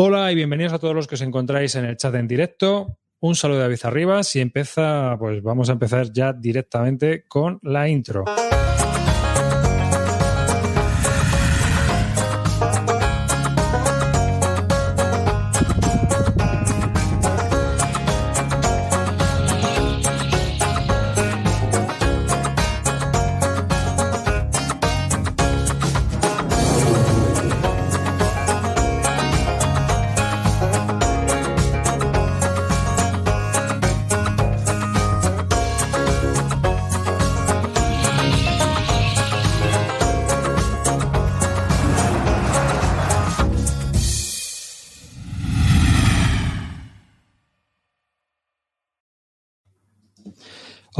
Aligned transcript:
Hola 0.00 0.30
y 0.30 0.36
bienvenidos 0.36 0.72
a 0.72 0.78
todos 0.78 0.94
los 0.94 1.08
que 1.08 1.16
os 1.16 1.22
encontráis 1.22 1.74
en 1.74 1.84
el 1.84 1.96
chat 1.96 2.14
en 2.14 2.28
directo. 2.28 3.00
Un 3.18 3.34
saludo 3.34 3.56
de 3.58 3.64
David 3.64 3.80
Arribas 3.82 4.36
y 4.36 4.40
empieza, 4.40 5.16
pues 5.18 5.42
vamos 5.42 5.70
a 5.70 5.72
empezar 5.72 6.12
ya 6.12 6.32
directamente 6.32 7.24
con 7.26 7.58
la 7.62 7.88
intro. 7.88 8.24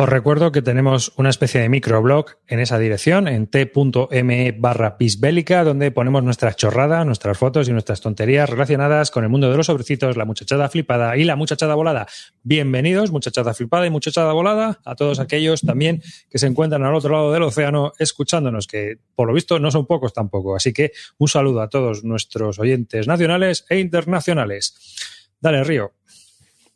Os 0.01 0.09
recuerdo 0.09 0.53
que 0.53 0.63
tenemos 0.63 1.13
una 1.17 1.29
especie 1.29 1.61
de 1.61 1.69
microblog 1.69 2.27
en 2.47 2.61
esa 2.61 2.79
dirección, 2.79 3.27
en 3.27 3.49
t.me 3.49 4.53
barra 4.53 4.97
pisbélica, 4.97 5.65
donde 5.65 5.91
ponemos 5.91 6.23
nuestras 6.23 6.55
chorradas, 6.55 7.05
nuestras 7.05 7.37
fotos 7.37 7.69
y 7.69 7.73
nuestras 7.73 8.01
tonterías 8.01 8.49
relacionadas 8.49 9.11
con 9.11 9.25
el 9.25 9.29
mundo 9.29 9.51
de 9.51 9.57
los 9.57 9.67
sobrecitos, 9.67 10.17
la 10.17 10.25
muchachada 10.25 10.69
flipada 10.69 11.17
y 11.17 11.25
la 11.25 11.35
muchachada 11.35 11.75
volada. 11.75 12.07
Bienvenidos, 12.45 13.11
muchachada 13.11 13.55
flipada 13.55 13.89
y 13.89 13.91
muchachada 13.91 14.33
volada, 14.33 14.79
a 14.85 14.95
todos 14.95 15.19
aquellos 15.19 15.63
también 15.63 16.01
que 16.31 16.39
se 16.39 16.47
encuentran 16.47 16.85
al 16.85 16.95
otro 16.95 17.11
lado 17.11 17.33
del 17.33 17.43
océano 17.43 17.93
escuchándonos, 17.99 18.69
que 18.69 18.99
por 19.17 19.27
lo 19.27 19.35
visto 19.35 19.59
no 19.59 19.73
son 19.73 19.87
pocos 19.87 20.13
tampoco. 20.13 20.55
Así 20.55 20.73
que 20.73 20.93
un 21.19 21.27
saludo 21.27 21.61
a 21.61 21.71
todos 21.71 22.05
nuestros 22.05 22.61
oyentes 22.61 23.09
nacionales 23.09 23.67
e 23.69 23.81
internacionales. 23.81 24.77
Dale, 25.41 25.65
Río. 25.65 25.98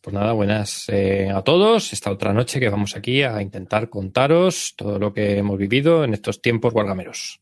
Pues 0.03 0.14
nada, 0.14 0.33
buenas 0.33 0.89
eh, 0.89 1.31
a 1.33 1.42
todos. 1.42 1.92
Esta 1.92 2.11
otra 2.11 2.33
noche 2.33 2.58
que 2.58 2.69
vamos 2.69 2.97
aquí 2.97 3.22
a 3.22 3.41
intentar 3.41 3.89
contaros 3.89 4.75
todo 4.77 4.98
lo 4.98 5.14
que 5.14 5.39
hemos 5.39 5.56
vivido 5.56 6.03
en 6.03 6.12
estos 6.12 6.42
tiempos 6.42 6.72
guargameros. 6.72 7.41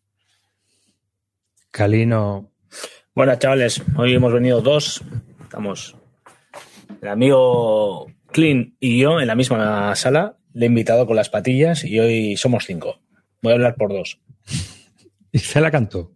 Calino. 1.71 2.51
Buenas, 3.15 3.39
chavales. 3.39 3.83
Hoy 3.97 4.13
hemos 4.13 4.35
venido 4.35 4.61
dos. 4.61 5.03
Estamos 5.43 5.97
el 7.01 7.09
amigo 7.09 8.09
Clean 8.31 8.77
y 8.79 9.01
yo 9.01 9.23
en 9.23 9.29
la 9.29 9.35
misma 9.35 9.97
sala. 9.97 10.37
Le 10.53 10.67
he 10.67 10.69
invitado 10.69 11.07
con 11.07 11.17
las 11.17 11.31
patillas 11.31 11.83
y 11.83 11.99
hoy 11.99 12.37
somos 12.37 12.67
cinco. 12.67 13.01
Voy 13.41 13.53
a 13.53 13.55
hablar 13.55 13.77
por 13.77 13.91
dos. 13.91 14.21
Y 15.33 15.39
se 15.39 15.61
la 15.61 15.71
cantó. 15.71 16.13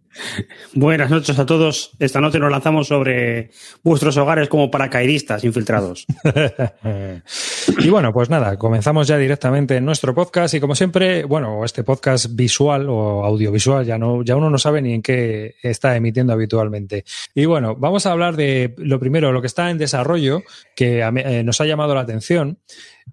Buenas 0.73 1.09
noches 1.09 1.37
a 1.39 1.45
todos. 1.45 1.91
Esta 1.99 2.21
noche 2.21 2.39
nos 2.39 2.49
lanzamos 2.49 2.87
sobre 2.87 3.49
vuestros 3.83 4.15
hogares 4.15 4.47
como 4.47 4.71
paracaidistas 4.71 5.43
infiltrados. 5.43 6.05
y 7.79 7.89
bueno, 7.89 8.13
pues 8.13 8.29
nada, 8.29 8.57
comenzamos 8.57 9.07
ya 9.07 9.17
directamente 9.17 9.75
en 9.75 9.85
nuestro 9.85 10.15
podcast 10.15 10.53
y 10.53 10.61
como 10.61 10.73
siempre, 10.73 11.25
bueno, 11.25 11.65
este 11.65 11.83
podcast 11.83 12.27
visual 12.33 12.87
o 12.89 13.25
audiovisual, 13.25 13.85
ya 13.85 13.97
no, 13.97 14.23
ya 14.23 14.37
uno 14.37 14.49
no 14.49 14.57
sabe 14.57 14.81
ni 14.81 14.93
en 14.93 15.01
qué 15.01 15.55
está 15.61 15.95
emitiendo 15.97 16.31
habitualmente. 16.31 17.03
Y 17.33 17.45
bueno, 17.45 17.75
vamos 17.75 18.05
a 18.05 18.13
hablar 18.13 18.37
de 18.37 18.73
lo 18.77 18.99
primero, 18.99 19.33
lo 19.33 19.41
que 19.41 19.47
está 19.47 19.69
en 19.69 19.77
desarrollo, 19.77 20.43
que 20.75 21.01
eh, 21.01 21.43
nos 21.43 21.59
ha 21.59 21.65
llamado 21.65 21.93
la 21.93 22.01
atención. 22.01 22.59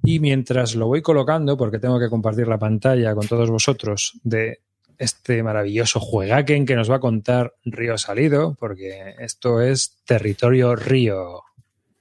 Y 0.05 0.21
mientras 0.21 0.75
lo 0.77 0.87
voy 0.87 1.03
colocando, 1.03 1.57
porque 1.57 1.79
tengo 1.81 1.99
que 1.99 2.09
compartir 2.09 2.47
la 2.47 2.59
pantalla 2.59 3.15
con 3.15 3.27
todos 3.27 3.51
vosotros 3.51 4.21
de 4.23 4.61
este 5.03 5.43
maravilloso 5.43 5.99
juegaken 5.99 6.65
que 6.65 6.77
nos 6.77 6.89
va 6.89 6.97
a 6.97 7.01
contar 7.01 7.55
Río 7.65 7.99
Salido, 7.99 8.55
porque 8.59 9.17
esto 9.19 9.61
es 9.61 9.99
territorio 10.05 10.77
Río. 10.77 11.43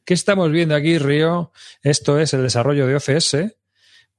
¿Qué 0.06 0.14
estamos 0.14 0.52
viendo 0.52 0.76
aquí, 0.76 1.00
Río? 1.00 1.52
Esto 1.82 2.20
es 2.20 2.34
el 2.34 2.44
desarrollo 2.44 2.86
de 2.86 2.96
OCS. 2.96 3.38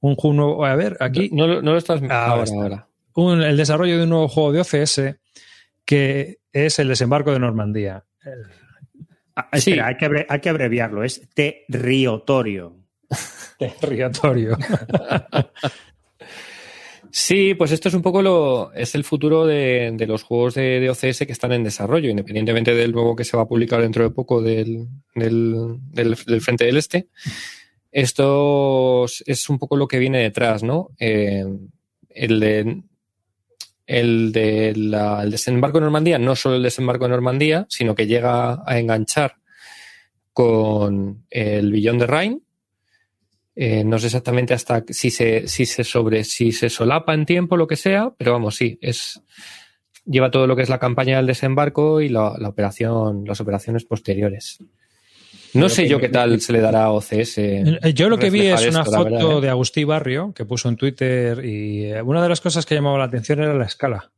Un 0.01 0.15
juego, 0.15 0.65
a 0.65 0.75
ver, 0.75 0.97
aquí. 0.99 1.29
No, 1.31 1.47
lo 1.47 1.77
estás 1.77 2.01
ahora. 2.09 2.87
ahora. 3.15 3.47
el 3.47 3.55
desarrollo 3.55 3.97
de 3.97 4.03
un 4.03 4.09
nuevo 4.09 4.27
juego 4.27 4.51
de 4.51 4.59
OCS 4.61 5.01
que 5.85 6.39
es 6.51 6.79
el 6.79 6.89
desembarco 6.89 7.31
de 7.31 7.39
Normandía. 7.39 8.03
Ah, 9.35 9.49
espera, 9.53 9.87
hay, 9.87 9.97
que 9.97 10.25
hay 10.27 10.39
que 10.39 10.49
abreviarlo, 10.49 11.03
es 11.03 11.29
territorio. 11.33 12.77
territorio. 13.57 14.57
Sí, 17.15 17.53
pues 17.53 17.71
esto 17.71 17.89
es 17.89 17.93
un 17.93 18.01
poco 18.01 18.23
lo, 18.23 18.73
es 18.73 18.95
el 18.95 19.03
futuro 19.03 19.45
de, 19.45 19.95
los 20.07 20.23
juegos 20.23 20.55
de, 20.55 20.89
OCS 20.89 21.19
que 21.27 21.31
están 21.31 21.51
en 21.51 21.63
desarrollo, 21.63 22.09
independientemente 22.09 22.73
del 22.73 22.91
nuevo 22.91 23.15
que 23.15 23.23
se 23.23 23.37
va 23.37 23.43
a 23.43 23.47
publicar 23.47 23.81
dentro 23.81 24.03
de 24.03 24.09
poco 24.09 24.41
del, 24.41 24.87
del, 25.13 26.15
Frente 26.41 26.65
del 26.65 26.77
Este. 26.77 27.09
Esto 27.91 29.05
es 29.05 29.47
un 29.47 29.59
poco 29.59 29.77
lo 29.77 29.87
que 29.87 29.99
viene 29.99 30.23
detrás, 30.23 30.63
¿no? 30.63 30.89
Eh, 30.97 31.45
el 32.09 32.39
de, 32.39 32.81
el 33.85 34.31
de 34.31 34.73
la, 34.75 35.21
el 35.21 35.29
desembarco 35.29 35.77
en 35.77 35.83
Normandía, 35.83 36.17
no 36.17 36.35
solo 36.35 36.55
el 36.55 36.63
desembarco 36.63 37.05
en 37.05 37.11
Normandía, 37.11 37.67
sino 37.69 37.93
que 37.93 38.07
llega 38.07 38.63
a 38.65 38.79
enganchar 38.79 39.35
con 40.33 41.27
el 41.29 41.71
Billón 41.71 41.99
de 41.99 42.07
Rhine, 42.07 42.41
eh, 43.55 43.83
no 43.83 43.99
sé 43.99 44.07
exactamente 44.07 44.53
hasta 44.53 44.83
si 44.89 45.11
se, 45.11 45.47
si 45.47 45.65
se 45.65 45.83
sobre, 45.83 46.23
si 46.23 46.51
se 46.51 46.69
solapa 46.69 47.13
en 47.13 47.25
tiempo, 47.25 47.57
lo 47.57 47.67
que 47.67 47.75
sea, 47.75 48.13
pero 48.17 48.31
vamos, 48.33 48.55
sí, 48.55 48.77
es 48.81 49.21
lleva 50.05 50.31
todo 50.31 50.47
lo 50.47 50.55
que 50.55 50.63
es 50.63 50.69
la 50.69 50.79
campaña 50.79 51.17
del 51.17 51.27
desembarco 51.27 52.01
y 52.01 52.09
la, 52.09 52.31
operación, 52.47 53.25
las 53.25 53.39
operaciones 53.41 53.85
posteriores. 53.85 54.59
No 55.53 55.69
sé 55.69 55.87
yo 55.87 55.99
qué 55.99 56.09
tal 56.09 56.41
se 56.41 56.51
le 56.51 56.61
dará 56.61 56.85
a 56.85 56.91
OCS. 56.91 57.37
Eh, 57.37 57.93
yo 57.93 58.09
lo 58.09 58.17
que 58.17 58.31
vi 58.31 58.47
es 58.47 58.65
una 58.65 58.83
foto 58.83 59.39
de 59.39 59.49
Agustí 59.49 59.83
Barrio 59.83 60.33
que 60.33 60.45
puso 60.45 60.67
en 60.67 60.77
Twitter 60.77 61.45
y 61.45 61.85
eh, 61.85 62.01
una 62.01 62.23
de 62.23 62.29
las 62.29 62.41
cosas 62.41 62.65
que 62.65 62.73
llamaba 62.73 62.97
la 62.97 63.03
atención 63.05 63.39
era 63.39 63.53
la 63.53 63.65
escala. 63.65 64.11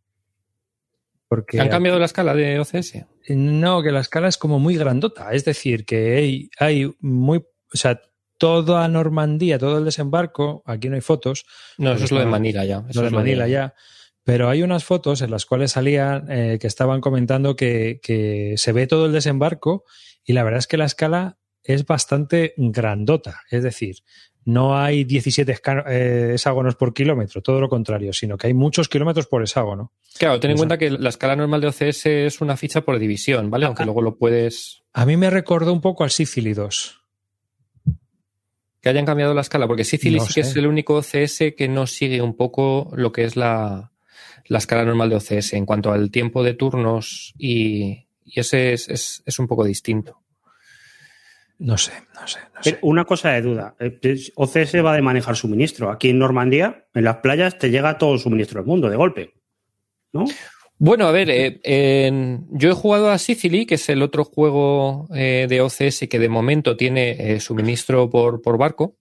Porque 1.28 1.60
¿Han 1.60 1.70
cambiado 1.70 2.00
la 2.00 2.06
escala 2.06 2.34
de 2.34 2.60
OCS? 2.60 3.04
No, 3.30 3.84
que 3.84 3.92
la 3.92 4.00
escala 4.00 4.30
es 4.30 4.38
como 4.38 4.60
muy 4.60 4.78
grandota. 4.78 5.34
Es 5.34 5.44
decir, 5.44 5.84
que 5.84 6.16
hay, 6.16 6.50
hay 6.58 6.94
muy. 7.02 7.40
O 7.40 7.78
sea, 7.78 8.00
toda 8.38 8.88
Normandía, 8.88 9.58
todo 9.60 9.78
el 9.78 9.86
desembarco, 9.86 10.64
aquí 10.66 10.90
no 10.90 10.96
hay 10.96 11.02
fotos. 11.02 11.46
No, 11.78 11.94
eso 11.94 12.06
es 12.06 12.12
lo 12.12 12.20
de 12.20 12.26
Manila 12.26 12.66
ya. 12.66 12.84
Eso 12.90 13.02
lo 13.02 13.10
de 13.10 13.16
Manila 13.16 13.48
ya. 13.48 13.74
Pero 14.24 14.50
hay 14.50 14.64
unas 14.64 14.84
fotos 14.84 15.22
en 15.22 15.32
las 15.32 15.46
cuales 15.46 15.72
salían 15.72 16.30
eh, 16.32 16.58
que 16.60 16.68
estaban 16.68 17.00
comentando 17.00 17.56
que, 17.56 18.54
se 18.58 18.72
ve 18.72 18.88
todo 18.88 19.06
el 19.06 19.14
desembarco 19.14 19.84
y 20.24 20.34
la 20.34 20.44
verdad 20.44 20.60
es 20.60 20.68
que 20.68 20.78
la 20.78 20.86
escala 20.86 21.38
es 21.64 21.86
bastante 21.86 22.54
grandota. 22.58 23.42
Es 23.52 23.62
decir, 23.62 23.98
no 24.44 24.78
hay 24.78 25.04
17 25.04 25.60
eh, 25.88 26.32
hexágonos 26.34 26.76
por 26.76 26.94
kilómetro, 26.94 27.42
todo 27.42 27.62
lo 27.62 27.70
contrario, 27.70 28.14
sino 28.14 28.38
que 28.38 28.48
hay 28.48 28.54
muchos 28.56 28.90
kilómetros 28.90 29.28
por 29.28 29.44
hexágono. 29.44 29.94
Claro, 30.18 30.40
ten 30.40 30.52
en 30.52 30.58
cuenta 30.58 30.78
que 30.78 30.90
la 30.90 31.10
escala 31.10 31.36
normal 31.36 31.62
de 31.62 31.68
OCS 31.68 32.06
es 32.08 32.42
una 32.42 32.58
ficha 32.58 32.82
por 32.82 32.98
división, 32.98 33.52
¿vale? 33.52 33.68
Aunque 33.68 33.86
luego 33.86 34.02
lo 34.02 34.18
puedes. 34.18 34.84
A 34.94 35.06
mí 35.06 35.18
me 35.18 35.30
recordó 35.30 35.72
un 35.72 35.82
poco 35.82 36.04
al 36.04 36.10
Sicily 36.10 36.54
2 36.54 37.05
que 38.86 38.90
hayan 38.90 39.08
cambiado 39.08 39.34
la 39.34 39.42
escala, 39.42 39.66
porque 39.66 39.84
Sicily 39.84 40.20
sí 40.20 40.32
que 40.36 40.42
es 40.42 40.56
el 40.56 40.68
único 40.68 40.94
OCS 40.98 41.56
que 41.58 41.68
no 41.68 41.88
sigue 41.88 42.22
un 42.22 42.38
poco 42.38 42.92
lo 42.94 43.12
que 43.12 43.24
es 43.24 43.36
la, 43.36 43.92
escala 44.48 44.86
normal 44.86 45.10
de 45.10 45.16
OCS 45.16 45.54
en 45.54 45.66
cuanto 45.66 45.92
al 45.92 46.12
tiempo 46.12 46.44
de 46.44 46.54
turnos 46.54 47.34
y, 47.36 48.06
ese 48.28 48.74
es, 48.74 49.40
un 49.40 49.48
poco 49.48 49.64
distinto. 49.64 50.22
No 51.58 51.80
sé, 51.80 51.94
no 52.14 52.28
sé, 52.28 52.42
no 52.54 52.62
sé. 52.62 52.78
Una 52.84 53.06
cosa 53.06 53.32
de 53.32 53.42
duda. 53.42 53.76
Eh, 53.80 54.20
OCS 54.36 54.76
va 54.86 54.94
de 54.94 55.02
manejar 55.02 55.36
suministro. 55.36 55.90
Aquí 55.90 56.10
en 56.10 56.20
Normandía, 56.20 56.86
en 56.94 57.06
las 57.06 57.18
playas, 57.18 57.58
te 57.58 57.72
llega 57.72 57.98
todo 57.98 58.14
el 58.14 58.20
suministro 58.20 58.60
del 58.60 58.68
mundo 58.68 58.88
de 58.88 58.98
golpe. 58.98 59.34
¿No? 60.14 60.26
Bueno, 60.78 61.08
a 61.08 61.12
ver, 61.12 61.30
eh, 61.32 62.40
yo 62.50 62.70
he 62.70 62.74
jugado 62.74 63.10
a 63.10 63.18
Sicily, 63.18 63.66
que 63.66 63.76
es 63.76 63.88
el 63.88 64.02
otro 64.02 64.26
juego 64.26 65.08
eh, 65.16 65.48
de 65.48 65.62
OCS 65.62 66.08
que 66.10 66.20
de 66.20 66.28
momento 66.28 66.76
tiene 66.76 67.36
eh, 67.36 67.40
suministro 67.40 68.10
por, 68.10 68.42
por, 68.42 68.58
barco, 68.58 68.98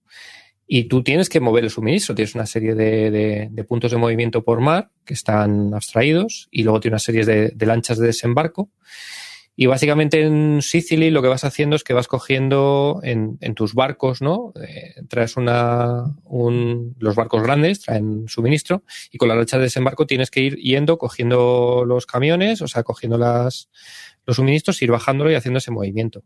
y 0.65 0.85
tú 0.85 1.03
tienes 1.03 1.27
que 1.27 1.41
mover 1.41 1.65
el 1.65 1.69
suministro. 1.69 2.15
Tienes 2.15 2.33
una 2.33 2.45
serie 2.45 2.75
de, 2.75 3.49
de, 3.51 3.63
puntos 3.65 3.91
de 3.91 3.97
movimiento 3.97 4.43
por 4.43 4.61
mar 4.61 4.89
que 5.03 5.13
están 5.13 5.73
abstraídos, 5.73 6.47
y 6.49 6.63
luego 6.63 6.79
tiene 6.79 6.93
una 6.93 6.99
serie 6.99 7.25
de, 7.25 7.49
de 7.49 7.65
lanchas 7.65 7.97
de 7.97 8.07
desembarco. 8.07 8.69
Y 9.57 9.67
básicamente 9.67 10.21
en 10.21 10.61
Sicily 10.61 11.11
lo 11.11 11.21
que 11.21 11.29
vas 11.29 11.45
haciendo 11.45 11.77
es 11.77 11.83
que 11.85 11.93
vas 11.93 12.07
cogiendo 12.09 12.99
en, 13.03 13.37
tus 13.55 13.73
barcos, 13.73 14.21
¿no? 14.21 14.51
Eh, 14.61 14.95
traes 15.07 15.37
una, 15.37 16.03
un, 16.25 16.95
los 16.99 17.15
barcos 17.15 17.41
grandes, 17.41 17.79
traen 17.79 18.25
suministro, 18.27 18.83
y 19.11 19.17
con 19.17 19.29
la 19.29 19.35
lancha 19.35 19.57
de 19.57 19.63
desembarco 19.63 20.05
tienes 20.05 20.29
que 20.29 20.41
ir 20.41 20.55
yendo, 20.57 20.97
cogiendo 20.97 21.85
los 21.87 22.05
camiones, 22.05 22.61
o 22.61 22.67
sea, 22.67 22.83
cogiendo 22.83 23.17
las, 23.17 23.69
los 24.25 24.35
suministros, 24.35 24.81
ir 24.81 24.91
bajándolo 24.91 25.31
y 25.31 25.35
haciendo 25.35 25.59
ese 25.59 25.71
movimiento. 25.71 26.23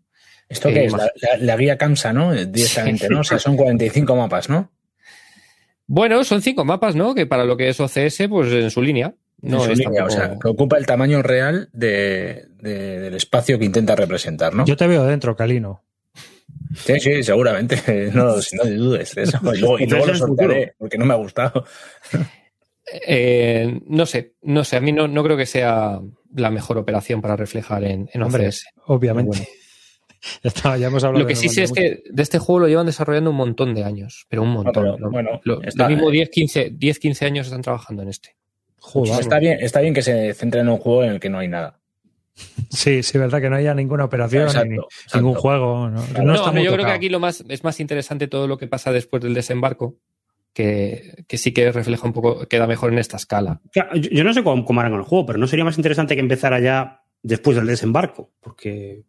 ¿Esto 0.48 0.70
Eh, 0.70 0.74
qué 0.74 0.86
es? 0.86 0.92
más- 0.92 1.02
La, 1.22 1.38
la- 1.38 1.44
la 1.46 1.58
guía 1.58 1.78
¿no? 2.14 2.34
Directamente, 2.34 3.10
¿no? 3.10 3.20
O 3.20 3.24
sea, 3.24 3.38
son 3.38 3.56
45 3.56 4.16
mapas, 4.16 4.50
¿no? 4.50 4.72
Bueno, 5.86 6.24
son 6.24 6.42
cinco 6.42 6.66
mapas, 6.66 6.96
¿no? 6.96 7.16
Que 7.16 7.26
para 7.26 7.46
lo 7.46 7.58
que 7.58 7.70
es 7.70 7.80
OCS, 7.80 8.28
pues 8.30 8.52
en 8.54 8.70
su 8.72 8.82
línea. 8.82 9.16
No 9.42 9.66
es 9.66 9.78
línea, 9.78 10.06
o 10.06 10.10
sea, 10.10 10.38
que 10.42 10.48
ocupa 10.48 10.78
el 10.78 10.86
tamaño 10.86 11.22
real 11.22 11.70
de- 11.74 12.48
de- 12.62 13.00
del 13.00 13.14
espacio 13.16 13.58
que 13.58 13.66
intenta 13.66 13.96
representar, 13.96 14.54
¿no? 14.54 14.66
Yo 14.66 14.76
te 14.76 14.86
veo 14.88 15.06
dentro, 15.06 15.36
Calino. 15.36 15.84
Sí, 16.76 17.00
sí, 17.00 17.24
seguramente. 17.24 17.78
No, 18.14 18.36
no 18.36 18.64
dudes 18.66 19.16
de 19.16 19.24
eso. 19.24 19.40
Y 19.56 19.58
luego, 19.60 19.80
y 19.80 19.86
luego 19.88 20.06
lo 20.08 20.16
soltaré, 20.16 20.74
porque 20.78 20.98
no 20.98 21.06
me 21.06 21.14
ha 21.14 21.18
gustado. 21.18 21.66
Eh, 23.08 23.80
no 23.88 24.06
sé, 24.06 24.34
no 24.42 24.64
sé, 24.64 24.78
a 24.78 24.82
mí 24.82 24.92
no, 24.92 25.08
no 25.08 25.24
creo 25.24 25.38
que 25.38 25.46
sea 25.46 26.00
la 26.36 26.50
mejor 26.52 26.78
operación 26.78 27.22
para 27.22 27.36
reflejar 27.36 27.84
en, 27.84 28.10
en 28.14 28.24
Hombre, 28.24 28.48
OCS. 28.48 28.66
obviamente. 28.86 29.38
Bueno. 29.38 29.50
Ya 30.44 30.50
está, 30.50 30.76
ya 30.76 30.88
hemos 30.88 31.02
hablado 31.06 31.24
Lo 31.24 31.28
que 31.30 31.34
sí 31.38 31.48
sé 31.48 31.64
es 31.64 31.72
que 31.72 32.04
de 32.12 32.24
este 32.24 32.40
juego 32.40 32.60
lo 32.60 32.68
llevan 32.68 32.86
desarrollando 32.86 33.30
un 33.30 33.38
montón 33.38 33.74
de 33.74 33.86
años, 33.86 34.26
pero 34.28 34.42
un 34.44 34.50
montón. 34.50 34.84
pero, 34.84 34.98
Lo- 34.98 35.10
bueno, 35.12 35.40
lo, 35.46 35.62
está- 35.64 35.84
lo 35.88 35.96
mismo 35.96 36.12
10 36.12 36.30
15, 36.30 36.72
10, 36.76 37.00
15 37.00 37.26
años 37.26 37.48
están 37.48 37.62
trabajando 37.62 38.04
en 38.04 38.10
este. 38.10 38.36
Joder. 38.80 39.20
Está 39.20 39.40
bien, 39.40 39.60
está 39.62 39.82
bien 39.82 39.94
que 39.94 40.02
se 40.02 40.34
centre 40.34 40.62
en 40.62 40.70
un 40.70 40.78
juego 40.78 41.04
en 41.04 41.12
el 41.12 41.20
que 41.20 41.30
no 41.30 41.40
hay 41.40 41.48
nada. 41.48 41.80
Sí, 42.70 43.04
sí, 43.04 43.18
verdad 43.18 43.42
que 43.42 43.50
no 43.50 43.58
haya 43.58 43.74
ninguna 43.74 44.06
operación, 44.06 44.44
Exacto, 44.44 44.68
ni 44.70 44.76
exacto. 44.78 45.18
ningún 45.18 45.36
juego. 45.36 45.90
No, 45.90 46.02
Claro. 46.06 46.24
no 46.26 46.52
No, 46.54 46.62
yo 46.62 46.72
creo 46.74 46.86
que 46.86 46.92
aquí 46.92 47.10
lo 47.10 47.20
más 47.20 47.44
es 47.48 47.64
más 47.64 47.80
interesante 47.80 48.28
todo 48.28 48.48
lo 48.48 48.58
que 48.58 48.68
pasa 48.68 48.92
después 48.92 49.22
del 49.22 49.34
desembarco, 49.34 49.96
que, 50.54 51.26
que 51.28 51.38
sí 51.38 51.52
que 51.52 51.72
refleja 51.72 52.06
un 52.08 52.14
poco, 52.14 52.48
queda 52.48 52.66
mejor 52.68 52.94
en 52.94 53.00
esta 53.00 53.18
escala. 53.18 53.62
Yo 53.94 54.24
no 54.24 54.34
sé 54.34 54.44
cómo, 54.44 54.64
cómo 54.64 54.80
harán 54.80 54.94
con 54.94 55.02
el 55.02 55.06
juego, 55.06 55.26
pero 55.26 55.40
no 55.40 55.48
sería 55.48 55.66
más 55.66 55.78
interesante 55.78 56.16
que 56.16 56.22
empezara 56.22 56.60
ya 56.60 57.04
después 57.22 57.58
del 57.58 57.68
desembarco, 57.68 58.32
porque... 58.40 59.04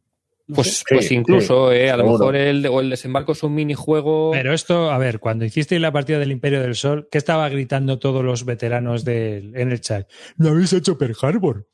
Pues, 0.55 0.85
pues 0.88 1.06
Sí, 1.08 1.14
incluso, 1.14 1.73
eh, 1.73 1.91
a 1.91 1.97
lo 1.97 2.05
seguro. 2.05 2.19
mejor 2.19 2.37
el, 2.37 2.67
o 2.67 2.81
el 2.81 2.91
desembarco 2.91 3.32
es 3.32 3.43
un 3.43 3.55
minijuego. 3.55 4.31
Pero 4.32 4.52
esto, 4.52 4.91
a 4.91 4.99
ver, 4.99 5.19
cuando 5.19 5.44
hicisteis 5.44 5.81
la 5.81 5.93
partida 5.93 6.19
del 6.19 6.32
Imperio 6.32 6.61
del 6.61 6.75
Sol, 6.75 7.08
¿qué 7.11 7.19
estaba 7.19 7.49
gritando 7.49 7.99
todos 7.99 8.25
los 8.25 8.44
veteranos 8.44 9.05
del, 9.05 9.56
en 9.56 9.70
el 9.73 9.81
chat? 9.81 10.08
¿No 10.37 10.50
habéis 10.50 10.73
hecho 10.73 10.97
Pearl 10.99 11.17
Harbor? 11.20 11.67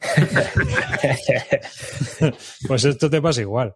Pues 2.66 2.84
esto 2.84 3.10
te 3.10 3.20
pasa 3.22 3.40
igual. 3.40 3.74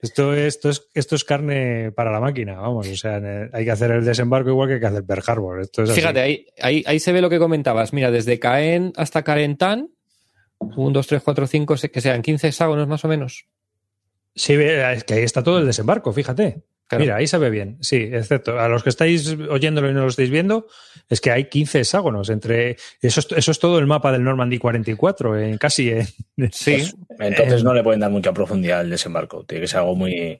Esto 0.00 0.34
es, 0.34 0.56
esto, 0.56 0.68
es, 0.70 0.88
esto 0.94 1.14
es 1.14 1.22
carne 1.24 1.92
para 1.92 2.10
la 2.10 2.18
máquina, 2.20 2.54
vamos. 2.60 2.88
O 2.88 2.96
sea, 2.96 3.20
hay 3.52 3.64
que 3.64 3.70
hacer 3.70 3.92
el 3.92 4.04
desembarco 4.04 4.50
igual 4.50 4.68
que 4.68 4.74
hay 4.74 4.80
que 4.80 4.86
hacer 4.86 5.04
Pearl 5.04 5.22
Harbor. 5.24 5.60
Esto 5.60 5.84
es 5.84 5.90
así. 5.90 6.00
Fíjate, 6.00 6.20
ahí, 6.20 6.46
ahí, 6.60 6.82
ahí 6.86 6.98
se 6.98 7.12
ve 7.12 7.20
lo 7.20 7.30
que 7.30 7.38
comentabas. 7.38 7.92
Mira, 7.92 8.10
desde 8.10 8.40
Caen 8.40 8.92
hasta 8.96 9.22
Carentan, 9.22 9.90
1, 10.76 10.90
2, 10.92 11.06
3, 11.06 11.22
4, 11.22 11.46
5, 11.46 11.74
que 11.92 12.00
sean 12.00 12.22
15 12.22 12.48
hexágonos 12.48 12.88
más 12.88 13.04
o 13.04 13.08
menos. 13.08 13.46
Sí, 14.34 14.54
es 14.54 15.04
que 15.04 15.14
ahí 15.14 15.22
está 15.22 15.42
todo 15.42 15.58
el 15.58 15.66
desembarco, 15.66 16.12
fíjate. 16.12 16.62
Claro. 16.88 17.04
Mira, 17.04 17.16
ahí 17.16 17.26
se 17.26 17.38
ve 17.38 17.48
bien. 17.48 17.78
Sí, 17.80 18.10
excepto 18.12 18.58
a 18.60 18.68
los 18.68 18.82
que 18.82 18.90
estáis 18.90 19.34
oyéndolo 19.48 19.88
y 19.90 19.94
no 19.94 20.02
lo 20.02 20.08
estáis 20.08 20.28
viendo, 20.28 20.66
es 21.08 21.22
que 21.22 21.30
hay 21.30 21.48
15 21.48 21.80
hexágonos 21.80 22.28
entre. 22.28 22.76
Eso 23.00 23.20
es, 23.20 23.28
eso 23.34 23.50
es 23.50 23.58
todo 23.58 23.78
el 23.78 23.86
mapa 23.86 24.12
del 24.12 24.22
Normandy 24.24 24.58
44, 24.58 25.38
en 25.38 25.56
casi. 25.56 25.88
eh. 25.90 26.06
Sí. 26.52 26.82
Entonces 27.18 27.64
no 27.64 27.72
le 27.72 27.82
pueden 27.82 28.00
dar 28.00 28.10
mucha 28.10 28.32
profundidad 28.32 28.80
al 28.80 28.90
desembarco. 28.90 29.44
Tiene 29.44 29.62
que 29.62 29.68
ser 29.68 29.80
algo 29.80 29.94
muy. 29.94 30.38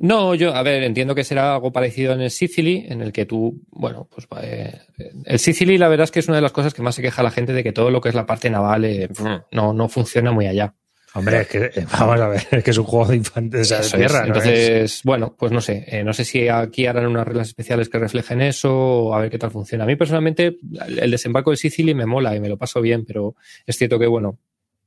No, 0.00 0.34
yo, 0.34 0.54
a 0.54 0.62
ver, 0.62 0.82
entiendo 0.82 1.14
que 1.14 1.24
será 1.24 1.54
algo 1.54 1.72
parecido 1.72 2.14
en 2.14 2.22
el 2.22 2.30
Sicily, 2.30 2.86
en 2.88 3.02
el 3.02 3.12
que 3.12 3.26
tú, 3.26 3.62
bueno, 3.70 4.08
pues 4.10 4.26
eh, 4.42 4.78
el 5.26 5.38
Sicily 5.38 5.76
la 5.76 5.88
verdad 5.88 6.04
es 6.04 6.10
que 6.10 6.20
es 6.20 6.28
una 6.28 6.36
de 6.36 6.42
las 6.42 6.52
cosas 6.52 6.72
que 6.72 6.80
más 6.80 6.94
se 6.94 7.02
queja 7.02 7.22
la 7.22 7.30
gente 7.30 7.52
de 7.52 7.62
que 7.62 7.72
todo 7.72 7.90
lo 7.90 8.00
que 8.00 8.08
es 8.08 8.14
la 8.14 8.24
parte 8.24 8.48
naval 8.48 8.86
eh, 8.86 9.08
no, 9.52 9.74
no 9.74 9.88
funciona 9.90 10.32
muy 10.32 10.46
allá. 10.46 10.74
Hombre, 11.12 11.40
es 11.40 11.48
que, 11.48 11.64
eh, 11.64 11.86
vamos 11.92 12.20
a 12.20 12.28
ver, 12.28 12.46
es 12.50 12.64
que 12.64 12.70
es 12.70 12.78
un 12.78 12.84
juego 12.84 13.08
de 13.08 13.16
infantes, 13.16 13.70
Eso 13.70 13.96
tierra. 13.96 14.20
es. 14.20 14.22
¿no? 14.22 14.26
Entonces, 14.28 15.00
bueno, 15.04 15.36
pues 15.38 15.52
no 15.52 15.60
sé, 15.60 15.84
eh, 15.88 16.02
no 16.02 16.14
sé 16.14 16.24
si 16.24 16.48
aquí 16.48 16.86
harán 16.86 17.06
unas 17.06 17.26
reglas 17.26 17.48
especiales 17.48 17.88
que 17.90 17.98
reflejen 17.98 18.40
eso 18.40 18.72
o 18.72 19.14
a 19.14 19.20
ver 19.20 19.30
qué 19.30 19.38
tal 19.38 19.50
funciona. 19.50 19.84
A 19.84 19.86
mí 19.86 19.96
personalmente 19.96 20.56
el 20.98 21.10
desembarco 21.10 21.50
de 21.50 21.56
Sicily 21.58 21.94
me 21.94 22.06
mola 22.06 22.34
y 22.34 22.40
me 22.40 22.48
lo 22.48 22.56
paso 22.56 22.80
bien, 22.80 23.04
pero 23.04 23.34
es 23.66 23.76
cierto 23.76 23.98
que, 23.98 24.06
bueno, 24.06 24.38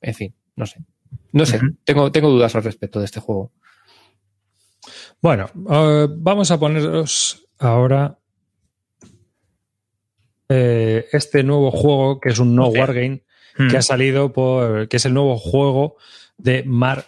en 0.01 0.13
fin, 0.15 0.33
no 0.55 0.65
sé. 0.65 0.79
No 1.33 1.45
sé, 1.45 1.59
tengo, 1.83 2.11
tengo 2.11 2.29
dudas 2.29 2.55
al 2.55 2.63
respecto 2.63 2.99
de 2.99 3.05
este 3.05 3.19
juego. 3.19 3.51
Bueno, 5.23 5.49
eh, 5.71 6.07
vamos 6.09 6.51
a 6.51 6.59
poneros 6.59 7.47
ahora 7.57 8.19
eh, 10.49 11.05
este 11.13 11.43
nuevo 11.43 11.71
juego 11.71 12.19
que 12.19 12.29
es 12.29 12.39
un 12.39 12.53
no 12.55 12.67
Ok. 12.67 12.75
wargame 12.77 13.23
Hmm. 13.55 13.69
que 13.69 13.77
ha 13.77 13.81
salido 13.83 14.33
por 14.33 14.87
que 14.89 14.97
es 14.97 15.05
el 15.05 15.13
nuevo 15.13 15.37
juego 15.37 15.95
de 16.37 16.63
Mark 16.65 17.05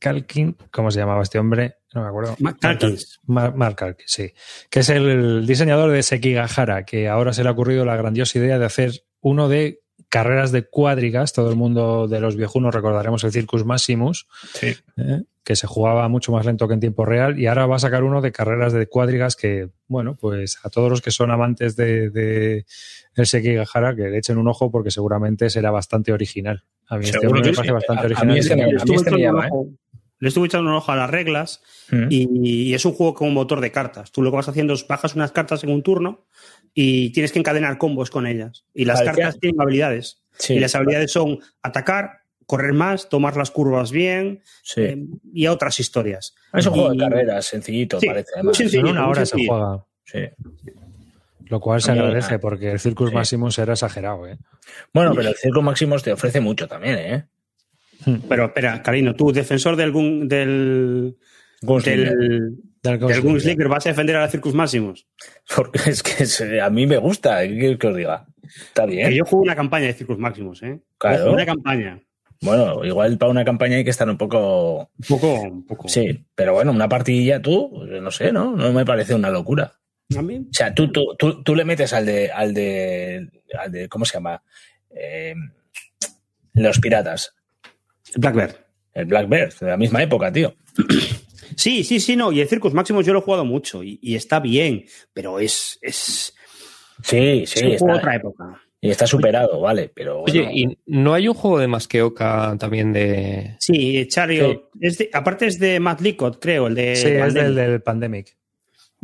Calkin, 0.00 0.56
¿cómo 0.70 0.90
se 0.90 0.98
llamaba 0.98 1.22
este 1.22 1.38
hombre? 1.38 1.76
No 1.94 2.02
me 2.02 2.08
acuerdo. 2.08 2.36
Mark 2.40 2.58
Calkins. 2.60 3.20
Mark, 3.24 3.56
Mark 3.56 3.76
Calkin, 3.76 4.04
sí. 4.06 4.32
Que 4.68 4.80
es 4.80 4.88
el 4.90 5.46
diseñador 5.46 5.92
de 5.92 6.02
Sekigahara, 6.02 6.84
que 6.84 7.08
ahora 7.08 7.32
se 7.32 7.42
le 7.42 7.48
ha 7.48 7.52
ocurrido 7.52 7.84
la 7.86 7.96
grandiosa 7.96 8.36
idea 8.38 8.58
de 8.58 8.66
hacer 8.66 9.04
uno 9.20 9.48
de 9.48 9.80
carreras 10.14 10.52
de 10.52 10.62
cuádrigas. 10.62 11.32
Todo 11.32 11.50
el 11.50 11.56
mundo 11.56 12.06
de 12.06 12.20
los 12.20 12.36
viejunos 12.36 12.72
recordaremos 12.72 13.24
el 13.24 13.32
Circus 13.32 13.64
Maximus, 13.64 14.28
Sí. 14.52 14.76
¿eh? 14.96 15.22
que 15.42 15.56
se 15.56 15.66
jugaba 15.66 16.08
mucho 16.08 16.30
más 16.32 16.46
lento 16.46 16.68
que 16.68 16.74
en 16.74 16.80
tiempo 16.80 17.04
real. 17.04 17.38
Y 17.38 17.46
ahora 17.48 17.66
va 17.66 17.76
a 17.76 17.78
sacar 17.80 18.02
uno 18.04 18.22
de 18.22 18.30
carreras 18.32 18.72
de 18.72 18.86
cuádrigas 18.86 19.34
que, 19.36 19.68
bueno, 19.88 20.16
pues 20.18 20.58
a 20.62 20.70
todos 20.70 20.88
los 20.88 21.02
que 21.02 21.10
son 21.10 21.30
amantes 21.32 21.74
de, 21.76 22.08
de 22.10 22.64
el 23.16 23.26
Sekigahara, 23.26 23.94
que 23.96 24.04
le 24.08 24.18
echen 24.18 24.38
un 24.38 24.46
ojo 24.48 24.70
porque 24.70 24.90
seguramente 24.92 25.50
será 25.50 25.70
bastante 25.72 26.12
original. 26.12 26.62
A 26.88 26.96
mí 26.96 27.04
este 27.06 27.18
Seguro 27.20 27.40
me 27.40 27.52
parece 27.52 27.62
sí. 27.64 27.70
bastante 27.72 28.02
a 28.02 28.06
original. 28.06 28.28
mí 28.28 28.38
este 28.38 28.56
me- 28.56 28.62
a 28.62 28.66
mí 28.84 28.94
este 28.94 29.10
me 29.10 29.22
¿eh? 29.22 29.30
ojo- 29.30 29.68
le 30.20 30.28
estuve 30.28 30.46
echando 30.46 30.70
un 30.70 30.76
ojo 30.76 30.92
a 30.92 30.96
las 30.96 31.10
reglas 31.10 31.60
Hmm. 31.90 32.06
y, 32.08 32.28
y 32.70 32.72
es 32.74 32.84
un 32.86 32.92
juego 32.94 33.12
con 33.12 33.28
un 33.28 33.34
motor 33.34 33.60
de 33.60 33.70
cartas. 33.70 34.10
Tú 34.12 34.22
lo 34.22 34.30
que 34.30 34.36
vas 34.36 34.48
haciendo 34.48 34.72
es 34.72 34.86
bajas 34.88 35.14
unas 35.14 35.32
cartas 35.32 35.62
en 35.64 35.70
un 35.70 35.82
turno 35.82 36.24
y 36.74 37.10
tienes 37.10 37.32
que 37.32 37.38
encadenar 37.38 37.78
combos 37.78 38.10
con 38.10 38.26
ellas. 38.26 38.64
Y 38.74 38.84
las 38.84 39.00
Parecía- 39.00 39.24
cartas 39.24 39.40
tienen 39.40 39.60
habilidades. 39.60 40.20
Sí. 40.38 40.54
Y 40.54 40.58
las 40.58 40.74
habilidades 40.74 41.12
son 41.12 41.38
atacar, 41.62 42.22
correr 42.46 42.72
más, 42.72 43.08
tomar 43.08 43.36
las 43.36 43.50
curvas 43.52 43.90
bien 43.92 44.42
Sí. 44.62 44.80
eh, 44.82 45.06
y 45.32 45.46
otras 45.46 45.78
historias. 45.80 46.34
es 46.52 46.66
un 46.66 46.72
juego 46.74 46.90
de 46.90 46.98
carreras, 46.98 47.46
sencillito, 47.46 47.98
Sí, 48.00 48.06
parece. 48.06 48.30
Además. 48.34 48.56
sencillo. 48.56 48.80
En 48.80 48.86
una 48.88 49.08
hora 49.08 49.20
se 49.24 49.30
sencillo. 49.30 49.50
juega. 49.52 49.84
Sí. 50.04 50.72
Lo 51.46 51.60
cual 51.60 51.80
se 51.82 51.92
agradece 51.92 52.38
porque 52.38 52.72
el 52.72 52.80
Circus 52.80 53.10
Sí. 53.10 53.14
Maximus 53.14 53.58
era 53.58 53.74
exagerado. 53.74 54.26
¿eh? 54.26 54.38
Bueno, 54.92 55.12
pero 55.14 55.28
el 55.28 55.34
Circo 55.36 55.62
Máximos 55.62 56.02
te 56.02 56.12
ofrece 56.12 56.40
mucho 56.40 56.66
también, 56.66 56.98
¿eh? 56.98 57.24
Pero 58.28 58.46
espera, 58.46 58.82
Carino, 58.82 59.14
tú, 59.14 59.30
defensor 59.32 59.76
del, 59.76 59.92
gun- 59.92 60.26
del, 60.28 61.16
Gunslinger. 61.62 62.16
del, 62.16 62.56
Del 62.84 63.20
Gunslinger, 63.22 63.66
¿vas 63.68 63.86
a 63.86 63.88
defender 63.88 64.14
a 64.16 64.20
la 64.20 64.28
Circus 64.28 64.52
Máximos? 64.54 65.06
Porque 65.56 65.78
es 65.90 66.02
que 66.02 66.26
se- 66.26 66.60
a 66.60 66.68
mí 66.70 66.86
me 66.86 66.98
gusta, 66.98 67.40
¿qué 67.42 67.58
quieres 67.58 67.78
que 67.78 67.86
os 67.88 67.96
diga? 67.96 68.26
Está 68.44 68.84
bien. 68.86 69.08
Que 69.08 69.16
yo 69.16 69.24
juego 69.24 69.42
una 69.42 69.56
campaña 69.56 69.86
de 69.86 69.94
Circus 69.94 70.18
Máximos, 70.18 70.62
¿eh? 70.62 70.80
Claro. 70.98 71.32
Una 71.32 71.46
campaña. 71.46 72.00
Bueno, 72.42 72.84
igual 72.84 73.16
para 73.16 73.30
una 73.30 73.44
campaña 73.44 73.76
hay 73.76 73.84
que 73.84 73.90
estar 73.90 74.08
un 74.08 74.18
poco. 74.18 74.90
Un 74.98 75.06
poco, 75.08 75.40
un 75.40 75.66
poco. 75.66 75.88
Sí, 75.88 76.26
pero 76.34 76.52
bueno, 76.52 76.72
una 76.72 76.88
partidilla 76.88 77.40
tú, 77.40 77.70
no 77.86 78.10
sé, 78.10 78.32
¿no? 78.32 78.54
No 78.54 78.70
me 78.72 78.84
parece 78.84 79.14
una 79.14 79.30
locura. 79.30 79.72
A 80.14 80.20
mí, 80.20 80.36
O 80.36 80.52
sea, 80.52 80.74
tú, 80.74 80.92
tú, 80.92 81.16
tú, 81.18 81.42
tú 81.42 81.54
le 81.54 81.64
metes 81.64 81.94
al 81.94 82.04
de, 82.04 82.30
al 82.30 82.52
de, 82.52 83.30
al 83.58 83.72
de, 83.72 83.88
¿cómo 83.88 84.04
se 84.04 84.14
llama? 84.14 84.42
Eh, 84.94 85.34
los 86.52 86.78
piratas, 86.80 87.34
Blackbird. 88.16 88.56
el 88.92 89.06
Blackbird, 89.06 89.54
de 89.60 89.66
la 89.68 89.76
misma 89.78 90.02
época, 90.02 90.30
tío. 90.30 90.54
Sí, 91.56 91.84
sí, 91.84 92.00
sí, 92.00 92.16
no. 92.16 92.32
Y 92.32 92.40
el 92.40 92.48
Circus 92.48 92.72
Máximos 92.74 93.04
yo 93.06 93.12
lo 93.12 93.18
he 93.20 93.22
jugado 93.22 93.44
mucho 93.44 93.82
y, 93.82 93.98
y 94.02 94.14
está 94.14 94.40
bien, 94.40 94.84
pero 95.12 95.38
es, 95.40 95.78
es, 95.82 96.34
Sí, 97.02 97.42
es 97.44 97.50
sí, 97.50 97.64
un 97.64 97.78
juego 97.78 97.86
de 97.86 97.92
está, 97.92 97.94
otra 97.98 98.16
época. 98.16 98.62
y 98.80 98.90
está 98.90 99.06
superado, 99.06 99.60
vale, 99.60 99.90
pero 99.94 100.20
bueno, 100.20 100.32
Oye, 100.40 100.48
¿y 100.52 100.78
no 100.86 101.12
hay 101.14 101.28
un 101.28 101.34
juego 101.34 101.58
de 101.58 101.66
Masqueoka 101.68 102.56
también 102.58 102.92
de. 102.92 103.56
Sí, 103.58 104.06
Chariot. 104.08 104.70
Es 104.80 104.98
de- 104.98 105.10
aparte 105.12 105.46
es 105.46 105.58
de 105.58 105.80
Matt 105.80 106.00
Licott, 106.00 106.38
creo, 106.40 106.66
el 106.68 106.74
de. 106.74 106.96
Sí, 106.96 107.08
es 107.08 107.34
del, 107.34 107.54
del 107.54 107.82
Pandemic. 107.82 108.36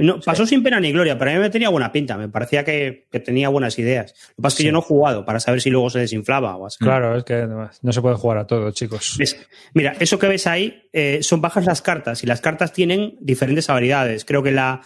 No, 0.00 0.20
pasó 0.20 0.46
sin 0.46 0.62
pena 0.62 0.80
ni 0.80 0.92
gloria, 0.92 1.18
pero 1.18 1.30
a 1.30 1.34
mí 1.34 1.40
me 1.40 1.50
tenía 1.50 1.68
buena 1.68 1.92
pinta. 1.92 2.16
Me 2.16 2.28
parecía 2.28 2.64
que, 2.64 3.06
que 3.10 3.20
tenía 3.20 3.48
buenas 3.48 3.78
ideas. 3.78 4.14
Lo 4.30 4.36
que 4.36 4.42
pasa 4.42 4.54
es 4.54 4.58
que 4.58 4.64
yo 4.64 4.72
no 4.72 4.78
he 4.78 4.82
jugado 4.82 5.24
para 5.24 5.40
saber 5.40 5.60
si 5.60 5.70
luego 5.70 5.90
se 5.90 5.98
desinflaba 5.98 6.56
o 6.56 6.66
así. 6.66 6.78
Claro, 6.78 7.16
es 7.16 7.24
que 7.24 7.46
no 7.46 7.70
no 7.82 7.92
se 7.92 8.00
puede 8.00 8.16
jugar 8.16 8.38
a 8.38 8.46
todo, 8.46 8.70
chicos. 8.70 9.16
¿Ves? 9.18 9.36
Mira, 9.74 9.94
eso 10.00 10.18
que 10.18 10.26
ves 10.26 10.46
ahí 10.46 10.88
eh, 10.92 11.22
son 11.22 11.40
bajas 11.40 11.66
las 11.66 11.82
cartas 11.82 12.22
y 12.22 12.26
las 12.26 12.40
cartas 12.40 12.72
tienen 12.72 13.16
diferentes 13.20 13.68
habilidades. 13.68 14.24
Creo 14.24 14.42
que 14.42 14.52
la, 14.52 14.80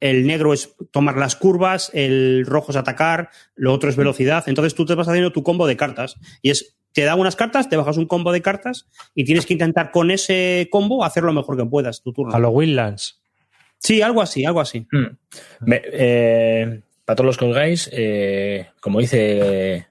el 0.00 0.26
negro 0.26 0.52
es 0.52 0.74
tomar 0.90 1.16
las 1.16 1.36
curvas, 1.36 1.90
el 1.94 2.44
rojo 2.46 2.72
es 2.72 2.76
atacar, 2.76 3.30
lo 3.54 3.72
otro 3.72 3.88
es 3.88 3.96
velocidad. 3.96 4.44
Entonces 4.46 4.74
tú 4.74 4.84
te 4.84 4.94
vas 4.94 5.08
haciendo 5.08 5.32
tu 5.32 5.42
combo 5.42 5.66
de 5.66 5.76
cartas 5.76 6.16
y 6.42 6.50
es 6.50 6.76
te 6.92 7.04
dan 7.04 7.20
unas 7.20 7.36
cartas, 7.36 7.68
te 7.68 7.76
bajas 7.76 7.96
un 7.96 8.06
combo 8.06 8.32
de 8.32 8.42
cartas 8.42 8.88
y 9.14 9.24
tienes 9.24 9.46
que 9.46 9.52
intentar 9.52 9.90
con 9.90 10.10
ese 10.10 10.68
combo 10.70 11.04
hacer 11.04 11.22
lo 11.22 11.32
mejor 11.32 11.56
que 11.56 11.64
puedas 11.64 12.02
tu 12.02 12.12
turno. 12.12 12.34
A 12.34 12.38
los 12.38 12.50
Wildlands. 12.52 13.20
Sí, 13.78 14.02
algo 14.02 14.20
así, 14.22 14.44
algo 14.44 14.60
así. 14.60 14.86
Mm. 14.92 15.06
Me- 15.60 15.82
eh, 15.84 16.80
para 17.04 17.16
todos 17.16 17.26
los 17.26 17.36
que 17.38 17.44
colgáis, 17.46 17.88
eh, 17.92 18.68
como 18.80 19.00
dice 19.00 19.86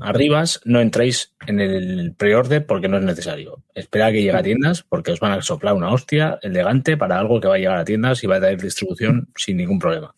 arribas, 0.00 0.60
no 0.64 0.80
entréis 0.80 1.32
en 1.46 1.60
el 1.60 2.14
pre-order 2.16 2.66
porque 2.66 2.88
no 2.88 2.98
es 2.98 3.04
necesario. 3.04 3.62
Espera 3.74 4.06
a 4.06 4.12
que 4.12 4.18
llegue 4.22 4.36
a 4.36 4.42
tiendas 4.42 4.82
porque 4.82 5.12
os 5.12 5.20
van 5.20 5.32
a 5.32 5.42
soplar 5.42 5.74
una 5.74 5.92
hostia 5.92 6.38
elegante 6.42 6.96
para 6.96 7.18
algo 7.18 7.40
que 7.40 7.48
va 7.48 7.54
a 7.54 7.58
llegar 7.58 7.78
a 7.78 7.84
tiendas 7.84 8.22
y 8.24 8.26
va 8.26 8.36
a 8.36 8.40
tener 8.40 8.60
distribución 8.60 9.28
sin 9.36 9.56
ningún 9.56 9.78
problema. 9.78 10.14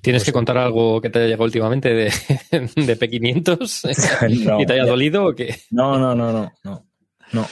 ¿Tienes 0.00 0.24
que 0.24 0.32
contar 0.32 0.56
algo 0.56 1.00
que 1.00 1.10
te 1.10 1.18
haya 1.18 1.26
llegado 1.28 1.44
últimamente 1.44 1.90
de, 1.92 2.04
de 2.50 2.98
P500 2.98 4.44
No, 4.46 4.60
y 4.60 4.66
te 4.66 4.72
haya 4.74 4.84
ya- 4.84 4.90
dolido 4.90 5.26
o 5.26 5.34
qué? 5.34 5.56
No, 5.70 5.98
no, 5.98 6.14
no, 6.14 6.32
no, 6.32 6.52
no. 6.64 6.86
no. 7.32 7.46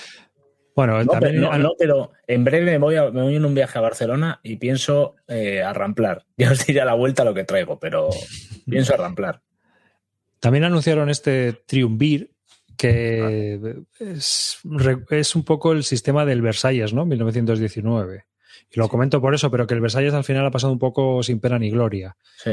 Bueno, 0.79 1.03
No, 1.03 1.11
también 1.11 1.35
pero, 1.41 1.51
no, 1.51 1.59
no, 1.59 1.71
pero 1.77 2.13
en 2.29 2.45
breve 2.45 2.71
me 2.71 2.79
voy, 2.79 2.95
a- 2.95 3.11
me 3.11 3.23
voy 3.23 3.35
en 3.35 3.45
un 3.45 3.53
viaje 3.53 3.77
a 3.79 3.83
Barcelona 3.83 4.39
y 4.45 4.57
pienso 4.59 5.17
eh, 5.27 5.61
arramplar. 5.61 6.25
Ya 6.37 6.53
os 6.53 6.65
diré 6.65 6.81
a 6.81 6.85
la 6.85 6.95
vuelta 6.95 7.25
lo 7.25 7.35
que 7.35 7.43
traigo, 7.43 7.81
pero 7.81 8.11
pienso 8.71 8.95
arramplar. 8.95 9.41
También 10.39 10.63
anunciaron 10.63 11.11
este 11.11 11.53
Triumvir, 11.67 12.31
que 12.77 13.59
es, 13.99 14.61
re- 14.63 15.05
es 15.11 15.35
un 15.35 15.43
poco 15.45 15.73
el 15.73 15.83
sistema 15.83 16.25
del 16.25 16.43
Versalles, 16.43 16.93
¿no? 16.95 17.05
1919. 17.07 18.27
Y 18.71 18.79
lo 18.79 18.89
comento 18.89 19.21
por 19.21 19.35
eso, 19.35 19.51
pero 19.51 19.67
que 19.67 19.75
el 19.75 19.81
Versalles 19.81 20.15
al 20.15 20.23
final 20.23 20.47
ha 20.47 20.53
pasado 20.53 20.73
un 20.73 20.79
poco 20.79 21.25
sin 21.25 21.41
pena 21.41 21.59
ni 21.59 21.71
gloria. 21.71 22.17
Sí. 22.37 22.53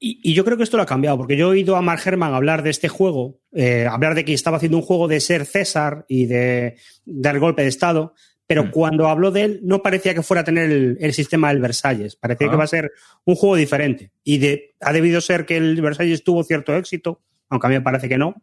Y, 0.00 0.20
y 0.22 0.34
yo 0.34 0.44
creo 0.44 0.56
que 0.56 0.62
esto 0.62 0.76
lo 0.76 0.84
ha 0.84 0.86
cambiado, 0.86 1.16
porque 1.16 1.36
yo 1.36 1.48
he 1.48 1.50
oído 1.50 1.74
a 1.76 1.82
Mark 1.82 2.00
Herman 2.04 2.32
hablar 2.34 2.62
de 2.62 2.70
este 2.70 2.88
juego, 2.88 3.40
eh, 3.52 3.86
hablar 3.90 4.14
de 4.14 4.24
que 4.24 4.32
estaba 4.32 4.56
haciendo 4.58 4.76
un 4.78 4.84
juego 4.84 5.08
de 5.08 5.18
ser 5.20 5.44
César 5.44 6.04
y 6.08 6.26
de 6.26 6.76
dar 7.04 7.38
golpe 7.40 7.62
de 7.62 7.68
Estado, 7.68 8.14
pero 8.46 8.64
Mm. 8.64 8.70
cuando 8.70 9.08
habló 9.08 9.30
de 9.32 9.42
él 9.42 9.60
no 9.64 9.82
parecía 9.82 10.14
que 10.14 10.22
fuera 10.22 10.42
a 10.42 10.44
tener 10.44 10.70
el, 10.70 10.96
el 11.00 11.12
sistema 11.14 11.48
del 11.48 11.60
Versalles, 11.60 12.14
parecía 12.16 12.46
Ah. 12.46 12.50
que 12.50 12.56
va 12.56 12.64
a 12.64 12.68
ser 12.68 12.92
un 13.24 13.34
juego 13.34 13.56
diferente. 13.56 14.12
Y 14.22 14.38
de, 14.38 14.74
ha 14.80 14.92
debido 14.92 15.20
ser 15.20 15.44
que 15.46 15.56
el 15.56 15.80
Versalles 15.82 16.22
tuvo 16.22 16.44
cierto 16.44 16.76
éxito, 16.76 17.20
aunque 17.48 17.66
a 17.66 17.70
mí 17.70 17.76
me 17.76 17.82
parece 17.82 18.08
que 18.08 18.18
no, 18.18 18.40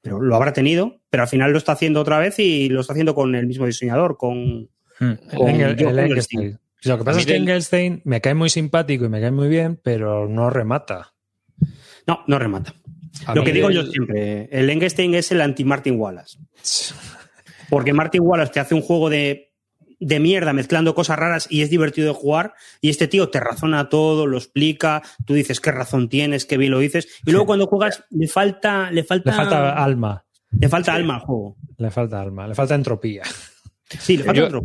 pero 0.00 0.20
lo 0.20 0.36
habrá 0.36 0.52
tenido, 0.52 1.00
pero 1.10 1.24
al 1.24 1.28
final 1.28 1.50
lo 1.52 1.58
está 1.58 1.72
haciendo 1.72 2.00
otra 2.00 2.18
vez 2.18 2.38
y 2.38 2.68
lo 2.68 2.80
está 2.80 2.92
haciendo 2.92 3.14
con 3.14 3.34
el 3.34 3.46
mismo 3.46 3.66
diseñador, 3.66 4.16
con... 4.16 4.68
Mm. 5.00 5.12
Con 5.36 5.48
el. 5.48 5.80
Engelstein. 5.98 6.58
Lo 6.84 6.98
que 6.98 7.04
pasa 7.04 7.20
es 7.20 7.26
que 7.26 7.36
Engelstein 7.36 8.02
me 8.04 8.20
cae 8.20 8.34
muy 8.34 8.50
simpático 8.50 9.04
y 9.04 9.08
me 9.08 9.20
cae 9.20 9.30
muy 9.30 9.48
bien, 9.48 9.80
pero 9.82 10.28
no 10.28 10.50
remata. 10.50 11.12
No, 12.06 12.20
no 12.26 12.38
remata. 12.38 12.74
A 13.26 13.34
Lo 13.34 13.44
que 13.44 13.52
digo 13.52 13.70
yo 13.70 13.84
siempre, 13.86 14.48
el 14.50 14.68
Engelstein 14.70 15.14
es 15.14 15.30
el 15.32 15.40
anti-Martin 15.40 15.98
Wallace. 16.00 16.38
Porque 17.70 17.92
Martin 17.92 18.22
Wallace 18.24 18.52
te 18.52 18.60
hace 18.60 18.74
un 18.74 18.82
juego 18.82 19.08
de, 19.10 19.52
de 20.00 20.20
mierda 20.20 20.52
mezclando 20.52 20.94
cosas 20.94 21.18
raras 21.18 21.46
y 21.48 21.62
es 21.62 21.70
divertido 21.70 22.08
de 22.08 22.14
jugar. 22.14 22.54
Y 22.80 22.90
este 22.90 23.06
tío 23.08 23.28
te 23.30 23.38
razona 23.40 23.88
todo, 23.88 24.26
lo 24.26 24.36
explica, 24.36 25.02
tú 25.26 25.34
dices 25.34 25.60
qué 25.60 25.70
razón 25.72 26.08
tienes, 26.08 26.44
qué 26.44 26.56
bien 26.56 26.72
lo 26.72 26.80
dices. 26.80 27.06
Y 27.24 27.30
luego 27.30 27.46
cuando 27.46 27.66
juegas 27.66 28.04
le 28.10 28.26
falta, 28.28 28.90
le 28.90 29.04
falta, 29.04 29.30
Le 29.30 29.36
falta 29.36 29.72
alma. 29.84 30.24
le 30.50 30.68
falta 30.68 30.94
alma 30.94 31.14
al 31.14 31.20
juego. 31.20 31.56
Le 31.78 31.90
falta 31.90 32.20
alma. 32.20 32.46
Le 32.48 32.54
falta 32.54 32.74
entropía. 32.74 33.22
Sí, 34.00 34.16
le 34.16 34.24
falta 34.24 34.40
Yo- 34.40 34.46
otro. 34.46 34.64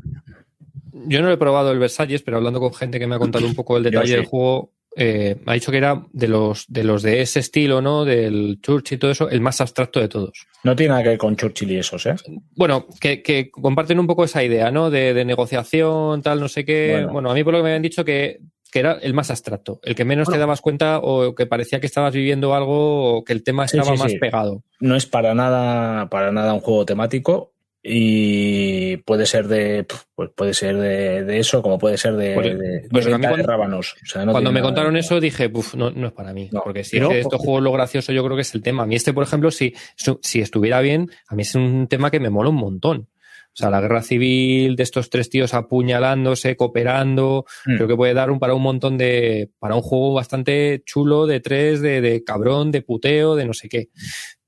Yo 1.05 1.21
no 1.21 1.27
lo 1.27 1.33
he 1.33 1.37
probado 1.37 1.71
el 1.71 1.79
Versalles, 1.79 2.21
pero 2.23 2.37
hablando 2.37 2.59
con 2.59 2.73
gente 2.73 2.99
que 2.99 3.07
me 3.07 3.15
ha 3.15 3.19
contado 3.19 3.45
un 3.45 3.55
poco 3.55 3.77
el 3.77 3.83
detalle 3.83 4.07
sí. 4.07 4.13
del 4.13 4.25
juego, 4.25 4.73
eh, 4.99 5.35
me 5.45 5.51
ha 5.51 5.55
dicho 5.55 5.71
que 5.71 5.77
era 5.77 6.03
de 6.11 6.27
los, 6.27 6.65
de 6.67 6.83
los 6.83 7.03
de 7.03 7.21
ese 7.21 7.39
estilo, 7.39 7.81
¿no? 7.81 8.03
Del 8.03 8.59
Church 8.61 8.93
y 8.93 8.97
todo 8.97 9.11
eso, 9.11 9.29
el 9.29 9.41
más 9.41 9.61
abstracto 9.61 9.99
de 9.99 10.07
todos. 10.07 10.47
No 10.63 10.75
tiene 10.75 10.89
nada 10.89 11.03
que 11.03 11.09
ver 11.09 11.17
con 11.19 11.35
Churchill 11.35 11.71
y 11.71 11.77
esos, 11.77 12.05
¿eh? 12.07 12.15
Bueno, 12.55 12.87
que, 12.99 13.21
que 13.21 13.51
comparten 13.51 13.99
un 13.99 14.07
poco 14.07 14.23
esa 14.23 14.43
idea, 14.43 14.71
¿no? 14.71 14.89
De, 14.89 15.13
de 15.13 15.23
negociación, 15.23 16.23
tal, 16.23 16.39
no 16.39 16.47
sé 16.47 16.65
qué. 16.65 16.93
Bueno. 16.93 17.13
Bueno. 17.13 17.31
a 17.31 17.33
mí 17.35 17.43
por 17.43 17.53
lo 17.53 17.59
que 17.59 17.63
me 17.63 17.69
habían 17.69 17.83
dicho 17.83 18.03
que, 18.03 18.39
que 18.71 18.79
era 18.79 18.93
el 18.93 19.13
más 19.13 19.29
abstracto, 19.29 19.79
el 19.83 19.93
que 19.93 20.03
menos 20.03 20.29
te 20.29 20.37
dabas 20.39 20.61
cuenta 20.61 20.99
o 20.99 21.35
que 21.35 21.45
parecía 21.45 21.79
que 21.79 21.85
estabas 21.85 22.13
viviendo 22.13 22.55
algo 22.55 23.17
o 23.17 23.23
que 23.23 23.33
el 23.33 23.43
tema 23.43 23.67
Sí, 23.67 23.77
estaba 23.77 23.95
sí, 23.95 24.01
más 24.01 24.11
sí. 24.11 24.17
pegado. 24.17 24.63
No 24.79 24.95
es 24.95 25.05
para 25.05 25.35
nada, 25.35 26.09
para 26.09 26.31
nada 26.31 26.53
un 26.53 26.59
juego 26.61 26.85
temático 26.85 27.53
y 27.83 28.97
puede 28.97 29.25
ser 29.25 29.47
de, 29.47 29.85
pues 30.15 30.29
puede 30.35 30.53
ser 30.53 30.77
de, 30.77 31.23
de 31.23 31.39
eso, 31.39 31.61
como 31.61 31.77
puede 31.77 31.97
ser 31.97 32.15
de, 32.15 32.33
Pues- 32.33 32.47
de, 32.47 32.55
de 32.57 32.77
a 32.79 32.81
mí 32.81 32.89
venta 32.91 33.17
de 33.17 33.27
cuando- 33.29 33.47
rábanos. 33.47 33.95
O 34.03 34.05
sea, 34.05 34.25
no 34.25 34.31
Cuando 34.31 34.51
me 34.51 34.59
nada 34.59 34.67
contaron 34.69 34.97
eso 34.97 35.19
dije, 35.19 35.49
"Puf, 35.49 35.75
no, 35.75 35.91
no 35.91 36.07
es 36.07 36.13
para 36.13 36.33
mí. 36.33 36.49
No. 36.51 36.61
porque 36.63 36.83
si 36.83 36.97
es 36.97 37.07
que 37.07 37.19
estos 37.19 37.39
juegos 37.41 37.63
lo 37.63 37.71
gracioso 37.71 38.11
yo 38.11 38.23
creo 38.23 38.35
que 38.35 38.41
es 38.41 38.53
el 38.55 38.61
tema. 38.61 38.83
A 38.83 38.85
mí 38.85 38.95
este, 38.95 39.13
por 39.13 39.23
ejemplo, 39.23 39.51
si, 39.51 39.73
si 40.21 40.41
estuviera 40.41 40.81
bien, 40.81 41.09
a 41.27 41.35
mí 41.35 41.43
es 41.43 41.55
un 41.55 41.87
tema 41.87 42.11
que 42.11 42.19
me 42.19 42.29
mola 42.29 42.49
un 42.49 42.55
montón. 42.55 43.07
O 43.53 43.59
sea, 43.59 43.71
la 43.71 43.81
guerra 43.81 44.03
civil 44.03 44.75
de 44.75 44.83
estos 44.83 45.09
tres 45.09 45.31
tíos 45.31 45.55
apuñalándose, 45.55 46.55
cooperando, 46.55 47.45
Mm. 47.65 47.75
creo 47.77 47.87
que 47.87 47.95
puede 47.95 48.13
dar 48.13 48.29
un, 48.29 48.37
para 48.37 48.53
un 48.53 48.61
montón 48.61 48.99
de, 48.99 49.49
para 49.57 49.73
un 49.73 49.81
juego 49.81 50.13
bastante 50.13 50.83
chulo 50.85 51.25
de 51.25 51.39
tres, 51.39 51.81
de, 51.81 51.99
de 52.01 52.23
cabrón, 52.23 52.69
de 52.71 52.83
puteo, 52.83 53.35
de 53.35 53.45
no 53.45 53.53
sé 53.53 53.67
qué. 53.67 53.87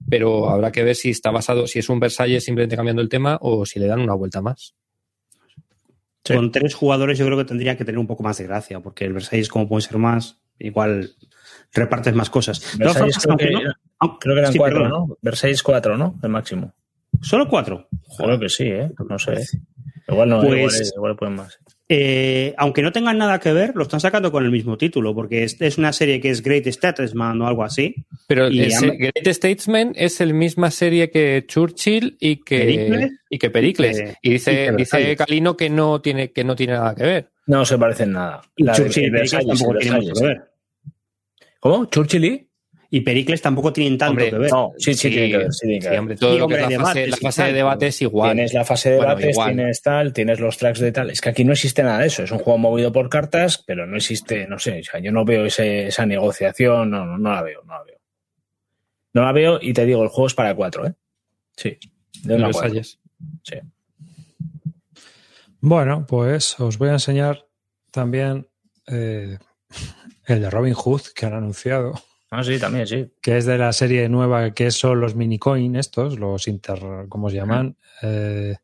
Pero 0.08 0.50
habrá 0.50 0.72
que 0.72 0.84
ver 0.84 0.96
si 0.96 1.10
está 1.10 1.32
basado, 1.32 1.68
si 1.68 1.80
es 1.80 1.90
un 1.90 2.00
Versalles 2.00 2.44
simplemente 2.44 2.76
cambiando 2.76 3.02
el 3.02 3.10
tema 3.10 3.38
o 3.42 3.66
si 3.66 3.80
le 3.80 3.88
dan 3.88 4.00
una 4.00 4.14
vuelta 4.14 4.42
más. 4.42 4.76
Sí. 6.24 6.36
Con 6.36 6.52
tres 6.52 6.76
jugadores 6.76 7.18
yo 7.18 7.26
creo 7.26 7.38
que 7.38 7.46
tendría 7.46 7.76
que 7.78 7.86
tener 7.86 7.98
un 8.00 8.08
poco 8.08 8.24
más 8.24 8.38
de 8.38 8.46
gracia, 8.46 8.80
porque 8.82 9.06
el 9.06 9.14
Versalles 9.14 9.50
como 9.50 9.68
puede 9.68 9.82
ser 9.82 9.98
más, 9.98 10.40
igual 10.60 11.12
repartes 11.74 12.14
más 12.14 12.30
cosas. 12.30 12.78
Versalles 12.78 13.16
formas, 13.18 13.38
creo, 13.38 13.38
que, 13.38 13.54
aunque 13.56 13.66
no- 13.68 13.74
aunque- 14.00 14.18
creo 14.22 14.36
que 14.36 14.40
eran 14.40 14.52
sí, 14.54 14.58
cuatro, 14.60 14.78
perdona. 14.80 14.98
¿no? 15.00 15.18
Versailles 15.22 15.64
cuatro, 15.64 15.98
¿no? 15.98 16.20
El 16.22 16.30
máximo. 16.30 16.74
Solo 17.22 17.48
cuatro. 17.50 17.88
Creo 18.18 18.40
que 18.40 18.50
sí, 18.50 18.64
¿eh? 18.64 18.92
No 19.10 19.18
sé. 19.20 19.44
Igual 20.08 20.30
no, 20.30 20.42
Pues- 20.42 20.58
igual, 20.58 20.92
igual 20.96 21.16
pueden 21.16 21.36
más. 21.36 21.58
Eh, 21.92 22.54
aunque 22.58 22.84
no 22.84 22.92
tengan 22.92 23.18
nada 23.18 23.40
que 23.40 23.52
ver, 23.52 23.72
lo 23.74 23.82
están 23.82 24.00
sacando 24.00 24.32
con 24.32 24.46
el 24.46 24.52
mismo 24.52 24.78
título, 24.78 25.16
porque 25.16 25.44
es, 25.44 25.60
es 25.60 25.80
una 25.80 25.92
serie 25.92 26.22
que 26.22 26.30
es 26.30 26.44
Great 26.44 26.68
Statesman 26.68 27.42
o 27.42 27.48
algo 27.48 27.64
así. 27.64 27.96
Pero 28.28 28.46
ama- 28.46 28.94
Great 28.96 29.28
Statesman 29.28 29.94
es 29.96 30.22
el 30.22 30.36
misma 30.36 30.70
serie 30.70 31.10
que 31.10 31.44
Churchill 31.48 32.16
y 32.20 32.38
que 32.44 32.60
Pericles. 32.60 33.12
y 33.32 33.40
que 33.40 33.50
Pericles. 33.50 34.00
Y 34.00 34.04
que- 34.04 34.18
Y 34.22 34.30
dice, 34.34 34.52
y 34.52 34.56
que 34.56 34.62
dice 34.62 34.98
Versalles. 34.98 35.18
Calino 35.18 35.58
que 35.58 35.70
no 35.72 36.00
tiene 36.00 36.32
que 36.32 36.44
no 36.44 36.56
tiene 36.56 36.74
nada 36.74 36.94
que 36.94 37.04
ver. 37.04 37.30
No 37.48 37.66
se 37.66 37.78
parecen 37.80 38.12
nada. 38.12 38.42
La 38.58 38.74
de 38.74 38.78
Churchill 38.78 39.06
y 39.06 39.10
Pericles 39.12 39.32
Versalles, 39.32 39.48
tampoco 39.60 39.72
el 39.74 39.80
tienen 39.80 40.00
mucho 40.02 40.14
que 40.14 40.20
Versalles. 40.22 40.44
ver. 40.84 40.94
¿Cómo? 41.60 41.86
¿Churchill 41.86 42.26
y? 42.26 42.49
Y 42.92 43.02
Pericles 43.02 43.40
tampoco 43.42 43.72
tienen 43.72 44.00
tanto 44.00 44.12
Hombre, 44.14 44.30
que 44.32 44.38
ver. 44.40 44.52
No, 44.52 44.72
sí, 44.78 44.96
sí, 44.96 45.10
tiene 45.12 45.30
que 45.30 45.38
ver. 45.38 45.54
Sí, 45.54 45.60
tiene 45.68 45.78
que 45.80 45.84
sí, 45.84 45.90
ver. 45.92 46.00
hombre, 46.00 46.16
todo 46.16 46.32
Sí, 46.34 46.38
lo 46.40 46.46
hombre, 46.46 46.58
que 46.60 46.64
es 46.66 46.72
la 46.80 46.86
fase, 46.86 47.08
la 47.08 47.18
fase 47.18 47.44
de 47.44 47.54
debate 47.54 47.88
es 47.88 48.02
igual. 48.02 48.32
Tienes 48.34 48.54
la 48.56 48.66
fase 48.66 48.90
de 48.90 48.96
Bueno, 48.98 49.10
debates, 49.12 49.30
igual. 49.36 49.56
tienes 49.56 49.82
tal, 49.84 50.14
tienes 50.14 50.40
los 50.40 50.58
tracks 50.58 50.80
de 50.80 50.92
tal. 50.92 51.10
Es 51.12 51.22
que 51.22 51.30
aquí 51.30 51.44
no 51.44 51.52
existe 51.54 51.84
nada 51.84 52.00
de 52.00 52.08
eso. 52.08 52.24
Es 52.24 52.32
un 52.32 52.40
juego 52.40 52.58
movido 52.58 52.92
por 52.92 53.08
cartas, 53.10 53.64
pero 53.66 53.86
no 53.86 53.96
existe, 53.96 54.48
no 54.48 54.58
sé, 54.58 54.80
o 54.80 54.84
sea, 54.84 55.00
yo 55.00 55.12
no 55.12 55.24
veo 55.24 55.46
ese- 55.46 55.88
esa 55.88 56.06
negociación, 56.08 56.90
no, 56.90 57.06
no, 57.06 57.18
no 57.20 57.32
la 57.32 57.44
veo, 57.44 57.62
no 57.64 57.74
la 57.74 57.84
veo. 57.84 58.00
No 59.14 59.22
la 59.24 59.32
veo 59.34 59.60
y 59.62 59.72
te 59.74 59.86
digo, 59.86 60.02
el 60.02 60.10
juego 60.10 60.26
es 60.28 60.34
para 60.34 60.56
cuatro, 60.56 60.88
¿eh? 60.88 60.94
Sí. 61.56 61.78
De 62.24 62.36
una. 62.36 62.52
Sí. 62.54 63.56
Bueno, 65.62 66.06
pues 66.08 66.60
os 66.60 66.78
voy 66.78 66.90
a 66.90 66.94
enseñar 66.94 67.46
también 67.92 68.48
eh, 68.88 69.38
el 70.26 70.42
de 70.42 70.50
Robin 70.50 70.74
Hood 70.74 71.02
que 71.14 71.26
han 71.26 71.34
anunciado, 71.34 71.94
Ah, 72.32 72.44
sí, 72.44 72.60
también, 72.60 72.86
sí. 72.86 73.08
que 73.22 73.38
es 73.38 73.46
de 73.46 73.58
la 73.58 73.74
serie 73.74 74.08
nueva 74.08 74.54
que 74.54 74.70
son 74.72 75.00
los 75.02 75.16
minicoin 75.16 75.76
estos, 75.76 76.20
los 76.20 76.48
inter, 76.48 76.80
¿cómo 77.10 77.30
se 77.30 77.38
llaman? 77.38 77.76
Eh, 78.04 78.56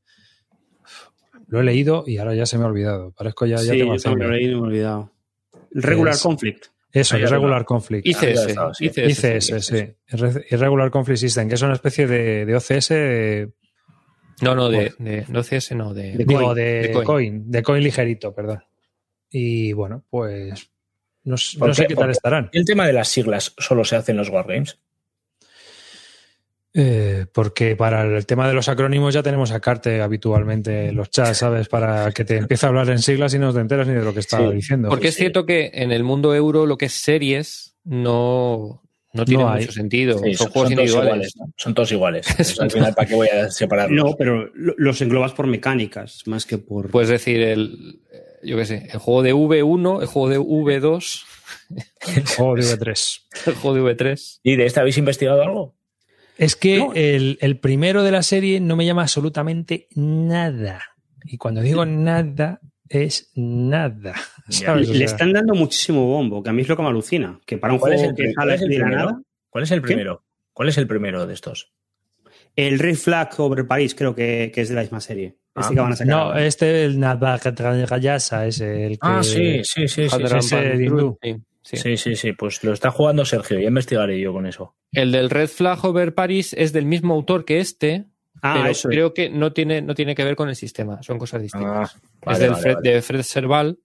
lo 1.48 1.60
he 1.60 1.64
leído 1.64 2.04
y 2.06 2.18
ahora 2.18 2.36
ya 2.36 2.46
se 2.46 2.58
me 2.58 2.64
ha 2.64 2.68
olvidado. 2.68 3.12
Parezco 3.12 3.46
ya, 3.46 3.56
ya 3.58 3.74
sí, 3.74 3.80
tengo 3.80 3.96
yo 3.96 4.02
también 4.02 4.30
lo 4.30 4.36
he 4.36 4.38
leído 4.40 4.52
y 4.52 4.56
me 4.56 4.62
he 4.62 4.70
olvidado. 4.70 5.12
Regular 5.72 6.14
Es- 6.14 6.22
Conflict. 6.22 6.66
Eso, 6.92 7.18
Irregular 7.18 7.66
Conflict. 7.66 8.06
Ah, 8.08 8.10
ICS, 8.10 8.46
estaba, 8.48 8.74
sí. 8.74 8.86
ICS, 8.86 9.10
ICS, 9.10 9.66
sí. 9.66 9.76
Irre- 10.16 10.46
Irregular 10.50 10.90
Conflict 10.92 11.20
System, 11.20 11.50
que 11.50 11.56
es 11.56 11.62
una 11.62 11.74
especie 11.74 12.08
de, 12.08 12.46
de 12.46 12.56
OCS, 12.56 12.92
eh, 12.92 13.50
No, 14.42 14.56
no, 14.56 14.70
de, 14.70 14.94
de 15.00 15.26
no 15.28 15.44
CS, 15.44 15.76
no, 15.76 15.94
de, 15.94 16.14
De 16.14 16.24
digo, 16.24 16.40
coin, 16.40 16.56
de, 16.56 16.64
de 16.64 16.92
coin. 16.94 17.06
coin. 17.06 17.52
de 17.52 17.64
coin 17.64 17.84
ligerito, 17.84 18.34
perdón. 18.34 18.64
Y 19.30 19.74
bueno, 19.74 20.06
pues 20.10 20.72
no, 21.26 21.36
s- 21.36 21.58
¿Por 21.60 21.68
no 21.68 21.74
sé 21.74 21.82
qué? 21.84 21.88
qué 21.90 21.96
¿Por 21.96 22.04
tal 22.06 22.12
estarán. 22.12 22.50
El 22.54 22.66
tema 22.66 22.88
de 22.88 22.94
las 22.94 23.08
siglas 23.10 23.54
solo 23.58 23.84
se 23.84 23.96
hace 23.98 24.12
en 24.14 24.18
los 24.18 24.30
Wargames. 24.30 24.80
Eh, 26.78 27.26
porque 27.34 27.78
para 27.78 28.04
el 28.04 28.26
tema 28.26 28.50
de 28.50 28.54
los 28.54 28.68
acrónimos 28.68 29.14
ya 29.14 29.24
tenemos 29.24 29.52
a 29.52 29.62
Carte 29.62 30.02
habitualmente 30.02 30.90
en 30.90 30.96
los 30.98 31.10
chats, 31.10 31.38
¿sabes? 31.38 31.70
Para 31.70 32.12
que 32.12 32.26
te 32.26 32.36
empiece 32.38 32.66
a 32.66 32.70
hablar 32.70 32.90
en 32.90 33.00
siglas 33.00 33.34
y 33.34 33.40
no 33.40 33.54
te 33.54 33.62
enteras 33.62 33.88
ni 33.88 33.94
de 33.94 34.02
lo 34.04 34.14
que 34.14 34.20
está 34.20 34.40
Sí, 34.40 34.56
diciendo. 34.56 34.90
Porque 34.90 35.08
es 35.08 35.14
sí. 35.16 35.22
cierto 35.22 35.46
que 35.46 35.72
en 35.74 35.94
el 35.94 36.04
mundo 36.04 36.36
euro 36.36 36.66
lo 36.66 36.78
que 36.78 36.88
es 36.88 36.94
series 36.94 37.78
no, 37.86 38.84
no 39.14 39.24
tiene 39.24 39.44
No 39.44 39.50
hay. 39.52 39.62
mucho 39.62 39.72
sentido. 39.72 40.20
Sí, 40.20 40.34
son, 40.34 40.48
juegos 40.50 40.54
todos 40.54 40.72
individuales. 40.72 41.06
iguales. 41.14 41.34
¿no? 41.38 41.46
Son 41.56 41.74
todos 41.74 41.92
iguales. 41.94 42.28
Entonces, 42.30 42.60
al 42.60 42.72
final, 42.72 42.94
¿para 42.94 43.08
qué 43.08 43.16
voy 43.16 43.28
a 43.30 43.50
separarlos? 43.50 44.04
No, 44.12 44.16
pero 44.18 44.52
lo- 44.54 44.74
los 44.76 45.02
englobas 45.02 45.32
por 45.32 45.48
mecánicas, 45.48 46.24
más 46.26 46.46
que 46.46 46.58
por. 46.58 46.92
Puedes 46.92 47.08
decir 47.10 47.40
el, 47.40 48.02
yo 48.46 48.58
qué 48.58 48.66
sé, 48.66 48.88
el 48.92 49.00
juego 49.00 49.22
de 49.24 49.34
V1, 49.34 50.02
el 50.02 50.08
juego 50.08 50.30
de 50.30 50.40
V2, 50.40 51.24
O 52.40 52.56
DV3. 52.56 53.22
el 53.48 53.56
juego 53.56 53.76
de 53.76 53.96
V3. 53.96 54.40
¿Y 54.44 54.56
de 54.56 54.66
este 54.66 54.80
habéis 54.80 54.98
investigado 54.98 55.42
algo? 55.42 55.76
Es 56.38 56.56
que 56.56 56.78
No. 56.78 56.94
el, 56.94 57.38
el 57.42 57.60
primero 57.60 58.04
de 58.04 58.12
la 58.12 58.22
serie 58.24 58.60
no 58.60 58.76
me 58.76 58.86
llama 58.86 59.04
absolutamente 59.04 59.88
nada. 59.96 60.82
Y 61.24 61.38
cuando 61.38 61.62
digo 61.62 61.86
nada, 61.86 62.60
es 62.90 63.32
nada. 63.36 64.14
¿sabes? 64.50 64.90
O 64.90 64.92
le 64.94 64.98
sea, 65.00 65.06
están 65.08 65.34
dando 65.34 65.56
muchísimo 65.56 66.06
bombo, 66.06 66.44
que 66.44 66.50
a 66.50 66.54
mí 66.54 66.62
es 66.62 66.68
lo 66.68 66.76
que 66.76 66.84
me 66.84 66.90
alucina. 66.90 67.40
Que 67.46 67.58
para 67.58 67.74
un 67.74 67.80
¿Cuál 67.80 67.94
es 67.94 68.00
juego 68.02 68.16
el 68.18 68.26
que 68.28 68.34
sale 68.34 68.56
es 68.56 68.62
el 68.62 68.70
de 68.70 68.78
la 68.78 68.86
primero? 68.86 69.06
nada. 69.06 69.22
¿Cuál 69.50 69.64
es 69.64 69.72
el 69.72 69.82
primero? 69.82 70.24
¿Cuál 70.54 70.70
es 70.70 70.78
el 70.78 70.88
primero 70.88 71.26
de 71.26 71.34
estos? 71.34 71.72
El 72.56 72.80
Red 72.80 72.96
Flag 72.96 73.30
over 73.40 73.66
París 73.68 73.96
creo 73.96 74.14
que, 74.16 74.52
que 74.54 74.62
es 74.62 74.70
de 74.70 74.76
la 74.76 74.82
misma 74.82 75.02
serie. 75.02 75.38
Este 75.56 75.68
Ah, 75.68 75.70
que 75.74 75.80
van 75.82 75.92
a 75.94 75.96
sacar. 75.96 76.16
No, 76.16 76.36
este, 76.36 76.84
el 76.86 77.00
Navagayasa, 77.00 78.46
es 78.48 78.60
el 78.62 78.94
que. 78.94 78.98
Ah, 79.02 79.24
sí, 79.24 79.62
sí, 79.64 79.88
sí, 79.88 80.10
sí. 80.10 80.10
Sí, 80.10 81.36
sí. 81.64 81.78
Sí, 81.78 81.98
sí, 81.98 82.16
sí. 82.16 82.34
Pues 82.34 82.64
lo 82.64 82.74
está 82.74 82.92
jugando 82.92 83.26
Sergio. 83.26 83.60
Ya 83.60 83.68
investigaré 83.70 84.20
yo 84.20 84.32
con 84.34 84.46
eso. 84.46 84.76
El 84.92 85.12
del 85.12 85.30
Red 85.30 85.48
Flag 85.48 85.84
Over 85.84 86.14
Paris 86.14 86.54
es 86.54 86.74
del 86.74 86.86
mismo 86.86 87.14
autor 87.16 87.44
que 87.46 87.60
este, 87.60 88.06
Ah, 88.42 88.54
pero 88.58 88.70
eso 88.70 88.90
es. 88.90 88.94
creo 88.94 89.14
que 89.14 89.30
no 89.30 89.52
tiene, 89.54 89.82
no 89.82 89.96
tiene 89.96 90.14
que 90.14 90.24
ver 90.24 90.36
con 90.36 90.50
el 90.50 90.56
sistema, 90.56 91.02
son 91.02 91.18
cosas 91.18 91.42
distintas. 91.42 91.98
Ah, 92.26 92.34
es 92.34 92.40
del 92.40 92.52
vale, 92.52 92.62
Fred, 92.62 92.76
vale. 92.76 92.92
de 92.92 93.02
Fred 93.02 93.22
Serval, 93.24 93.80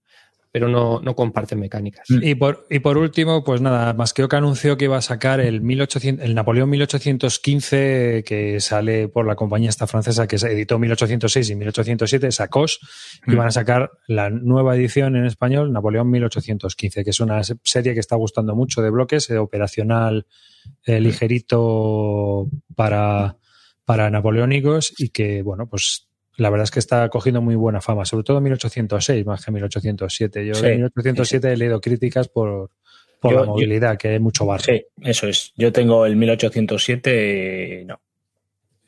pero 0.51 0.67
no, 0.67 0.99
no 1.01 1.15
comparten 1.15 1.59
mecánicas. 1.59 2.09
Mm. 2.09 2.23
Y 2.23 2.35
por, 2.35 2.67
y 2.69 2.79
por 2.79 2.97
último, 2.97 3.43
pues 3.43 3.61
nada, 3.61 3.93
Masqueoka 3.93 4.37
anunció 4.37 4.75
que 4.77 4.85
iba 4.85 4.97
a 4.97 5.01
sacar 5.01 5.39
el 5.39 5.61
1800, 5.61 6.25
el 6.25 6.35
Napoleón 6.35 6.69
1815, 6.69 8.23
que 8.25 8.59
sale 8.59 9.07
por 9.07 9.25
la 9.25 9.35
compañía 9.35 9.69
esta 9.69 9.87
francesa 9.87 10.27
que 10.27 10.37
se 10.37 10.51
editó 10.51 10.77
1806 10.79 11.49
y 11.49 11.55
1807, 11.55 12.31
Sacos, 12.31 12.79
y 13.25 13.35
van 13.35 13.47
a 13.47 13.51
sacar 13.51 13.91
la 14.07 14.29
nueva 14.29 14.75
edición 14.75 15.15
en 15.15 15.25
español, 15.25 15.71
Napoleón 15.71 16.09
1815, 16.11 17.03
que 17.03 17.09
es 17.09 17.19
una 17.19 17.43
se- 17.43 17.55
serie 17.63 17.93
que 17.93 17.99
está 17.99 18.15
gustando 18.15 18.55
mucho 18.55 18.81
de 18.81 18.89
bloques, 18.89 19.29
eh, 19.29 19.37
operacional 19.37 20.25
eh, 20.85 20.99
ligerito 20.99 22.47
para, 22.75 23.37
para 23.85 24.09
napoleónicos 24.09 24.93
y 24.97 25.09
que, 25.09 25.41
bueno, 25.41 25.67
pues 25.67 26.07
la 26.37 26.49
verdad 26.49 26.63
es 26.63 26.71
que 26.71 26.79
está 26.79 27.07
cogiendo 27.09 27.41
muy 27.41 27.55
buena 27.55 27.81
fama, 27.81 28.05
sobre 28.05 28.23
todo 28.23 28.41
1806 28.41 29.25
más 29.25 29.45
que 29.45 29.51
1807. 29.51 30.45
Yo 30.45 30.55
Sí, 30.55 30.61
de 30.65 30.75
1807 30.77 31.51
he 31.51 31.57
leído 31.57 31.79
críticas 31.81 32.27
por, 32.29 32.71
por 33.19 33.31
Yo- 33.31 33.39
la 33.39 33.45
yo- 33.45 33.51
movilidad, 33.51 33.97
que 33.97 34.09
hay 34.09 34.19
mucho 34.19 34.45
barro. 34.45 34.63
Sí, 34.63 34.83
eso 35.01 35.27
es. 35.27 35.53
Yo 35.55 35.71
tengo 35.71 36.05
el 36.05 36.15
1807. 36.15 37.81
eh, 37.81 37.85
No. 37.85 37.99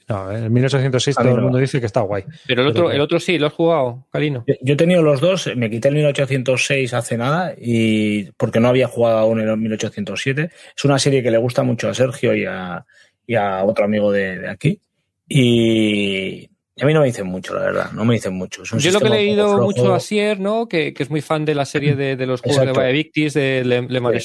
No, 0.09 0.29
en 0.33 0.51
1806 0.51 1.17
A 1.17 1.21
mí 1.21 1.27
todo 1.29 1.37
el 1.37 1.43
mundo 1.43 1.57
dice 1.59 1.79
que 1.79 1.85
está 1.85 2.01
guay. 2.01 2.25
Pero 2.45 2.61
el 2.61 2.67
otro, 2.67 2.83
Pero- 2.87 2.95
el 2.95 2.99
otro 3.01 3.19
sí, 3.21 3.37
lo 3.39 3.47
has 3.47 3.53
jugado, 3.53 4.05
Calino. 4.11 4.43
Yo- 4.45 4.55
Yo 4.61 4.73
he 4.73 4.77
tenido 4.77 5.01
los 5.01 5.21
dos, 5.21 5.49
me 5.55 5.69
quité 5.69 5.87
el 5.87 5.95
1806 5.95 6.93
hace 6.93 7.17
nada 7.17 7.53
y 7.57 8.29
porque 8.33 8.59
no 8.59 8.67
había 8.67 8.87
jugado 8.89 9.19
aún 9.19 9.39
el 9.39 9.55
1807. 9.55 10.49
Es 10.75 10.83
una 10.85 10.99
serie 10.99 11.23
que 11.23 11.31
le 11.31 11.37
gusta 11.37 11.63
mucho 11.63 11.87
a 11.87 11.93
Sergio 11.93 12.35
y 12.35 12.43
a, 12.45 12.85
y 13.25 13.35
a 13.35 13.63
otro 13.63 13.85
amigo 13.85 14.11
de, 14.11 14.39
de 14.39 14.49
aquí. 14.49 14.81
Y 15.29 16.49
a 16.81 16.85
mí 16.85 16.93
no 16.93 17.01
me 17.01 17.07
dicen 17.07 17.27
mucho, 17.27 17.53
la 17.53 17.61
verdad, 17.61 17.91
no 17.91 18.03
me 18.05 18.15
dicen 18.15 18.33
mucho. 18.33 18.63
Yo 18.63 18.91
lo 18.91 18.99
que 18.99 19.07
he 19.07 19.09
leído 19.09 19.59
mucho 19.59 19.93
a 19.93 19.99
Sier, 19.99 20.39
¿no? 20.39 20.67
Que, 20.67 20.93
que 20.93 21.03
es 21.03 21.09
muy 21.09 21.21
fan 21.21 21.45
de 21.45 21.55
la 21.55 21.65
serie 21.65 21.95
de, 21.95 22.15
de 22.15 22.25
los 22.25 22.41
juegos 22.41 22.61
Exacto. 22.61 22.81
de 22.81 22.91
Victis, 22.91 23.33
de 23.33 23.63
Le, 23.63 23.81
Le 23.83 24.19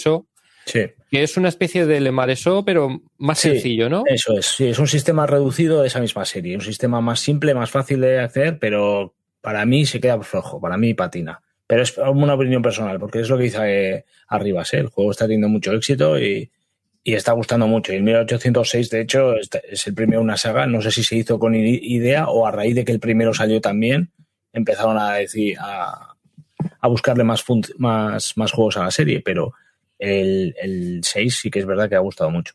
Sí, 0.64 0.80
que 1.10 1.22
es 1.22 1.36
una 1.38 1.48
especie 1.48 1.86
de 1.86 2.00
Le 2.00 2.12
Maresot, 2.12 2.64
pero 2.64 3.00
más 3.16 3.38
Sí. 3.38 3.50
sencillo, 3.52 3.88
¿no? 3.88 4.02
eso 4.06 4.36
es. 4.38 4.46
Sí, 4.46 4.66
es 4.68 4.78
un 4.78 4.86
sistema 4.86 5.26
reducido 5.26 5.80
de 5.80 5.88
esa 5.88 6.00
misma 6.00 6.24
serie. 6.26 6.54
Un 6.54 6.60
sistema 6.60 7.00
más 7.00 7.20
simple, 7.20 7.54
más 7.54 7.70
fácil 7.70 8.00
de 8.02 8.20
hacer, 8.20 8.58
pero 8.58 9.14
para 9.40 9.64
mí 9.64 9.86
se 9.86 10.00
queda 10.00 10.20
flojo, 10.22 10.60
para 10.60 10.76
mí 10.76 10.92
patina. 10.94 11.40
Pero 11.66 11.82
es 11.82 11.96
una 11.98 12.34
opinión 12.34 12.62
personal, 12.62 12.98
porque 12.98 13.20
es 13.20 13.28
lo 13.28 13.36
que 13.36 13.44
dice 13.44 13.58
eh, 13.62 14.04
Arribas. 14.28 14.72
¿eh? 14.74 14.78
El 14.78 14.88
juego 14.88 15.10
está 15.10 15.24
teniendo 15.24 15.48
mucho 15.48 15.72
éxito 15.72 16.18
y, 16.18 16.50
y 17.04 17.14
está 17.14 17.32
gustando 17.32 17.66
mucho. 17.66 17.92
Y 17.92 17.96
el 17.96 18.02
1806, 18.02 18.90
de 18.90 19.00
hecho, 19.00 19.36
está- 19.36 19.58
es 19.58 19.86
el 19.86 19.94
primero 19.94 20.20
de 20.20 20.24
una 20.24 20.36
saga. 20.36 20.66
No 20.66 20.82
sé 20.82 20.90
si 20.90 21.02
se 21.02 21.16
hizo 21.16 21.38
con 21.38 21.54
idea 21.54 22.28
o 22.28 22.46
a 22.46 22.50
raíz 22.50 22.74
de 22.74 22.84
que 22.84 22.92
el 22.92 23.00
primero 23.00 23.32
salió 23.32 23.60
también, 23.60 24.10
empezaron 24.52 24.98
a 24.98 25.14
decir 25.14 25.56
a, 25.60 26.14
a 26.80 26.88
buscarle 26.88 27.24
más, 27.24 27.44
más, 27.78 28.36
más 28.36 28.52
juegos 28.52 28.76
a 28.76 28.84
la 28.84 28.90
serie. 28.90 29.22
Pero 29.24 29.54
el, 29.98 30.54
el 30.60 31.00
6 31.02 31.38
sí 31.40 31.50
que 31.50 31.60
es 31.60 31.66
verdad 31.66 31.88
que 31.88 31.94
ha 31.96 32.00
gustado 32.00 32.30
mucho. 32.30 32.54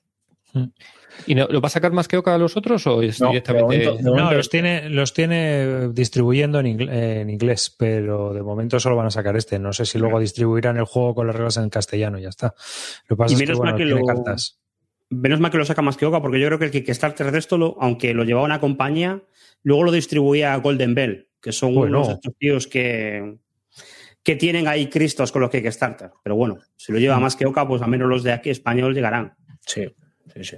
¿Y 1.28 1.36
no, 1.36 1.48
lo 1.48 1.62
va 1.62 1.68
a 1.68 1.70
sacar 1.70 1.92
más 1.92 2.08
que 2.08 2.18
Oca 2.18 2.34
a 2.36 2.38
los 2.38 2.58
otros 2.58 2.86
o 2.88 3.02
es 3.02 3.20
No, 3.22 3.28
de 3.28 3.32
directamente.? 3.34 3.86
momento- 3.90 3.98
de 3.98 4.04
No, 4.04 4.32
los 4.34 4.50
tiene, 4.50 4.90
los 4.90 5.14
tiene 5.14 5.90
distribuyendo 5.90 6.60
en, 6.60 6.66
ingle- 6.66 6.92
en 7.22 7.30
inglés, 7.30 7.74
pero 7.78 8.34
de 8.34 8.42
momento 8.44 8.80
solo 8.80 8.96
van 8.96 9.08
a 9.08 9.12
sacar 9.12 9.36
este. 9.38 9.60
No 9.60 9.74
sé 9.74 9.86
si 9.86 9.98
luego 10.00 10.20
distribuirán 10.20 10.78
el 10.78 10.86
juego 10.86 11.16
con 11.16 11.28
las 11.28 11.36
reglas 11.36 11.58
en 11.58 11.70
castellano, 11.70 12.20
ya 12.20 12.30
está. 12.30 12.54
Lo 13.08 13.16
pasa 13.18 13.32
Y 13.32 13.36
es 13.36 13.40
que, 13.42 13.46
menos 13.48 13.60
mal 13.60 13.74
bueno, 13.74 13.78
que 13.78 13.84
tiene 13.86 14.00
lo- 14.02 14.06
cartas. 14.08 14.60
Menos 15.10 15.40
mal 15.40 15.52
que 15.52 15.58
lo 15.60 15.66
saca 15.66 15.82
más 15.84 15.96
que 15.98 16.06
Oca, 16.08 16.22
porque 16.22 16.40
yo 16.40 16.48
creo 16.48 16.58
que 16.60 16.66
el 16.66 16.72
Kickstarter 16.72 17.32
de 17.32 17.38
esto, 17.38 17.58
lo, 17.58 17.78
aunque 17.80 18.14
lo 18.16 18.24
llevaba 18.24 18.46
una 18.46 18.60
compañía, 18.60 19.22
luego 19.62 19.84
lo 19.84 19.92
distribuía 19.92 20.54
a 20.54 20.58
Golden 20.58 20.96
Bell, 20.96 21.30
que 21.40 21.52
son 21.52 21.76
Bueno. 21.76 21.98
unos 22.00 22.08
de 22.08 22.14
estos 22.16 22.34
tíos 22.38 22.68
que, 22.68 23.38
que 24.24 24.36
tienen 24.36 24.68
ahí 24.68 24.88
cristos 24.90 25.32
con 25.32 25.42
los 25.44 25.52
Kickstarter. 25.52 26.10
Pero 26.24 26.36
bueno, 26.36 26.58
si 26.76 26.92
lo 26.92 26.98
Mm. 26.98 27.02
lleva 27.02 27.20
más 27.20 27.36
que 27.36 27.46
Oca, 27.46 27.68
pues 27.68 27.82
al 27.84 27.90
menos 27.90 28.10
los 28.10 28.24
de 28.24 28.32
aquí 28.32 28.50
español 28.50 28.96
llegarán. 28.96 29.36
Sí, 29.66 29.86
sí, 30.34 30.44
sí. 30.44 30.58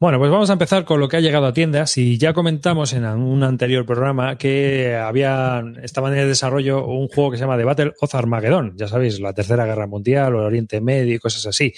Bueno, 0.00 0.18
pues 0.18 0.30
vamos 0.30 0.50
a 0.50 0.54
empezar 0.54 0.84
con 0.84 1.00
lo 1.00 1.08
que 1.08 1.16
ha 1.16 1.20
llegado 1.20 1.46
a 1.46 1.52
tiendas 1.54 1.96
y 1.96 2.18
ya 2.18 2.34
comentamos 2.34 2.92
en 2.92 3.06
un 3.06 3.42
anterior 3.42 3.86
programa 3.86 4.36
que 4.36 4.94
había 4.94 5.62
estaba 5.82 6.12
en 6.12 6.18
el 6.18 6.28
desarrollo 6.28 6.84
un 6.84 7.08
juego 7.08 7.30
que 7.30 7.38
se 7.38 7.44
llama 7.44 7.56
The 7.56 7.64
Battle 7.64 7.92
of 8.00 8.14
Armageddon, 8.14 8.74
ya 8.76 8.86
sabéis, 8.86 9.18
la 9.20 9.32
Tercera 9.32 9.64
Guerra 9.64 9.86
Mundial 9.86 10.34
o 10.34 10.40
el 10.40 10.46
Oriente 10.46 10.80
Medio 10.80 11.14
y 11.14 11.18
cosas 11.18 11.46
así. 11.46 11.72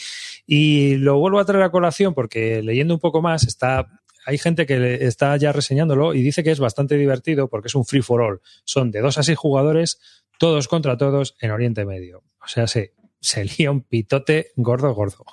Y 0.44 0.96
lo 0.96 1.18
vuelvo 1.18 1.38
a 1.38 1.44
traer 1.44 1.62
a 1.62 1.70
colación 1.70 2.14
porque 2.14 2.62
leyendo 2.62 2.94
un 2.94 3.00
poco 3.00 3.22
más 3.22 3.46
está 3.46 3.86
hay 4.24 4.38
gente 4.38 4.66
que 4.66 5.06
está 5.06 5.36
ya 5.36 5.52
reseñándolo 5.52 6.12
y 6.12 6.20
dice 6.20 6.42
que 6.42 6.50
es 6.50 6.58
bastante 6.58 6.96
divertido 6.96 7.48
porque 7.48 7.68
es 7.68 7.76
un 7.76 7.84
free 7.84 8.02
for 8.02 8.22
all. 8.22 8.40
Son 8.64 8.90
de 8.90 9.00
dos 9.00 9.18
a 9.18 9.22
seis 9.22 9.38
jugadores, 9.38 10.00
todos 10.36 10.66
contra 10.66 10.96
todos 10.96 11.36
en 11.40 11.52
Oriente 11.52 11.84
Medio. 11.84 12.24
O 12.42 12.48
sea, 12.48 12.66
se, 12.66 12.94
se 13.20 13.44
lía 13.44 13.70
un 13.70 13.82
pitote 13.82 14.52
gordo, 14.56 14.94
gordo. 14.94 15.24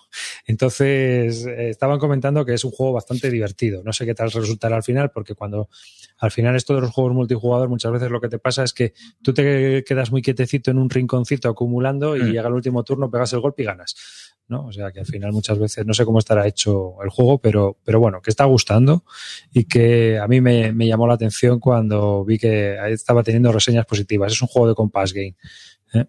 Entonces, 0.48 1.46
eh, 1.46 1.70
estaban 1.70 2.00
comentando 2.00 2.46
que 2.46 2.54
es 2.54 2.64
un 2.64 2.72
juego 2.72 2.94
bastante 2.94 3.30
divertido. 3.30 3.84
No 3.84 3.94
sé 3.94 4.06
qué 4.06 4.14
tal 4.14 4.32
resultará 4.32 4.76
al 4.78 4.84
final, 4.84 5.12
porque 5.12 5.36
cuando 5.36 5.70
al 6.18 6.32
final 6.32 6.56
esto 6.56 6.76
de 6.76 6.82
los 6.82 6.92
juegos 6.92 7.14
multijugador, 7.14 7.70
muchas 7.70 7.92
veces 7.92 8.10
lo 8.10 8.22
que 8.22 8.30
te 8.30 8.40
pasa 8.40 8.64
es 8.64 8.74
que 8.74 8.94
tú 9.22 9.34
te 9.34 9.84
quedas 9.84 10.12
muy 10.12 10.22
quietecito 10.22 10.72
en 10.72 10.78
un 10.78 10.90
rinconcito 10.90 11.50
acumulando 11.50 12.16
y 12.16 12.22
Mm. 12.24 12.32
llega 12.32 12.48
el 12.48 12.54
último 12.54 12.84
turno, 12.84 13.10
pegas 13.12 13.34
el 13.34 13.40
golpe 13.42 13.64
y 13.64 13.66
ganas. 13.66 13.96
¿no? 14.50 14.66
O 14.68 14.72
sea 14.74 14.92
que 14.92 15.00
al 15.00 15.06
final 15.06 15.32
muchas 15.32 15.58
veces 15.58 15.86
no 15.86 15.94
sé 15.94 16.04
cómo 16.04 16.20
estará 16.20 16.46
hecho 16.46 17.02
el 17.02 17.10
juego, 17.10 17.40
pero, 17.40 17.78
pero 17.84 18.00
bueno, 18.02 18.22
que 18.22 18.30
está 18.30 18.44
gustando 18.44 19.06
y 19.54 19.64
que 19.64 20.20
a 20.20 20.28
mí 20.28 20.42
me, 20.42 20.74
me 20.74 20.86
llamó 20.86 21.08
la 21.08 21.14
atención 21.14 21.60
cuando 21.62 22.26
vi 22.26 22.38
que 22.38 22.78
estaba 22.90 23.24
teniendo 23.24 23.54
reseñas 23.54 23.86
positivas. 23.86 24.34
Es 24.34 24.42
un 24.42 24.50
juego 24.50 24.68
de 24.68 24.76
Compass 24.76 25.14
Game. 25.14 25.36
¿eh? 25.94 26.06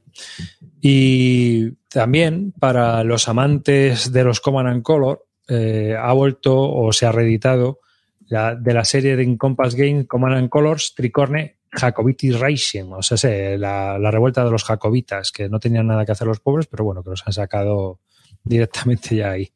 Y 0.86 1.70
también 1.88 2.52
para 2.60 3.02
los 3.04 3.26
amantes 3.26 4.12
de 4.12 4.22
los 4.22 4.40
Command 4.40 4.68
and 4.68 4.82
Color, 4.82 5.24
eh, 5.48 5.96
ha 5.98 6.12
vuelto 6.12 6.60
o 6.60 6.92
se 6.92 7.06
ha 7.06 7.12
reeditado 7.12 7.80
la, 8.26 8.54
de 8.54 8.74
la 8.74 8.84
serie 8.84 9.16
de 9.16 9.38
Compass 9.38 9.76
Game 9.76 10.06
Command 10.06 10.36
and 10.36 10.50
Colors 10.50 10.92
Tricorne 10.94 11.56
Jacobiti 11.72 12.32
Rising, 12.32 12.92
o 12.92 13.02
sea, 13.02 13.16
sé, 13.16 13.56
la, 13.56 13.98
la 13.98 14.10
revuelta 14.10 14.44
de 14.44 14.50
los 14.50 14.62
jacobitas, 14.62 15.32
que 15.32 15.48
no 15.48 15.58
tenían 15.58 15.86
nada 15.86 16.04
que 16.04 16.12
hacer 16.12 16.26
los 16.26 16.40
pobres, 16.40 16.66
pero 16.66 16.84
bueno, 16.84 17.02
que 17.02 17.08
los 17.08 17.26
han 17.26 17.32
sacado 17.32 18.00
directamente 18.42 19.16
ya 19.16 19.30
ahí. 19.30 19.50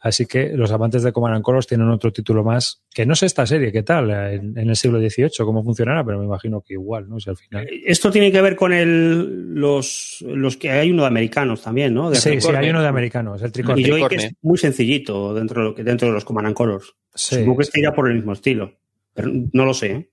Así 0.00 0.24
que 0.24 0.48
los 0.56 0.72
amantes 0.72 1.02
de 1.02 1.12
Command 1.12 1.36
and 1.36 1.44
Colors 1.44 1.66
tienen 1.66 1.88
otro 1.90 2.10
título 2.10 2.42
más, 2.42 2.82
que 2.92 3.04
no 3.04 3.14
sé 3.14 3.26
esta 3.26 3.46
serie, 3.46 3.70
qué 3.70 3.82
tal, 3.82 4.10
en, 4.10 4.56
en 4.58 4.70
el 4.70 4.76
siglo 4.76 4.98
XVIII, 4.98 5.30
cómo 5.44 5.62
funcionará, 5.62 6.02
pero 6.02 6.18
me 6.18 6.24
imagino 6.24 6.62
que 6.62 6.72
igual, 6.72 7.06
¿no? 7.06 7.20
Si 7.20 7.28
al 7.28 7.36
final. 7.36 7.68
Esto 7.84 8.10
tiene 8.10 8.32
que 8.32 8.40
ver 8.40 8.56
con 8.56 8.72
el, 8.72 9.52
los, 9.54 10.24
los 10.26 10.56
que 10.56 10.70
hay 10.70 10.90
uno 10.90 11.02
de 11.02 11.08
americanos 11.08 11.60
también, 11.62 11.92
¿no? 11.92 12.08
De 12.08 12.16
Sí, 12.16 12.40
sí, 12.40 12.48
hay 12.50 12.70
uno 12.70 12.80
de 12.80 12.88
americanos, 12.88 13.42
el 13.42 13.52
Tricorne. 13.52 13.82
Y 13.82 13.84
yo 13.84 14.08
que 14.08 14.16
es 14.16 14.32
muy 14.40 14.56
sencillito 14.56 15.34
dentro 15.34 15.62
de, 15.62 15.68
lo 15.68 15.74
que, 15.74 15.84
dentro 15.84 16.08
de 16.08 16.14
los 16.14 16.24
Command 16.24 16.46
and 16.46 16.56
Colors. 16.56 16.94
Sí, 17.14 17.36
Supongo 17.36 17.58
que 17.58 17.62
este 17.64 17.80
irá 17.80 17.92
por 17.92 18.08
el 18.08 18.16
mismo 18.16 18.32
estilo. 18.32 18.72
Pero 19.12 19.30
no 19.52 19.64
lo 19.66 19.74
sé. 19.74 19.86
¿eh? 19.92 20.10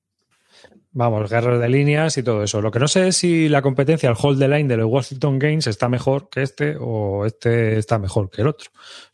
Vamos, 1.00 1.30
guerras 1.30 1.60
de 1.62 1.70
líneas 1.70 2.18
y 2.18 2.24
todo 2.24 2.42
eso. 2.42 2.60
Lo 2.60 2.72
que 2.72 2.80
no 2.80 2.88
sé 2.88 3.10
es 3.10 3.18
si 3.18 3.50
la 3.50 3.62
competencia, 3.62 4.10
el 4.10 4.16
hold 4.20 4.40
the 4.40 4.48
line 4.48 4.68
de 4.68 4.78
los 4.78 4.88
Washington 4.88 5.38
Games 5.38 5.68
está 5.68 5.88
mejor 5.90 6.28
que 6.28 6.42
este 6.42 6.76
o 6.80 7.24
este 7.28 7.78
está 7.78 8.00
mejor 8.00 8.32
que 8.32 8.42
el 8.42 8.48
otro. 8.48 8.72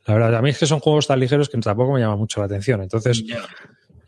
La 0.07 0.13
verdad, 0.13 0.35
a 0.35 0.41
mí 0.41 0.49
es 0.51 0.57
que 0.59 0.65
son 0.65 0.79
juegos 0.79 1.07
tan 1.07 1.19
ligeros 1.19 1.49
que 1.49 1.57
tampoco 1.57 1.91
me 1.91 1.99
llama 1.99 2.15
mucho 2.15 2.39
la 2.39 2.45
atención. 2.45 2.81
Entonces, 2.81 3.21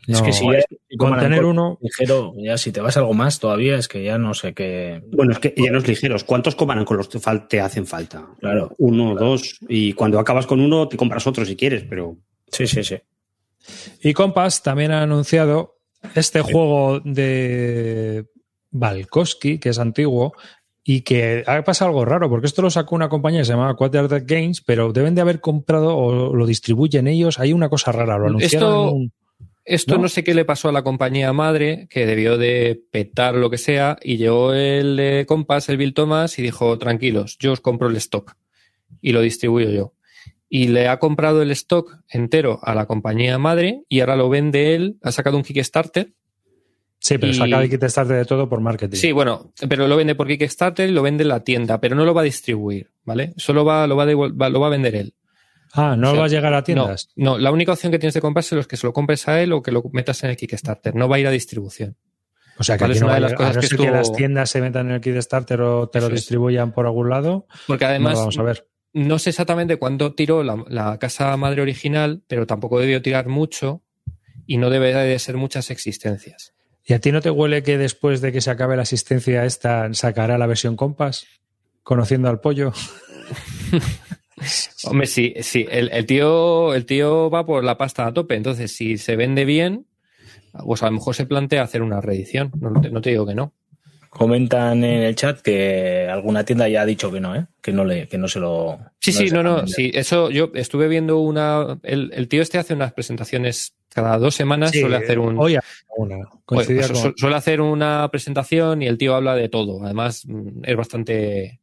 Es 0.08 0.20
no- 0.20 0.24
que 0.24 0.32
si 0.32 0.46
ya 0.46 0.60
con 0.96 1.18
tener 1.18 1.44
uno, 1.44 1.78
ligero, 1.82 2.32
ya 2.38 2.56
si 2.56 2.72
te 2.72 2.80
vas 2.80 2.96
algo 2.96 3.12
más 3.12 3.40
todavía, 3.40 3.76
es 3.76 3.88
que 3.88 4.02
ya 4.02 4.16
no 4.16 4.32
sé 4.32 4.54
qué. 4.54 5.02
Bueno, 5.12 5.32
es 5.32 5.38
que 5.38 5.52
ya 5.54 5.70
no 5.70 5.76
es 5.76 5.86
ligeros. 5.86 6.24
¿Cuántos 6.24 6.56
and 6.58 6.84
Colors 6.86 7.10
te, 7.10 7.18
fal- 7.18 7.46
te 7.46 7.60
hacen 7.60 7.86
falta? 7.86 8.26
Claro. 8.40 8.70
Uno, 8.78 9.14
dos. 9.14 9.58
Y 9.68 9.92
cuando 9.92 10.18
acabas 10.18 10.46
con 10.46 10.60
uno, 10.60 10.88
te 10.88 10.96
compras 10.96 11.26
otro 11.26 11.44
si 11.44 11.56
quieres, 11.56 11.84
pero. 11.86 12.16
Sí, 12.50 12.66
sí, 12.66 12.82
sí. 12.82 12.96
Y 14.02 14.14
Compass 14.14 14.62
también 14.62 14.92
ha 14.92 15.02
anunciado 15.02 15.75
este 16.14 16.40
juego 16.42 17.00
de 17.00 18.26
Valkoski, 18.70 19.58
que 19.58 19.70
es 19.70 19.78
antiguo, 19.78 20.34
y 20.84 21.00
que 21.00 21.42
ha 21.46 21.62
pasado 21.64 21.88
algo 21.90 22.04
raro, 22.04 22.28
porque 22.28 22.46
esto 22.46 22.62
lo 22.62 22.70
sacó 22.70 22.94
una 22.94 23.08
compañía 23.08 23.40
que 23.40 23.44
se 23.46 23.52
llama 23.52 23.74
Quarter 23.74 24.22
Games, 24.24 24.60
pero 24.60 24.92
deben 24.92 25.14
de 25.14 25.20
haber 25.20 25.40
comprado 25.40 25.96
o 25.96 26.34
lo 26.34 26.46
distribuyen 26.46 27.08
ellos. 27.08 27.40
Hay 27.40 27.52
una 27.52 27.68
cosa 27.68 27.90
rara, 27.92 28.18
lo 28.18 28.26
anunciaron. 28.28 28.68
Esto- 28.68 28.92
un- 28.92 29.12
Esto 29.64 29.96
¿No? 29.96 30.02
¿No? 30.02 30.08
sé 30.08 30.22
qué 30.22 30.32
le 30.32 30.44
pasó 30.44 30.68
a 30.68 30.72
la 30.72 30.84
compañía 30.84 31.32
madre, 31.32 31.88
que 31.90 32.06
debió 32.06 32.38
de 32.38 32.80
petar 32.92 33.34
lo 33.34 33.50
que 33.50 33.58
sea, 33.58 33.98
y 34.00 34.16
llegó 34.16 34.52
el 34.52 34.94
de 34.96 35.24
Compass, 35.26 35.68
el 35.70 35.76
Bill 35.76 35.92
Thomas, 35.92 36.38
y 36.38 36.42
dijo, 36.42 36.78
tranquilos, 36.78 37.36
yo 37.40 37.50
os 37.50 37.60
compro 37.60 37.88
el 37.88 37.96
stock 37.96 38.36
y 39.00 39.10
lo 39.10 39.20
distribuyo 39.22 39.70
yo. 39.70 39.92
Y 40.48 40.68
le 40.68 40.88
ha 40.88 40.98
comprado 40.98 41.42
el 41.42 41.50
stock 41.50 41.98
entero 42.08 42.58
a 42.62 42.74
la 42.74 42.86
compañía 42.86 43.38
madre 43.38 43.82
y 43.88 44.00
ahora 44.00 44.16
lo 44.16 44.28
vende 44.28 44.74
él, 44.74 44.96
ha 45.02 45.12
sacado 45.12 45.36
un 45.36 45.42
Kickstarter. 45.42 46.12
Sí, 46.98 47.18
pero 47.18 47.32
Y- 47.32 47.34
saca 47.36 47.62
el 47.62 47.68
Kickstarter 47.70 48.16
de 48.16 48.24
todo 48.24 48.48
por 48.48 48.60
marketing. 48.60 48.96
Sí, 48.96 49.12
bueno, 49.12 49.52
pero 49.68 49.86
lo 49.86 49.96
vende 49.96 50.14
por 50.14 50.26
Kickstarter 50.28 50.88
y 50.88 50.92
lo 50.92 51.02
vende 51.02 51.22
en 51.22 51.28
la 51.28 51.40
tienda, 51.44 51.80
pero 51.80 51.94
no 51.94 52.04
lo 52.04 52.14
va 52.14 52.22
a 52.22 52.24
distribuir, 52.24 52.90
¿vale? 53.04 53.34
Solo 53.36 53.64
va, 53.64 53.86
lo, 53.86 53.96
va 53.96 54.04
a 54.04 54.50
lo 54.50 54.60
va 54.60 54.66
a 54.66 54.70
vender 54.70 54.94
él. 54.94 55.14
Ah, 55.72 55.94
no 55.98 56.08
O 56.08 56.10
sea, 56.12 56.20
va 56.20 56.26
a 56.26 56.28
llegar 56.28 56.54
a 56.54 56.64
tiendas. 56.64 57.08
No, 57.16 57.32
no, 57.32 57.38
la 57.38 57.50
única 57.50 57.72
opción 57.72 57.92
que 57.92 57.98
tienes 57.98 58.14
de 58.14 58.20
comprárselo 58.22 58.60
es 58.62 58.66
que 58.66 58.76
se 58.78 58.86
lo 58.86 58.92
compres 58.94 59.28
a 59.28 59.42
él 59.42 59.52
o 59.52 59.62
que 59.62 59.72
lo 59.72 59.82
metas 59.92 60.22
en 60.24 60.30
el 60.30 60.36
Kickstarter. 60.36 60.94
No 60.94 61.06
va 61.08 61.16
a 61.16 61.18
ir 61.18 61.26
a 61.26 61.30
distribución. 61.30 61.96
O 62.58 62.64
sea, 62.64 62.76
que 62.76 62.80
¿Cuál 62.80 62.90
aquí 62.92 62.96
es 62.96 63.00
no 63.02 63.06
una 63.08 63.14
de 63.16 63.20
las 63.20 63.30
llegar- 63.32 63.44
a 63.44 63.48
cosas 63.48 63.56
no 63.56 63.60
que 63.60 63.66
ser 63.66 63.76
que 63.76 63.82
estuvo- 63.84 63.96
las 63.98 64.12
tiendas 64.12 64.50
se 64.50 64.60
metan 64.62 64.86
en 64.88 64.92
el 64.94 65.00
Kickstarter 65.02 65.60
o 65.60 65.88
te 65.90 66.00
lo 66.00 66.08
distribuyan 66.08 66.72
por 66.72 66.86
algún 66.86 67.10
lado. 67.10 67.46
Porque 67.66 67.84
no 67.84 67.90
además, 67.90 68.12
lo 68.14 68.18
vamos 68.20 68.38
a 68.38 68.42
ver. 68.42 68.66
No 68.96 69.18
sé 69.18 69.28
exactamente 69.28 69.76
cuándo 69.76 70.14
tiró 70.14 70.42
la, 70.42 70.64
la 70.68 70.98
casa 70.98 71.36
madre 71.36 71.60
original, 71.60 72.22
pero 72.28 72.46
tampoco 72.46 72.80
debió 72.80 73.02
tirar 73.02 73.28
mucho 73.28 73.82
y 74.46 74.56
no 74.56 74.70
debe 74.70 74.94
de 74.94 75.18
ser 75.18 75.36
muchas 75.36 75.70
existencias. 75.70 76.54
¿Y 76.82 76.94
a 76.94 76.98
ti 76.98 77.12
no 77.12 77.20
te 77.20 77.30
huele 77.30 77.62
que 77.62 77.76
después 77.76 78.22
de 78.22 78.32
que 78.32 78.40
se 78.40 78.50
acabe 78.50 78.74
la 78.74 78.82
asistencia 78.82 79.44
esta 79.44 79.92
sacará 79.92 80.38
la 80.38 80.46
versión 80.46 80.76
Compass? 80.76 81.26
Conociendo 81.82 82.30
al 82.30 82.40
pollo. 82.40 82.72
Hombre, 84.84 85.06
sí, 85.06 85.34
sí, 85.42 85.66
el, 85.70 85.90
el 85.92 86.06
tío, 86.06 86.74
el 86.74 86.86
tío 86.86 87.28
va 87.28 87.44
por 87.44 87.64
la 87.64 87.76
pasta 87.76 88.06
a 88.06 88.14
tope, 88.14 88.34
entonces 88.34 88.74
si 88.74 88.96
se 88.96 89.16
vende 89.16 89.44
bien, 89.44 89.86
pues 90.64 90.82
a 90.82 90.86
lo 90.86 90.92
mejor 90.92 91.14
se 91.14 91.26
plantea 91.26 91.62
hacer 91.62 91.82
una 91.82 92.00
reedición. 92.00 92.50
No 92.58 93.02
te 93.02 93.10
digo 93.10 93.26
que 93.26 93.34
no. 93.34 93.52
Comentan 94.16 94.82
en 94.82 95.02
el 95.02 95.14
chat 95.14 95.40
que 95.42 96.08
alguna 96.10 96.42
tienda 96.42 96.66
ya 96.70 96.80
ha 96.80 96.86
dicho 96.86 97.12
que 97.12 97.20
no, 97.20 97.36
¿eh? 97.36 97.44
Que 97.60 97.70
no 97.70 97.84
le, 97.84 98.08
que 98.08 98.16
no 98.16 98.28
se 98.28 98.40
lo. 98.40 98.78
Sí, 98.98 99.12
sí, 99.12 99.24
no, 99.24 99.28
dejan 99.28 99.44
no, 99.44 99.56
vender. 99.56 99.74
sí, 99.74 99.90
eso 99.92 100.30
yo 100.30 100.50
estuve 100.54 100.88
viendo 100.88 101.18
una, 101.18 101.78
el, 101.82 102.10
el 102.14 102.26
tío 102.26 102.40
este 102.40 102.56
hace 102.56 102.72
unas 102.72 102.94
presentaciones 102.94 103.74
cada 103.90 104.16
dos 104.18 104.34
semanas, 104.34 104.70
Sí, 104.70 104.80
suele 104.80 104.96
hacer 104.96 105.18
un, 105.18 105.38
Hoy 105.38 105.58
una. 105.98 106.16
Pues, 106.46 106.66
con- 106.66 106.96
su- 106.96 107.12
Suele 107.16 107.36
hacer 107.36 107.60
una 107.60 108.08
presentación 108.10 108.80
y 108.80 108.86
el 108.86 108.96
tío 108.96 109.14
habla 109.14 109.34
de 109.34 109.50
todo. 109.50 109.84
Además, 109.84 110.24
mm, 110.26 110.64
es 110.64 110.76
bastante 110.76 111.60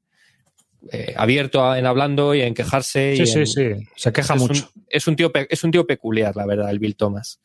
eh, 0.92 1.14
abierto 1.16 1.66
a- 1.66 1.80
en 1.80 1.86
hablando 1.88 2.36
y 2.36 2.42
en 2.42 2.54
quejarse. 2.54 3.16
Sí, 3.16 3.24
y 3.24 3.26
sí, 3.26 3.40
en- 3.40 3.48
sí. 3.48 3.88
Se 3.96 4.12
queja 4.12 4.36
es 4.36 4.40
mucho. 4.40 4.70
Un, 4.76 4.84
es, 4.90 5.08
un 5.08 5.16
tío, 5.16 5.32
pe- 5.32 5.48
es 5.50 5.64
un 5.64 5.72
tío 5.72 5.88
peculiar, 5.88 6.36
la 6.36 6.46
verdad, 6.46 6.70
el 6.70 6.78
Bill 6.80 6.96
Thomas. 6.96 7.40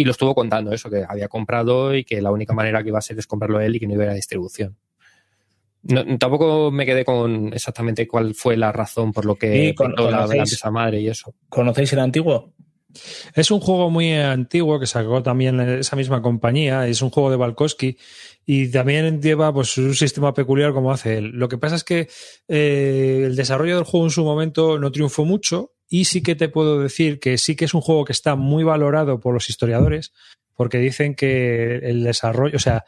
Y 0.00 0.04
lo 0.04 0.12
estuvo 0.12 0.32
contando 0.32 0.72
eso, 0.72 0.88
que 0.88 1.04
había 1.08 1.26
comprado 1.26 1.92
y 1.92 2.04
que 2.04 2.22
la 2.22 2.30
única 2.30 2.52
manera 2.54 2.84
que 2.84 2.90
iba 2.90 2.98
a 2.98 3.02
ser 3.02 3.18
es 3.18 3.26
comprarlo 3.26 3.60
él 3.60 3.74
y 3.74 3.80
que 3.80 3.88
no 3.88 3.94
iba 3.94 4.04
a 4.04 4.06
ir 4.06 4.10
a 4.12 4.14
distribución. 4.14 4.76
No, 5.82 6.04
tampoco 6.18 6.70
me 6.70 6.86
quedé 6.86 7.04
con 7.04 7.52
exactamente 7.52 8.06
cuál 8.06 8.34
fue 8.36 8.56
la 8.56 8.70
razón 8.70 9.12
por 9.12 9.24
lo 9.24 9.34
que 9.34 9.70
Sí, 9.70 9.74
con- 9.74 9.88
pintó 9.88 10.08
la, 10.08 10.18
la 10.26 10.34
empresa 10.36 10.70
madre 10.70 11.00
y 11.00 11.08
eso. 11.08 11.34
¿Conocéis 11.48 11.92
el 11.94 11.98
antiguo? 11.98 12.52
Es 13.34 13.50
un 13.50 13.58
juego 13.58 13.90
muy 13.90 14.12
antiguo 14.12 14.78
que 14.78 14.86
sacó 14.86 15.20
también 15.22 15.58
esa 15.60 15.96
misma 15.96 16.22
compañía. 16.22 16.86
Es 16.86 17.02
un 17.02 17.10
juego 17.10 17.30
de 17.32 17.36
Balkowski 17.36 17.96
y 18.46 18.70
también 18.70 19.20
lleva 19.20 19.52
pues, 19.52 19.76
un 19.78 19.94
sistema 19.96 20.32
peculiar 20.32 20.72
como 20.72 20.92
hace 20.92 21.18
él. 21.18 21.30
Lo 21.34 21.48
que 21.48 21.58
pasa 21.58 21.74
es 21.74 21.82
que 21.82 22.08
eh, 22.46 23.24
el 23.26 23.34
desarrollo 23.34 23.74
del 23.74 23.84
juego 23.84 24.06
en 24.06 24.10
su 24.12 24.24
momento 24.24 24.78
no 24.78 24.92
triunfó 24.92 25.24
mucho 25.24 25.72
y 25.88 26.04
sí 26.06 26.22
que 26.22 26.34
te 26.34 26.48
puedo 26.48 26.80
decir 26.80 27.18
que 27.20 27.38
sí 27.38 27.56
que 27.56 27.64
es 27.64 27.74
un 27.74 27.80
juego 27.80 28.04
que 28.04 28.12
está 28.12 28.34
muy 28.36 28.64
valorado 28.64 29.20
por 29.20 29.32
los 29.34 29.48
historiadores 29.48 30.12
porque 30.54 30.78
dicen 30.78 31.14
que 31.14 31.76
el 31.76 32.02
desarrollo, 32.04 32.56
o 32.56 32.60
sea, 32.60 32.84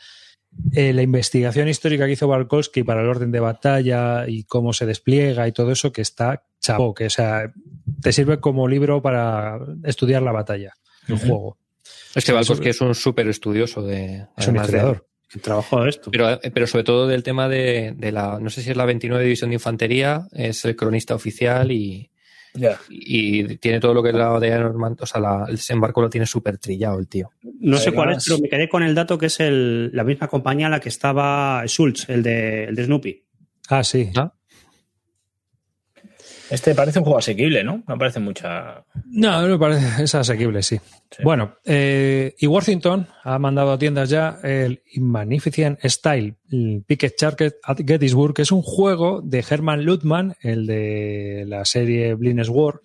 eh, 0.73 0.93
la 0.93 1.03
investigación 1.03 1.69
histórica 1.69 2.07
que 2.07 2.13
hizo 2.13 2.27
Balkowski 2.27 2.83
para 2.83 3.03
el 3.03 3.09
orden 3.09 3.31
de 3.31 3.39
batalla 3.41 4.25
y 4.29 4.43
cómo 4.45 4.73
se 4.73 4.87
despliega 4.87 5.47
y 5.47 5.53
todo 5.53 5.71
eso 5.71 5.93
que 5.93 6.03
está 6.03 6.43
chapó, 6.61 6.93
que 6.95 7.07
o 7.07 7.11
sea, 7.11 7.53
te 8.03 8.13
sirve 8.13 8.41
como 8.41 8.67
libro 8.67 9.01
para 9.01 9.59
estudiar 9.85 10.23
la 10.23 10.33
batalla, 10.33 10.75
el 11.09 11.19
juego. 11.19 11.57
Es 12.15 12.25
que 12.25 12.37
eso- 12.39 12.61
es 12.61 12.81
un 12.81 12.95
súper 12.97 13.29
estudioso 13.29 13.83
de. 13.83 14.27
Es 14.37 14.49
un 14.49 14.55
de- 14.55 14.61
historiador. 14.61 15.07
El 15.33 15.41
trabajo 15.41 15.85
de 15.85 15.91
esto. 15.91 16.11
Pero, 16.11 16.41
pero 16.53 16.67
sobre 16.67 16.83
todo 16.83 17.07
del 17.07 17.23
tema 17.23 17.49
de, 17.49 17.95
de 17.97 18.11
la, 18.11 18.41
no 18.41 18.51
sé 18.51 18.63
si 18.63 18.71
es 18.71 18.77
la 18.77 18.85
29 18.85 19.23
División 19.23 19.51
de 19.51 19.55
Infantería, 19.55 20.27
es 20.33 20.65
el 20.65 20.75
cronista 20.75 21.15
oficial 21.15 21.71
y, 21.71 22.10
Y 22.89 23.57
tiene 23.59 23.81
todo 23.81 23.95
lo 23.95 24.03
que 24.03 24.09
es 24.11 24.15
la 24.15 24.39
de 24.41 24.51
Normandía, 24.59 25.03
o 25.03 25.07
sea, 25.07 25.21
la- 25.21 25.45
el 25.49 25.57
desembarco 25.57 26.01
lo 26.03 26.11
tiene 26.11 26.27
súper 26.27 26.59
trillado 26.59 26.99
el 26.99 27.07
tío. 27.09 27.31
No 27.61 27.77
sé 27.77 27.93
cuál 27.93 28.13
es, 28.13 28.25
pero 28.27 28.39
me 28.41 28.49
quedé 28.49 28.69
con 28.69 28.83
el 28.83 28.95
dato 28.95 29.17
que 29.19 29.27
es 29.27 29.39
el, 29.41 29.91
la 29.95 30.05
misma 30.05 30.29
compañía 30.29 30.67
en 30.67 30.73
la 30.73 30.81
que 30.81 30.89
estaba 30.89 31.63
Schultz, 31.67 32.09
el 32.09 32.23
de, 32.23 32.65
el 32.65 32.75
de 32.75 32.85
Snoopy. 32.85 33.25
Ah, 33.69 33.85
sí. 33.85 34.11
¿Ah? 34.17 34.33
Este 36.51 36.75
parece 36.75 36.99
un 36.99 37.05
juego 37.05 37.19
asequible, 37.19 37.63
¿no? 37.63 37.83
Me 37.87 37.97
parece 37.97 38.19
mucha. 38.21 38.85
No, 39.07 39.47
me 39.47 39.59
parece, 39.59 40.03
es 40.03 40.15
asequible, 40.15 40.63
sí. 40.63 40.81
Sí. 41.11 41.23
Bueno, 41.23 41.57
eh, 41.65 42.35
y 42.39 42.47
Worthington 42.47 43.07
ha 43.23 43.39
mandado 43.39 43.73
a 43.73 43.79
tiendas 43.79 44.11
ya 44.11 44.39
el 44.43 44.83
Magnificent 44.97 45.79
Style 45.85 46.37
el 46.51 46.85
Picket 46.87 47.17
Charket 47.17 47.55
at 47.63 47.79
Gettysburg, 47.87 48.35
que 48.35 48.43
es 48.43 48.53
un 48.53 48.63
juego 48.63 49.23
de 49.23 49.45
Herman 49.49 49.85
Ludman, 49.85 50.35
el 50.41 50.67
de 50.67 51.45
la 51.47 51.65
serie 51.65 52.15
Blines 52.15 52.49
War, 52.49 52.81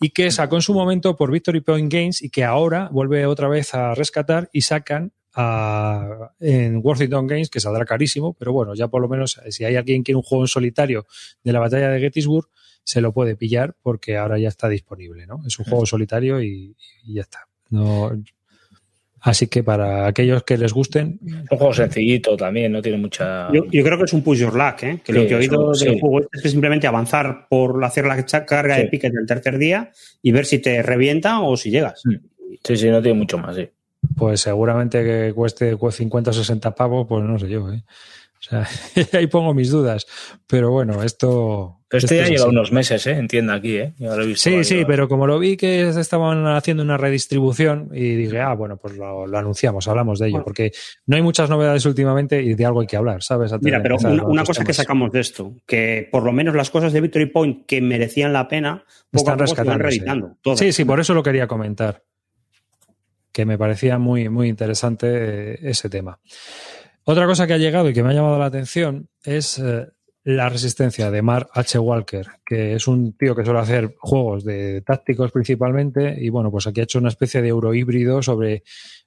y 0.00 0.10
que 0.10 0.30
sacó 0.30 0.56
en 0.56 0.62
su 0.62 0.74
momento 0.74 1.16
por 1.16 1.30
Victory 1.30 1.60
Point 1.60 1.92
Games 1.92 2.22
y 2.22 2.30
que 2.30 2.44
ahora 2.44 2.88
vuelve 2.90 3.26
otra 3.26 3.48
vez 3.48 3.74
a 3.74 3.94
rescatar 3.94 4.48
y 4.52 4.62
sacan 4.62 5.12
a- 5.34 6.32
en 6.40 6.80
Worthington 6.82 7.26
Games, 7.26 7.50
que 7.50 7.60
saldrá 7.60 7.84
carísimo, 7.84 8.34
pero 8.38 8.52
bueno, 8.52 8.74
ya 8.74 8.88
por 8.88 9.00
lo 9.02 9.08
menos 9.08 9.40
si 9.50 9.64
hay 9.64 9.76
alguien 9.76 10.02
que 10.02 10.06
quiere 10.06 10.16
un 10.16 10.22
juego 10.22 10.44
en 10.44 10.48
solitario 10.48 11.06
de 11.44 11.52
la 11.52 11.60
batalla 11.60 11.88
de 11.90 12.00
Gettysburg, 12.00 12.48
se 12.82 13.00
lo 13.00 13.12
puede 13.12 13.36
pillar 13.36 13.74
porque 13.82 14.16
ahora 14.16 14.38
ya 14.38 14.48
está 14.48 14.68
disponible, 14.68 15.26
¿no? 15.26 15.42
Es 15.46 15.58
un 15.58 15.66
juego 15.66 15.86
solitario 15.86 16.42
y, 16.42 16.74
y 17.04 17.14
ya 17.14 17.22
está. 17.22 17.46
No, 17.68 18.10
así 19.20 19.46
que 19.48 19.62
para 19.62 20.06
aquellos 20.06 20.42
que 20.44 20.56
les 20.56 20.72
gusten, 20.72 21.20
Es 21.24 21.32
un 21.52 21.58
juego 21.58 21.72
sencillito 21.74 22.36
también, 22.36 22.72
no 22.72 22.80
tiene 22.82 22.98
mucha. 22.98 23.52
Yo, 23.52 23.64
yo 23.70 23.84
creo 23.84 23.98
que 23.98 24.04
es 24.04 24.12
un 24.12 24.22
push 24.22 24.38
your 24.38 24.54
luck, 24.54 24.82
¿eh? 24.82 25.00
que 25.04 25.12
lo 25.12 25.26
que 25.26 25.34
he 25.34 25.36
oído 25.36 25.72
eso, 25.72 25.84
del 25.84 25.94
sí. 25.94 26.00
juego 26.00 26.20
este 26.22 26.36
es 26.38 26.42
que 26.42 26.48
simplemente 26.48 26.86
avanzar 26.86 27.46
por 27.48 27.84
hacer 27.84 28.06
la 28.06 28.16
carga 28.46 28.76
Sí. 28.76 28.82
de 28.82 28.88
piques 28.88 29.12
del 29.12 29.26
tercer 29.26 29.58
día 29.58 29.92
y 30.22 30.32
ver 30.32 30.46
si 30.46 30.58
te 30.58 30.82
revienta 30.82 31.40
o 31.40 31.56
si 31.56 31.70
llegas. 31.70 32.02
Sí, 32.64 32.76
sí, 32.76 32.88
no 32.88 33.00
tiene 33.02 33.18
mucho 33.18 33.38
más, 33.38 33.54
sí. 33.56 33.68
Pues 34.16 34.40
seguramente 34.40 35.02
que 35.04 35.32
cueste 35.34 35.76
50 35.90 36.30
o 36.30 36.32
60 36.32 36.74
pavos, 36.74 37.06
pues 37.08 37.24
no 37.24 37.38
sé 37.38 37.48
yo, 37.48 37.70
¿eh? 37.72 37.82
O 38.38 38.42
sea, 38.42 38.66
ahí 39.18 39.26
pongo 39.26 39.52
mis 39.52 39.70
dudas. 39.70 40.06
Pero 40.46 40.70
bueno, 40.70 41.02
esto. 41.02 41.76
Pero 41.88 41.98
este 41.98 42.14
esto 42.20 42.24
ya 42.28 42.34
lleva 42.34 42.46
así. 42.46 42.56
unos 42.56 42.72
meses, 42.72 43.06
¿eh? 43.06 43.12
Entiendo 43.18 43.52
aquí, 43.52 43.76
¿eh? 43.76 43.92
Yo 43.98 44.16
lo 44.16 44.22
he 44.22 44.26
visto 44.28 44.48
Sí, 44.48 44.56
ahí, 44.56 44.64
sí, 44.64 44.84
pero 44.86 45.08
como 45.08 45.26
lo 45.26 45.38
vi 45.38 45.58
que 45.58 45.88
estaban 45.88 46.46
haciendo 46.46 46.82
una 46.82 46.96
redistribución 46.96 47.90
y 47.92 48.14
dije, 48.14 48.40
ah, 48.40 48.54
bueno, 48.54 48.78
pues 48.78 48.96
lo, 48.96 49.26
lo 49.26 49.38
anunciamos, 49.38 49.86
hablamos 49.88 50.18
de 50.20 50.28
ello, 50.28 50.34
Bueno. 50.36 50.44
porque 50.44 50.72
no 51.06 51.16
hay 51.16 51.22
muchas 51.22 51.50
novedades 51.50 51.84
últimamente 51.84 52.40
y 52.40 52.54
de 52.54 52.64
algo 52.64 52.80
hay 52.80 52.86
que 52.86 52.96
hablar, 52.96 53.22
¿sabes? 53.22 53.52
Antes 53.52 53.64
Mira, 53.64 53.82
pero 53.82 53.96
una, 54.24 54.44
cosa 54.44 54.64
que 54.64 54.72
sacamos 54.72 55.12
de 55.12 55.20
esto, 55.20 55.52
que 55.66 56.08
por 56.10 56.22
lo 56.22 56.32
menos 56.32 56.54
las 56.54 56.70
cosas 56.70 56.92
de 56.94 57.00
Victory 57.02 57.26
Point 57.26 57.66
que 57.66 57.82
merecían 57.82 58.32
la 58.32 58.48
pena, 58.48 58.84
poco 59.10 59.30
Están 59.30 59.34
a 59.34 59.36
poco 59.44 59.48
se 59.48 59.54
van 59.64 59.80
rescatándose. 59.80 59.82
reeditando. 59.82 60.36
todas. 60.40 60.58
Sí, 60.60 60.72
sí, 60.72 60.84
por 60.86 60.98
eso 61.00 61.12
lo 61.12 61.22
quería 61.22 61.46
comentar. 61.46 62.04
Que 63.32 63.46
me 63.46 63.58
parecía 63.58 63.98
muy, 63.98 64.28
muy 64.28 64.48
interesante 64.48 65.54
eh, 65.54 65.58
ese 65.62 65.88
tema. 65.88 66.18
Otra 67.04 67.26
cosa 67.26 67.46
que 67.46 67.54
ha 67.54 67.58
llegado 67.58 67.88
y 67.88 67.94
que 67.94 68.02
me 68.02 68.10
ha 68.10 68.14
llamado 68.14 68.38
la 68.38 68.46
atención 68.46 69.08
es 69.24 69.58
eh, 69.58 69.88
la 70.22 70.48
resistencia 70.48 71.10
de 71.10 71.22
Mark 71.22 71.48
H. 71.54 71.78
Walker, 71.78 72.26
que 72.44 72.74
es 72.74 72.86
un 72.86 73.16
tío 73.16 73.34
que 73.34 73.44
suele 73.44 73.60
hacer 73.60 73.94
juegos 73.98 74.44
de 74.44 74.82
tácticos 74.82 75.32
principalmente, 75.32 76.16
y 76.20 76.28
bueno, 76.28 76.50
pues 76.50 76.66
aquí 76.66 76.80
ha 76.80 76.84
hecho 76.84 76.98
una 76.98 77.08
especie 77.08 77.40
de 77.40 77.48
eurohíbrido 77.48 78.22
sobre 78.22 78.62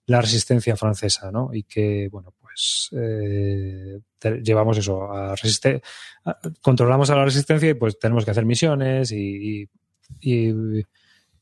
la 0.07 0.21
resistencia 0.21 0.75
francesa, 0.75 1.31
¿no? 1.31 1.53
Y 1.53 1.63
que, 1.63 2.09
bueno, 2.11 2.33
pues 2.41 2.89
eh, 2.93 3.99
llevamos 4.41 4.77
eso, 4.77 5.03
a 5.11 5.35
controlamos 6.61 7.09
a 7.09 7.15
la 7.15 7.25
resistencia 7.25 7.69
y 7.69 7.73
pues 7.75 7.99
tenemos 7.99 8.25
que 8.25 8.31
hacer 8.31 8.45
misiones 8.45 9.11
y 9.11 9.69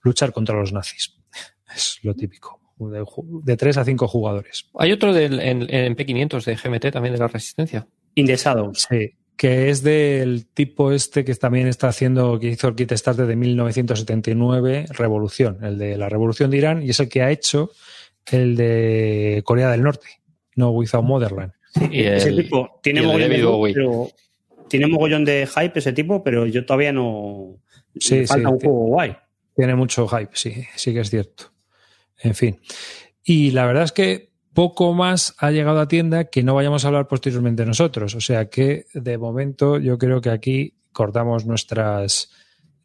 luchar 0.03 0.31
contra 0.31 0.55
los 0.55 0.73
nazis. 0.73 1.15
Es 1.73 1.99
lo 2.03 2.13
típico. 2.13 2.60
De, 2.89 3.03
de 3.43 3.57
3 3.57 3.77
a 3.77 3.85
5 3.85 4.07
jugadores. 4.07 4.65
Hay 4.77 4.91
otro 4.91 5.13
del, 5.13 5.39
en, 5.39 5.73
en 5.73 5.95
P500 5.95 6.43
de 6.45 6.55
GMT 6.55 6.91
también 6.91 7.13
de 7.13 7.19
la 7.19 7.27
Resistencia. 7.27 7.87
In 8.15 8.25
the 8.25 8.35
Shadows. 8.35 8.87
Sí. 8.89 9.11
Que 9.37 9.69
es 9.69 9.83
del 9.83 10.45
tipo 10.47 10.91
este 10.91 11.23
que 11.23 11.33
también 11.35 11.67
está 11.67 11.87
haciendo, 11.87 12.39
que 12.39 12.49
hizo 12.49 12.67
el 12.67 12.75
kit 12.75 12.91
starter 12.93 13.25
de 13.25 13.35
1979, 13.35 14.85
Revolución, 14.89 15.57
el 15.63 15.77
de 15.77 15.97
la 15.97 16.09
Revolución 16.09 16.51
de 16.51 16.57
Irán, 16.57 16.83
y 16.83 16.89
es 16.91 16.99
el 16.99 17.09
que 17.09 17.21
ha 17.23 17.31
hecho 17.31 17.71
el 18.31 18.55
de 18.55 19.41
Corea 19.43 19.71
del 19.71 19.81
Norte, 19.81 20.07
no 20.55 20.71
Without 20.71 21.03
Motherland. 21.03 21.53
Y 21.89 22.03
ese 22.03 22.33
tipo 22.33 22.79
tiene 22.83 23.01
mogollón 23.01 23.73
pero 23.73 24.09
tiene 24.67 24.87
mogollón 24.87 25.25
de 25.25 25.47
hype 25.47 25.79
ese 25.79 25.93
tipo, 25.93 26.23
pero 26.23 26.45
yo 26.45 26.65
todavía 26.65 26.93
no. 26.93 27.57
Sí, 27.99 28.15
me 28.15 28.27
falta 28.27 28.49
sí, 28.49 28.53
un 28.53 28.59
juego 28.59 28.85
guay. 28.87 29.17
Tiene 29.55 29.75
mucho 29.75 30.07
hype, 30.07 30.31
sí, 30.33 30.65
sí 30.75 30.93
que 30.93 31.01
es 31.01 31.09
cierto. 31.09 31.50
En 32.23 32.35
fin. 32.35 32.59
Y 33.23 33.51
la 33.51 33.65
verdad 33.65 33.83
es 33.83 33.91
que 33.91 34.31
poco 34.53 34.93
más 34.93 35.35
ha 35.37 35.51
llegado 35.51 35.79
a 35.79 35.87
tienda 35.87 36.25
que 36.25 36.43
no 36.43 36.55
vayamos 36.55 36.83
a 36.83 36.89
hablar 36.89 37.07
posteriormente 37.07 37.65
nosotros. 37.65 38.15
O 38.15 38.21
sea 38.21 38.49
que 38.49 38.85
de 38.93 39.17
momento 39.17 39.79
yo 39.79 39.97
creo 39.97 40.21
que 40.21 40.29
aquí 40.29 40.75
cortamos 40.91 41.45
nuestras 41.45 42.31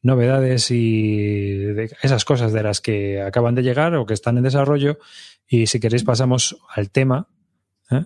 novedades 0.02 0.70
y 0.70 1.56
de 1.56 1.90
esas 2.02 2.24
cosas 2.24 2.52
de 2.52 2.62
las 2.62 2.80
que 2.80 3.20
acaban 3.20 3.54
de 3.54 3.62
llegar 3.62 3.94
o 3.96 4.06
que 4.06 4.14
están 4.14 4.36
en 4.38 4.44
desarrollo. 4.44 4.98
Y 5.48 5.66
si 5.66 5.80
queréis 5.80 6.04
pasamos 6.04 6.56
al 6.74 6.90
tema, 6.90 7.28
¿eh? 7.90 8.04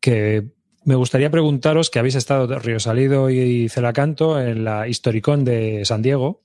que 0.00 0.50
me 0.84 0.96
gustaría 0.96 1.30
preguntaros 1.30 1.90
que 1.90 2.00
habéis 2.00 2.16
estado 2.16 2.58
Río 2.58 2.80
Salido 2.80 3.30
y 3.30 3.68
Celacanto 3.68 4.40
en 4.40 4.64
la 4.64 4.88
Historicón 4.88 5.44
de 5.44 5.84
San 5.84 6.02
Diego, 6.02 6.42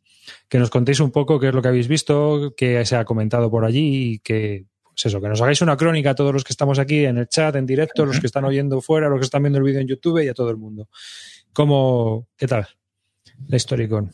que 0.48 0.60
nos 0.60 0.70
contéis 0.70 1.00
un 1.00 1.12
poco 1.12 1.40
qué 1.40 1.50
es 1.50 1.54
lo 1.54 1.62
que 1.62 1.68
habéis 1.68 1.88
visto, 1.88 2.54
qué 2.56 2.86
se 2.86 2.96
ha 2.96 3.06
comentado 3.06 3.50
por 3.50 3.66
allí 3.66 4.14
y 4.14 4.20
que, 4.20 4.66
pues 4.84 5.06
eso, 5.06 5.22
que 5.22 5.28
nos 5.28 5.42
hagáis 5.42 5.62
una 5.62 5.78
crónica 5.78 6.12
a 6.12 6.16
todos 6.16 6.34
los 6.34 6.44
que 6.44 6.54
estamos 6.54 6.80
aquí 6.80 7.06
en 7.06 7.18
el 7.18 7.28
chat, 7.28 7.56
en 7.56 7.66
directo, 7.66 8.06
los 8.06 8.20
que 8.20 8.28
están 8.28 8.46
oyendo 8.46 8.82
fuera, 8.82 9.10
los 9.10 9.20
que 9.20 9.26
están 9.26 9.44
viendo 9.44 9.60
el 9.60 9.66
vídeo 9.66 9.82
en 9.82 9.88
YouTube 9.88 10.24
y 10.24 10.28
a 10.28 10.34
todo 10.34 10.50
el 10.50 10.58
mundo. 10.58 10.90
¿Cómo, 11.54 12.28
qué 12.38 12.48
tal 12.48 12.68
la 13.48 13.56
Historicon? 13.56 14.12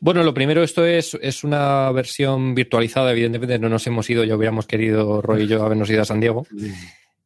Bueno, 0.00 0.22
lo 0.22 0.34
primero, 0.34 0.62
esto 0.62 0.84
es, 0.84 1.16
es 1.22 1.44
una 1.44 1.90
versión 1.92 2.54
virtualizada, 2.54 3.12
evidentemente 3.12 3.58
no 3.58 3.70
nos 3.70 3.86
hemos 3.86 4.08
ido, 4.10 4.24
ya 4.24 4.36
hubiéramos 4.36 4.66
querido, 4.66 5.22
Roy 5.22 5.44
y 5.44 5.46
yo, 5.46 5.64
habernos 5.64 5.88
ido 5.88 6.02
a 6.02 6.04
San 6.04 6.20
Diego. 6.20 6.46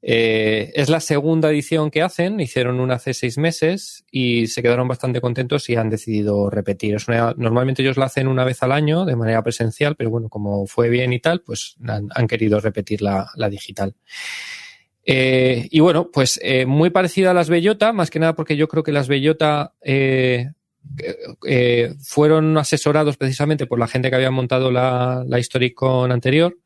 Eh, 0.01 0.71
es 0.75 0.89
la 0.89 1.01
segunda 1.01 1.51
edición 1.51 1.91
que 1.91 2.03
hacen, 2.03 2.39
hicieron 2.39 2.79
una 2.79 2.95
hace 2.95 3.15
seis 3.15 3.37
meses 3.37 4.05
y 4.11 4.47
se 4.47 4.63
quedaron 4.63 4.87
bastante 4.87 5.21
contentos 5.21 5.69
y 5.71 5.77
han 5.77 5.91
decidido 5.91 6.51
repetir. 6.51 6.97
Normalmente 7.37 7.83
ellos 7.83 7.97
la 7.97 8.07
hacen 8.07 8.29
una 8.29 8.45
vez 8.45 8.63
al 8.63 8.73
año 8.73 9.05
de 9.05 9.17
manera 9.17 9.43
presencial, 9.43 9.97
pero 9.97 10.11
bueno, 10.11 10.29
como 10.29 10.67
fue 10.67 10.89
bien 10.89 11.13
y 11.13 11.19
tal, 11.19 11.41
pues 11.41 11.77
han, 11.87 12.09
han 12.15 12.27
querido 12.27 12.61
repetir 12.61 13.03
la, 13.03 13.29
la 13.35 13.49
digital. 13.49 13.95
Eh, 15.11 15.67
y 15.71 15.81
bueno, 15.81 16.11
pues 16.13 16.39
eh, 16.43 16.67
muy 16.67 16.91
parecida 16.91 17.31
a 17.31 17.35
las 17.35 17.49
Bellota, 17.49 17.95
más 17.95 18.11
que 18.11 18.19
nada 18.19 18.35
porque 18.35 18.57
yo 18.57 18.69
creo 18.69 18.83
que 18.83 18.93
las 18.93 19.09
Bellota 19.09 19.73
eh, 19.81 20.51
eh, 21.47 21.95
fueron 22.01 22.57
asesorados 22.59 23.17
precisamente 23.17 23.67
por 23.67 23.79
la 23.79 23.89
gente 23.89 24.11
que 24.11 24.17
había 24.17 24.31
montado 24.31 24.71
la, 24.71 25.25
la 25.27 25.39
Historicon 25.39 26.13
anterior. 26.13 26.57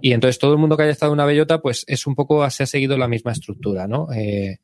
Y 0.00 0.12
entonces 0.12 0.38
todo 0.38 0.52
el 0.52 0.58
mundo 0.58 0.76
que 0.76 0.84
haya 0.84 0.92
estado 0.92 1.12
en 1.12 1.18
una 1.18 1.24
bellota, 1.24 1.60
pues 1.60 1.84
es 1.86 2.06
un 2.06 2.14
poco, 2.14 2.48
se 2.50 2.62
ha 2.62 2.66
seguido 2.66 2.96
la 2.96 3.08
misma 3.08 3.32
estructura, 3.32 3.86
¿no? 3.86 4.08
Eh, 4.12 4.58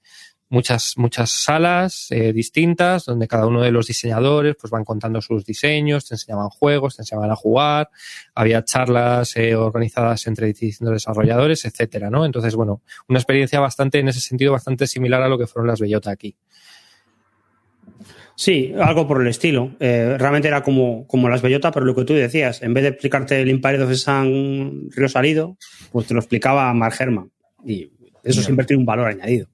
muchas, 0.53 0.99
muchas 0.99 1.31
salas 1.31 2.09
eh, 2.11 2.33
distintas, 2.35 3.07
donde 3.07 3.27
cada 3.27 3.47
uno 3.47 3.63
de 3.63 3.71
los 3.71 3.87
diseñadores 3.87 4.55
pues 4.61 4.71
van 4.71 4.85
contando 4.85 5.23
sus 5.23 5.47
diseños, 5.47 6.07
te 6.07 6.15
enseñaban 6.15 6.51
juegos, 6.51 6.97
te 6.97 7.03
enseñaban 7.03 7.31
a 7.31 7.37
jugar, 7.37 7.89
había 8.35 8.63
charlas 8.63 9.35
eh, 9.37 9.57
organizadas 9.57 10.27
entre 10.27 10.49
distintos 10.49 10.93
desarrolladores, 10.93 11.65
etcétera, 11.65 12.11
¿no? 12.11 12.27
Entonces, 12.27 12.55
bueno, 12.55 12.83
una 13.09 13.19
experiencia 13.19 13.61
bastante, 13.61 13.99
en 13.99 14.09
ese 14.09 14.21
sentido, 14.21 14.53
bastante 14.53 14.87
similar 14.87 15.23
a 15.23 15.29
lo 15.29 15.39
que 15.39 15.47
fueron 15.47 15.69
las 15.69 15.81
bellota 15.81 16.11
aquí. 16.11 16.37
Sí, 18.37 18.73
algo 18.81 19.07
por 19.07 19.21
el 19.21 19.29
estilo. 19.29 19.77
Eh, 19.79 20.17
realmente 20.19 20.49
era 20.49 20.63
como, 20.63 21.07
como 21.07 21.29
las 21.29 21.43
bellota, 21.43 21.71
pero 21.71 21.87
lo 21.87 21.95
que 21.95 22.05
tú 22.05 22.15
decías, 22.15 22.63
en 22.63 22.75
vez 22.75 22.83
de 22.83 22.91
explicarte 22.91 23.41
el 23.41 23.49
Imperio 23.49 23.87
de 23.87 23.97
San 23.97 24.91
Río 24.91 25.09
Salido, 25.09 25.57
pues 25.91 26.07
te 26.07 26.15
lo 26.15 26.21
explicaba 26.21 26.73
Mark 26.73 26.95
Herman. 26.99 27.31
Y 27.65 27.93
eso 28.25 28.43
siempre 28.43 28.65
tiene 28.65 28.81
un 28.81 28.87
valor 28.87 29.09
añadido. 29.09 29.49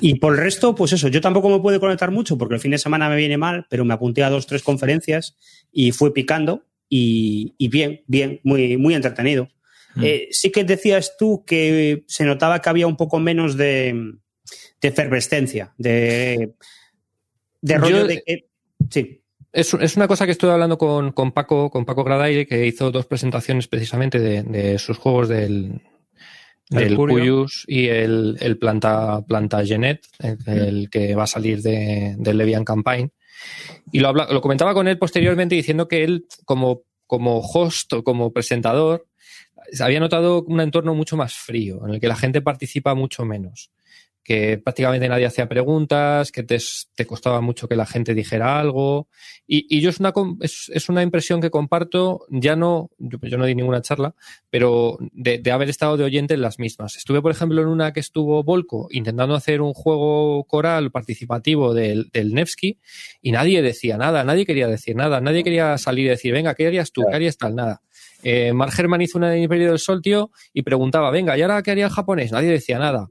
Y 0.00 0.16
por 0.16 0.34
el 0.34 0.40
resto, 0.40 0.74
pues 0.74 0.92
eso, 0.92 1.08
yo 1.08 1.20
tampoco 1.20 1.48
me 1.48 1.60
puedo 1.60 1.78
conectar 1.80 2.10
mucho 2.10 2.36
porque 2.36 2.54
el 2.54 2.60
fin 2.60 2.72
de 2.72 2.78
semana 2.78 3.08
me 3.08 3.16
viene 3.16 3.38
mal, 3.38 3.66
pero 3.68 3.84
me 3.84 3.94
apunté 3.94 4.22
a 4.22 4.30
dos, 4.30 4.46
tres 4.46 4.62
conferencias 4.62 5.36
y 5.72 5.92
fui 5.92 6.10
picando 6.12 6.64
y, 6.88 7.54
y 7.56 7.68
bien, 7.68 8.02
bien, 8.06 8.40
muy, 8.42 8.76
muy 8.76 8.94
entretenido. 8.94 9.48
Mm. 9.94 10.04
Eh, 10.04 10.28
sí 10.30 10.50
que 10.50 10.64
decías 10.64 11.16
tú 11.18 11.44
que 11.46 12.04
se 12.06 12.24
notaba 12.24 12.60
que 12.60 12.68
había 12.68 12.86
un 12.86 12.96
poco 12.96 13.20
menos 13.20 13.56
de, 13.56 14.14
de 14.80 14.88
efervescencia, 14.88 15.72
de, 15.78 16.54
de 17.62 17.74
Yo- 17.74 17.80
rollo 17.80 18.06
de 18.06 18.22
que. 18.26 18.46
Sí. 18.90 19.16
Es, 19.52 19.74
es 19.74 19.96
una 19.96 20.06
cosa 20.06 20.26
que 20.26 20.32
estuve 20.32 20.52
hablando 20.52 20.78
con, 20.78 21.10
con 21.12 21.32
Paco, 21.32 21.70
con 21.70 21.84
Paco 21.84 22.04
Gradaire, 22.04 22.46
que 22.46 22.66
hizo 22.66 22.90
dos 22.92 23.06
presentaciones 23.06 23.66
precisamente 23.66 24.20
de, 24.20 24.42
de 24.44 24.78
sus 24.78 24.96
juegos 24.96 25.28
del, 25.28 25.80
El 26.70 26.78
del 26.78 26.96
Curio. 26.96 27.16
Cuyus 27.16 27.64
y 27.66 27.88
el, 27.88 28.36
el 28.40 28.58
Planta, 28.58 29.24
Planta 29.26 29.64
Genet, 29.64 30.06
el, 30.20 30.38
el 30.46 30.90
que 30.90 31.16
va 31.16 31.24
a 31.24 31.26
salir 31.26 31.62
de, 31.62 32.14
del 32.16 32.38
Levian 32.38 32.64
Campaign. 32.64 33.10
Y 33.90 33.98
lo, 33.98 34.08
habla- 34.08 34.28
lo 34.30 34.40
comentaba 34.40 34.72
con 34.72 34.86
él 34.86 34.98
posteriormente 34.98 35.56
diciendo 35.56 35.88
que 35.88 36.04
él, 36.04 36.26
como, 36.44 36.82
como 37.08 37.40
host 37.40 37.92
o 37.94 38.04
como 38.04 38.32
presentador, 38.32 39.08
había 39.80 39.98
notado 39.98 40.44
un 40.44 40.60
entorno 40.60 40.94
mucho 40.94 41.16
más 41.16 41.34
frío, 41.34 41.84
en 41.88 41.94
el 41.94 42.00
que 42.00 42.06
la 42.08 42.16
gente 42.16 42.40
participa 42.40 42.94
mucho 42.94 43.24
menos. 43.24 43.72
Que 44.22 44.58
prácticamente 44.58 45.08
nadie 45.08 45.26
hacía 45.26 45.48
preguntas, 45.48 46.30
que 46.30 46.42
te, 46.42 46.58
costaba 47.06 47.40
mucho 47.40 47.68
que 47.68 47.76
la 47.76 47.86
gente 47.86 48.14
dijera 48.14 48.60
algo. 48.60 49.08
Y, 49.46 49.66
y 49.68 49.80
yo 49.80 49.90
es 49.90 49.98
una, 49.98 50.12
es, 50.40 50.70
es 50.72 50.88
una 50.88 51.02
impresión 51.02 51.40
que 51.40 51.50
comparto, 51.50 52.26
ya 52.30 52.54
no, 52.54 52.90
yo, 52.98 53.38
no 53.38 53.46
di 53.46 53.54
ninguna 53.54 53.82
charla, 53.82 54.14
pero 54.50 54.98
de, 55.12 55.38
de 55.38 55.50
haber 55.50 55.68
estado 55.68 55.96
de 55.96 56.04
oyente 56.04 56.34
en 56.34 56.42
las 56.42 56.58
mismas. 56.58 56.96
Estuve, 56.96 57.22
por 57.22 57.32
ejemplo, 57.32 57.60
en 57.60 57.68
una 57.68 57.92
que 57.92 58.00
estuvo 58.00 58.44
Volco 58.44 58.88
intentando 58.90 59.34
hacer 59.34 59.60
un 59.62 59.72
juego 59.72 60.44
coral 60.44 60.90
participativo 60.90 61.74
del, 61.74 62.10
Nevsky 62.12 62.78
y 63.22 63.32
nadie 63.32 63.62
decía 63.62 63.96
nada, 63.96 64.24
nadie 64.24 64.46
quería 64.46 64.68
decir 64.68 64.96
nada, 64.96 65.20
nadie 65.20 65.42
quería 65.42 65.78
salir 65.78 66.06
y 66.06 66.08
decir, 66.10 66.32
venga, 66.32 66.54
¿qué 66.54 66.66
harías 66.66 66.92
tú? 66.92 67.02
¿Qué 67.08 67.16
harías 67.16 67.36
tal? 67.36 67.54
Nada. 67.54 67.82
Eh, 68.22 68.52
Mark 68.52 68.72
hizo 69.00 69.18
una 69.18 69.30
de 69.30 69.40
Imperio 69.40 69.68
del 69.68 69.78
Sol, 69.78 70.02
tío, 70.02 70.30
y 70.52 70.62
preguntaba, 70.62 71.10
venga, 71.10 71.36
¿y 71.36 71.42
ahora 71.42 71.62
qué 71.62 71.70
haría 71.70 71.86
el 71.86 71.90
japonés? 71.90 72.32
Nadie 72.32 72.50
decía 72.50 72.78
nada. 72.78 73.08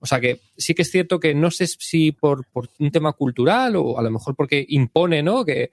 O 0.00 0.06
sea 0.06 0.20
que 0.20 0.40
sí 0.56 0.74
que 0.74 0.82
es 0.82 0.90
cierto 0.90 1.18
que 1.18 1.34
no 1.34 1.50
sé 1.50 1.66
si 1.66 2.12
por, 2.12 2.46
por 2.46 2.70
un 2.78 2.90
tema 2.90 3.12
cultural 3.12 3.76
o 3.76 3.98
a 3.98 4.02
lo 4.02 4.10
mejor 4.10 4.34
porque 4.36 4.64
impone, 4.68 5.22
¿no? 5.22 5.44
Que 5.44 5.70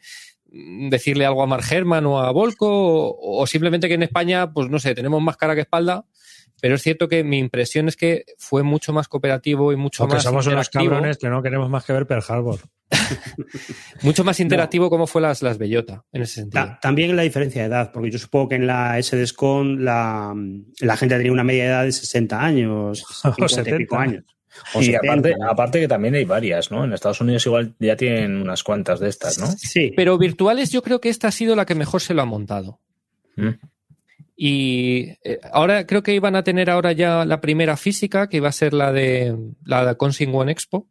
mm, 0.51 0.89
decirle 0.89 1.25
algo 1.25 1.43
a 1.43 1.47
Mark 1.47 1.65
Herman 1.69 2.05
o 2.05 2.19
a 2.19 2.31
Volco 2.31 2.67
o, 2.67 3.41
o 3.41 3.47
simplemente 3.47 3.88
que 3.88 3.93
en 3.95 4.03
España, 4.03 4.51
pues 4.51 4.69
no 4.69 4.79
sé, 4.79 4.95
tenemos 4.95 5.21
más 5.21 5.38
cara 5.38 5.55
que 5.55 5.61
espalda. 5.61 6.05
Pero 6.61 6.75
es 6.75 6.81
cierto 6.81 7.07
que 7.07 7.23
mi 7.23 7.37
impresión 7.37 7.87
es 7.87 7.95
que 7.95 8.25
fue 8.37 8.63
mucho 8.63 8.93
más 8.93 9.07
cooperativo 9.07 9.71
y 9.73 9.75
mucho 9.75 10.03
Porque 10.03 10.15
más 10.15 10.23
somos 10.23 10.47
unos 10.47 10.69
cabrones 10.69 11.17
que 11.17 11.29
no 11.29 11.43
queremos 11.43 11.69
más 11.69 11.83
que 11.85 11.93
ver 11.93 12.07
Pearl 12.07 12.23
Harbor. 12.27 12.59
Mucho 14.03 14.23
más 14.23 14.39
interactivo 14.39 14.89
como 14.89 15.07
fue 15.07 15.21
las, 15.21 15.41
las 15.41 15.57
Bellota, 15.57 16.03
en 16.11 16.21
ese 16.21 16.35
sentido. 16.41 16.63
Ta- 16.65 16.79
también 16.81 17.15
la 17.15 17.23
diferencia 17.23 17.61
de 17.63 17.67
edad, 17.67 17.91
porque 17.91 18.11
yo 18.11 18.19
supongo 18.19 18.49
que 18.49 18.55
en 18.55 18.67
la 18.67 19.01
SDSCon 19.01 19.83
la, 19.83 20.33
la 20.79 20.97
gente 20.97 21.17
tenía 21.17 21.31
una 21.31 21.43
media 21.43 21.63
de 21.63 21.69
edad 21.69 21.83
de 21.83 21.91
60 21.91 22.39
años, 22.43 23.03
50 23.21 23.61
y 23.61 23.77
pico 23.77 23.95
70. 23.95 23.99
años. 23.99 24.23
O 24.73 24.81
Y 24.81 24.85
70. 24.85 25.07
aparte, 25.11 25.35
aparte 25.49 25.79
que 25.81 25.87
también 25.87 26.15
hay 26.15 26.25
varias, 26.25 26.71
¿no? 26.71 26.85
En 26.85 26.93
Estados 26.93 27.19
Unidos 27.21 27.45
igual 27.45 27.75
ya 27.79 27.95
tienen 27.97 28.37
unas 28.41 28.63
cuantas 28.63 28.99
de 28.99 29.09
estas, 29.09 29.37
¿no? 29.39 29.47
Sí, 29.47 29.91
Pero 29.95 30.17
virtuales 30.17 30.71
yo 30.71 30.81
creo 30.81 31.01
que 31.01 31.09
esta 31.09 31.27
ha 31.27 31.31
sido 31.31 31.55
la 31.55 31.65
que 31.65 31.75
mejor 31.75 32.01
se 32.01 32.13
lo 32.13 32.21
ha 32.21 32.25
montado. 32.25 32.79
Mm. 33.35 33.49
Y 34.38 35.12
eh, 35.24 35.39
ahora 35.54 35.86
creo 35.88 36.04
que 36.04 36.13
iban 36.13 36.36
a 36.36 36.43
tener 36.43 36.69
ahora 36.69 36.91
ya 36.91 37.24
la 37.26 37.39
primera 37.39 37.78
física, 37.78 38.28
que 38.28 38.38
iba 38.38 38.50
a 38.50 38.52
ser 38.52 38.74
la 38.74 38.91
de 38.91 39.36
la 39.63 39.86
de 39.86 39.95
Consing 39.95 40.34
One 40.36 40.52
Expo. 40.52 40.88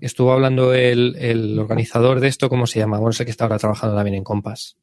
Estuvo 0.00 0.32
hablando 0.32 0.74
el, 0.74 1.16
el 1.18 1.58
organizador 1.58 2.20
de 2.20 2.28
esto, 2.28 2.48
¿cómo 2.48 2.66
se 2.66 2.78
llama? 2.78 2.98
Bueno, 2.98 3.12
sé 3.12 3.24
que 3.24 3.30
está 3.30 3.44
ahora 3.44 3.58
trabajando 3.58 3.94
también 3.96 4.16
en 4.16 4.24
Compass. 4.24 4.76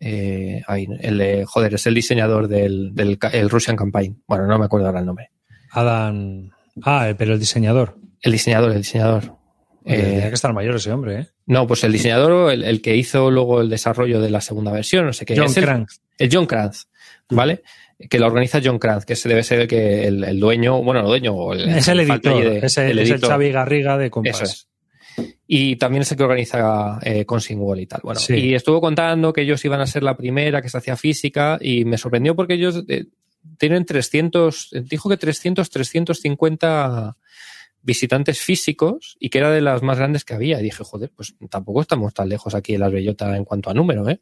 Eh, 0.00 0.62
ahí, 0.66 0.86
el 1.00 1.18
de, 1.18 1.44
joder, 1.46 1.74
es 1.74 1.86
el 1.86 1.94
diseñador 1.94 2.48
del, 2.48 2.94
del 2.94 3.18
el 3.32 3.50
Russian 3.50 3.76
Campaign. 3.76 4.22
Bueno, 4.26 4.46
no 4.46 4.58
me 4.58 4.64
acuerdo 4.64 4.86
ahora 4.86 5.00
el 5.00 5.06
nombre. 5.06 5.30
Adam. 5.70 6.50
Ah, 6.82 7.14
pero 7.16 7.34
el 7.34 7.38
diseñador. 7.38 7.96
El 8.20 8.32
diseñador, 8.32 8.72
el 8.72 8.78
diseñador. 8.78 9.36
Eh, 9.84 9.96
Tenía 10.02 10.28
que 10.28 10.34
estar 10.34 10.52
mayor 10.52 10.74
ese 10.74 10.90
hombre, 10.90 11.20
¿eh? 11.20 11.26
no, 11.46 11.66
pues 11.68 11.84
el 11.84 11.92
diseñador, 11.92 12.50
el, 12.52 12.64
el 12.64 12.82
que 12.82 12.96
hizo 12.96 13.30
luego 13.30 13.60
el 13.60 13.70
desarrollo 13.70 14.20
de 14.20 14.30
la 14.30 14.40
segunda 14.40 14.72
versión, 14.72 15.06
no 15.06 15.12
sé 15.12 15.24
qué. 15.24 15.36
John 15.36 15.46
es 15.46 15.56
el- 15.56 15.64
Crank. 15.64 15.88
El 16.18 16.28
John 16.32 16.46
Kranz, 16.46 16.86
¿vale? 17.30 17.62
Que 18.10 18.18
la 18.18 18.26
organiza 18.26 18.60
John 18.62 18.78
Kranz, 18.78 19.04
que 19.06 19.14
ese 19.14 19.28
debe 19.28 19.42
ser 19.42 19.60
el 19.60 19.68
que 19.68 20.06
el, 20.06 20.22
el 20.24 20.38
dueño, 20.40 20.82
bueno, 20.82 21.02
no 21.02 21.08
dueño, 21.08 21.32
o 21.34 21.52
el, 21.54 21.68
Es 21.68 21.88
el 21.88 22.00
editor. 22.00 22.42
de- 22.44 22.58
es 22.66 22.76
el, 22.78 22.90
el 22.90 22.98
es 22.98 23.08
el 23.08 23.12
editor. 23.14 23.30
Xavi 23.30 23.50
Garriga 23.52 23.96
de 23.98 24.10
Compass. 24.10 24.42
Eso 24.42 24.44
es. 24.44 24.68
Y 25.46 25.76
también 25.76 26.02
es 26.02 26.10
el 26.10 26.18
que 26.18 26.24
organiza 26.24 26.98
eh, 27.02 27.24
Consing 27.24 27.58
Wall 27.58 27.80
y 27.80 27.86
tal. 27.86 28.00
Bueno, 28.02 28.20
Sí. 28.20 28.34
y 28.34 28.54
estuvo 28.54 28.80
contando 28.82 29.32
que 29.32 29.40
ellos 29.42 29.64
iban 29.64 29.80
a 29.80 29.86
ser 29.86 30.02
la 30.02 30.16
primera 30.16 30.60
que 30.60 30.68
se 30.68 30.76
hacía 30.76 30.96
física 30.96 31.56
y 31.60 31.84
me 31.86 31.96
sorprendió 31.96 32.36
porque 32.36 32.54
ellos 32.54 32.84
eh, 32.88 33.06
tienen 33.56 33.86
300, 33.86 34.72
eh, 34.74 34.82
dijo 34.84 35.08
que 35.08 35.16
300, 35.16 35.70
350 35.70 37.16
visitantes 37.82 38.40
físicos 38.40 39.16
y 39.20 39.30
que 39.30 39.38
era 39.38 39.50
de 39.50 39.60
las 39.60 39.82
más 39.82 39.96
grandes 39.96 40.24
que 40.24 40.34
había. 40.34 40.60
Y 40.60 40.64
dije, 40.64 40.82
joder, 40.84 41.10
pues 41.14 41.34
tampoco 41.48 41.80
estamos 41.80 42.12
tan 42.12 42.28
lejos 42.28 42.54
aquí 42.54 42.74
en 42.74 42.80
Las 42.80 42.92
Bellotas 42.92 43.36
en 43.36 43.44
cuanto 43.44 43.70
a 43.70 43.74
número, 43.74 44.08
¿eh? 44.08 44.20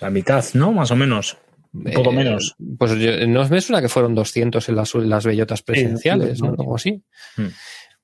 La 0.00 0.10
mitad, 0.10 0.44
¿no? 0.54 0.72
Más 0.72 0.90
o 0.90 0.96
menos. 0.96 1.36
Un 1.72 1.84
poco 1.92 2.10
Eh, 2.12 2.14
menos. 2.16 2.54
Pues 2.78 2.98
yo- 2.98 3.26
no 3.26 3.46
me 3.48 3.60
suena 3.60 3.82
que 3.82 3.88
fueron 3.88 4.14
200 4.14 4.68
en 4.68 4.76
las, 4.76 4.94
las 4.94 5.24
bellotas 5.26 5.62
presenciales, 5.62 6.40
no, 6.40 6.48
¿no? 6.48 6.52
no. 6.56 6.62
Algo 6.62 6.76
así. 6.76 7.02
Hmm. 7.36 7.48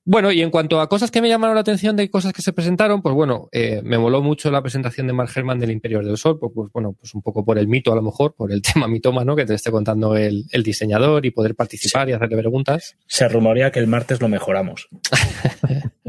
Bueno, 0.07 0.31
y 0.31 0.43
en 0.43 0.51
cuanto 0.51 0.79
a 0.79 0.87
cosas 0.87 1.09
que 1.09 1.19
me 1.19 1.27
llamaron 1.29 1.55
la 1.55 1.61
atención 1.61 1.95
de 1.95 2.11
cosas 2.11 2.31
que 2.31 2.43
se 2.43 2.53
presentaron, 2.53 3.01
pues 3.01 3.15
bueno, 3.15 3.49
eh, 3.51 3.81
me 3.83 3.97
moló 3.97 4.21
mucho 4.21 4.51
la 4.51 4.61
presentación 4.61 5.07
de 5.07 5.13
Mark 5.13 5.31
Herman 5.35 5.57
del 5.57 5.71
Imperio 5.71 5.99
del 6.03 6.15
Sol, 6.15 6.37
pues, 6.39 6.51
pues, 6.53 6.69
bueno, 6.71 6.93
pues 6.93 7.15
un 7.15 7.23
poco 7.23 7.43
por 7.43 7.57
el 7.57 7.67
mito 7.67 7.91
a 7.91 7.95
lo 7.95 8.03
mejor, 8.03 8.35
por 8.35 8.51
el 8.51 8.61
tema 8.73 8.87
mitómano 8.87 9.35
que 9.35 9.45
te 9.45 9.55
esté 9.55 9.71
contando 9.71 10.15
el, 10.15 10.45
el 10.51 10.61
diseñador 10.61 11.25
y 11.25 11.31
poder 11.31 11.55
participar 11.55 12.07
y 12.07 12.13
hacerle 12.13 12.37
preguntas. 12.37 12.95
Se 13.07 13.27
rumorea 13.27 13.71
que 13.71 13.79
el 13.79 13.87
martes 13.87 14.21
lo 14.21 14.29
mejoramos. 14.29 14.87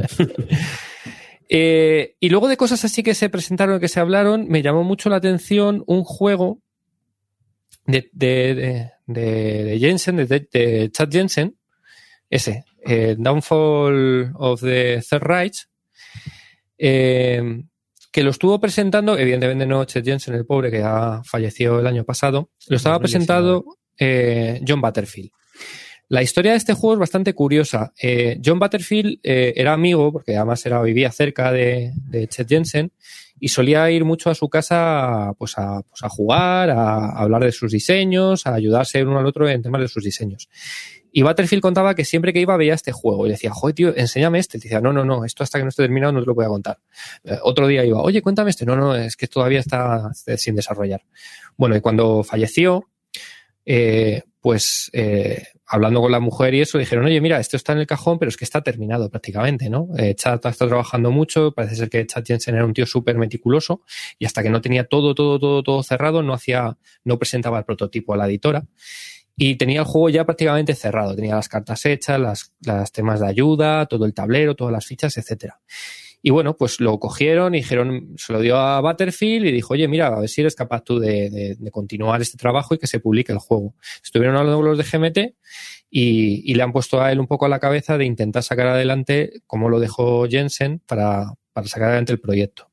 Eh, 1.49 2.17
y 2.19 2.29
luego 2.29 2.49
de 2.49 2.57
cosas 2.57 2.85
así 2.85 3.03
que 3.03 3.15
se 3.15 3.29
presentaron, 3.29 3.81
que 3.81 3.89
se 3.89 4.01
hablaron, 4.01 4.49
me 4.49 4.63
llamó 4.63 4.83
mucho 4.83 5.09
la 5.09 5.17
atención 5.17 5.85
un 5.87 6.03
juego 6.05 6.61
de, 7.87 8.09
de, 8.13 8.91
de, 9.07 9.63
de 9.65 9.79
Jensen, 9.79 10.17
de, 10.17 10.91
Chad 10.93 11.09
Jensen, 11.11 11.57
ese, 12.29 12.65
eh, 12.85 13.15
Downfall 13.17 14.33
of 14.35 14.61
the 14.61 15.03
Third 15.09 15.23
Reich, 15.23 15.67
eh, 16.79 17.63
que 18.11 18.23
lo 18.23 18.31
estuvo 18.31 18.59
presentando, 18.61 19.17
evidentemente 19.17 19.67
no 19.67 19.85
Chad 19.85 20.05
Jensen, 20.05 20.35
el 20.35 20.47
pobre 20.47 20.71
que 20.71 20.83
ha 20.83 21.23
fallecido 21.25 21.79
el 21.79 21.87
año 21.87 22.05
pasado, 22.05 22.51
lo 22.69 22.77
estaba 22.77 22.99
presentando 22.99 23.65
eh, 23.99 24.61
John 24.67 24.81
Butterfield. 24.81 25.31
La 26.09 26.23
historia 26.23 26.53
de 26.53 26.59
este 26.59 26.75
juego 26.75 26.95
es 26.95 27.01
bastante 27.01 27.35
curiosa. 27.35 27.93
Eh, 28.01 28.41
John 28.45 28.61
Butterfield 28.61 29.19
eh, 29.25 29.55
era 29.57 29.73
amigo, 29.73 30.13
porque 30.13 30.37
además 30.37 30.65
era, 30.65 30.81
vivía 30.83 31.11
cerca 31.11 31.51
de, 31.51 31.93
de 32.09 32.29
Chet 32.29 32.49
Jensen, 32.49 32.93
y 33.39 33.49
solía 33.49 33.91
ir 33.91 34.05
mucho 34.05 34.31
a 34.31 34.35
su 34.35 34.49
casa 34.49 35.33
pues 35.39 35.59
a, 35.59 35.83
pues 35.83 36.01
jugar, 36.13 36.71
a, 36.71 37.11
hablar 37.11 37.45
de 37.45 37.53
sus 37.53 37.73
diseños, 37.73 38.47
a 38.47 38.55
ayudarse 38.55 39.05
uno 39.05 39.19
al 39.19 39.27
otro 39.27 39.49
en 39.49 39.63
temas 39.63 39.81
de 39.81 39.89
sus 39.89 40.05
diseños. 40.05 40.49
Y 41.13 41.23
Butterfield 41.23 41.63
contaba 41.63 41.95
que 41.95 42.05
siempre 42.05 42.33
que 42.33 42.41
iba 42.41 42.57
veía 42.57 42.75
este 42.75 42.93
juego 42.93 43.27
y 43.27 43.31
decía, 43.31 43.51
joder, 43.51 43.75
tío, 43.75 43.97
enséñame 43.97 44.39
este. 44.39 44.59
Y 44.59 44.61
decía, 44.61 44.81
no, 44.81 44.93
no, 44.93 45.05
no, 45.05 45.25
esto 45.25 45.43
hasta 45.43 45.59
que 45.59 45.65
no 45.65 45.71
esté 45.71 45.83
terminado 45.83 46.13
no 46.13 46.21
te 46.21 46.27
lo 46.27 46.35
voy 46.35 46.45
a 46.45 46.49
contar. 46.49 46.79
Eh, 47.25 47.39
otro 47.43 47.67
día 47.67 47.85
iba, 47.85 48.01
oye, 48.01 48.21
cuéntame 48.21 48.51
este. 48.51 48.67
No, 48.67 48.77
no, 48.77 48.95
es 48.95 49.17
que 49.17 49.27
todavía 49.27 49.61
está 49.61 50.11
sin 50.15 50.55
desarrollar. 50.55 51.03
Bueno, 51.57 51.75
y 51.75 51.81
cuando 51.81 52.23
falleció, 52.23 52.85
pues 54.41 54.91
hablando 55.67 56.01
con 56.01 56.13
la 56.13 56.21
mujer 56.21 56.55
y 56.55 56.61
eso, 56.61 56.79
dijeron, 56.79 57.05
oye, 57.05 57.21
mira, 57.21 57.41
esto 57.41 57.57
está 57.57 57.73
en 57.73 57.79
el 57.79 57.87
cajón, 57.87 58.19
pero 58.19 58.29
es 58.29 58.37
que 58.37 58.45
está 58.45 58.63
terminado 58.63 59.11
prácticamente, 59.11 59.69
¿no? 59.69 59.89
Eh, 59.99 60.15
Chad 60.15 60.41
ha 60.45 60.53
trabajando 60.53 61.11
mucho, 61.11 61.53
parece 61.53 61.77
ser 61.77 61.91
que 61.91 62.07
Chad 62.07 62.25
Jensen 62.25 62.55
era 62.55 62.65
un 62.65 62.73
tío 62.73 62.87
súper 62.87 63.17
meticuloso 63.17 63.83
y 64.19 64.27
hasta 64.27 64.43
que 64.43 64.51
no 64.51 64.61
tenía 64.61 64.85
todo, 64.85 65.15
todo, 65.15 65.39
todo, 65.39 65.63
todo 65.63 65.83
cerrado, 65.83 66.23
no 66.23 66.33
hacía, 66.33 66.79
no 67.05 67.19
presentaba 67.19 67.59
el 67.59 67.65
prototipo 67.65 68.15
a 68.15 68.17
la 68.17 68.27
editora. 68.27 68.65
Y 69.39 69.57
tenía 69.57 69.81
el 69.81 69.85
juego 69.85 70.09
ya 70.09 70.25
prácticamente 70.25 70.75
cerrado, 70.75 71.15
tenía 71.15 71.35
las 71.35 71.51
cartas 71.51 71.85
hechas, 71.85 72.19
las, 72.19 72.55
las 72.61 72.91
temas 72.91 73.21
de 73.21 73.27
ayuda, 73.27 73.85
todo 73.85 74.07
el 74.07 74.15
tablero, 74.15 74.57
todas 74.57 74.73
las 74.73 74.87
fichas, 74.87 75.19
etcétera. 75.19 75.61
Y 76.27 76.31
bueno, 76.31 76.57
pues 76.57 76.81
lo 76.81 76.99
cogieron 76.99 77.55
y 77.55 77.59
dijeron, 77.59 78.15
se 78.17 78.33
lo 78.33 78.41
dio 78.41 78.57
a 78.57 78.81
Butterfield 78.81 79.47
y 79.47 79.53
dijo, 79.53 79.75
oye, 79.75 79.87
mira, 79.87 80.09
a 80.09 80.19
ver 80.19 80.29
si 80.29 80.41
eres 80.41 80.57
capaz 80.57 80.83
tú 80.83 80.99
de, 80.99 81.31
de, 81.31 81.55
de 81.55 81.71
continuar 81.71 82.21
este 82.21 82.37
trabajo 82.37 82.75
y 82.75 82.79
que 82.79 82.89
se 82.89 82.99
publique 82.99 83.31
el 83.31 83.39
juego. 83.39 83.77
Estuvieron 84.03 84.37
hablando 84.37 84.61
los 84.61 84.77
de 84.77 84.83
GMT 84.83 85.19
y, 85.89 86.43
y, 86.51 86.55
le 86.57 86.65
han 86.65 86.73
puesto 86.73 87.01
a 87.01 87.13
él 87.13 87.21
un 87.21 87.29
poco 87.29 87.47
a 87.47 87.49
la 87.49 87.61
cabeza 87.61 87.97
de 87.97 88.07
intentar 88.07 88.43
sacar 88.43 88.67
adelante, 88.67 89.35
como 89.47 89.69
lo 89.69 89.79
dejó 89.79 90.27
Jensen, 90.27 90.81
para, 90.85 91.33
para 91.53 91.69
sacar 91.69 91.91
adelante 91.91 92.11
el 92.11 92.19
proyecto. 92.19 92.73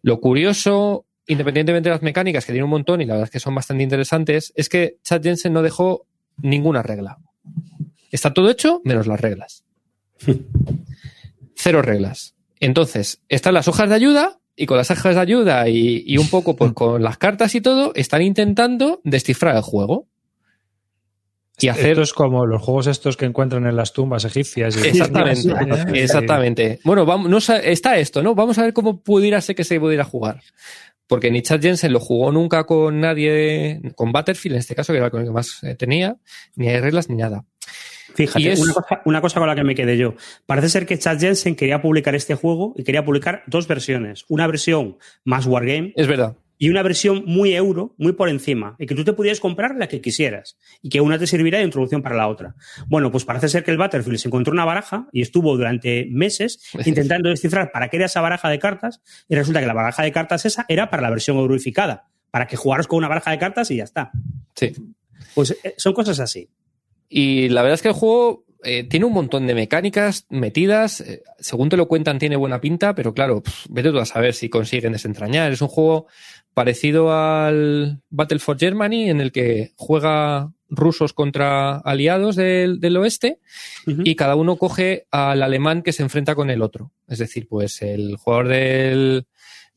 Lo 0.00 0.18
curioso, 0.18 1.04
independientemente 1.26 1.90
de 1.90 1.94
las 1.94 2.02
mecánicas, 2.02 2.46
que 2.46 2.52
tiene 2.52 2.64
un 2.64 2.70
montón 2.70 3.02
y 3.02 3.04
la 3.04 3.16
verdad 3.16 3.24
es 3.26 3.30
que 3.32 3.40
son 3.40 3.54
bastante 3.54 3.82
interesantes, 3.82 4.50
es 4.56 4.70
que 4.70 4.96
Chad 5.04 5.22
Jensen 5.22 5.52
no 5.52 5.60
dejó 5.60 6.06
ninguna 6.38 6.82
regla. 6.82 7.18
Está 8.10 8.32
todo 8.32 8.48
hecho 8.48 8.80
menos 8.82 9.06
las 9.06 9.20
reglas. 9.20 9.62
Cero 11.54 11.82
reglas. 11.82 12.37
Entonces, 12.60 13.22
están 13.28 13.54
las 13.54 13.68
hojas 13.68 13.88
de 13.88 13.94
ayuda 13.94 14.40
y 14.56 14.66
con 14.66 14.76
las 14.76 14.90
hojas 14.90 15.14
de 15.14 15.20
ayuda 15.20 15.68
y, 15.68 16.02
y 16.06 16.18
un 16.18 16.28
poco 16.28 16.56
pues, 16.56 16.72
con 16.74 17.02
las 17.02 17.18
cartas 17.18 17.54
y 17.54 17.60
todo, 17.60 17.92
están 17.94 18.22
intentando 18.22 19.00
descifrar 19.04 19.56
el 19.56 19.62
juego. 19.62 20.08
Y 21.60 21.68
hacer... 21.68 21.90
Esto 21.90 22.02
es 22.02 22.12
como 22.12 22.46
los 22.46 22.62
juegos 22.62 22.86
estos 22.86 23.16
que 23.16 23.24
encuentran 23.24 23.66
en 23.66 23.74
las 23.74 23.92
tumbas 23.92 24.24
egipcias. 24.24 24.76
Y 24.76 24.88
exactamente, 24.88 25.52
exactamente. 25.94 26.78
Bueno, 26.84 27.04
vamos, 27.04 27.28
no, 27.28 27.38
está 27.38 27.98
esto, 27.98 28.22
¿no? 28.22 28.34
Vamos 28.34 28.58
a 28.58 28.62
ver 28.62 28.72
cómo 28.72 29.02
pudiera 29.02 29.40
ser 29.40 29.56
que 29.56 29.64
se 29.64 29.80
pudiera 29.80 30.04
jugar. 30.04 30.40
Porque 31.08 31.30
ni 31.30 31.42
Chad 31.42 31.60
Jensen 31.60 31.92
lo 31.92 32.00
jugó 32.00 32.30
nunca 32.30 32.64
con 32.64 33.00
nadie, 33.00 33.80
con 33.96 34.12
Butterfield 34.12 34.56
en 34.56 34.60
este 34.60 34.74
caso, 34.74 34.92
que 34.92 34.98
era 34.98 35.10
con 35.10 35.20
el 35.20 35.26
que 35.26 35.32
más 35.32 35.60
tenía, 35.78 36.16
ni 36.54 36.68
hay 36.68 36.80
reglas 36.80 37.08
ni 37.08 37.16
nada. 37.16 37.44
Fíjate, 38.18 38.50
es... 38.50 38.60
una, 38.60 38.72
cosa, 38.72 39.02
una, 39.04 39.20
cosa, 39.20 39.38
con 39.38 39.48
la 39.48 39.54
que 39.54 39.62
me 39.62 39.76
quedé 39.76 39.96
yo. 39.96 40.16
Parece 40.44 40.68
ser 40.68 40.86
que 40.86 40.98
Chad 40.98 41.20
Jensen 41.20 41.54
quería 41.54 41.80
publicar 41.80 42.16
este 42.16 42.34
juego 42.34 42.74
y 42.76 42.82
quería 42.82 43.04
publicar 43.04 43.44
dos 43.46 43.68
versiones. 43.68 44.24
Una 44.28 44.48
versión 44.48 44.98
más 45.22 45.46
Wargame. 45.46 45.92
Es 45.94 46.08
verdad. 46.08 46.36
Y 46.60 46.68
una 46.68 46.82
versión 46.82 47.22
muy 47.26 47.54
euro, 47.54 47.94
muy 47.96 48.12
por 48.14 48.28
encima. 48.28 48.74
Y 48.80 48.86
que 48.86 48.96
tú 48.96 49.04
te 49.04 49.12
pudieras 49.12 49.38
comprar 49.38 49.76
la 49.76 49.86
que 49.86 50.00
quisieras. 50.00 50.58
Y 50.82 50.88
que 50.88 51.00
una 51.00 51.16
te 51.16 51.28
serviría 51.28 51.60
de 51.60 51.64
introducción 51.64 52.02
para 52.02 52.16
la 52.16 52.26
otra. 52.26 52.56
Bueno, 52.88 53.12
pues 53.12 53.24
parece 53.24 53.48
ser 53.48 53.62
que 53.62 53.70
el 53.70 53.78
Battlefield 53.78 54.18
se 54.18 54.26
encontró 54.26 54.52
una 54.52 54.64
baraja 54.64 55.06
y 55.12 55.22
estuvo 55.22 55.56
durante 55.56 56.08
meses 56.10 56.60
intentando 56.86 57.28
descifrar 57.28 57.70
para 57.70 57.86
qué 57.86 57.98
era 57.98 58.06
esa 58.06 58.20
baraja 58.20 58.48
de 58.48 58.58
cartas. 58.58 59.00
Y 59.28 59.36
resulta 59.36 59.60
que 59.60 59.66
la 59.66 59.74
baraja 59.74 60.02
de 60.02 60.10
cartas 60.10 60.44
esa 60.44 60.66
era 60.68 60.90
para 60.90 61.02
la 61.02 61.10
versión 61.10 61.36
euroificada. 61.36 62.08
Para 62.32 62.48
que 62.48 62.56
jugaras 62.56 62.88
con 62.88 62.96
una 62.96 63.06
baraja 63.06 63.30
de 63.30 63.38
cartas 63.38 63.70
y 63.70 63.76
ya 63.76 63.84
está. 63.84 64.10
Sí. 64.56 64.72
Pues 65.36 65.56
son 65.76 65.92
cosas 65.92 66.18
así. 66.18 66.50
Y 67.08 67.48
la 67.48 67.62
verdad 67.62 67.74
es 67.74 67.82
que 67.82 67.88
el 67.88 67.94
juego 67.94 68.44
eh, 68.64 68.84
tiene 68.84 69.06
un 69.06 69.12
montón 69.12 69.46
de 69.46 69.54
mecánicas 69.54 70.26
metidas. 70.30 71.00
Eh, 71.00 71.22
según 71.38 71.68
te 71.68 71.76
lo 71.76 71.88
cuentan, 71.88 72.18
tiene 72.18 72.36
buena 72.36 72.60
pinta, 72.60 72.94
pero 72.94 73.14
claro, 73.14 73.42
pff, 73.42 73.66
vete 73.70 73.90
tú 73.90 73.98
a 73.98 74.04
saber 74.04 74.34
si 74.34 74.48
consiguen 74.48 74.92
desentrañar. 74.92 75.52
Es 75.52 75.62
un 75.62 75.68
juego 75.68 76.06
parecido 76.54 77.12
al 77.12 78.02
Battle 78.10 78.40
for 78.40 78.58
Germany, 78.58 79.10
en 79.10 79.20
el 79.20 79.30
que 79.30 79.72
juega 79.76 80.52
rusos 80.68 81.12
contra 81.12 81.76
aliados 81.78 82.36
del, 82.36 82.78
del 82.80 82.96
oeste 82.98 83.40
uh 83.86 83.90
-huh. 83.90 84.02
y 84.04 84.16
cada 84.16 84.34
uno 84.34 84.56
coge 84.56 85.06
al 85.10 85.42
alemán 85.42 85.82
que 85.82 85.92
se 85.92 86.02
enfrenta 86.02 86.34
con 86.34 86.50
el 86.50 86.60
otro. 86.60 86.92
Es 87.06 87.18
decir, 87.18 87.46
pues 87.48 87.80
el 87.80 88.16
jugador 88.16 88.48
del. 88.48 89.26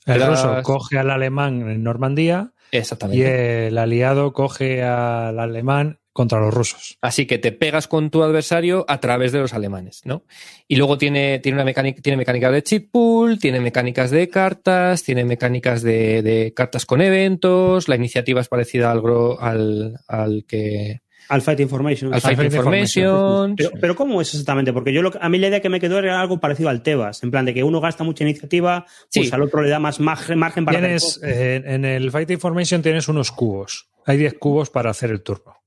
El 0.06 0.20
las... 0.20 0.30
ruso 0.30 0.63
coge 0.63 0.98
al 0.98 1.12
alemán 1.12 1.70
en 1.70 1.84
Normandía. 1.84 2.52
Exactamente. 2.72 3.22
Y 3.22 3.67
el 3.67 3.78
aliado 3.78 4.34
coge 4.34 4.82
al 4.84 5.39
alemán 5.39 6.00
contra 6.13 6.39
los 6.39 6.54
rusos. 6.54 6.97
Así 7.02 7.26
que 7.26 7.38
te 7.38 7.52
pegas 7.52 7.88
con 7.88 8.10
tu 8.10 8.24
adversario 8.24 8.86
a 8.88 9.00
través 9.00 9.32
de 9.32 9.39
los 9.39 9.54
alemanes, 9.54 10.02
¿no? 10.06 10.24
Y 10.67 10.76
luego 10.76 10.97
tiene, 10.97 11.39
tiene 11.39 11.58
una 11.58 11.65
mecánica, 11.65 12.02
tiene 12.02 12.17
mecánicas 12.17 12.52
de 12.52 12.63
cheat 12.63 12.86
pool, 12.91 13.39
tiene 13.39 13.60
mecánicas 13.60 14.12
de 14.12 14.28
cartas, 14.30 15.04
tiene 15.04 15.24
mecánicas 15.24 15.82
de, 15.82 16.21
de 16.21 16.54
cartas 16.54 16.86
con 16.86 17.02
eventos, 17.02 17.88
la 17.88 17.95
iniciativa 17.95 18.41
es 18.41 18.47
parecida 18.47 18.91
al, 18.91 19.02
al, 19.39 20.00
al 20.08 20.45
que, 20.45 21.02
al 21.30 21.41
Fight 21.41 21.62
Information. 21.62 22.13
Al 22.13 22.19
Fight, 22.19 22.36
Fight 22.36 22.54
Information. 22.54 23.06
Information. 23.06 23.56
Pero, 23.56 23.71
pero, 23.80 23.95
¿cómo 23.95 24.21
es 24.21 24.34
exactamente? 24.34 24.74
Porque 24.74 24.91
yo 24.91 25.02
lo, 25.02 25.13
a 25.19 25.30
mí 25.30 25.38
la 25.38 25.47
idea 25.47 25.62
que 25.62 25.69
me 25.69 25.80
quedó 25.80 25.97
era 25.97 26.19
algo 26.19 26.41
parecido 26.41 26.67
al 26.67 26.84
Tebas, 26.84 27.24
en 27.24 27.32
plan 27.32 27.45
de 27.45 27.54
que 27.54 27.63
uno 27.63 27.80
gasta 27.80 28.04
mucha 28.04 28.26
iniciativa, 28.26 28.86
pues 29.13 29.30
sí. 29.30 29.34
al 29.34 29.41
otro 29.41 29.62
le 29.62 29.69
da 29.69 29.80
más 29.80 30.02
margen, 30.02 30.38
margen 30.38 30.65
para 30.65 30.80
tienes, 30.80 31.21
eh, 31.24 31.62
En 31.63 31.86
el 31.86 32.12
Fight 32.12 32.30
Information 32.32 32.82
tienes 32.82 33.08
unos 33.08 33.32
cubos. 33.32 33.89
Hay 34.06 34.17
10 34.17 34.34
cubos 34.39 34.69
para 34.69 34.89
hacer 34.89 35.10
el 35.10 35.21
turno 35.21 35.61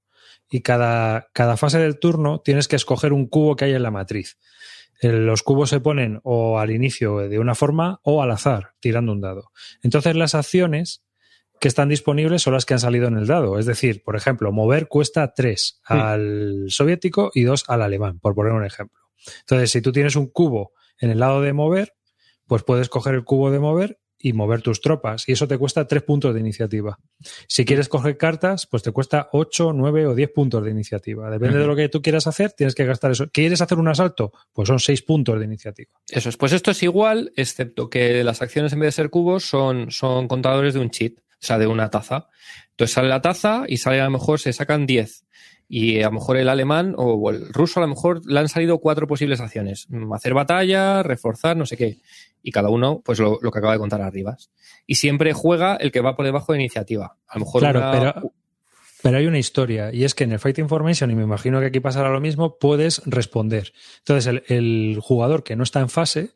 y 0.50 0.60
cada, 0.60 1.28
cada 1.32 1.56
fase 1.56 1.78
del 1.78 1.98
turno 1.98 2.40
tienes 2.40 2.68
que 2.68 2.76
escoger 2.76 3.12
un 3.12 3.26
cubo 3.26 3.56
que 3.56 3.66
hay 3.66 3.72
en 3.72 3.82
la 3.82 3.90
matriz. 3.90 4.38
Los 5.02 5.42
cubos 5.42 5.70
se 5.70 5.80
ponen 5.80 6.20
o 6.22 6.58
al 6.58 6.70
inicio 6.70 7.18
de 7.28 7.38
una 7.38 7.54
forma 7.54 8.00
o 8.04 8.22
al 8.22 8.30
azar, 8.30 8.74
tirando 8.80 9.12
un 9.12 9.20
dado. 9.20 9.50
Entonces 9.82 10.16
las 10.16 10.34
acciones 10.34 11.04
que 11.60 11.68
están 11.68 11.88
disponibles 11.88 12.42
son 12.42 12.54
las 12.54 12.64
que 12.64 12.74
han 12.74 12.80
salido 12.80 13.08
en 13.08 13.16
el 13.16 13.26
dado. 13.26 13.58
Es 13.58 13.66
decir, 13.66 14.02
por 14.02 14.16
ejemplo, 14.16 14.52
mover 14.52 14.88
cuesta 14.88 15.32
3 15.34 15.60
sí. 15.60 15.80
al 15.88 16.66
soviético 16.68 17.30
y 17.34 17.42
2 17.42 17.64
al 17.68 17.82
alemán, 17.82 18.18
por 18.20 18.34
poner 18.34 18.52
un 18.52 18.64
ejemplo. 18.64 19.00
Entonces, 19.40 19.70
si 19.70 19.80
tú 19.80 19.92
tienes 19.92 20.16
un 20.16 20.28
cubo 20.28 20.72
en 20.98 21.10
el 21.10 21.18
lado 21.18 21.40
de 21.40 21.52
mover, 21.52 21.94
pues 22.46 22.62
puedes 22.62 22.88
coger 22.88 23.14
el 23.14 23.24
cubo 23.24 23.50
de 23.50 23.60
mover 23.60 23.98
y 24.24 24.32
mover 24.32 24.62
tus 24.62 24.80
tropas. 24.80 25.28
Y 25.28 25.32
eso 25.32 25.46
te 25.46 25.58
cuesta 25.58 25.86
3 25.86 26.02
puntos 26.02 26.32
de 26.32 26.40
iniciativa. 26.40 26.98
Si 27.46 27.66
quieres 27.66 27.90
coger 27.90 28.16
cartas, 28.16 28.66
pues 28.66 28.82
te 28.82 28.90
cuesta 28.90 29.28
8, 29.32 29.74
9 29.74 30.06
o 30.06 30.14
10 30.14 30.32
puntos 30.32 30.64
de 30.64 30.70
iniciativa. 30.70 31.30
Depende 31.30 31.56
uh 31.56 31.58
-huh. 31.58 31.62
de 31.62 31.66
lo 31.66 31.76
que 31.76 31.90
tú 31.90 32.00
quieras 32.00 32.26
hacer, 32.26 32.52
tienes 32.52 32.74
que 32.74 32.86
gastar 32.86 33.10
eso. 33.10 33.28
¿Quieres 33.30 33.60
hacer 33.60 33.78
un 33.78 33.86
asalto? 33.86 34.32
Pues 34.54 34.68
son 34.68 34.80
6 34.80 35.02
puntos 35.02 35.38
de 35.38 35.44
iniciativa. 35.44 35.92
Eso 36.08 36.30
es. 36.30 36.38
Pues 36.38 36.52
esto 36.52 36.70
es 36.70 36.82
igual, 36.82 37.32
excepto 37.36 37.90
que 37.90 38.24
las 38.24 38.40
acciones 38.40 38.72
en 38.72 38.80
vez 38.80 38.88
de 38.88 38.92
ser 38.92 39.10
cubos 39.10 39.44
son, 39.44 39.90
son 39.90 40.26
contadores 40.26 40.72
de 40.72 40.80
un 40.80 40.88
cheat, 40.88 41.18
o 41.18 41.46
sea, 41.46 41.58
de 41.58 41.66
una 41.66 41.90
taza. 41.90 42.28
Entonces 42.70 42.94
sale 42.94 43.10
la 43.10 43.20
taza 43.20 43.64
y 43.68 43.76
sale 43.76 44.00
a 44.00 44.04
lo 44.04 44.10
mejor 44.10 44.40
se 44.40 44.54
sacan 44.54 44.86
10 44.86 45.26
y 45.76 46.02
a 46.02 46.06
lo 46.06 46.12
mejor 46.12 46.36
el 46.36 46.48
alemán 46.48 46.94
o 46.96 47.30
el 47.30 47.52
ruso 47.52 47.80
a 47.80 47.82
lo 47.82 47.88
mejor 47.88 48.24
le 48.26 48.38
han 48.38 48.48
salido 48.48 48.78
cuatro 48.78 49.08
posibles 49.08 49.40
acciones. 49.40 49.88
Hacer 50.12 50.32
batalla, 50.32 51.02
reforzar, 51.02 51.56
no 51.56 51.66
sé 51.66 51.76
qué. 51.76 51.98
Y 52.44 52.52
cada 52.52 52.68
uno, 52.68 53.02
pues 53.04 53.18
lo, 53.18 53.40
lo 53.42 53.50
que 53.50 53.58
acaba 53.58 53.72
de 53.72 53.80
contar 53.80 54.00
arriba. 54.00 54.36
Y 54.86 54.94
siempre 54.94 55.32
juega 55.32 55.74
el 55.74 55.90
que 55.90 56.00
va 56.00 56.14
por 56.14 56.26
debajo 56.26 56.52
de 56.52 56.60
iniciativa. 56.60 57.16
A 57.26 57.38
lo 57.40 57.44
mejor 57.44 57.60
claro, 57.60 57.80
una... 57.80 57.90
pero, 57.90 58.32
pero 59.02 59.18
hay 59.18 59.26
una 59.26 59.40
historia, 59.40 59.92
y 59.92 60.04
es 60.04 60.14
que 60.14 60.22
en 60.22 60.30
el 60.30 60.38
Fight 60.38 60.60
Information, 60.60 61.10
y 61.10 61.16
me 61.16 61.24
imagino 61.24 61.58
que 61.58 61.66
aquí 61.66 61.80
pasará 61.80 62.08
lo 62.08 62.20
mismo, 62.20 62.56
puedes 62.56 63.02
responder. 63.04 63.72
Entonces, 63.98 64.28
el, 64.28 64.44
el 64.46 65.00
jugador 65.00 65.42
que 65.42 65.56
no 65.56 65.64
está 65.64 65.80
en 65.80 65.88
fase, 65.88 66.34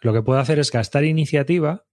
lo 0.00 0.14
que 0.14 0.22
puede 0.22 0.40
hacer 0.40 0.58
es 0.60 0.72
gastar 0.72 1.04
iniciativa 1.04 1.84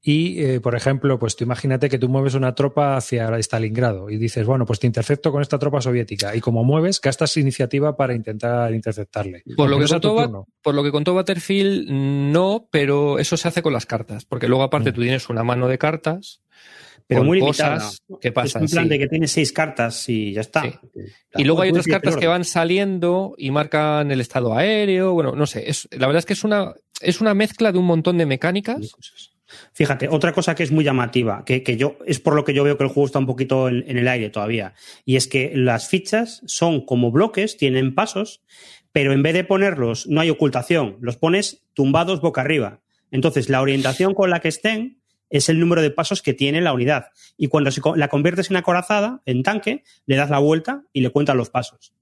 Y, 0.00 0.42
eh, 0.42 0.60
por 0.60 0.76
ejemplo, 0.76 1.18
pues 1.18 1.36
tú 1.36 1.44
imagínate 1.44 1.88
que 1.88 1.98
tú 1.98 2.08
mueves 2.08 2.34
una 2.34 2.54
tropa 2.54 2.96
hacia 2.96 3.36
Stalingrado 3.38 4.10
y 4.10 4.16
dices, 4.16 4.46
bueno, 4.46 4.64
pues 4.64 4.78
te 4.78 4.86
intercepto 4.86 5.32
con 5.32 5.42
esta 5.42 5.58
tropa 5.58 5.80
soviética. 5.80 6.36
Y 6.36 6.40
como 6.40 6.62
mueves, 6.64 7.00
gastas 7.00 7.36
iniciativa 7.36 7.96
para 7.96 8.14
intentar 8.14 8.72
interceptarle. 8.72 9.42
Por 9.56 9.68
lo, 9.68 9.78
que 9.78 9.86
contó, 9.86 10.46
por 10.62 10.74
lo 10.74 10.82
que 10.84 10.92
contó 10.92 11.14
Butterfield, 11.14 11.90
no, 11.90 12.68
pero 12.70 13.18
eso 13.18 13.36
se 13.36 13.48
hace 13.48 13.62
con 13.62 13.72
las 13.72 13.86
cartas. 13.86 14.24
Porque 14.24 14.48
luego, 14.48 14.62
aparte, 14.62 14.90
mm. 14.90 14.94
tú 14.94 15.00
tienes 15.02 15.28
una 15.28 15.42
mano 15.42 15.66
de 15.66 15.78
cartas 15.78 16.42
pero 17.08 17.24
muy 17.24 17.40
limitada. 17.40 17.90
¿Qué 18.20 18.32
pasa? 18.32 18.58
Es 18.58 18.62
un 18.62 18.68
plan 18.68 18.88
de 18.88 18.98
que 18.98 19.08
tiene 19.08 19.26
seis 19.26 19.50
cartas 19.50 20.06
y 20.10 20.34
ya 20.34 20.42
está. 20.42 20.64
Y 21.34 21.44
luego 21.44 21.62
hay 21.62 21.70
otras 21.70 21.86
cartas 21.86 22.16
que 22.16 22.26
van 22.26 22.44
saliendo 22.44 23.34
y 23.38 23.50
marcan 23.50 24.10
el 24.10 24.20
estado 24.20 24.54
aéreo. 24.54 25.14
Bueno, 25.14 25.34
no 25.34 25.46
sé. 25.46 25.70
Es, 25.70 25.88
la 25.90 26.06
verdad 26.06 26.18
es 26.18 26.26
que 26.26 26.34
es 26.34 26.44
una, 26.44 26.74
es 27.00 27.20
una 27.20 27.34
mezcla 27.34 27.72
de 27.72 27.78
un 27.78 27.86
montón 27.86 28.18
de 28.18 28.26
mecánicas. 28.26 28.94
Fíjate, 29.72 30.08
otra 30.08 30.32
cosa 30.32 30.54
que 30.54 30.62
es 30.62 30.70
muy 30.70 30.84
llamativa, 30.84 31.42
que, 31.44 31.62
que, 31.62 31.76
yo 31.78 31.96
es 32.06 32.20
por 32.20 32.34
lo 32.34 32.44
que 32.44 32.52
yo 32.52 32.64
veo 32.64 32.76
que 32.76 32.84
el 32.84 32.90
juego 32.90 33.06
está 33.06 33.18
un 33.18 33.26
poquito 33.26 33.68
en, 33.68 33.82
en, 33.88 33.96
el 33.96 34.06
aire 34.06 34.28
todavía, 34.28 34.74
y 35.06 35.16
es 35.16 35.26
que 35.26 35.52
las 35.54 35.88
fichas 35.88 36.42
son 36.46 36.84
como 36.84 37.10
bloques, 37.10 37.56
tienen 37.56 37.94
pasos, 37.94 38.42
pero 38.92 39.12
en 39.12 39.22
vez 39.22 39.32
de 39.32 39.44
ponerlos, 39.44 40.06
no 40.06 40.20
hay 40.20 40.28
ocultación, 40.28 40.98
los 41.00 41.16
pones 41.16 41.64
tumbados 41.72 42.20
boca 42.20 42.42
arriba. 42.42 42.80
Entonces, 43.10 43.48
la 43.48 43.62
orientación 43.62 44.12
con 44.12 44.28
la 44.28 44.40
que 44.40 44.48
estén 44.48 44.98
es 45.30 45.48
el 45.48 45.60
número 45.60 45.82
de 45.82 45.90
pasos 45.90 46.22
que 46.22 46.34
tiene 46.34 46.60
la 46.60 46.72
unidad. 46.72 47.06
Y 47.36 47.48
cuando 47.48 47.70
se, 47.70 47.80
la 47.96 48.08
conviertes 48.08 48.50
en 48.50 48.56
acorazada, 48.56 49.22
en 49.26 49.42
tanque, 49.42 49.84
le 50.06 50.16
das 50.16 50.30
la 50.30 50.38
vuelta 50.38 50.84
y 50.92 51.00
le 51.00 51.10
cuentan 51.10 51.36
los 51.36 51.50
pasos. 51.50 51.92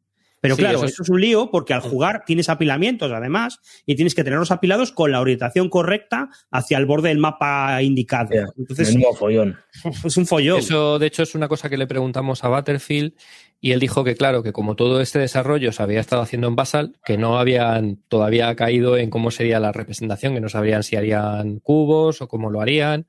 Pero 0.47 0.57
claro, 0.57 0.85
eso 0.85 1.03
es... 1.03 1.09
un 1.09 1.21
lío 1.21 1.51
porque 1.51 1.75
al 1.75 1.81
jugar 1.81 2.25
tienes 2.27 2.49
apilamientos 2.49 3.11
además 3.13 3.61
y 3.85 3.95
tienes 3.95 4.15
que 4.15 4.25
tenerlos 4.25 4.51
apilados 4.51 4.93
con 4.93 5.13
la 5.13 5.21
orientación 5.21 5.69
correcta 5.69 6.29
hacia 6.51 6.79
el 6.79 6.87
borde 6.87 7.09
del 7.09 7.19
mapa 7.19 7.83
indicado. 7.83 8.31
Entonces, 8.57 8.89
es 8.89 9.19
follón. 9.19 9.57
Es 10.05 10.17
un 10.17 10.27
follón. 10.27 10.59
Eso, 10.59 10.99
de 10.99 11.07
hecho, 11.07 11.23
es 11.23 11.35
una 11.35 11.49
cosa 11.49 11.69
que 11.69 11.77
le 11.77 11.87
preguntamos 11.87 12.43
a 12.45 12.49
Butterfield 12.49 13.13
y 13.61 13.73
él 13.73 13.81
dijo 13.81 14.05
que, 14.05 14.15
claro, 14.15 14.43
que 14.43 14.53
como 14.53 14.77
todo 14.77 15.01
este 15.01 15.19
desarrollo 15.19 15.73
se 15.73 15.83
había 15.83 16.01
estado 16.01 16.23
haciendo 16.23 16.47
en 16.47 16.57
Basal, 16.57 16.97
que 17.05 17.17
no 17.17 17.39
habían 17.39 17.97
todavía 18.09 18.55
caído 18.55 18.97
en 18.97 19.11
cómo 19.11 19.31
sería 19.31 19.59
la 19.59 19.73
representación, 19.73 20.35
que 20.35 20.41
no 20.41 20.49
sabrían 20.49 20.83
si 20.83 20.97
harían 20.97 21.61
cubos 21.61 22.21
o 22.21 22.29
cómo 22.29 22.51
lo 22.51 22.61
harían. 22.61 23.07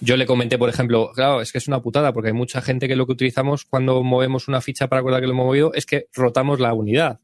Yo 0.00 0.16
le 0.16 0.26
comenté, 0.26 0.56
por 0.56 0.70
ejemplo, 0.70 1.10
claro, 1.14 1.40
es 1.40 1.52
que 1.52 1.58
es 1.58 1.66
una 1.68 1.82
putada, 1.82 2.12
porque 2.12 2.28
hay 2.28 2.34
mucha 2.34 2.62
gente 2.62 2.86
que 2.86 2.96
lo 2.96 3.06
que 3.06 3.12
utilizamos 3.12 3.64
cuando 3.64 4.02
movemos 4.02 4.48
una 4.48 4.60
ficha 4.60 4.86
para 4.88 5.00
acordar 5.00 5.20
que 5.20 5.26
lo 5.26 5.32
hemos 5.32 5.46
movido 5.46 5.72
es 5.74 5.84
que 5.84 6.06
rotamos 6.14 6.60
la 6.60 6.72
unidad. 6.74 7.20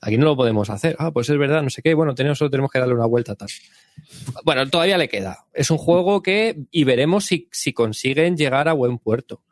Aquí 0.00 0.18
no 0.18 0.26
lo 0.26 0.36
podemos 0.36 0.70
hacer. 0.70 0.96
Ah, 0.98 1.10
pues 1.12 1.30
es 1.30 1.38
verdad, 1.38 1.62
no 1.62 1.70
sé 1.70 1.80
qué. 1.82 1.94
Bueno, 1.94 2.14
tenemos, 2.14 2.38
solo 2.38 2.50
tenemos 2.50 2.70
que 2.70 2.78
darle 2.78 2.94
una 2.94 3.06
vuelta 3.06 3.34
tal. 3.34 3.48
Bueno, 4.44 4.68
todavía 4.68 4.98
le 4.98 5.08
queda. 5.08 5.46
Es 5.52 5.70
un 5.70 5.78
juego 5.78 6.22
que, 6.22 6.58
y 6.70 6.84
veremos 6.84 7.24
si, 7.24 7.48
si 7.52 7.72
consiguen 7.72 8.36
llegar 8.36 8.68
a 8.68 8.74
buen 8.74 8.98
puerto. 8.98 9.42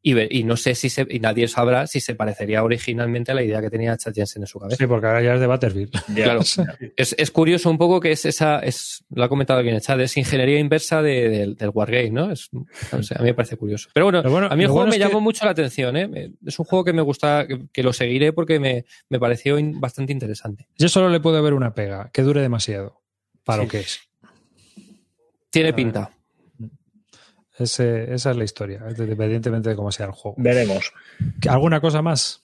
Y, 0.00 0.44
no 0.44 0.56
sé 0.56 0.74
si 0.74 0.88
se, 0.90 1.06
y 1.10 1.18
nadie 1.18 1.48
sabrá 1.48 1.86
si 1.86 2.00
se 2.00 2.14
parecería 2.14 2.62
originalmente 2.62 3.32
a 3.32 3.34
la 3.34 3.42
idea 3.42 3.60
que 3.60 3.68
tenía 3.68 3.96
Chad 3.96 4.14
Jensen 4.14 4.42
en 4.42 4.46
su 4.46 4.58
cabeza. 4.58 4.76
Sí, 4.76 4.86
porque 4.86 5.06
ahora 5.06 5.22
ya 5.22 5.34
es 5.34 5.40
de 5.40 5.46
Butterfield. 5.46 5.90
claro. 6.14 6.40
es, 6.40 7.14
es, 7.18 7.30
curioso 7.30 7.68
un 7.68 7.78
poco 7.78 7.98
que 7.98 8.12
es 8.12 8.24
esa, 8.24 8.60
es, 8.60 9.04
lo 9.10 9.24
ha 9.24 9.28
comentado 9.28 9.62
bien 9.62 9.78
Chad, 9.80 10.00
es 10.00 10.16
ingeniería 10.16 10.60
inversa 10.60 11.02
de, 11.02 11.54
del 11.58 11.70
Wargame, 11.74 12.10
¿no? 12.10 12.30
Es, 12.30 12.48
no 12.52 13.02
sé, 13.02 13.16
a 13.16 13.18
mí 13.18 13.26
me 13.26 13.34
parece 13.34 13.56
curioso. 13.56 13.90
Pero 13.92 14.06
bueno, 14.06 14.20
a 14.20 14.56
mí 14.56 14.62
el 14.62 14.70
juego 14.70 14.86
me 14.86 14.98
llamó 14.98 15.20
mucho 15.20 15.44
la 15.44 15.50
atención, 15.50 15.96
¿eh? 15.96 16.32
Es 16.46 16.58
un 16.58 16.64
juego 16.64 16.84
que 16.84 16.92
me 16.92 17.02
gusta, 17.02 17.46
que, 17.72 17.82
lo 17.82 17.92
seguiré 17.92 18.32
porque 18.32 18.60
me, 18.60 18.84
me 19.08 19.18
pareció 19.18 19.58
bastante 19.74 20.12
interesante. 20.12 20.68
Yo 20.78 20.88
solo 20.88 21.08
le 21.08 21.20
puedo 21.20 21.42
ver 21.42 21.54
una 21.54 21.74
pega, 21.74 22.10
que 22.12 22.22
dure 22.22 22.40
demasiado 22.40 23.02
para 23.44 23.62
lo 23.64 23.68
que 23.68 23.80
es. 23.80 24.00
Tiene 25.50 25.72
pinta. 25.72 26.17
Ese, 27.58 28.12
esa 28.14 28.30
es 28.30 28.36
la 28.36 28.44
historia, 28.44 28.82
independientemente 28.96 29.70
de 29.70 29.76
cómo 29.76 29.90
sea 29.90 30.06
el 30.06 30.12
juego. 30.12 30.36
Veremos. 30.38 30.92
¿Alguna 31.48 31.80
cosa 31.80 32.02
más? 32.02 32.42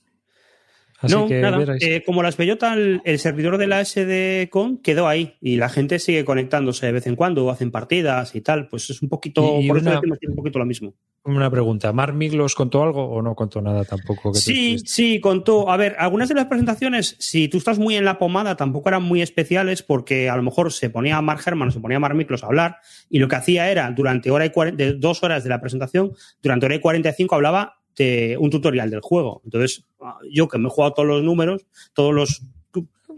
No, 1.09 1.29
nada. 1.29 1.77
Eh, 1.81 2.03
como 2.05 2.23
las 2.23 2.37
bellota, 2.37 2.75
el, 2.75 3.01
el, 3.05 3.19
servidor 3.19 3.59
de 3.59 3.67
la 3.67 3.85
SD-Con 3.85 4.79
quedó 4.79 5.09
ahí 5.09 5.35
y 5.41 5.57
la 5.57 5.69
gente 5.69 5.99
sigue 5.99 6.25
conectándose 6.25 6.87
de 6.87 6.93
vez 6.93 7.07
en 7.07 7.17
cuando, 7.17 7.51
hacen 7.51 7.71
partidas 7.71 8.35
y 8.35 8.41
tal. 8.41 8.69
Pues 8.69 8.91
es 8.91 9.03
un 9.03 9.09
poquito, 9.09 9.61
y 9.61 9.69
por 9.69 9.79
una, 9.79 9.93
eso 9.93 10.01
decimos 10.01 10.19
un 10.29 10.37
poquito 10.37 10.59
lo 10.59 10.67
mismo. 10.67 10.95
Una 11.25 11.51
pregunta, 11.51 11.93
¿Mark 11.93 12.15
Miglos 12.15 12.55
contó 12.55 12.83
algo 12.83 13.05
o 13.05 13.23
no 13.23 13.35
contó 13.35 13.63
nada 13.63 13.85
tampoco? 13.85 14.33
Que 14.33 14.39
sí, 14.39 14.79
sí, 14.85 15.21
contó. 15.21 15.71
A 15.71 15.77
ver, 15.79 15.97
algunas 15.99 16.29
de 16.29 16.35
las 16.35 16.47
presentaciones, 16.47 17.17
si 17.19 17.49
tú 17.49 17.57
estás 17.57 17.79
muy 17.79 17.97
en 17.97 18.05
la 18.05 18.19
pomada, 18.19 18.57
tampoco 18.57 18.91
eran 18.91 19.05
muy 19.05 19.23
especiales 19.23 19.83
porque 19.83 20.29
a 20.29 20.37
lo 20.37 20.43
mejor 20.43 20.71
se 20.71 20.91
ponía 20.91 21.21
Mark 21.23 21.41
Herman 21.47 21.69
o 21.69 21.71
se 21.71 21.81
ponía 21.81 21.99
Mark 21.99 22.15
Miglos 22.15 22.45
a 22.45 22.49
hablar 22.49 22.77
y 23.09 23.21
lo 23.21 23.29
que 23.29 23.37
hacía 23.37 23.71
era, 23.71 23.91
durante 23.91 24.31
hora 24.31 24.45
y 24.45 24.53
de 24.73 24.93
dos 24.93 25.23
horas 25.23 25.45
de 25.45 25.51
la 25.51 25.63
presentación, 25.63 26.13
durante 26.43 26.67
hora 26.67 26.75
y 26.75 26.81
45 26.81 27.35
hablaba 27.35 27.79
de 27.97 28.37
un 28.39 28.51
tutorial 28.51 28.91
del 28.91 29.01
juego. 29.01 29.41
Entonces, 29.45 29.85
yo 30.31 30.49
que 30.49 30.59
me 30.59 30.69
he 30.69 30.71
jugado 30.71 30.95
todos 30.95 31.09
los 31.09 31.23
números, 31.23 31.67
todos 31.95 32.15
los 32.15 32.43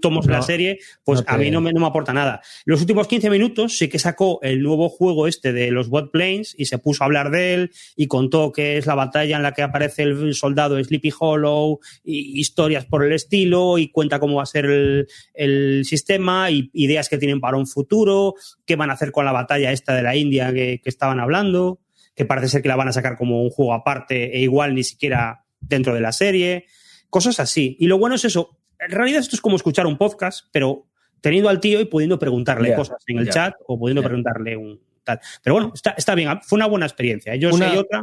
tomos 0.01 0.27
de 0.27 0.33
la 0.33 0.43
serie, 0.43 0.79
pues 1.05 1.23
a 1.27 1.37
mí 1.37 1.51
no 1.51 1.61
me, 1.61 1.73
no 1.73 1.81
me, 1.81 1.87
aporta 1.87 2.13
nada. 2.13 2.41
Los 2.65 2.81
últimos 2.81 3.07
15 3.07 3.31
minutos 3.31 3.77
sí 3.79 3.89
que 3.89 3.99
sacó 3.99 4.39
el 4.43 4.63
nuevo 4.63 4.89
juego 4.89 5.27
este 5.27 5.53
de 5.53 5.71
los 5.71 5.89
Bot 5.89 6.11
Planes 6.11 6.55
y 6.59 6.67
se 6.67 6.79
puso 6.79 7.03
a 7.03 7.07
hablar 7.07 7.31
de 7.31 7.55
él 7.55 7.71
y 7.97 8.07
contó 8.07 8.53
que 8.53 8.77
es 8.77 8.87
la 8.87 8.95
batalla 8.95 9.37
en 9.37 9.43
la 9.43 9.53
que 9.53 9.63
aparece 9.63 10.03
el 10.03 10.35
soldado 10.35 10.83
Sleepy 10.83 11.13
Hollow 11.19 11.81
y 12.05 12.39
historias 12.39 12.85
por 12.85 13.05
el 13.05 13.13
estilo 13.13 13.79
y 13.79 13.91
cuenta 13.91 14.21
cómo 14.21 14.37
va 14.37 14.43
a 14.43 14.47
ser 14.47 14.67
el, 14.67 15.09
el 15.35 15.85
sistema 15.85 16.51
y 16.51 16.71
ideas 16.73 17.09
que 17.09 17.19
tienen 17.19 17.41
para 17.41 17.57
un 17.57 17.67
futuro, 17.67 18.35
qué 18.65 18.77
van 18.77 18.91
a 18.91 18.95
hacer 18.95 19.13
con 19.13 19.25
la 19.25 19.33
batalla 19.33 19.73
esta 19.73 19.95
de 19.95 20.03
la 20.03 20.17
India 20.17 20.53
que, 20.53 20.81
que 20.83 20.91
estaban 20.91 21.21
hablando, 21.21 21.81
que 22.17 22.25
parece 22.25 22.49
ser 22.49 22.63
que 22.63 22.69
la 22.69 22.77
van 22.77 22.89
a 22.89 22.93
sacar 22.93 23.17
como 23.17 23.43
un 23.43 23.51
juego 23.51 23.75
aparte 23.75 24.37
e 24.37 24.41
igual 24.41 24.75
ni 24.75 24.83
siquiera 24.83 25.45
dentro 25.61 25.95
de 25.95 26.01
la 26.01 26.13
serie, 26.13 26.65
cosas 27.11 27.39
así. 27.39 27.77
Y 27.79 27.87
lo 27.87 27.99
bueno 27.99 28.17
es 28.17 28.25
eso, 28.25 28.59
en 28.81 28.91
realidad 28.91 29.21
esto 29.21 29.37
es 29.37 29.43
como 29.43 29.57
escuchar 29.57 29.87
un 29.87 29.99
podcast, 29.99 30.47
pero 30.51 30.87
teniendo 31.21 31.49
al 31.49 31.61
tío 31.61 31.81
y 31.81 31.85
pudiendo 31.85 32.19
preguntarle 32.19 32.69
yeah, 32.69 32.77
cosas 32.77 32.99
en 33.07 33.19
el 33.19 33.25
yeah, 33.25 33.33
chat 33.33 33.55
o 33.67 33.79
pudiendo 33.79 34.01
yeah. 34.01 34.09
preguntarle 34.09 34.57
un 34.57 34.81
tal. 35.05 35.21
Pero 35.43 35.55
bueno, 35.55 35.73
está, 35.75 35.91
está 35.91 36.15
bien, 36.15 36.41
fue 36.43 36.57
una 36.57 36.67
buena 36.67 36.87
experiencia. 36.87 37.37
Yo 37.37 37.55
una, 37.55 37.71
sé 37.71 37.79
otra. 37.79 38.03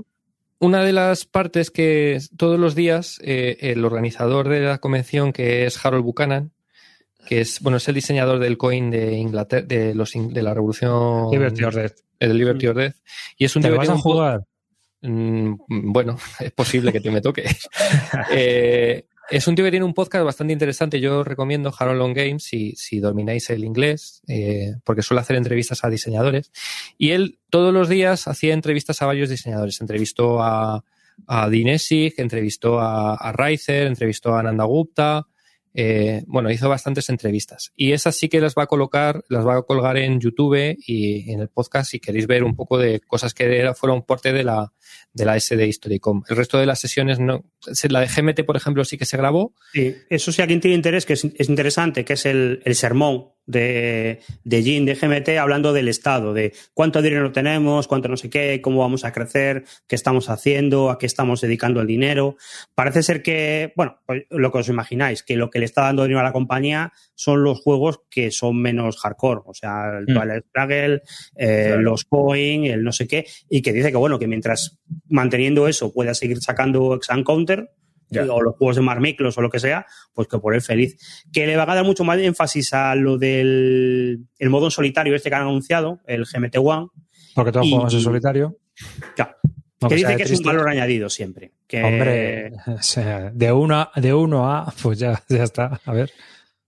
Una 0.60 0.84
de 0.84 0.94
las 0.94 1.26
partes 1.26 1.72
que 1.72 2.20
todos 2.38 2.60
los 2.60 2.76
días 2.76 3.20
eh, 3.24 3.58
el 3.60 3.84
organizador 3.84 4.48
de 4.48 4.62
la 4.62 4.78
convención, 4.78 5.34
que 5.34 5.66
es 5.66 5.84
Harold 5.84 6.06
Buchanan, 6.06 6.52
que 7.28 7.42
es 7.42 7.62
bueno 7.62 7.78
es 7.78 7.88
el 7.88 7.96
diseñador 7.96 8.40
del 8.40 8.58
coin 8.58 8.92
de 8.92 9.14
Inglaterra 9.14 9.66
de 9.66 9.96
los 9.96 10.12
de 10.14 10.44
la 10.44 10.54
revolución 10.54 11.32
Liberty 11.32 11.64
or 11.64 11.74
Death. 11.74 12.00
El 12.32 12.38
Liberty 12.38 12.68
or 12.68 12.76
Death 12.76 12.96
y 13.38 13.46
es 13.46 13.56
un 13.56 13.62
¿Te 13.62 13.70
vas 13.70 13.90
a 13.90 13.98
jugar 13.98 14.44
Mm, 15.04 15.56
bueno, 15.68 16.18
es 16.40 16.52
posible 16.52 16.92
que 16.92 17.02
te 17.02 17.12
me 17.12 17.22
toque. 17.22 17.44
eh, 18.32 19.06
es 19.30 19.48
un 19.48 19.56
tío 19.56 19.66
que 19.66 19.72
tiene 19.72 19.86
un 19.86 19.94
podcast 19.94 20.26
bastante 20.26 20.54
interesante. 20.54 21.00
Yo 21.00 21.24
recomiendo 21.24 21.74
Harold 21.78 22.00
Long 22.00 22.16
Games 22.16 22.44
si, 22.44 22.74
si 22.76 23.00
domináis 23.00 23.50
el 23.50 23.64
inglés, 23.64 24.22
eh, 24.28 24.76
porque 24.84 25.02
suele 25.02 25.22
hacer 25.22 25.36
entrevistas 25.36 25.84
a 25.84 25.90
diseñadores. 25.90 26.52
Y 26.98 27.12
él 27.12 27.40
todos 27.50 27.74
los 27.74 27.90
días 27.90 28.28
hacía 28.28 28.54
entrevistas 28.54 29.02
a 29.02 29.06
varios 29.06 29.30
diseñadores. 29.30 29.80
Entrevistó 29.82 30.42
a, 30.42 30.84
a 31.28 31.50
Dinesig, 31.50 32.14
entrevistó 32.18 32.80
a, 32.80 33.16
a 33.16 33.32
Reiser, 33.34 33.88
entrevistó 33.88 34.36
a 34.36 34.44
Nanda 34.44 34.64
Gupta. 34.64 35.28
Eh, 35.74 36.24
bueno, 36.28 36.52
hizo 36.52 36.70
bastantes 36.70 37.10
entrevistas. 37.10 37.72
Y 37.76 37.94
esas 37.94 38.16
sí 38.16 38.30
que 38.30 38.40
las 38.40 38.56
va 38.56 38.64
a 38.64 38.68
colocar, 38.68 39.24
las 39.30 39.46
va 39.46 39.58
a 39.58 39.62
colgar 39.64 39.98
en 39.98 40.20
YouTube 40.20 40.78
y 40.86 41.32
en 41.32 41.40
el 41.40 41.50
podcast 41.50 41.92
si 41.92 42.00
queréis 42.00 42.28
ver 42.28 42.44
un 42.44 42.56
poco 42.56 42.78
de 42.78 43.00
cosas 43.00 43.34
que 43.34 43.72
fueron 43.76 44.04
parte 44.04 44.34
de 44.34 44.44
la, 44.44 44.72
de 45.14 45.26
la 45.26 45.40
SD 45.40 45.68
Historicom. 45.68 46.24
El 46.30 46.36
resto 46.36 46.58
de 46.58 46.66
las 46.66 46.80
sesiones 46.80 47.20
no. 47.20 47.44
La 47.90 48.02
de 48.02 48.08
GMT, 48.08 48.46
por 48.46 48.56
ejemplo, 48.56 48.86
sí 48.86 48.98
que 48.98 49.06
se 49.06 49.18
grabó. 49.18 49.54
Sí, 49.74 49.96
eso 50.10 50.32
sí, 50.32 50.42
a 50.42 50.48
quien 50.48 50.62
tiene 50.62 50.76
interés, 50.76 51.06
que 51.06 51.14
es, 51.14 51.26
es 51.26 51.50
interesante, 51.50 52.06
que 52.06 52.14
es 52.14 52.26
el, 52.26 52.62
el 52.66 52.76
sermón 52.76 53.33
de, 53.46 54.22
de 54.44 54.64
Jim 54.64 54.86
de 54.86 54.96
GMT 54.96 55.38
hablando 55.40 55.74
del 55.74 55.88
Estado, 55.88 56.34
de 56.34 56.54
cuánto 56.74 57.02
dinero 57.02 57.32
tenemos, 57.32 57.88
cuánto 57.88 58.08
no 58.08 58.18
sé 58.18 58.30
qué, 58.30 58.62
cómo 58.62 58.80
vamos 58.80 59.06
a 59.06 59.12
crecer, 59.12 59.66
qué 59.88 59.96
estamos 59.96 60.30
haciendo, 60.30 60.90
a 60.90 60.98
qué 60.98 61.06
estamos 61.06 61.42
dedicando 61.42 61.82
el 61.82 61.88
dinero. 61.88 62.38
Parece 62.76 63.04
ser 63.04 63.22
que, 63.22 63.74
bueno, 63.76 64.00
pues 64.06 64.24
lo 64.30 64.52
que 64.52 64.60
os 64.60 64.70
imagináis, 64.70 65.24
que 65.24 65.36
lo 65.36 65.50
que 65.50 65.60
le 65.60 65.66
está 65.66 65.84
dando 65.84 66.04
dinero 66.04 66.22
a 66.22 66.24
la 66.24 66.34
compañía 66.34 66.94
son 67.16 67.44
los 67.44 67.62
juegos 67.62 68.02
que 68.10 68.32
son 68.32 68.62
menos 68.62 68.98
hardcore, 69.00 69.42
o 69.46 69.54
sea, 69.54 69.98
el 70.00 70.04
mm. 70.04 70.20
Twilight 70.20 70.46
Struggle, 70.48 71.02
eh, 71.36 71.64
claro. 71.68 71.82
los 71.82 72.06
Coin, 72.06 72.66
el 72.66 72.84
no 72.84 72.92
sé 72.92 73.08
qué, 73.08 73.26
y 73.50 73.62
que 73.62 73.74
dice 73.74 73.92
que, 73.92 73.98
bueno, 73.98 74.20
que 74.20 74.28
mientras 74.28 74.80
manteniendo 75.08 75.68
eso 75.68 75.94
pueda 75.94 76.14
seguir 76.14 76.42
sacando 76.42 76.94
Exam 76.96 77.24
Counter, 77.24 77.70
Yeah. 78.10 78.32
o 78.32 78.42
los 78.42 78.56
juegos 78.56 78.76
de 78.76 78.82
Marmiclos 78.82 79.38
o 79.38 79.42
lo 79.42 79.50
que 79.50 79.60
sea, 79.60 79.86
pues 80.14 80.28
que 80.28 80.38
por 80.38 80.54
él 80.54 80.62
feliz. 80.62 80.98
Que 81.32 81.48
le 81.48 81.56
va 81.56 81.64
a 81.64 81.76
dar 81.76 81.86
mucho 81.86 82.04
más 82.04 82.20
énfasis 82.20 82.74
a 82.74 82.96
lo 82.96 83.18
del 83.18 84.26
el 84.38 84.50
modo 84.50 84.66
en 84.66 84.72
solitario 84.72 85.16
este 85.16 85.30
que 85.30 85.36
han 85.36 85.44
anunciado, 85.44 86.00
el 86.06 86.26
GMT 86.26 86.58
One. 86.58 86.88
Porque 87.34 87.52
todos 87.52 87.66
y, 87.66 87.72
jugamos 87.72 87.94
en 87.94 88.02
solitario. 88.02 88.58
Claro. 89.16 89.36
que 89.90 89.96
dice 89.96 90.16
que 90.16 90.24
es 90.24 90.40
un 90.40 90.46
valor 90.46 90.70
añadido 90.70 91.10
siempre. 91.10 91.54
Que... 91.68 91.84
Hombre, 91.84 92.52
de 93.34 93.52
uno, 93.52 93.76
a, 93.76 93.92
de 93.96 94.14
uno 94.14 94.52
a, 94.52 94.74
pues 94.82 95.00
ya, 95.00 95.22
ya 95.28 95.44
está. 95.44 95.80
A 95.86 95.94
ver. 95.94 96.12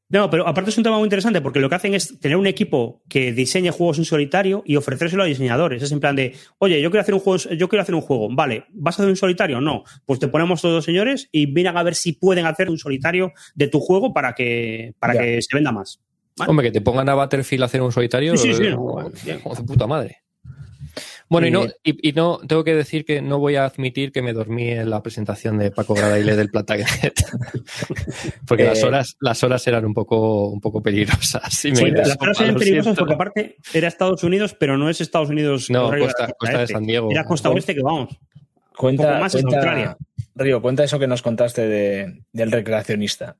No, 0.08 0.30
pero 0.30 0.47
aparte 0.47 0.70
es 0.70 0.78
un 0.78 0.84
tema 0.84 0.97
muy 0.97 1.08
interesante 1.08 1.41
porque 1.41 1.60
lo 1.60 1.68
que 1.68 1.76
hacen 1.76 1.95
es 1.95 2.20
tener 2.20 2.38
un 2.38 2.45
equipo 2.45 3.01
que 3.10 3.34
diseñe 3.34 3.72
juegos 3.72 3.97
en 3.97 4.06
solitario 4.06 4.62
y 4.66 4.76
ofrecérselo 4.76 5.24
a 5.24 5.26
diseñadores. 5.26 5.82
Es 5.82 5.91
en 5.91 5.99
plan 5.99 6.16
de, 6.16 6.36
oye, 6.60 6.80
yo 6.80 6.91
quiero 6.91 7.01
hacer 7.01 7.16
un 7.16 7.22
juego, 7.22 7.49
yo 7.56 7.68
quiero 7.68 7.82
hacer 7.82 7.95
un 7.95 8.01
juego, 8.01 8.28
vale, 8.32 8.66
¿vas 8.72 8.99
a 8.99 9.01
hacer 9.01 9.10
un 9.10 9.16
solitario? 9.16 9.62
No, 9.62 9.84
pues 10.06 10.20
te 10.20 10.28
ponemos 10.28 10.62
todos 10.62 10.76
los 10.76 10.86
señores 10.86 11.28
y 11.32 11.47
vienen 11.47 11.76
a 11.76 11.84
ver 11.84 11.95
si 11.95 12.14
pueden 12.14 12.45
hacer 12.45 12.70
un 12.70 12.78
solitario 12.78 13.34
de 13.56 13.68
tu 13.68 13.80
juego 13.80 14.14
para 14.14 14.34
que, 14.34 14.93
para 14.99 15.14
que 15.14 15.41
se 15.41 15.56
venda 15.56 15.72
más. 15.72 15.99
¿Vale? 16.38 16.49
Hombre, 16.49 16.68
que 16.68 16.72
te 16.72 16.82
pongan 16.82 17.10
a 17.10 17.16
Battlefield 17.16 17.64
a 17.64 17.66
hacer 17.66 17.82
un 17.82 17.91
solitario. 17.91 18.38
Sí, 18.38 18.49
sí, 18.49 18.56
sí, 18.56 18.66
eh, 18.66 18.72
no, 18.72 19.10
de 19.10 19.64
puta 19.64 19.88
madre. 19.88 20.25
Bueno, 21.28 21.48
y, 21.48 21.52
no, 21.52 21.66
y, 21.84 22.10
y, 22.10 22.14
no, 22.14 22.40
tengo 22.48 22.64
que 22.64 22.76
decir 22.76 23.04
que 23.04 23.22
no 23.22 23.40
voy 23.40 23.56
a 23.56 23.66
admitir 23.66 24.12
que 24.12 24.22
me 24.22 24.32
dormí 24.32 24.70
en 24.70 24.90
la 24.92 25.02
presentación 25.02 25.58
de 25.58 25.72
Paco 25.72 25.96
Gradaile 25.96 26.36
del 26.36 26.52
Plantagenet. 26.52 27.16
porque 28.48 28.64
eh, 28.64 28.68
las 28.68 28.84
horas, 28.84 29.18
las 29.20 29.44
horas 29.44 29.66
eran 29.68 29.86
un 29.86 29.94
poco, 29.94 30.50
un 30.50 30.62
poco 30.62 30.84
peligrosas. 30.84 31.66
Y 31.66 31.72
me 31.72 31.78
sí, 31.78 31.92
las 31.92 32.16
horas 32.20 32.42
eran 32.42 32.56
peligrosas 32.56 32.96
porque 32.96 33.14
aparte 33.14 33.56
era 33.74 33.88
Estados 33.88 34.24
Unidos, 34.24 34.56
pero 34.60 34.78
no 34.78 34.88
es 34.88 35.02
Estados 35.02 35.30
Unidos. 35.30 35.70
No, 35.72 35.90
costa, 35.98 36.32
costa 36.38 36.60
de 36.60 36.68
San 36.68 36.86
Diego. 36.86 37.10
Era 37.10 37.24
costa 37.24 37.50
oeste 37.50 37.74
que 37.74 37.82
vamos. 37.82 38.16
Cuenta, 38.78 39.04
un 39.04 39.10
poco 39.10 39.20
más 39.22 39.32
cuenta, 39.32 39.50
en 39.50 39.56
Australia. 39.56 39.98
Río, 40.36 40.62
cuenta 40.62 40.84
eso 40.84 41.00
que 41.00 41.08
nos 41.08 41.22
contaste 41.24 41.68
de, 41.68 42.22
del 42.34 42.52
recreacionista. 42.52 43.38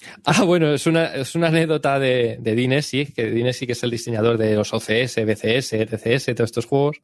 Ah, 0.24 0.44
bueno, 0.44 0.72
es 0.72 0.86
una, 0.86 1.06
es 1.14 1.34
una 1.34 1.48
anécdota 1.48 1.98
de, 1.98 2.38
de 2.40 2.54
Dinesi, 2.54 3.06
que 3.06 3.30
Dinesi 3.30 3.66
que 3.66 3.72
es 3.72 3.82
el 3.82 3.90
diseñador 3.90 4.38
de 4.38 4.54
los 4.54 4.72
OCS, 4.72 5.24
BCS, 5.24 5.70
TCS, 5.70 6.34
todos 6.34 6.48
estos 6.48 6.66
juegos, 6.66 7.00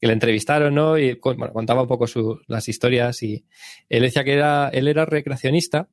que 0.00 0.06
le 0.06 0.12
entrevistaron, 0.12 0.74
¿no? 0.74 0.98
Y 0.98 1.18
bueno, 1.22 1.52
contaba 1.52 1.82
un 1.82 1.88
poco 1.88 2.06
su, 2.06 2.40
las 2.46 2.68
historias 2.68 3.22
y 3.22 3.46
él 3.88 4.02
decía 4.02 4.24
que 4.24 4.34
era, 4.34 4.68
él 4.72 4.88
era 4.88 5.06
recreacionista 5.06 5.88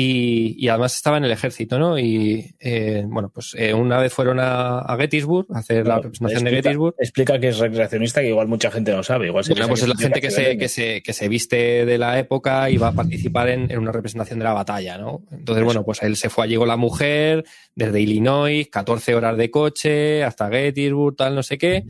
y, 0.00 0.54
y 0.56 0.68
además 0.68 0.94
estaba 0.94 1.16
en 1.16 1.24
el 1.24 1.32
ejército, 1.32 1.76
¿no? 1.76 1.98
Y 1.98 2.54
eh, 2.60 3.02
bueno, 3.04 3.30
pues 3.34 3.56
eh, 3.58 3.74
una 3.74 3.98
vez 3.98 4.12
fueron 4.12 4.38
a, 4.38 4.78
a, 4.78 4.96
Gettysburg 4.96 5.48
a 5.52 5.58
hacer 5.58 5.88
la 5.88 5.96
representación 5.96 6.46
explica, 6.46 6.56
de 6.56 6.62
Gettysburg. 6.62 6.94
Explica 7.00 7.40
que 7.40 7.48
es 7.48 7.58
recreacionista, 7.58 8.20
que 8.20 8.28
igual 8.28 8.46
mucha 8.46 8.70
gente 8.70 8.92
no 8.92 9.02
sabe. 9.02 9.26
Igual 9.26 9.42
se 9.42 9.54
Bueno, 9.54 9.66
pues 9.66 9.82
es 9.82 9.88
la 9.88 9.96
gente 9.96 10.20
que 10.20 10.30
se, 10.30 10.56
que, 10.56 10.68
se, 10.68 11.02
que 11.02 11.12
se 11.12 11.28
viste 11.28 11.84
de 11.84 11.98
la 11.98 12.16
época 12.16 12.70
y 12.70 12.76
va 12.76 12.88
a 12.88 12.92
participar 12.92 13.48
en, 13.48 13.72
en 13.72 13.78
una 13.80 13.90
representación 13.90 14.38
de 14.38 14.44
la 14.44 14.52
batalla, 14.52 14.98
¿no? 14.98 15.22
Entonces, 15.32 15.64
bueno, 15.64 15.84
pues 15.84 16.00
él 16.04 16.14
se 16.14 16.30
fue 16.30 16.44
allí 16.44 16.54
con 16.54 16.68
la 16.68 16.76
mujer, 16.76 17.44
desde 17.74 18.00
Illinois, 18.00 18.68
14 18.68 19.16
horas 19.16 19.36
de 19.36 19.50
coche, 19.50 20.22
hasta 20.22 20.48
Gettysburg, 20.48 21.16
tal, 21.16 21.34
no 21.34 21.42
sé 21.42 21.58
qué. 21.58 21.82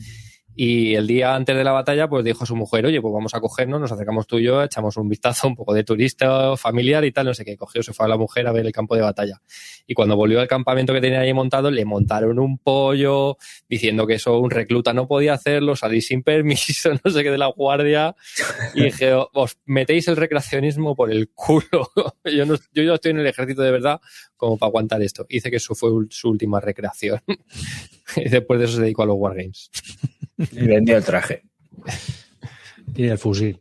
Y 0.60 0.96
el 0.96 1.06
día 1.06 1.36
antes 1.36 1.56
de 1.56 1.62
la 1.62 1.70
batalla, 1.70 2.08
pues 2.08 2.24
dijo 2.24 2.42
a 2.42 2.46
su 2.48 2.56
mujer, 2.56 2.84
oye, 2.84 3.00
pues 3.00 3.14
vamos 3.14 3.32
a 3.32 3.40
cogernos, 3.40 3.80
nos 3.80 3.92
acercamos 3.92 4.26
tú 4.26 4.40
y 4.40 4.42
yo, 4.42 4.60
echamos 4.60 4.96
un 4.96 5.08
vistazo, 5.08 5.46
un 5.46 5.54
poco 5.54 5.72
de 5.72 5.84
turista 5.84 6.56
familiar 6.56 7.04
y 7.04 7.12
tal, 7.12 7.26
no 7.26 7.34
sé 7.34 7.44
qué. 7.44 7.56
Cogió, 7.56 7.80
se 7.80 7.92
fue 7.92 8.06
a 8.06 8.08
la 8.08 8.16
mujer 8.16 8.44
a 8.48 8.50
ver 8.50 8.66
el 8.66 8.72
campo 8.72 8.96
de 8.96 9.02
batalla. 9.02 9.40
Y 9.86 9.94
cuando 9.94 10.16
volvió 10.16 10.40
al 10.40 10.48
campamento 10.48 10.92
que 10.92 11.00
tenía 11.00 11.20
ahí 11.20 11.32
montado, 11.32 11.70
le 11.70 11.84
montaron 11.84 12.40
un 12.40 12.58
pollo, 12.58 13.36
diciendo 13.68 14.04
que 14.04 14.14
eso 14.14 14.36
un 14.40 14.50
recluta 14.50 14.92
no 14.92 15.06
podía 15.06 15.34
hacerlo, 15.34 15.76
salí 15.76 16.00
sin 16.00 16.24
permiso, 16.24 16.90
no 17.04 17.08
sé 17.08 17.22
qué 17.22 17.30
de 17.30 17.38
la 17.38 17.52
guardia. 17.52 18.16
Y 18.74 18.82
dije, 18.82 19.12
os 19.14 19.58
metéis 19.64 20.08
el 20.08 20.16
recreacionismo 20.16 20.96
por 20.96 21.12
el 21.12 21.28
culo. 21.28 21.88
yo, 22.24 22.46
no, 22.46 22.56
yo 22.72 22.82
ya 22.82 22.94
estoy 22.94 23.12
en 23.12 23.20
el 23.20 23.28
ejército 23.28 23.62
de 23.62 23.70
verdad 23.70 24.00
como 24.36 24.58
para 24.58 24.70
aguantar 24.70 25.00
esto. 25.02 25.24
Y 25.28 25.34
dice 25.34 25.50
que 25.50 25.58
eso 25.58 25.76
fue 25.76 25.90
su 26.10 26.30
última 26.30 26.58
recreación. 26.58 27.20
y 28.16 28.28
después 28.28 28.58
de 28.58 28.66
eso 28.66 28.74
se 28.74 28.82
dedicó 28.82 29.04
a 29.04 29.06
los 29.06 29.16
Wargames. 29.16 29.70
Y 30.52 30.66
vendió 30.66 30.96
el 30.96 31.04
traje. 31.04 31.42
Y 32.94 33.06
el 33.08 33.18
fusil. 33.18 33.60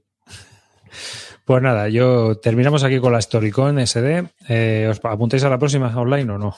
Pues 1.45 1.61
nada, 1.63 1.87
yo 1.89 2.37
terminamos 2.39 2.83
aquí 2.83 2.99
con 2.99 3.13
la 3.13 3.21
Storycon 3.21 3.79
SD. 3.85 4.25
Eh, 4.49 4.87
¿Os 4.89 4.99
apuntáis 5.03 5.43
a 5.43 5.49
la 5.49 5.57
próxima 5.57 5.87
online 5.97 6.31
o 6.33 6.37
no? 6.37 6.55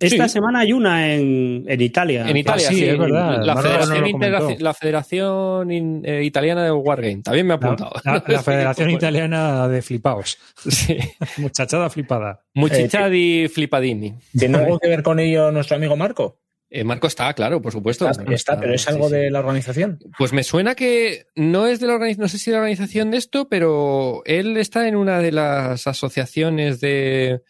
Esta 0.00 0.28
Sí. 0.28 0.34
semana 0.34 0.60
hay 0.60 0.72
una 0.72 1.12
en, 1.12 1.64
en 1.66 1.80
Italia. 1.80 2.24
En 2.28 2.36
Italia, 2.36 2.68
Ah, 2.68 2.70
sí, 2.70 2.76
sí, 2.78 2.84
es 2.84 2.96
verdad. 2.96 3.42
La, 3.44 3.56
Federación, 3.56 3.88
no 3.96 4.00
lo 4.00 4.06
Intera- 4.06 4.38
comentó. 4.38 4.62
la 4.64 4.74
Federación 4.74 5.70
in- 5.72 6.02
eh, 6.04 6.22
Italiana 6.22 6.62
de 6.62 6.70
Wargame. 6.70 7.22
También 7.22 7.48
me 7.48 7.54
ha 7.54 7.56
apuntado. 7.56 7.90
La, 8.04 8.22
la 8.24 8.42
Federación 8.44 8.90
Italiana 8.90 9.66
de 9.66 9.82
Flipaos. 9.82 10.38
Sí. 10.68 10.98
Muchachada 11.38 11.90
flipada. 11.90 12.44
Muchichadi 12.54 13.48
Flipadini. 13.48 14.14
¿Tiene 14.38 14.58
algo 14.58 14.78
que 14.78 14.86
ver 14.88 15.02
con 15.02 15.18
ello 15.18 15.50
nuestro 15.50 15.74
amigo 15.76 15.96
Marco? 15.96 16.38
Eh, 16.70 16.84
Marco 16.84 17.06
está, 17.06 17.32
claro, 17.32 17.62
por 17.62 17.72
supuesto. 17.72 18.08
Está, 18.08 18.22
está, 18.32 18.60
pero 18.60 18.74
es 18.74 18.86
algo 18.88 19.08
sí. 19.08 19.14
de 19.14 19.30
la 19.30 19.38
organización. 19.40 19.98
Pues 20.18 20.32
me 20.34 20.42
suena 20.42 20.74
que 20.74 21.24
no 21.34 21.66
es 21.66 21.80
de 21.80 21.86
la 21.86 21.94
organización, 21.94 22.22
no 22.24 22.28
sé 22.28 22.38
si 22.38 22.50
de 22.50 22.56
la 22.56 22.60
organización 22.62 23.10
de 23.10 23.16
esto, 23.16 23.48
pero 23.48 24.22
él 24.26 24.56
está 24.58 24.86
en 24.86 24.96
una 24.96 25.20
de 25.20 25.32
las 25.32 25.86
asociaciones 25.86 26.80
de, 26.80 27.40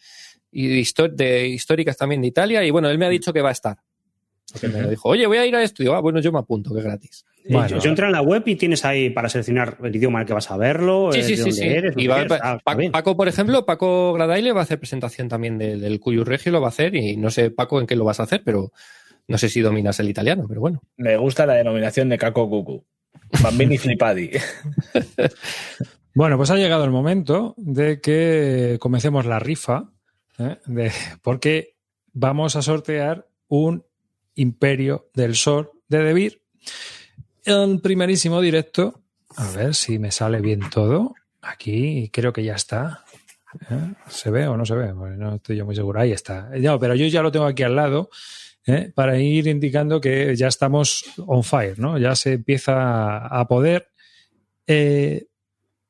históricas 0.51 1.97
también 1.97 2.21
de 2.21 2.27
Italia 2.27 2.63
y 2.63 2.71
bueno, 2.71 2.89
él 2.89 2.97
me 2.97 3.05
ha 3.05 3.09
dicho 3.09 3.33
que 3.33 3.41
va 3.41 3.49
a 3.49 3.53
estar. 3.53 3.77
Porque 4.51 4.67
me 4.67 4.89
dijo, 4.89 5.09
oye, 5.09 5.27
voy 5.27 5.37
a 5.37 5.45
ir 5.45 5.55
a 5.55 5.61
esto. 5.63 5.83
Y 5.83 5.85
digo, 5.85 5.95
ah, 5.95 5.99
bueno, 6.01 6.19
yo 6.21 6.31
me 6.31 6.39
apunto, 6.39 6.73
que 6.73 6.79
es 6.79 6.85
gratis. 6.85 7.25
Bueno. 7.47 7.67
yo, 7.67 7.79
yo 7.79 7.89
entré 7.89 8.05
en 8.05 8.11
la 8.11 8.21
web 8.21 8.43
y 8.47 8.55
tienes 8.55 8.83
ahí 8.83 9.09
para 9.09 9.29
seleccionar 9.29 9.77
el 9.83 9.95
idioma 9.95 10.19
en 10.19 10.21
el 10.21 10.27
que 10.27 10.33
vas 10.33 10.49
a 10.51 10.57
verlo, 10.57 11.11
Sí, 11.13 11.19
eh, 11.19 11.23
sí, 11.23 11.37
sí, 11.37 11.51
sí. 11.51 11.63
eres, 11.67 11.93
Y 11.97 12.07
va- 12.07 12.25
pa- 12.25 12.39
Ah. 12.41 12.59
Paco, 12.91 13.15
por 13.15 13.27
ejemplo, 13.27 13.65
Paco 13.65 14.13
Gradaile 14.13 14.51
va 14.51 14.61
a 14.61 14.63
hacer 14.63 14.79
presentación 14.79 15.29
también 15.29 15.57
del, 15.57 15.81
del 15.81 15.99
Cuyo 15.99 16.23
Regio, 16.23 16.51
lo 16.51 16.61
va 16.61 16.67
a 16.67 16.69
hacer 16.69 16.95
y 16.95 17.15
no 17.17 17.29
sé, 17.31 17.51
Paco, 17.51 17.79
en 17.79 17.87
qué 17.87 17.95
lo 17.95 18.05
vas 18.05 18.19
a 18.19 18.23
hacer, 18.23 18.41
pero 18.43 18.71
no 19.29 19.37
sé 19.37 19.47
si 19.49 19.61
dominas 19.61 19.99
el 19.99 20.09
italiano, 20.09 20.45
pero 20.47 20.59
bueno. 20.61 20.81
Me 20.97 21.15
gusta 21.17 21.45
la 21.45 21.53
denominación 21.53 22.09
de 22.09 22.17
Caco 22.17 22.49
Cucu. 22.49 22.83
Bambini 23.41 23.77
Flipadi. 23.79 24.31
Bueno, 26.13 26.37
pues 26.37 26.49
ha 26.51 26.55
llegado 26.55 26.83
el 26.83 26.91
momento 26.91 27.53
de 27.57 28.01
que 28.01 28.77
comencemos 28.79 29.25
la 29.25 29.39
rifa, 29.39 29.89
¿eh? 30.37 30.57
de- 30.65 30.91
porque 31.21 31.75
vamos 32.11 32.55
a 32.55 32.61
sortear 32.61 33.27
un 33.47 33.85
Imperio 34.35 35.09
del 35.13 35.35
Sol 35.35 35.71
de 35.87 35.99
Debir 36.03 36.41
en 37.45 37.79
primerísimo 37.81 38.41
directo. 38.41 39.01
A 39.35 39.49
ver 39.51 39.75
si 39.75 39.99
me 39.99 40.11
sale 40.11 40.39
bien 40.41 40.61
todo. 40.71 41.13
Aquí 41.41 42.09
creo 42.11 42.31
que 42.33 42.43
ya 42.43 42.55
está. 42.55 43.03
¿Eh? 43.69 43.93
¿Se 44.07 44.29
ve 44.31 44.47
o 44.47 44.55
no 44.57 44.65
se 44.65 44.75
ve? 44.75 44.93
No 44.93 45.35
estoy 45.35 45.57
yo 45.57 45.65
muy 45.65 45.75
seguro. 45.75 45.99
Ahí 45.99 46.11
está. 46.11 46.49
No, 46.57 46.79
pero 46.79 46.95
yo 46.95 47.05
ya 47.07 47.21
lo 47.21 47.31
tengo 47.31 47.45
aquí 47.45 47.63
al 47.63 47.75
lado 47.75 48.09
¿eh? 48.65 48.91
para 48.93 49.19
ir 49.19 49.47
indicando 49.47 49.99
que 50.01 50.35
ya 50.35 50.47
estamos 50.47 51.05
on 51.25 51.43
fire, 51.43 51.79
¿no? 51.79 51.97
Ya 51.97 52.15
se 52.15 52.33
empieza 52.33 53.25
a 53.25 53.47
poder 53.47 53.89
eh, 54.67 55.27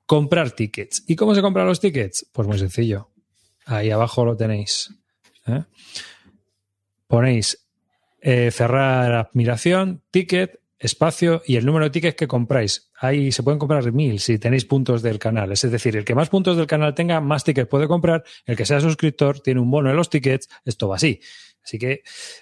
comprar 0.06 0.52
tickets. 0.52 1.04
¿Y 1.08 1.16
cómo 1.16 1.36
se 1.36 1.42
compran 1.42 1.68
los 1.68 1.80
tickets? 1.80 2.28
Pues 2.32 2.48
muy 2.48 2.58
sencillo. 2.58 3.12
Ahí 3.66 3.92
abajo 3.92 4.26
lo 4.26 4.36
tenéis. 4.36 4.94
¿eh? 5.46 5.64
Ponéis 7.08 7.68
eh, 8.22 8.52
cerrar 8.52 9.12
admiración, 9.14 10.02
ticket, 10.12 10.60
espacio 10.80 11.42
y 11.46 11.58
el 11.58 11.66
número 11.66 11.86
de 11.86 11.92
tickets 11.92 12.16
que 12.16 12.28
compráis. 12.28 12.90
Ahí 13.00 13.32
se 13.32 13.44
pueden 13.44 13.60
comprar 13.60 13.92
mil 13.92 14.20
si 14.20 14.40
tenéis 14.40 14.66
puntos 14.66 15.02
del 15.02 15.20
canal. 15.20 15.52
Es 15.52 15.62
decir, 15.62 15.96
el 15.98 16.06
que 16.06 16.16
más 16.16 16.30
puntos 16.30 16.56
del 16.58 16.68
canal 16.68 16.96
tenga, 16.96 17.20
más 17.20 17.44
tickets 17.44 17.68
puede 17.68 17.88
comprar. 17.88 18.24
El 18.46 18.56
que 18.56 18.66
sea 18.66 18.80
suscriptor 18.80 19.42
tiene 19.42 19.60
un 19.60 19.70
bono 19.70 19.90
de 19.90 19.96
los 19.96 20.10
tickets. 20.10 20.50
Esto 20.66 20.88
va 20.88 20.96
así. 20.96 21.20
Así 21.70 21.78
que, 21.78 22.02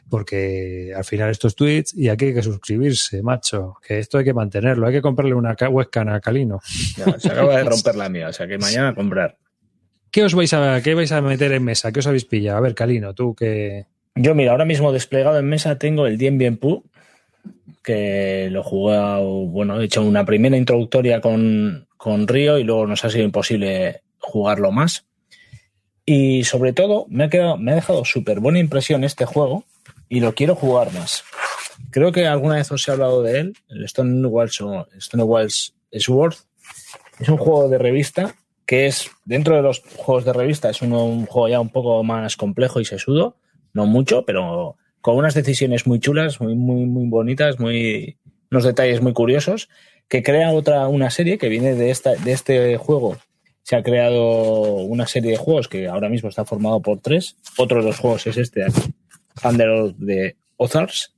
porque 0.10 0.94
al 0.96 1.04
final 1.04 1.30
esto 1.32 1.50
es 1.50 1.56
Twitch 1.56 1.94
y 1.96 2.08
aquí 2.08 2.26
hay 2.28 2.34
que 2.34 2.42
suscribirse, 2.42 3.22
macho. 3.22 3.76
Que 3.86 4.00
esto 4.00 4.20
hay 4.20 4.24
que 4.24 4.34
mantenerlo. 4.34 4.88
Hay 4.88 4.94
que 4.94 5.02
comprarle 5.02 5.34
una 5.34 5.54
ca- 5.54 5.68
webcam 5.68 6.08
a 6.08 6.22
Calino. 6.22 6.62
Ya, 6.96 7.20
se 7.20 7.28
acaba 7.30 7.58
de 7.58 7.66
romper 7.66 7.96
la 7.96 8.08
mía, 8.08 8.30
o 8.30 8.34
sea 8.34 8.48
que 8.48 8.58
mañana 8.58 8.90
a 8.90 8.96
comprar. 8.96 9.36
¿Qué 10.12 10.24
os 10.24 10.34
vais 10.34 10.54
a, 10.54 10.82
qué 10.82 10.94
vais 10.94 11.12
a 11.12 11.22
meter 11.22 11.52
en 11.52 11.64
mesa? 11.66 11.92
¿Qué 11.92 12.00
os 12.00 12.08
habéis 12.08 12.24
pillado? 12.24 12.58
A 12.58 12.62
ver, 12.62 12.74
Calino, 12.74 13.14
tú 13.14 13.36
que. 13.36 13.86
Yo, 14.16 14.34
mira, 14.34 14.52
ahora 14.52 14.64
mismo 14.64 14.94
desplegado 14.94 15.38
en 15.38 15.46
mesa 15.50 15.78
tengo 15.78 16.08
el 16.08 16.18
Dien 16.18 16.38
Bien 16.38 16.58
Phu, 16.58 16.86
que 17.84 18.48
lo 18.50 18.62
he 18.62 18.64
jugado, 18.64 19.24
bueno, 19.48 19.80
he 19.82 19.86
hecho 19.86 20.02
una 20.04 20.26
primera 20.26 20.56
introductoria 20.56 21.20
con, 21.20 21.88
con 21.98 22.28
Río 22.30 22.58
y 22.58 22.64
luego 22.64 22.88
nos 22.88 23.04
ha 23.04 23.10
sido 23.10 23.26
imposible 23.26 24.04
jugarlo 24.20 24.72
más. 24.72 25.06
Y 26.10 26.46
sobre 26.46 26.72
todo, 26.72 27.06
me 27.10 27.26
ha, 27.26 27.30
quedado, 27.30 27.58
me 27.58 27.74
ha 27.74 27.76
dejado 27.76 28.06
súper 28.06 28.40
buena 28.40 28.60
impresión 28.60 29.04
este 29.04 29.26
juego 29.26 29.66
y 30.08 30.22
lo 30.22 30.34
quiero 30.34 30.56
jugar 30.56 30.94
más. 30.94 31.26
Creo 31.92 32.14
que 32.14 32.26
alguna 32.26 32.56
vez 32.56 32.72
os 32.72 32.88
he 32.88 32.92
hablado 32.92 33.24
de 33.24 33.40
él, 33.42 33.58
el 33.68 33.88
Stonewall's, 33.90 34.64
Stonewall's 35.02 35.74
Sword. 35.92 36.36
Es 37.20 37.28
un 37.28 37.36
juego 37.36 37.68
de 37.68 37.78
revista 37.78 38.36
que 38.66 38.88
es, 38.88 39.12
dentro 39.26 39.58
de 39.58 39.62
los 39.62 39.82
juegos 39.98 40.24
de 40.24 40.32
revista, 40.32 40.70
es 40.70 40.82
un 40.82 41.26
juego 41.26 41.50
ya 41.50 41.60
un 41.60 41.70
poco 41.70 42.04
más 42.04 42.38
complejo 42.38 42.80
y 42.80 42.86
sesudo, 42.86 43.36
no 43.74 43.86
mucho, 43.86 44.24
pero 44.24 44.78
con 45.02 45.18
unas 45.18 45.34
decisiones 45.34 45.88
muy 45.88 46.00
chulas, 46.00 46.40
muy, 46.40 46.56
muy, 46.56 46.86
muy 46.86 47.10
bonitas, 47.10 47.60
muy, 47.60 48.18
unos 48.50 48.64
detalles 48.64 49.02
muy 49.02 49.12
curiosos, 49.12 49.68
que 50.08 50.24
crea 50.24 50.52
otra, 50.52 50.88
una 50.88 51.10
serie 51.10 51.38
que 51.38 51.50
viene 51.50 51.76
de, 51.76 51.92
esta, 51.92 52.16
de 52.16 52.32
este 52.32 52.78
juego. 52.78 53.18
Se 53.68 53.76
ha 53.76 53.84
creado 53.84 54.76
una 54.76 55.08
serie 55.08 55.32
de 55.32 55.38
juegos 55.38 55.68
que 55.68 55.90
ahora 55.90 56.08
mismo 56.08 56.30
está 56.30 56.46
formado 56.46 56.82
por 56.82 57.02
tres. 57.02 57.36
Otro 57.58 57.82
de 57.82 57.88
los 57.88 58.00
juegos 58.00 58.26
es 58.26 58.38
este 58.38 58.62
de 58.62 58.68
aquí, 58.68 58.94
Thunder 59.42 59.94
de 59.98 60.38
Ozars. 60.56 61.14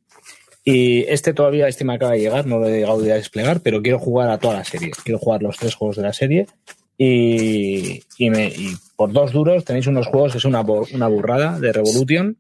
Y 0.64 1.02
este 1.04 1.36
todavía, 1.36 1.68
este 1.68 1.86
me 1.86 1.94
acaba 1.94 2.14
de 2.14 2.22
llegar, 2.22 2.48
no 2.48 2.58
lo 2.58 2.68
he 2.68 2.80
llegado 2.80 3.04
a 3.04 3.04
desplegar, 3.04 3.62
pero 3.62 3.84
quiero 3.84 4.00
jugar 4.00 4.32
a 4.32 4.40
toda 4.40 4.56
la 4.56 4.64
serie. 4.64 4.90
Quiero 5.04 5.20
jugar 5.20 5.44
los 5.44 5.58
tres 5.58 5.76
juegos 5.76 5.98
de 5.98 6.02
la 6.02 6.12
serie 6.12 6.48
Y, 6.98 8.02
y, 8.18 8.30
me, 8.32 8.48
y 8.48 8.76
por 8.96 9.14
dos 9.14 9.32
duros 9.32 9.64
tenéis 9.64 9.86
unos 9.86 10.08
juegos 10.08 10.32
que 10.32 10.40
es 10.40 10.46
una, 10.46 10.62
burrada 10.62 11.60
de 11.60 11.72
Revolution. 11.72 12.36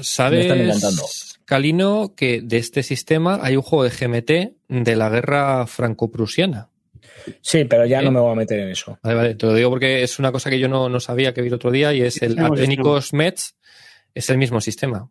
¿Sabes, 0.00 0.46
están 0.46 0.62
encantando. 0.62 1.02
Calino, 1.44 2.14
que 2.16 2.40
de 2.40 2.56
este 2.56 2.82
sistema 2.82 3.38
hay 3.42 3.56
un 3.56 3.62
juego 3.62 3.84
de 3.84 3.90
GMT 3.90 4.80
de 4.86 4.96
la 4.96 5.10
guerra 5.10 5.66
franco-prusiana? 5.66 6.71
Sí, 7.40 7.64
pero 7.64 7.86
ya 7.86 8.00
¿Eh? 8.00 8.04
no 8.04 8.10
me 8.10 8.20
voy 8.20 8.32
a 8.32 8.34
meter 8.34 8.58
en 8.60 8.68
eso. 8.70 8.98
Vale, 9.02 9.16
vale, 9.16 9.34
te 9.34 9.46
lo 9.46 9.54
digo 9.54 9.70
porque 9.70 10.02
es 10.02 10.18
una 10.18 10.32
cosa 10.32 10.50
que 10.50 10.58
yo 10.58 10.68
no, 10.68 10.88
no 10.88 11.00
sabía 11.00 11.32
que 11.32 11.40
vi 11.42 11.48
el 11.48 11.54
otro 11.54 11.70
día 11.70 11.92
y 11.92 12.02
es 12.02 12.20
el 12.22 12.34
Tenemos 12.34 12.58
Aténicos 12.58 13.12
Metz, 13.12 13.54
es 14.14 14.28
el 14.30 14.38
mismo 14.38 14.60
sistema. 14.60 15.08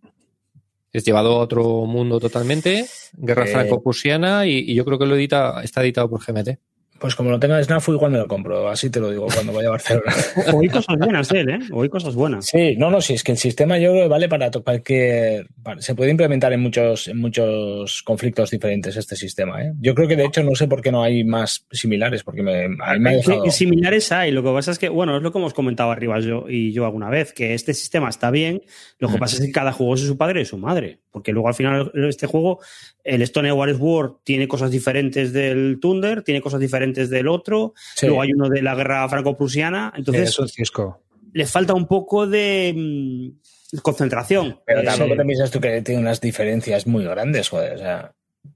Es 0.94 1.06
llevado 1.06 1.36
a 1.38 1.40
otro 1.40 1.64
mundo 1.86 2.20
totalmente, 2.20 2.86
guerra 3.14 3.46
Eh. 3.46 3.52
franco-prusiana 3.52 4.46
y, 4.46 4.58
y 4.60 4.76
yo 4.76 4.84
creo 4.84 5.00
que 5.00 5.06
lo 5.06 5.16
edita, 5.16 5.62
está 5.64 5.82
editado 5.82 6.10
por 6.10 6.20
GMT. 6.26 6.58
Pues 7.02 7.16
como 7.16 7.32
lo 7.32 7.40
tenga 7.40 7.62
Snafu, 7.64 7.94
igual 7.94 8.12
me 8.12 8.20
lo 8.20 8.28
compro. 8.28 8.70
Así 8.70 8.92
te 8.92 9.00
lo 9.00 9.10
digo 9.10 9.26
cuando 9.34 9.52
vaya 9.52 9.70
a 9.70 9.72
Barcelona. 9.72 10.14
Oí 10.54 10.70
cosas 10.70 10.96
buenas 11.00 11.28
de 11.30 11.40
él, 11.40 11.50
¿eh? 11.50 11.60
Oí 11.72 11.90
cosas 11.90 12.14
buenas. 12.14 12.46
Sí, 12.46 12.76
no, 12.78 12.92
no, 12.92 13.02
sí, 13.02 13.14
es 13.16 13.24
que 13.24 13.32
el 13.32 13.40
sistema 13.40 13.80
yo 13.80 13.90
creo 13.92 14.04
que 14.04 14.08
vale 14.10 14.30
para 14.30 14.52
para- 14.52 15.82
se 15.82 15.96
puede 15.96 16.12
implementar 16.12 16.54
en 16.54 16.62
muchos, 16.62 17.08
en 17.08 17.18
muchos 17.18 18.04
conflictos 18.04 18.52
diferentes 18.52 18.96
este 18.98 19.16
sistema. 19.16 19.64
¿eh? 19.64 19.74
Yo 19.82 19.96
creo 19.96 20.08
que 20.08 20.16
de 20.16 20.26
hecho 20.26 20.44
no 20.44 20.54
sé 20.54 20.68
por 20.68 20.82
qué 20.84 20.92
no 20.92 21.02
hay 21.02 21.24
más 21.24 21.66
similares, 21.72 22.24
porque 22.24 22.44
me, 22.44 22.66
a 22.66 22.94
mí 22.94 23.00
me 23.00 23.10
ha 23.10 23.14
dejado. 23.14 23.46
Sí, 23.46 23.52
similares 23.52 24.12
hay. 24.12 24.32
Lo 24.32 24.44
que 24.44 24.52
pasa 24.52 24.70
es 24.70 24.78
que, 24.78 24.90
bueno, 24.90 25.18
es 25.18 25.24
lo 25.24 25.32
que 25.32 25.40
hemos 25.40 25.56
comentado 25.56 25.90
arriba 25.90 26.20
yo 26.20 26.46
y 26.48 26.72
yo 26.72 26.86
alguna 26.86 27.10
vez, 27.10 27.34
que 27.34 27.56
este 27.56 27.74
sistema 27.74 28.10
está 28.10 28.30
bien. 28.30 28.62
Lo 29.00 29.08
que 29.10 29.16
Mm. 29.18 29.20
pasa 29.20 29.36
es 29.38 29.42
que 29.48 29.52
cada 29.52 29.72
juego 29.72 29.96
es 29.96 30.02
de 30.02 30.08
su 30.08 30.18
padre 30.18 30.42
y 30.42 30.44
de 30.44 30.46
su 30.50 30.58
madre. 30.60 31.00
Porque 31.12 31.34
luego 31.34 31.50
al 31.50 31.54
final 31.54 31.92
este 31.94 32.26
juego, 32.26 32.60
el 33.04 33.22
Stone 33.24 33.52
Wars 33.52 33.76
War 33.78 34.14
tiene 34.24 34.48
cosas 34.48 34.72
diferentes 34.72 35.34
del 35.34 35.78
Thunder, 35.82 36.24
tiene 36.24 36.42
cosas 36.42 36.60
diferentes 36.60 37.10
del 37.10 37.28
otro. 37.28 37.74
Sí. 37.96 38.08
Luego 38.08 38.22
hay 38.22 38.34
uno 38.34 38.50
de 38.50 38.62
la 38.62 38.76
guerra 38.76 39.08
franco-prusiana. 39.10 39.94
Entonces 39.96 40.30
es 40.30 40.40
un 40.40 40.48
cisco. 40.48 41.02
le 41.34 41.46
falta 41.46 41.74
un 41.74 41.86
poco 41.88 42.26
de 42.28 42.74
mm, 42.76 43.78
concentración. 43.80 44.60
Pero 44.66 44.82
Eh, 44.82 44.86
tampoco 44.86 45.16
te 45.16 45.26
piensas 45.26 45.52
tú 45.52 45.60
que 45.60 45.82
tiene 45.82 46.02
unas 46.02 46.22
diferencias 46.22 46.88
muy 46.88 47.04
grandes, 47.04 47.50
joder. 47.50 47.76
O 47.76 47.78
sea, 47.78 48.14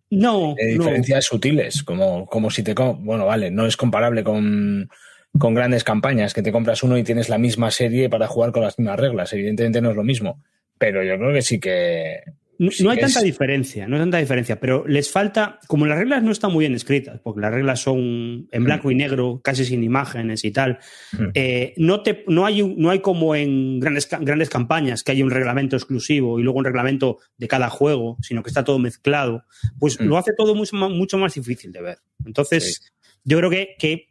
no, 0.09 0.49
no. 0.49 0.55
diferencias 0.55 1.25
sutiles, 1.25 1.83
como, 1.83 2.25
como 2.25 2.49
si 2.49 2.63
te. 2.63 2.73
Bueno, 2.73 3.25
vale, 3.25 3.51
no 3.51 3.65
es 3.65 3.75
comparable 3.75 4.23
con, 4.23 4.89
con 5.37 5.53
grandes 5.53 5.83
campañas, 5.83 6.33
que 6.33 6.41
te 6.41 6.51
compras 6.51 6.83
uno 6.83 6.97
y 6.97 7.03
tienes 7.03 7.27
la 7.27 7.37
misma 7.37 7.69
serie 7.71 8.09
para 8.09 8.27
jugar 8.27 8.51
con 8.51 8.63
las 8.63 8.79
mismas 8.79 8.99
reglas. 8.99 9.33
Evidentemente 9.33 9.81
no 9.81 9.89
es 9.89 9.95
lo 9.95 10.03
mismo. 10.03 10.41
Pero 10.77 11.03
yo 11.03 11.17
creo 11.17 11.33
que 11.33 11.41
sí 11.41 11.59
que. 11.59 12.21
No, 12.57 12.71
Sí 12.71 12.83
no 12.83 12.91
hay 12.91 12.99
tanta 12.99 13.21
diferencia, 13.21 13.87
no 13.87 13.95
hay 13.95 14.01
tanta 14.01 14.17
diferencia, 14.17 14.59
pero 14.59 14.87
les 14.87 15.11
falta, 15.11 15.59
como 15.67 15.85
las 15.85 15.97
reglas 15.97 16.23
no 16.23 16.31
están 16.31 16.51
muy 16.53 16.61
bien 16.63 16.73
escritas, 16.73 17.19
porque 17.23 17.41
las 17.41 17.51
reglas 17.53 17.81
son 17.81 18.47
en 18.51 18.63
blanco 18.63 18.91
y 18.91 18.95
negro, 18.95 19.41
casi 19.43 19.65
sin 19.65 19.83
imágenes 19.83 20.43
y 20.45 20.51
tal, 20.51 20.79
Mm. 21.13 21.23
eh, 21.33 21.73
no, 21.77 22.01
te, 22.01 22.23
no, 22.27 22.45
hay, 22.45 22.61
no 22.77 22.89
hay 22.89 22.99
como 22.99 23.35
en 23.35 23.79
grandes, 23.79 24.07
grandes 24.21 24.49
campañas 24.49 25.03
que 25.03 25.11
hay 25.11 25.21
un 25.23 25.31
reglamento 25.31 25.75
exclusivo 25.75 26.39
y 26.39 26.43
luego 26.43 26.59
un 26.59 26.65
reglamento 26.65 27.17
de 27.37 27.47
cada 27.47 27.69
juego, 27.69 28.17
sino 28.21 28.41
que 28.43 28.49
está 28.49 28.63
todo 28.63 28.79
mezclado, 28.79 29.43
pues 29.79 29.99
Mm. 29.99 30.05
lo 30.05 30.17
hace 30.17 30.31
todo 30.37 30.55
mucho 30.55 30.75
más, 30.75 30.89
mucho 30.89 31.17
más 31.17 31.33
difícil 31.33 31.71
de 31.71 31.81
ver. 31.81 31.97
Entonces, 32.25 32.93
yo 33.23 33.37
creo 33.37 33.49
que, 33.49 33.75
que 33.77 34.07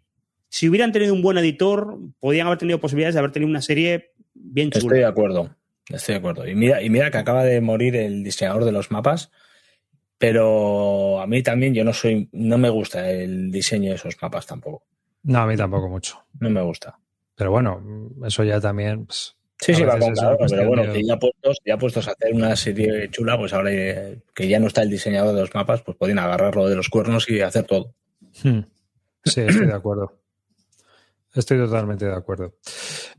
si 0.48 0.68
hubieran 0.68 0.92
tenido 0.92 1.14
un 1.14 1.22
buen 1.22 1.38
editor, 1.38 1.98
podrían 2.20 2.46
haber 2.46 2.58
tenido 2.58 2.78
posibilidades 2.80 3.14
de 3.14 3.18
haber 3.20 3.32
tenido 3.32 3.48
una 3.50 3.62
serie 3.62 4.12
bien 4.34 4.70
chula. 4.70 4.84
Estoy 4.84 4.98
de 4.98 5.04
acuerdo. 5.06 5.56
Estoy 5.88 6.14
de 6.14 6.18
acuerdo. 6.18 6.48
Y 6.48 6.54
mira, 6.54 6.82
y 6.82 6.90
mira 6.90 7.10
que 7.10 7.18
acaba 7.18 7.44
de 7.44 7.60
morir 7.60 7.96
el 7.96 8.22
diseñador 8.24 8.64
de 8.64 8.72
los 8.72 8.90
mapas, 8.90 9.30
pero 10.18 11.20
a 11.20 11.26
mí 11.26 11.42
también 11.42 11.74
yo 11.74 11.84
no 11.84 11.92
soy, 11.92 12.28
no 12.32 12.58
me 12.58 12.70
gusta 12.70 13.10
el 13.10 13.50
diseño 13.50 13.90
de 13.90 13.96
esos 13.96 14.16
mapas 14.20 14.46
tampoco. 14.46 14.84
No, 15.24 15.40
a 15.40 15.46
mí 15.46 15.56
tampoco 15.56 15.88
mucho. 15.88 16.24
No 16.40 16.50
me 16.50 16.62
gusta. 16.62 16.98
Pero 17.34 17.50
bueno, 17.50 18.10
eso 18.24 18.44
ya 18.44 18.60
también. 18.60 19.06
pues, 19.06 19.36
Sí, 19.60 19.72
sí, 19.72 19.82
va 19.82 19.98
con 19.98 20.10
una 20.10 20.36
pero 20.48 20.68
bueno, 20.68 20.92
que 20.92 21.02
ya 21.02 21.18
puestos, 21.18 21.58
ya 21.64 21.78
puestos 21.78 22.08
a 22.08 22.10
hacer 22.10 22.34
una 22.34 22.54
serie 22.56 23.08
chula, 23.10 23.38
pues 23.38 23.52
ahora 23.54 23.70
que 23.70 24.48
ya 24.48 24.58
no 24.58 24.66
está 24.66 24.82
el 24.82 24.90
diseñador 24.90 25.34
de 25.34 25.40
los 25.40 25.54
mapas, 25.54 25.80
pues 25.82 25.96
podrían 25.96 26.18
agarrarlo 26.18 26.68
de 26.68 26.76
los 26.76 26.88
cuernos 26.88 27.28
y 27.30 27.40
hacer 27.40 27.64
todo. 27.64 27.94
Hmm. 28.42 28.60
Sí, 29.24 29.40
estoy 29.40 29.66
de 29.66 29.74
acuerdo. 29.74 30.18
Estoy 31.32 31.58
totalmente 31.58 32.04
de 32.04 32.14
acuerdo. 32.14 32.54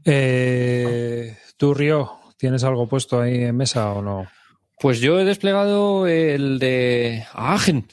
Eh, 0.04 1.36
¿Tú, 1.58 1.74
Río, 1.74 2.12
tienes 2.46 2.64
algo 2.64 2.88
puesto 2.88 3.20
ahí 3.20 3.44
en 3.46 3.58
mesa 3.58 3.92
o 3.92 4.02
no? 4.02 4.28
Pues 4.80 5.00
yo 5.00 5.20
he 5.20 5.26
desplegado 5.26 6.06
el 6.08 6.60
de 6.60 7.24
Agen, 7.34 7.88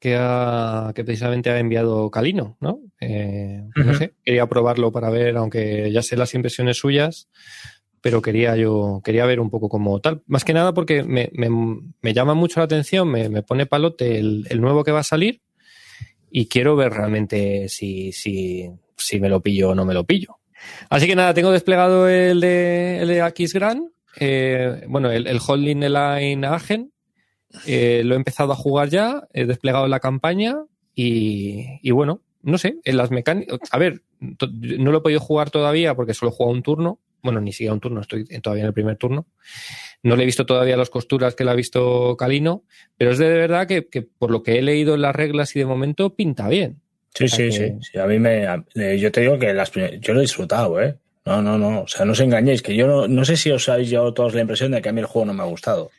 que, 0.00 0.16
ha- 0.18 0.90
que 0.94 1.04
precisamente 1.04 1.50
ha 1.50 1.58
enviado 1.60 2.10
Calino, 2.10 2.56
¿no? 2.60 2.80
Eh, 3.00 3.62
No 3.76 3.94
sé, 3.94 4.14
quería 4.24 4.46
probarlo 4.46 4.90
para 4.90 5.08
ver, 5.10 5.36
aunque 5.36 5.90
ya 5.92 6.02
sé 6.02 6.16
las 6.16 6.34
impresiones 6.34 6.78
suyas, 6.78 7.28
pero 8.00 8.20
quería 8.20 8.56
yo, 8.56 9.00
quería 9.04 9.24
ver 9.26 9.38
un 9.38 9.50
poco 9.50 9.68
como 9.68 10.00
tal. 10.00 10.22
Más 10.26 10.44
que 10.44 10.52
nada 10.52 10.74
porque 10.74 11.04
me, 11.04 11.30
me- 11.34 11.48
me 12.00 12.12
llama 12.14 12.34
mucho 12.34 12.58
la 12.58 12.64
atención, 12.64 13.08
me, 13.08 13.28
me 13.28 13.42
pone 13.42 13.66
palote 13.66 14.18
el, 14.18 14.46
el 14.50 14.60
nuevo 14.60 14.82
que 14.82 14.90
va 14.90 15.00
a 15.00 15.04
salir 15.04 15.40
y 16.30 16.46
quiero 16.46 16.74
ver 16.74 16.92
realmente 16.94 17.68
si, 17.68 18.10
si, 18.10 18.68
si 18.96 19.20
me 19.20 19.28
lo 19.28 19.40
pillo 19.40 19.70
o 19.70 19.74
no 19.76 19.84
me 19.84 19.94
lo 19.94 20.04
pillo. 20.04 20.38
Así 20.90 21.06
que 21.06 21.16
nada, 21.16 21.34
tengo 21.34 21.50
desplegado 21.50 22.08
el 22.08 22.40
de, 22.40 23.00
el 23.00 23.08
de 23.08 23.20
eh, 24.16 24.84
bueno, 24.88 25.10
el, 25.10 25.40
Holding 25.46 25.80
Line 25.80 26.46
Agen, 26.46 26.92
eh, 27.66 28.02
lo 28.04 28.14
he 28.14 28.16
empezado 28.16 28.52
a 28.52 28.56
jugar 28.56 28.88
ya, 28.88 29.26
he 29.32 29.46
desplegado 29.46 29.88
la 29.88 30.00
campaña 30.00 30.56
y, 30.94 31.90
bueno, 31.90 32.22
no 32.42 32.58
sé, 32.58 32.78
en 32.84 32.96
las 32.96 33.10
mecánicas, 33.10 33.58
a 33.70 33.78
ver, 33.78 34.02
no 34.20 34.92
lo 34.92 34.98
he 34.98 35.02
podido 35.02 35.20
jugar 35.20 35.50
todavía 35.50 35.94
porque 35.94 36.14
solo 36.14 36.30
he 36.30 36.34
jugado 36.34 36.54
un 36.54 36.62
turno, 36.62 36.98
bueno, 37.22 37.40
ni 37.40 37.52
siquiera 37.52 37.72
un 37.72 37.80
turno, 37.80 38.00
estoy 38.00 38.24
todavía 38.24 38.64
en 38.64 38.68
el 38.68 38.74
primer 38.74 38.96
turno. 38.96 39.26
No 40.02 40.16
le 40.16 40.24
he 40.24 40.26
visto 40.26 40.44
todavía 40.44 40.76
las 40.76 40.90
costuras 40.90 41.36
que 41.36 41.44
le 41.44 41.52
ha 41.52 41.54
visto 41.54 42.16
Calino, 42.16 42.64
pero 42.96 43.12
es 43.12 43.18
de 43.18 43.28
verdad 43.28 43.68
que, 43.68 43.86
que 43.86 44.02
por 44.02 44.32
lo 44.32 44.42
que 44.42 44.58
he 44.58 44.62
leído 44.62 44.94
en 44.94 45.02
las 45.02 45.14
reglas 45.14 45.54
y 45.54 45.60
de 45.60 45.66
momento 45.66 46.16
pinta 46.16 46.48
bien. 46.48 46.81
Sí, 47.14 47.24
O 47.24 47.28
sea 47.28 47.36
sí, 47.36 47.44
que- 47.44 47.50
sí, 47.80 47.90
sí. 47.92 47.98
A 47.98 48.06
mí 48.06 48.18
me, 48.18 48.46
a- 48.46 48.64
eh, 48.74 48.98
yo 48.98 49.12
te 49.12 49.20
digo 49.20 49.38
que 49.38 49.52
las, 49.52 49.70
yo 49.72 50.12
lo 50.14 50.18
he 50.20 50.22
disfrutado, 50.22 50.80
¿eh? 50.80 50.96
No, 51.24 51.40
no, 51.42 51.56
no. 51.58 51.82
O 51.82 51.88
sea, 51.88 52.04
no 52.04 52.12
os 52.12 52.20
engañéis, 52.20 52.62
que 52.62 52.74
yo 52.74 52.86
no, 52.86 53.06
no 53.06 53.24
sé 53.24 53.36
si 53.36 53.50
os 53.50 53.68
habéis 53.68 53.90
llevado 53.90 54.12
todos 54.14 54.34
la 54.34 54.40
impresión 54.40 54.72
de 54.72 54.82
que 54.82 54.88
a 54.88 54.92
mí 54.92 55.00
el 55.00 55.06
juego 55.06 55.26
no 55.26 55.34
me 55.34 55.42
ha 55.42 55.46
gustado. 55.46 55.90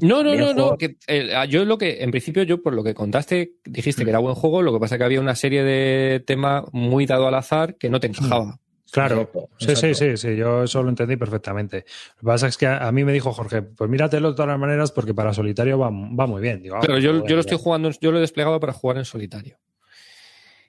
No, 0.00 0.22
no, 0.22 0.34
no, 0.36 0.54
no. 0.54 0.76
Que, 0.76 0.96
eh, 1.08 1.30
yo 1.48 1.64
lo 1.64 1.76
que, 1.78 2.02
en 2.04 2.10
principio, 2.10 2.42
yo 2.44 2.62
por 2.62 2.72
lo 2.74 2.84
que 2.84 2.94
contaste, 2.94 3.54
dijiste 3.64 4.04
que 4.04 4.10
era 4.10 4.18
buen 4.20 4.34
juego, 4.34 4.62
lo 4.62 4.72
que 4.72 4.78
pasa 4.78 4.96
que 4.98 5.04
había 5.04 5.20
una 5.20 5.34
serie 5.34 5.64
de 5.64 6.20
tema 6.24 6.64
muy 6.72 7.06
dado 7.06 7.26
al 7.26 7.34
azar 7.34 7.76
que 7.76 7.88
no 7.90 7.98
te 7.98 8.06
encajaba. 8.08 8.58
Claro. 8.90 9.22
Exacto, 9.22 9.48
Sí, 9.58 9.66
sí, 9.66 9.72
exacto. 9.72 9.94
sí, 9.96 10.16
sí, 10.16 10.36
yo 10.36 10.62
eso 10.64 10.82
lo 10.82 10.88
entendí 10.88 11.16
perfectamente. 11.16 11.84
Lo 12.16 12.20
que 12.20 12.26
pasa 12.26 12.46
es 12.46 12.56
que 12.56 12.66
a, 12.66 12.86
a 12.86 12.92
mí 12.92 13.04
me 13.04 13.12
dijo 13.12 13.32
Jorge, 13.32 13.60
pues 13.62 13.90
míratelo 13.90 14.30
de 14.30 14.34
todas 14.36 14.48
las 14.48 14.58
maneras 14.58 14.92
porque 14.92 15.12
para 15.14 15.34
solitario 15.34 15.78
va, 15.78 15.90
va 15.90 16.26
muy 16.26 16.40
bien. 16.40 16.62
Digo, 16.62 16.76
ah, 16.76 16.80
Pero 16.80 16.98
yo, 16.98 17.12
bueno, 17.12 17.26
yo 17.26 17.34
lo 17.34 17.40
estoy 17.40 17.58
jugando, 17.58 17.90
yo 18.00 18.12
lo 18.12 18.18
he 18.18 18.20
desplegado 18.20 18.58
para 18.60 18.72
jugar 18.72 18.96
en 18.98 19.04
solitario. 19.04 19.58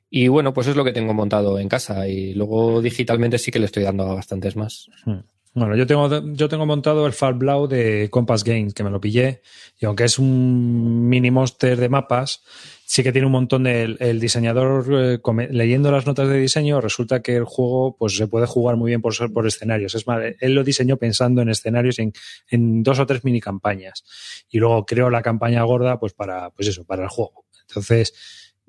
Y 0.09 0.27
bueno, 0.27 0.53
pues 0.53 0.67
es 0.67 0.75
lo 0.75 0.83
que 0.83 0.91
tengo 0.91 1.13
montado 1.13 1.59
en 1.59 1.69
casa. 1.69 2.07
Y 2.07 2.33
luego 2.33 2.81
digitalmente 2.81 3.37
sí 3.37 3.51
que 3.51 3.59
le 3.59 3.65
estoy 3.65 3.83
dando 3.83 4.03
a 4.03 4.15
bastantes 4.15 4.55
más. 4.55 4.89
Hmm. 5.05 5.19
Bueno, 5.53 5.75
yo 5.75 5.87
tengo, 5.87 6.07
yo 6.33 6.47
tengo 6.47 6.65
montado 6.65 7.07
el 7.07 7.13
Far 7.13 7.33
Blau 7.33 7.67
de 7.67 8.07
Compass 8.11 8.43
Games, 8.43 8.73
que 8.73 8.83
me 8.83 8.91
lo 8.91 9.01
pillé, 9.01 9.41
y 9.79 9.85
aunque 9.85 10.03
es 10.03 10.19
un 10.19 11.09
mini 11.09 11.31
monster 11.31 11.77
de 11.79 11.89
mapas, 11.89 12.43
sí 12.85 13.01
que 13.01 13.11
tiene 13.11 13.25
un 13.25 13.31
montón 13.31 13.63
de... 13.63 13.97
El, 13.99 14.19
diseñador, 14.19 14.85
eh, 14.91 15.47
leyendo 15.49 15.91
las 15.91 16.05
notas 16.05 16.29
de 16.29 16.39
diseño, 16.39 16.79
resulta 16.81 17.21
que 17.21 17.35
el 17.35 17.45
juego 17.45 17.95
pues 17.97 18.15
se 18.15 18.27
puede 18.27 18.45
jugar 18.45 18.77
muy 18.77 18.91
bien 18.91 19.01
por, 19.01 19.33
por 19.33 19.47
escenarios. 19.47 19.95
Es 19.95 20.05
más, 20.05 20.21
él 20.39 20.53
lo 20.53 20.63
diseñó 20.63 20.97
pensando 20.97 21.41
en 21.41 21.49
escenarios 21.49 21.97
en, 21.97 22.13
en 22.47 22.83
dos 22.83 22.99
o 22.99 23.07
tres 23.07 23.23
mini 23.23 23.41
campañas. 23.41 24.03
Y 24.49 24.59
luego 24.59 24.85
creó 24.85 25.09
la 25.09 25.23
campaña 25.23 25.63
gorda 25.63 25.99
pues 25.99 26.13
para, 26.13 26.51
pues 26.51 26.67
eso, 26.67 26.85
para 26.85 27.03
el 27.03 27.09
juego. 27.09 27.45
Entonces, 27.67 28.13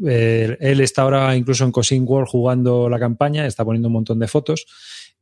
eh, 0.06 0.56
él 0.60 0.80
está 0.80 1.02
ahora 1.02 1.36
incluso 1.36 1.64
en 1.64 1.72
Cosin 1.72 2.04
World 2.06 2.28
jugando 2.28 2.88
la 2.88 2.98
campaña, 2.98 3.46
está 3.46 3.64
poniendo 3.64 3.88
un 3.88 3.94
montón 3.94 4.18
de 4.18 4.28
fotos 4.28 4.66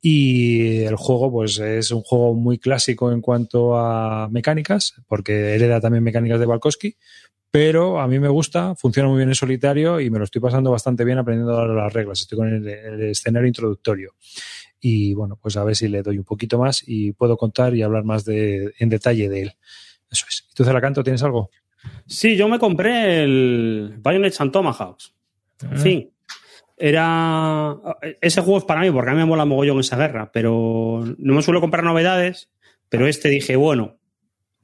y 0.01 0.83
el 0.83 0.97
juego 0.97 1.31
pues 1.31 1.59
es 1.59 1.91
un 1.91 2.03
juego 2.03 2.35
muy 2.35 2.59
clásico 2.59 3.11
en 3.11 3.21
cuanto 3.21 3.77
a 3.77 4.29
mecánicas, 4.29 4.95
porque 5.07 5.55
hereda 5.55 5.81
también 5.81 6.05
mecánicas 6.05 6.39
de 6.39 6.47
Balkowski, 6.47 6.97
pero 7.51 7.99
a 8.01 8.07
mí 8.07 8.19
me 8.19 8.29
gusta, 8.29 8.75
funciona 8.75 9.09
muy 9.09 9.19
bien 9.19 9.31
en 9.31 9.35
solitario 9.35 10.01
y 10.01 10.11
me 10.11 10.19
lo 10.19 10.25
estoy 10.25 10.41
pasando 10.41 10.71
bastante 10.71 11.05
bien 11.05 11.19
aprendiendo 11.19 11.67
las 11.67 11.93
reglas. 11.93 12.21
Estoy 12.21 12.39
con 12.39 12.49
el, 12.49 13.03
escenario 13.05 13.49
introductorio. 13.49 14.15
Y 14.81 15.15
bueno, 15.15 15.39
pues 15.41 15.57
a 15.57 15.65
ver 15.65 15.75
si 15.75 15.89
le 15.89 16.03
doy 16.03 16.19
un 16.19 16.25
poquito 16.25 16.59
más 16.59 16.85
y 16.87 17.13
puedo 17.13 17.37
contar 17.37 17.75
y 17.75 17.83
hablar 17.83 18.05
más 18.05 18.25
de, 18.25 18.75
en 18.79 18.89
detalle 18.91 19.29
de 19.29 19.43
él. 19.43 19.53
Eso 20.11 20.27
es. 20.29 20.47
¿Y 20.51 20.55
tú, 20.55 20.65
Celacanto, 20.65 21.03
tienes 21.03 21.23
algo? 21.23 21.51
Sí, 22.07 22.37
yo 22.37 22.49
me 22.49 22.59
compré 22.59 23.23
el 23.23 23.97
Bayonets 23.99 24.41
and 24.41 24.53
Tomahawks. 24.53 25.15
En 25.63 25.79
fin, 25.79 26.11
era. 26.77 27.77
Ese 28.21 28.41
juego 28.41 28.59
es 28.59 28.65
para 28.65 28.81
mí, 28.81 28.91
porque 28.91 29.11
a 29.11 29.15
mí 29.15 29.19
me 29.19 29.27
mola 29.27 29.45
mogollón 29.45 29.81
esa 29.81 29.97
guerra, 29.97 30.31
pero 30.33 31.05
no 31.19 31.35
me 31.35 31.43
suelo 31.43 31.61
comprar 31.61 31.85
novedades. 31.85 32.51
Pero 32.89 33.07
este 33.07 33.29
dije, 33.29 33.57
bueno, 33.57 33.99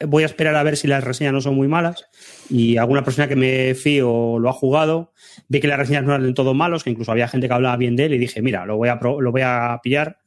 voy 0.00 0.22
a 0.22 0.26
esperar 0.26 0.54
a 0.56 0.62
ver 0.62 0.76
si 0.76 0.88
las 0.88 1.04
reseñas 1.04 1.32
no 1.32 1.40
son 1.40 1.54
muy 1.54 1.68
malas 1.68 2.06
y 2.50 2.76
alguna 2.76 3.04
persona 3.04 3.28
que 3.28 3.36
me 3.36 3.74
fío 3.74 4.38
lo 4.38 4.48
ha 4.48 4.52
jugado, 4.52 5.12
vi 5.48 5.60
que 5.60 5.68
las 5.68 5.78
reseñas 5.78 6.04
no 6.04 6.10
eran 6.10 6.22
del 6.22 6.34
todo 6.34 6.54
malos, 6.54 6.84
que 6.84 6.90
incluso 6.90 7.12
había 7.12 7.28
gente 7.28 7.48
que 7.48 7.54
hablaba 7.54 7.76
bien 7.76 7.96
de 7.96 8.06
él 8.06 8.14
y 8.14 8.18
dije, 8.18 8.42
mira, 8.42 8.66
lo 8.66 8.76
voy 8.76 8.88
a, 8.88 8.96
lo 8.96 9.32
voy 9.32 9.42
a 9.44 9.78
pillar 9.82 10.18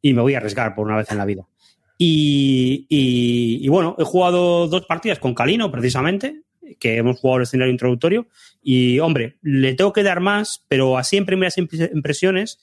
y 0.00 0.14
me 0.14 0.22
voy 0.22 0.34
a 0.34 0.38
arriesgar 0.38 0.74
por 0.74 0.86
una 0.86 0.96
vez 0.96 1.10
en 1.10 1.18
la 1.18 1.24
vida. 1.24 1.46
Y, 2.02 2.86
y, 2.88 3.68
bueno, 3.68 3.94
he 3.98 4.04
jugado 4.04 4.68
dos 4.68 4.86
partidas 4.86 5.18
con 5.18 5.34
Calino, 5.34 5.70
precisamente, 5.70 6.44
que 6.78 6.96
hemos 6.96 7.20
jugado 7.20 7.36
el 7.36 7.42
escenario 7.42 7.70
introductorio. 7.70 8.26
Y, 8.62 8.98
hombre, 9.00 9.36
le 9.42 9.74
tengo 9.74 9.92
que 9.92 10.02
dar 10.02 10.20
más, 10.20 10.64
pero 10.66 10.96
así 10.96 11.18
en 11.18 11.26
primeras 11.26 11.58
impresiones 11.58 12.58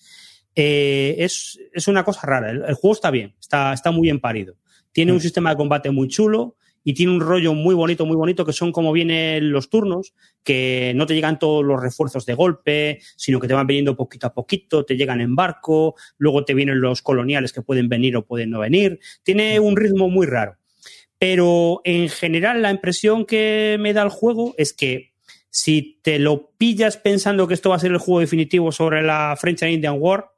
eh, 0.55 1.17
es, 1.19 1.59
es, 1.71 1.87
una 1.87 2.03
cosa 2.03 2.21
rara. 2.25 2.49
El, 2.49 2.63
el, 2.67 2.73
juego 2.73 2.95
está 2.95 3.11
bien, 3.11 3.35
está, 3.39 3.73
está 3.73 3.91
muy 3.91 4.07
bien 4.07 4.19
parido. 4.19 4.55
Tiene 4.91 5.11
un 5.11 5.19
mm. 5.19 5.21
sistema 5.21 5.51
de 5.51 5.57
combate 5.57 5.91
muy 5.91 6.07
chulo 6.07 6.56
y 6.87 6.93
tiene 6.93 7.11
un 7.11 7.19
rollo 7.19 7.53
muy 7.53 7.75
bonito, 7.75 8.05
muy 8.05 8.15
bonito, 8.15 8.45
que 8.45 8.53
son 8.53 8.71
como 8.71 8.93
vienen 8.93 9.51
los 9.51 9.69
turnos, 9.69 10.13
que 10.41 10.93
no 10.95 11.05
te 11.05 11.15
llegan 11.15 11.37
todos 11.37 11.61
los 11.61 11.81
refuerzos 11.81 12.25
de 12.25 12.33
golpe, 12.33 13.01
sino 13.17 13.41
que 13.41 13.47
te 13.49 13.53
van 13.53 13.67
viniendo 13.67 13.97
poquito 13.97 14.27
a 14.27 14.33
poquito, 14.33 14.85
te 14.85 14.95
llegan 14.95 15.19
en 15.19 15.35
barco, 15.35 15.95
luego 16.17 16.45
te 16.45 16.53
vienen 16.53 16.79
los 16.79 17.01
coloniales 17.01 17.51
que 17.51 17.61
pueden 17.61 17.89
venir 17.89 18.15
o 18.15 18.25
pueden 18.25 18.51
no 18.51 18.59
venir. 18.59 19.01
Tiene 19.23 19.59
un 19.59 19.75
ritmo 19.75 20.07
muy 20.07 20.27
raro. 20.27 20.55
Pero 21.19 21.81
en 21.83 22.07
general 22.07 22.61
la 22.61 22.71
impresión 22.71 23.25
que 23.25 23.75
me 23.81 23.91
da 23.91 24.03
el 24.03 24.09
juego 24.09 24.55
es 24.57 24.71
que 24.71 25.11
si 25.49 25.99
te 26.03 26.19
lo 26.19 26.51
pillas 26.57 26.95
pensando 26.95 27.49
que 27.49 27.53
esto 27.53 27.71
va 27.71 27.75
a 27.75 27.79
ser 27.79 27.91
el 27.91 27.97
juego 27.97 28.21
definitivo 28.21 28.71
sobre 28.71 29.01
la 29.01 29.35
French 29.37 29.63
and 29.63 29.73
Indian 29.73 29.97
War 29.99 30.31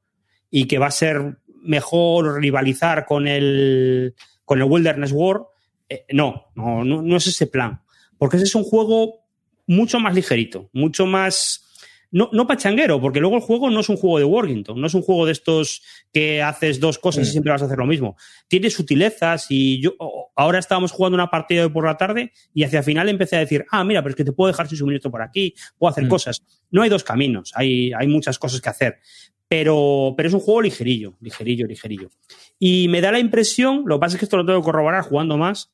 y 0.50 0.66
que 0.66 0.80
va 0.80 0.88
a 0.88 0.92
ser 0.92 1.38
mejor 1.62 2.42
rivalizar 2.42 3.06
con 3.06 3.28
el, 3.28 4.16
con 4.46 4.58
el 4.58 4.68
Wilderness 4.68 5.12
War, 5.12 5.42
eh, 5.90 6.06
no, 6.12 6.52
no, 6.56 6.84
no, 6.84 7.18
es 7.18 7.28
ese 7.28 7.48
plan. 7.48 7.82
Porque 8.18 8.38
ese 8.38 8.46
es 8.46 8.56
un 8.56 8.64
juego 8.64 9.26
mucho 9.68 10.00
más 10.00 10.14
ligerito, 10.14 10.70
mucho 10.74 11.06
más. 11.06 11.66
No, 12.12 12.30
no 12.34 12.48
pachanguero, 12.48 13.00
porque 13.00 13.20
luego 13.20 13.36
el 13.36 13.42
juego 13.44 13.70
no 13.70 13.82
es 13.82 13.90
un 13.90 13.96
juego 13.96 14.18
de 14.18 14.26
Workington, 14.26 14.82
no 14.82 14.88
es 14.88 14.96
un 14.96 15.04
juego 15.04 15.28
de 15.28 15.32
estos 15.32 15.84
que 16.12 16.42
haces 16.42 16.80
dos 16.80 16.98
cosas 16.98 17.28
y 17.28 17.32
siempre 17.32 17.52
vas 17.52 17.62
a 17.62 17.66
hacer 17.66 17.78
lo 17.78 17.86
mismo. 17.86 18.18
Tiene 18.48 18.72
sutilezas 18.72 19.46
y 19.50 19.80
yo 19.80 19.94
ahora 20.36 20.58
estábamos 20.58 20.92
jugando 20.92 21.16
una 21.16 21.30
partida 21.30 21.62
de 21.62 21.70
por 21.70 21.86
la 21.86 21.98
tarde 21.98 22.32
y 22.52 22.64
hacia 22.64 22.80
el 22.80 22.86
final 22.86 23.10
empecé 23.10 23.36
a 23.36 23.40
decir, 23.40 23.64
ah, 23.70 23.84
mira, 23.84 24.02
pero 24.02 24.12
es 24.12 24.16
que 24.16 24.24
te 24.24 24.32
puedo 24.32 24.48
dejar 24.48 24.68
sin 24.68 24.80
suministro 24.80 25.12
por 25.12 25.22
aquí, 25.22 25.54
puedo 25.78 25.92
hacer 25.92 26.06
mm. 26.06 26.10
cosas. 26.10 26.42
No 26.72 26.82
hay 26.82 26.90
dos 26.90 27.04
caminos, 27.04 27.52
hay, 27.54 27.92
hay 27.94 28.08
muchas 28.08 28.40
cosas 28.40 28.60
que 28.60 28.70
hacer. 28.70 29.00
Pero, 29.48 30.14
pero 30.16 30.30
es 30.30 30.34
un 30.34 30.40
juego 30.40 30.62
ligerillo, 30.62 31.16
ligerillo, 31.22 31.68
ligerillo. 31.68 32.10
Y 32.58 32.88
me 32.88 33.02
da 33.02 33.12
la 33.12 33.20
impresión, 33.20 33.84
lo 33.86 33.98
que 33.98 34.00
pasa 34.00 34.16
es 34.16 34.20
que 34.20 34.26
esto 34.26 34.38
lo 34.38 34.46
tengo 34.46 34.62
que 34.62 34.66
corroborar 34.66 35.04
jugando 35.04 35.38
más, 35.38 35.72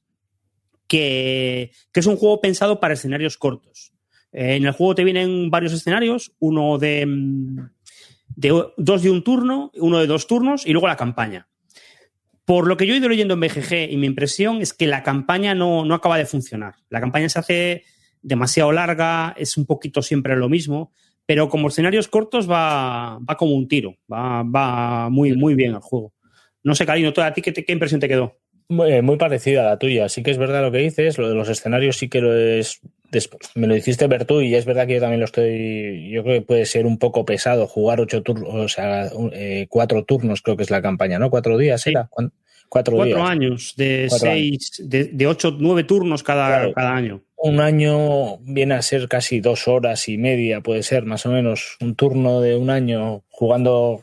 que, 0.88 1.72
es 1.94 2.06
un 2.06 2.18
juego 2.18 2.42
pensado 2.42 2.80
para 2.80 2.94
escenarios 2.94 3.38
cortos. 3.38 3.94
en 4.32 4.66
el 4.66 4.72
juego 4.72 4.96
te 4.96 5.04
vienen 5.04 5.50
varios 5.50 5.74
escenarios, 5.74 6.34
uno 6.40 6.78
de, 6.78 7.08
de, 8.36 8.64
dos 8.78 9.02
de 9.02 9.10
un 9.10 9.24
turno, 9.24 9.72
uno 9.76 10.00
de 10.00 10.08
dos 10.08 10.28
turnos 10.28 10.66
y 10.66 10.72
luego 10.72 10.88
la 10.88 10.98
campaña. 10.98 11.48
Por 12.46 12.68
lo 12.68 12.78
que 12.78 12.86
yo 12.86 12.94
he 12.94 12.98
ido 12.98 13.10
leyendo 13.10 13.34
en 13.34 13.40
BGG 13.40 13.92
y 13.92 13.98
mi 13.98 14.06
impresión 14.06 14.62
es 14.62 14.74
que 14.74 14.86
la 14.86 15.02
campaña 15.02 15.56
no, 15.56 15.84
no 15.84 15.96
acaba 15.96 16.18
de 16.18 16.28
funcionar. 16.28 16.76
La 16.90 17.02
campaña 17.02 17.28
se 17.28 17.40
hace 17.40 17.84
demasiado 18.22 18.72
larga, 18.72 19.34
es 19.38 19.58
un 19.58 19.66
poquito 19.66 20.02
siempre 20.04 20.36
lo 20.36 20.48
mismo, 20.48 20.92
pero 21.26 21.50
como 21.50 21.70
escenarios 21.70 22.08
cortos 22.08 22.50
va, 22.50 23.18
va 23.18 23.36
como 23.36 23.56
un 23.56 23.68
tiro, 23.68 23.96
va, 24.12 24.44
va 24.44 25.10
muy, 25.10 25.36
muy 25.36 25.56
bien 25.56 25.74
el 25.74 25.80
juego. 25.80 26.14
No 26.64 26.76
sé, 26.76 26.86
Karino, 26.86 27.14
¿a 27.16 27.34
ti 27.34 27.42
qué, 27.42 27.54
qué 27.54 27.72
impresión 27.72 28.00
te 28.00 28.08
quedó? 28.08 28.40
Eh, 28.70 29.02
muy, 29.02 29.18
parecida 29.18 29.62
a 29.62 29.66
la 29.66 29.80
tuya. 29.80 30.10
Sí 30.10 30.24
que 30.24 30.32
es 30.32 30.38
verdad 30.38 30.62
lo 30.62 30.72
que 30.72 30.80
dices, 30.80 31.18
lo 31.18 31.30
de 31.30 31.36
los 31.36 31.50
escenarios 31.50 31.98
sí 31.98 32.10
que 32.10 32.22
lo 32.22 32.36
es. 32.36 32.82
Me 33.54 33.68
lo 33.68 33.76
dijiste 33.76 34.08
ver 34.08 34.26
tú 34.26 34.42
y 34.42 34.56
es 34.56 34.66
verdad 34.66 34.88
que 34.88 34.96
yo 34.96 35.00
también 35.00 35.20
lo 35.20 35.26
estoy. 35.26 36.10
Yo 36.10 36.24
creo 36.24 36.40
que 36.40 36.46
puede 36.46 36.66
ser 36.66 36.86
un 36.86 36.98
poco 36.98 37.26
pesado 37.26 37.68
jugar 37.68 38.02
ocho 38.02 38.24
turnos, 38.24 38.54
o 38.54 38.68
sea, 38.68 39.10
eh, 39.32 39.68
cuatro 39.70 40.04
turnos, 40.04 40.42
creo 40.42 40.58
que 40.58 40.64
es 40.64 40.72
la 40.72 40.82
campaña, 40.82 41.20
¿no? 41.20 41.30
Cuatro 41.30 41.58
días 41.58 41.86
era. 41.88 42.10
Cuatro, 42.68 42.96
cuatro 42.96 43.24
años, 43.24 43.76
de 43.78 44.08
seis, 44.10 44.82
De, 44.84 45.28
ocho, 45.28 45.56
nueve 45.58 45.84
turnos 45.84 46.24
cada, 46.24 46.74
cada 46.74 46.96
año. 46.96 47.22
Un 47.38 47.62
año 47.62 48.40
viene 48.40 48.74
a 48.74 48.82
ser 48.82 49.08
casi 49.08 49.40
dos 49.40 49.68
horas 49.68 50.10
y 50.10 50.18
media, 50.18 50.62
puede 50.62 50.82
ser 50.82 51.06
más 51.06 51.26
o 51.28 51.32
menos. 51.32 51.78
Un 51.80 51.96
turno 51.96 52.42
de 52.42 52.58
un 52.58 52.72
año 52.72 53.24
jugando 53.30 54.02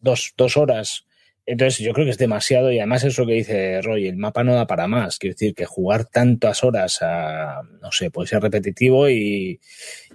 dos, 0.00 0.32
dos 0.36 0.56
horas 0.56 1.04
entonces 1.52 1.84
yo 1.84 1.92
creo 1.92 2.06
que 2.06 2.12
es 2.12 2.18
demasiado 2.18 2.72
y 2.72 2.78
además 2.78 3.04
eso 3.04 3.26
que 3.26 3.34
dice 3.34 3.82
Roy, 3.82 4.08
el 4.08 4.16
mapa 4.16 4.42
no 4.42 4.54
da 4.54 4.66
para 4.66 4.88
más. 4.88 5.18
Quiero 5.18 5.34
decir 5.34 5.54
que 5.54 5.66
jugar 5.66 6.06
tantas 6.06 6.64
horas 6.64 7.00
a, 7.02 7.60
no 7.82 7.92
sé, 7.92 8.10
puede 8.10 8.26
ser 8.26 8.40
repetitivo 8.40 9.10
y, 9.10 9.60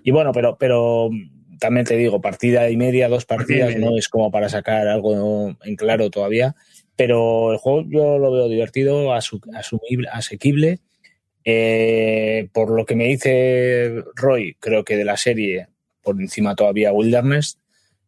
y 0.02 0.10
bueno, 0.10 0.32
pero, 0.32 0.58
pero 0.58 1.12
también 1.60 1.86
te 1.86 1.96
digo, 1.96 2.22
partida 2.22 2.72
y 2.72 2.76
media, 2.76 3.08
dos 3.08 3.26
partidas, 3.26 3.78
no 3.78 3.96
es 3.96 4.10
como 4.10 4.32
para 4.32 4.50
sacar 4.50 4.88
algo 4.88 5.56
en 5.64 5.76
claro 5.76 6.10
todavía. 6.10 6.56
Pero 6.96 7.52
el 7.52 7.60
juego 7.60 7.86
yo 7.88 8.18
lo 8.18 8.32
veo 8.32 8.50
divertido, 8.50 9.14
asumible, 9.14 10.10
asequible. 10.12 10.80
Eh, 11.46 12.50
por 12.52 12.72
lo 12.72 12.84
que 12.88 12.96
me 12.96 13.04
dice 13.04 14.04
Roy, 14.16 14.56
creo 14.60 14.84
que 14.84 14.98
de 14.98 15.06
la 15.06 15.18
serie, 15.18 15.68
por 16.02 16.20
encima 16.20 16.56
todavía 16.56 16.92
Wilderness, 16.92 17.60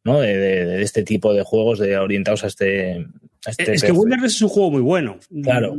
¿no? 0.03 0.19
De, 0.19 0.81
este 0.81 1.03
tipo 1.03 1.33
de 1.33 1.43
juegos 1.43 1.79
de 1.79 1.97
orientados 1.97 2.43
a 2.43 2.47
este. 2.47 3.05
este 3.45 3.73
es 3.73 3.83
que 3.83 3.91
Wilderness 3.91 4.35
es 4.35 4.41
un 4.41 4.49
juego 4.49 4.71
muy 4.71 4.81
bueno. 4.81 5.17
Claro. 5.43 5.77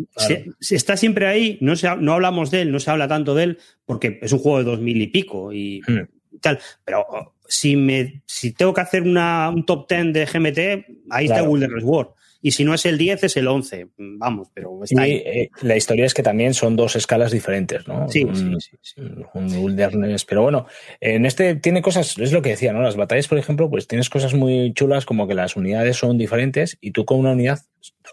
está 0.61 0.97
siempre 0.97 1.27
ahí, 1.27 1.59
no, 1.61 1.77
se, 1.77 1.95
no 1.97 2.13
hablamos 2.13 2.51
de 2.51 2.63
él, 2.63 2.73
no 2.73 2.81
se 2.81 2.91
habla 2.91 3.09
tanto 3.09 3.35
de 3.35 3.45
él, 3.45 3.59
porque 3.85 4.19
es 4.23 4.33
un 4.33 4.39
juego 4.39 4.59
de 4.59 4.65
dos 4.65 4.81
mil 4.81 5.01
y 5.01 5.07
pico 5.09 5.53
y 5.53 5.81
hmm. 5.87 6.39
tal. 6.41 6.59
Pero 6.85 7.35
si, 7.47 7.77
me, 7.77 8.23
si 8.27 8.53
tengo 8.53 8.75
que 8.75 8.81
hacer 8.81 9.03
una, 9.03 9.51
un 9.51 9.65
top 9.65 9.87
ten 9.87 10.13
de 10.13 10.27
GMT, 10.27 11.09
ahí 11.11 11.27
está 11.27 11.43
Wilderness 11.43 11.85
World 11.85 12.13
y 12.43 12.53
si 12.53 12.65
no 12.65 12.75
es 12.75 12.87
el 12.87 12.97
10 12.97 13.25
es 13.25 13.37
el 13.37 13.49
11, 13.49 13.89
vamos, 13.97 14.49
pero 14.55 14.83
está 14.83 15.03
ahí. 15.03 15.23
Eh, 15.25 15.51
la 15.63 15.77
historia 15.77 16.07
es 16.07 16.15
que 16.15 16.23
también 16.23 16.55
son 16.55 16.77
dos 16.77 16.97
escalas 16.97 17.33
diferentes, 17.33 17.87
¿no? 17.87 18.09
Sí, 18.09 18.27
sí, 18.33 18.77
sí, 18.81 19.01
Un 19.35 19.57
wilderness, 19.57 20.25
pero 20.25 20.43
bueno, 20.43 20.67
en 21.01 21.27
este 21.27 21.57
tiene 21.57 21.83
cosas, 21.83 22.19
es 22.19 22.33
lo 22.33 22.43
que 22.43 22.51
decía, 22.51 22.73
¿no? 22.73 22.83
Las 22.83 22.97
batallas, 22.97 23.29
por 23.29 23.39
ejemplo, 23.39 23.69
pues 23.69 23.87
tienes 23.87 24.09
cosas 24.09 24.35
muy 24.35 24.73
chulas 24.73 25.05
como 25.05 25.29
que 25.29 25.35
las 25.35 25.57
unidades 25.57 25.97
son 25.97 26.17
diferentes 26.17 26.79
y 26.81 26.93
tú 26.93 27.05
con 27.05 27.19
una 27.19 27.33
unidad, 27.33 27.61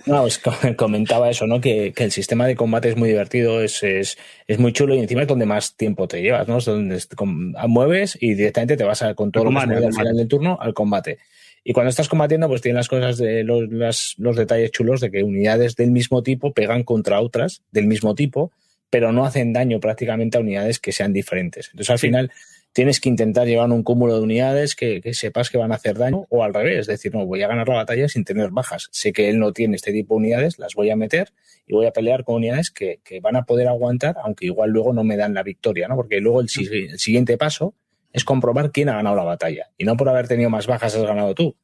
no, 0.05 0.27
es, 0.27 0.39
comentaba 0.77 1.29
eso, 1.29 1.47
¿no? 1.47 1.61
Que, 1.61 1.93
que, 1.95 2.03
el 2.03 2.11
sistema 2.11 2.45
de 2.47 2.55
combate 2.55 2.89
es 2.89 2.97
muy 2.97 3.09
divertido, 3.09 3.61
es, 3.61 3.81
es, 3.83 4.17
es, 4.47 4.59
muy 4.59 4.73
chulo 4.73 4.95
y 4.95 4.99
encima 4.99 5.21
es 5.21 5.27
donde 5.27 5.45
más 5.45 5.75
tiempo 5.75 6.07
te 6.07 6.21
llevas, 6.21 6.47
¿no? 6.47 6.57
Es 6.57 6.65
donde 6.65 7.01
mueves 7.67 8.17
y 8.19 8.33
directamente 8.33 8.77
te 8.77 8.83
vas 8.83 9.01
a, 9.01 9.13
con 9.15 9.31
todo 9.31 9.45
lo 9.45 9.51
que 9.51 9.57
al 9.57 9.93
final 9.93 10.15
del 10.15 10.27
turno 10.27 10.57
al 10.59 10.73
combate. 10.73 11.17
Y 11.69 11.73
cuando 11.73 11.89
estás 11.89 12.07
combatiendo, 12.07 12.47
pues 12.47 12.61
tienes 12.61 12.77
las 12.77 12.87
cosas 12.87 13.17
de 13.17 13.43
los, 13.43 14.15
los 14.17 14.35
detalles 14.37 14.71
chulos 14.71 15.01
de 15.01 15.11
que 15.11 15.21
unidades 15.21 15.75
del 15.75 15.91
mismo 15.91 16.23
tipo 16.23 16.53
pegan 16.53 16.83
contra 16.83 17.19
otras 17.19 17.61
del 17.73 17.87
mismo 17.87 18.15
tipo, 18.15 18.53
pero 18.89 19.11
no 19.11 19.25
hacen 19.25 19.51
daño 19.51 19.81
prácticamente 19.81 20.37
a 20.37 20.39
unidades 20.39 20.79
que 20.79 20.93
sean 20.93 21.11
diferentes. 21.11 21.67
Entonces, 21.73 21.89
al 21.89 21.99
final, 21.99 22.31
tienes 22.71 23.01
que 23.01 23.09
intentar 23.09 23.47
llevar 23.47 23.69
un 23.69 23.83
cúmulo 23.83 24.15
de 24.15 24.21
unidades 24.21 24.77
que, 24.77 25.01
sepas 25.13 25.49
que 25.49 25.57
van 25.57 25.73
a 25.73 25.75
hacer 25.75 25.97
daño, 25.97 26.25
o 26.29 26.41
al 26.45 26.53
revés, 26.53 26.79
es 26.79 26.87
decir, 26.87 27.13
no, 27.13 27.25
voy 27.25 27.43
a 27.43 27.49
ganar 27.49 27.67
la 27.67 27.75
batalla 27.75 28.07
sin 28.07 28.23
tener 28.23 28.49
bajas. 28.51 28.87
Sé 28.93 29.11
que 29.11 29.27
él 29.27 29.37
no 29.37 29.51
tiene 29.51 29.75
este 29.75 29.91
tipo 29.91 30.13
de 30.13 30.19
unidades, 30.19 30.59
las 30.59 30.73
voy 30.73 30.89
a 30.89 30.95
meter 30.95 31.33
y 31.65 31.73
voy 31.73 31.85
a 31.85 31.91
pelear 31.91 32.23
con 32.23 32.35
unidades 32.35 32.71
que, 32.71 33.01
van 33.21 33.35
a 33.35 33.43
poder 33.43 33.67
aguantar, 33.67 34.15
aunque 34.23 34.45
igual 34.45 34.69
luego 34.69 34.93
no 34.93 35.03
me 35.03 35.17
dan 35.17 35.33
la 35.33 35.43
victoria, 35.43 35.89
¿no? 35.89 35.97
Porque 35.97 36.21
luego 36.21 36.39
el 36.39 36.47
siguiente 36.47 37.37
paso 37.37 37.73
es 38.13 38.23
comprobar 38.23 38.71
quién 38.71 38.89
ha 38.89 38.95
ganado 38.95 39.15
la 39.15 39.23
batalla. 39.23 39.67
Y 39.77 39.85
no 39.85 39.95
por 39.97 40.09
haber 40.09 40.27
tenido 40.27 40.49
más 40.49 40.67
bajas 40.67 40.95
has 40.95 41.03
ganado 41.03 41.35
tú. 41.35 41.55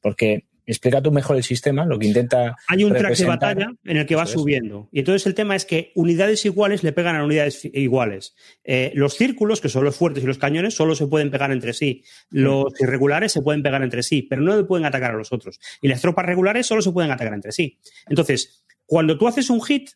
Porque 0.00 0.44
explica 0.70 1.02
tú 1.02 1.10
mejor 1.10 1.36
el 1.36 1.42
sistema, 1.42 1.84
lo 1.84 1.98
que 1.98 2.06
intenta. 2.06 2.56
Hay 2.68 2.84
un 2.84 2.94
track 2.94 3.16
de 3.16 3.24
batalla 3.26 3.72
en 3.84 3.96
el 3.96 4.06
que 4.06 4.14
va 4.14 4.26
subiendo. 4.26 4.88
Y 4.92 5.00
entonces 5.00 5.26
el 5.26 5.34
tema 5.34 5.56
es 5.56 5.64
que 5.64 5.92
unidades 5.94 6.44
iguales 6.44 6.84
le 6.84 6.92
pegan 6.92 7.16
a 7.16 7.24
unidades 7.24 7.64
iguales. 7.64 8.34
Eh, 8.64 8.92
los 8.94 9.14
círculos, 9.14 9.60
que 9.60 9.68
son 9.68 9.84
los 9.84 9.96
fuertes 9.96 10.22
y 10.22 10.26
los 10.26 10.38
cañones, 10.38 10.74
solo 10.74 10.94
se 10.94 11.06
pueden 11.06 11.30
pegar 11.30 11.50
entre 11.50 11.72
sí. 11.72 12.04
Los 12.30 12.80
irregulares 12.80 13.32
se 13.32 13.42
pueden 13.42 13.62
pegar 13.62 13.82
entre 13.82 14.02
sí, 14.02 14.22
pero 14.22 14.42
no 14.42 14.66
pueden 14.66 14.86
atacar 14.86 15.10
a 15.10 15.16
los 15.16 15.32
otros. 15.32 15.58
Y 15.82 15.88
las 15.88 16.00
tropas 16.00 16.26
regulares 16.26 16.66
solo 16.66 16.82
se 16.82 16.92
pueden 16.92 17.10
atacar 17.10 17.34
entre 17.34 17.52
sí. 17.52 17.78
Entonces, 18.08 18.64
cuando 18.86 19.18
tú 19.18 19.26
haces 19.26 19.50
un 19.50 19.62
hit, 19.62 19.90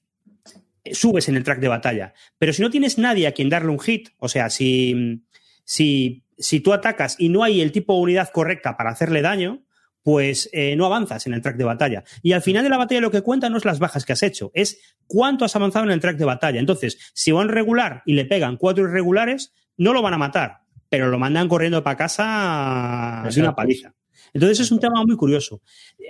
subes 0.92 1.28
en 1.28 1.36
el 1.36 1.45
track 1.45 1.61
de 1.61 1.68
batalla. 1.68 2.14
Pero 2.38 2.53
si 2.53 2.62
no 2.62 2.70
tienes 2.70 2.99
nadie 2.99 3.26
a 3.26 3.32
quien 3.32 3.49
darle 3.49 3.70
un 3.70 3.80
hit, 3.80 4.11
o 4.18 4.28
sea, 4.28 4.51
si 4.51 5.24
si, 5.65 6.25
si 6.39 6.61
tú 6.61 6.73
atacas 6.73 7.17
y 7.19 7.29
no 7.29 7.43
hay 7.43 7.61
el 7.61 7.73
tipo 7.73 7.95
de 7.95 8.01
unidad 8.01 8.31
correcta 8.31 8.77
para 8.77 8.91
hacerle 8.91 9.23
daño, 9.23 9.65
pues 10.03 10.51
eh, 10.53 10.77
no 10.77 10.85
avanzas 10.85 11.27
en 11.27 11.33
el 11.33 11.41
track 11.41 11.57
de 11.57 11.65
batalla. 11.65 12.05
Y 12.23 12.33
al 12.33 12.43
final 12.43 12.62
de 12.62 12.69
la 12.69 12.77
batalla 12.77 13.01
lo 13.01 13.11
que 13.11 13.23
cuenta 13.23 13.49
no 13.49 13.57
es 13.57 13.65
las 13.65 13.79
bajas 13.79 14.05
que 14.05 14.12
has 14.12 14.23
hecho, 14.23 14.51
es 14.55 14.97
cuánto 15.07 15.45
has 15.45 15.57
avanzado 15.57 15.87
en 15.87 15.91
el 15.91 16.01
track 16.01 16.19
de 16.19 16.27
batalla. 16.27 16.61
Entonces, 16.61 16.99
si 17.15 17.33
van 17.33 17.49
regular 17.49 18.03
y 18.05 18.12
le 18.12 18.27
pegan 18.27 18.59
cuatro 18.59 18.85
irregulares, 18.85 19.53
no 19.79 19.93
lo 19.93 20.03
van 20.03 20.15
a 20.15 20.19
matar, 20.19 20.59
pero 20.91 21.09
lo 21.09 21.19
mandan 21.19 21.49
corriendo 21.49 21.83
para 21.83 21.97
casa 21.97 23.27
de 23.33 23.41
una 23.41 23.55
paliza. 23.55 23.95
Entonces 24.35 24.61
es 24.61 24.70
un 24.72 24.80
tema 24.80 25.03
muy 25.07 25.16
curioso. 25.16 25.62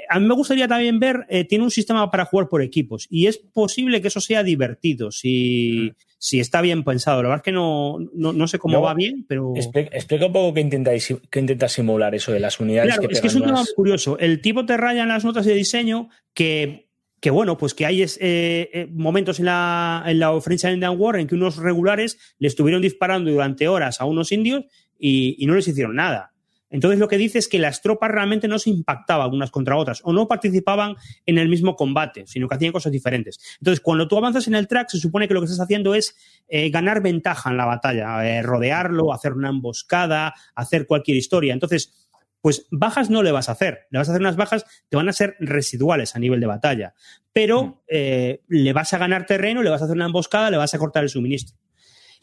A 0.09 0.19
mí 0.19 0.27
me 0.27 0.35
gustaría 0.35 0.67
también 0.67 0.99
ver, 0.99 1.27
eh, 1.29 1.45
tiene 1.45 1.63
un 1.63 1.71
sistema 1.71 2.11
para 2.11 2.25
jugar 2.25 2.49
por 2.49 2.63
equipos 2.63 3.07
y 3.11 3.27
es 3.27 3.37
posible 3.39 4.01
que 4.01 4.09
eso 4.09 4.21
sea 4.21 4.43
divertido 4.43 5.11
si, 5.13 5.93
si 6.19 6.41
está 6.41 6.61
bien 6.63 6.83
pensado. 6.85 7.23
La 7.23 7.29
verdad 7.29 7.43
es 7.43 7.45
que 7.45 7.53
no, 7.53 7.99
no, 8.15 8.33
no 8.33 8.49
sé 8.49 8.59
cómo 8.59 8.75
No. 8.75 8.83
va 8.83 8.95
bien, 8.95 9.25
pero... 9.29 9.53
Explica, 9.55 9.91
explica 9.95 10.27
un 10.27 10.33
poco 10.33 10.55
qué 10.55 10.61
intenta, 10.63 10.91
qué 11.31 11.39
intenta 11.41 11.69
simular 11.69 12.15
eso 12.15 12.33
de 12.33 12.41
las 12.41 12.59
unidades 12.59 12.95
Claro, 12.95 13.09
que 13.09 13.15
es 13.15 13.21
que 13.21 13.27
es 13.29 13.35
un 13.35 13.43
tema 13.43 13.59
muy 13.59 13.75
curioso. 13.77 14.19
El 14.19 14.41
tipo 14.41 14.65
te 14.67 14.77
raya 14.77 15.03
en 15.03 15.09
las 15.09 15.25
notas 15.25 15.45
de 15.45 15.55
diseño 15.55 16.09
que, 16.33 16.89
que 17.21 17.29
bueno, 17.31 17.59
pues 17.59 17.75
que 17.75 17.85
hay 17.87 18.03
es- 18.03 18.19
eh, 18.23 18.71
eh, 18.73 18.87
momentos 18.91 19.39
en 19.39 19.45
la, 19.47 20.03
en 20.07 20.19
la 20.19 20.41
French 20.41 20.65
Indian 20.65 20.95
War 20.99 21.17
en 21.17 21.27
que 21.27 21.35
unos 21.35 21.57
regulares 21.59 22.19
le 22.39 22.49
estuvieron 22.49 22.81
disparando 22.81 23.31
durante 23.31 23.69
horas 23.69 24.01
a 24.01 24.07
unos 24.07 24.33
indios 24.33 24.65
y, 24.99 25.37
y 25.39 25.47
no 25.47 25.55
les 25.55 25.69
hicieron 25.69 25.95
nada. 25.97 26.31
Entonces 26.75 26.99
lo 26.99 27.07
que 27.07 27.17
dice 27.17 27.39
es 27.39 27.47
que 27.47 27.61
las 27.61 27.83
tropas 27.83 28.11
realmente 28.11 28.49
no 28.49 28.59
se 28.59 28.69
impactaban 28.69 29.33
unas 29.33 29.53
contra 29.53 29.77
otras 29.77 30.01
o 30.03 30.13
no 30.13 30.27
participaban 30.27 30.97
en 31.25 31.39
el 31.39 31.49
mismo 31.49 31.77
combate, 31.77 32.25
sino 32.27 32.49
que 32.49 32.57
hacían 32.57 32.73
cosas 32.73 32.91
diferentes. 32.91 33.39
Entonces 33.61 33.81
cuando 33.81 34.09
tú 34.09 34.19
avanzas 34.19 34.49
en 34.49 34.57
el 34.57 34.67
track 34.67 34.89
se 34.89 34.99
supone 34.99 35.29
que 35.29 35.35
lo 35.35 35.41
que 35.41 35.45
estás 35.45 35.61
haciendo 35.61 35.95
es 35.95 36.17
eh, 36.49 36.71
ganar 36.71 37.01
ventaja 37.01 37.51
en 37.51 37.59
la 37.59 37.65
batalla, 37.65 38.27
eh, 38.29 38.43
rodearlo, 38.43 39.13
hacer 39.13 39.35
una 39.35 39.51
emboscada, 39.51 40.35
hacer 40.57 40.89
cualquier 40.89 41.17
historia. 41.17 41.53
Entonces 41.53 41.95
pues 42.41 42.67
bajas 42.73 43.09
no 43.09 43.23
le 43.23 43.31
vas 43.31 43.49
a 43.49 43.53
hacer. 43.53 43.87
Le 43.91 44.01
vas 44.01 44.09
a 44.09 44.11
hacer 44.11 44.21
unas 44.21 44.37
bajas 44.37 44.67
que 44.91 44.97
van 44.97 45.09
a 45.09 45.13
ser 45.13 45.37
residuales 45.39 46.17
a 46.17 46.19
nivel 46.19 46.41
de 46.41 46.47
batalla. 46.47 46.93
Pero 47.33 47.85
eh, 47.87 48.43
le 48.49 48.73
vas 48.73 48.93
a 48.93 48.99
ganar 48.99 49.27
terreno, 49.27 49.63
le 49.63 49.71
vas 49.71 49.81
a 49.81 49.85
hacer 49.85 49.97
una 49.97 50.07
emboscada, 50.07 50.51
le 50.51 50.57
vas 50.57 50.75
a 50.75 50.79
cortar 50.79 51.05
el 51.05 51.09
suministro. 51.09 51.57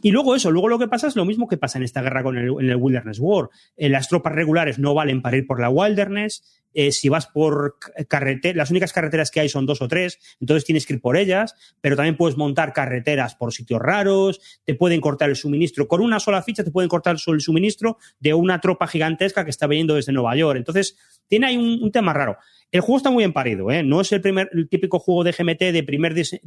Y 0.01 0.11
luego 0.11 0.35
eso, 0.35 0.51
luego 0.51 0.67
lo 0.67 0.79
que 0.79 0.87
pasa 0.87 1.07
es 1.07 1.15
lo 1.15 1.25
mismo 1.25 1.47
que 1.47 1.57
pasa 1.57 1.77
en 1.77 1.83
esta 1.83 2.01
guerra 2.01 2.23
con 2.23 2.37
el, 2.37 2.75
Wilderness 2.75 3.19
War. 3.19 3.49
Eh, 3.77 3.89
las 3.89 4.09
tropas 4.09 4.33
regulares 4.33 4.79
no 4.79 4.93
valen 4.93 5.21
para 5.21 5.37
ir 5.37 5.45
por 5.45 5.59
la 5.59 5.69
Wilderness. 5.69 6.61
Eh, 6.73 6.91
si 6.91 7.09
vas 7.09 7.27
por 7.27 7.77
carreteras, 8.07 8.55
las 8.55 8.71
únicas 8.71 8.93
carreteras 8.93 9.29
que 9.29 9.41
hay 9.41 9.49
son 9.49 9.65
dos 9.65 9.81
o 9.81 9.89
tres, 9.89 10.19
entonces 10.39 10.63
tienes 10.63 10.85
que 10.85 10.93
ir 10.93 11.01
por 11.01 11.17
ellas, 11.17 11.53
pero 11.81 11.97
también 11.97 12.15
puedes 12.15 12.37
montar 12.37 12.71
carreteras 12.71 13.35
por 13.35 13.51
sitios 13.51 13.81
raros, 13.81 14.39
te 14.63 14.73
pueden 14.73 15.01
cortar 15.01 15.29
el 15.29 15.35
suministro. 15.35 15.89
Con 15.89 15.99
una 15.99 16.21
sola 16.21 16.41
ficha 16.41 16.63
te 16.63 16.71
pueden 16.71 16.87
cortar 16.87 17.17
el 17.27 17.41
suministro 17.41 17.97
de 18.19 18.33
una 18.33 18.61
tropa 18.61 18.87
gigantesca 18.87 19.43
que 19.43 19.49
está 19.49 19.67
viniendo 19.67 19.95
desde 19.95 20.13
Nueva 20.13 20.35
York. 20.35 20.57
Entonces, 20.57 20.97
tiene 21.27 21.47
ahí 21.47 21.57
un 21.57 21.91
tema 21.91 22.13
raro. 22.13 22.37
El 22.71 22.79
juego 22.81 22.97
está 22.97 23.11
muy 23.11 23.21
bien 23.21 23.33
parido, 23.33 23.69
¿eh? 23.69 23.83
No 23.83 23.99
es 23.99 24.11
el 24.13 24.21
primer, 24.21 24.49
el 24.53 24.69
típico 24.69 24.97
juego 24.99 25.23
de 25.25 25.33
GMT 25.33 25.71
de 25.73 25.83
primer, 25.83 26.13
dise- 26.15 26.39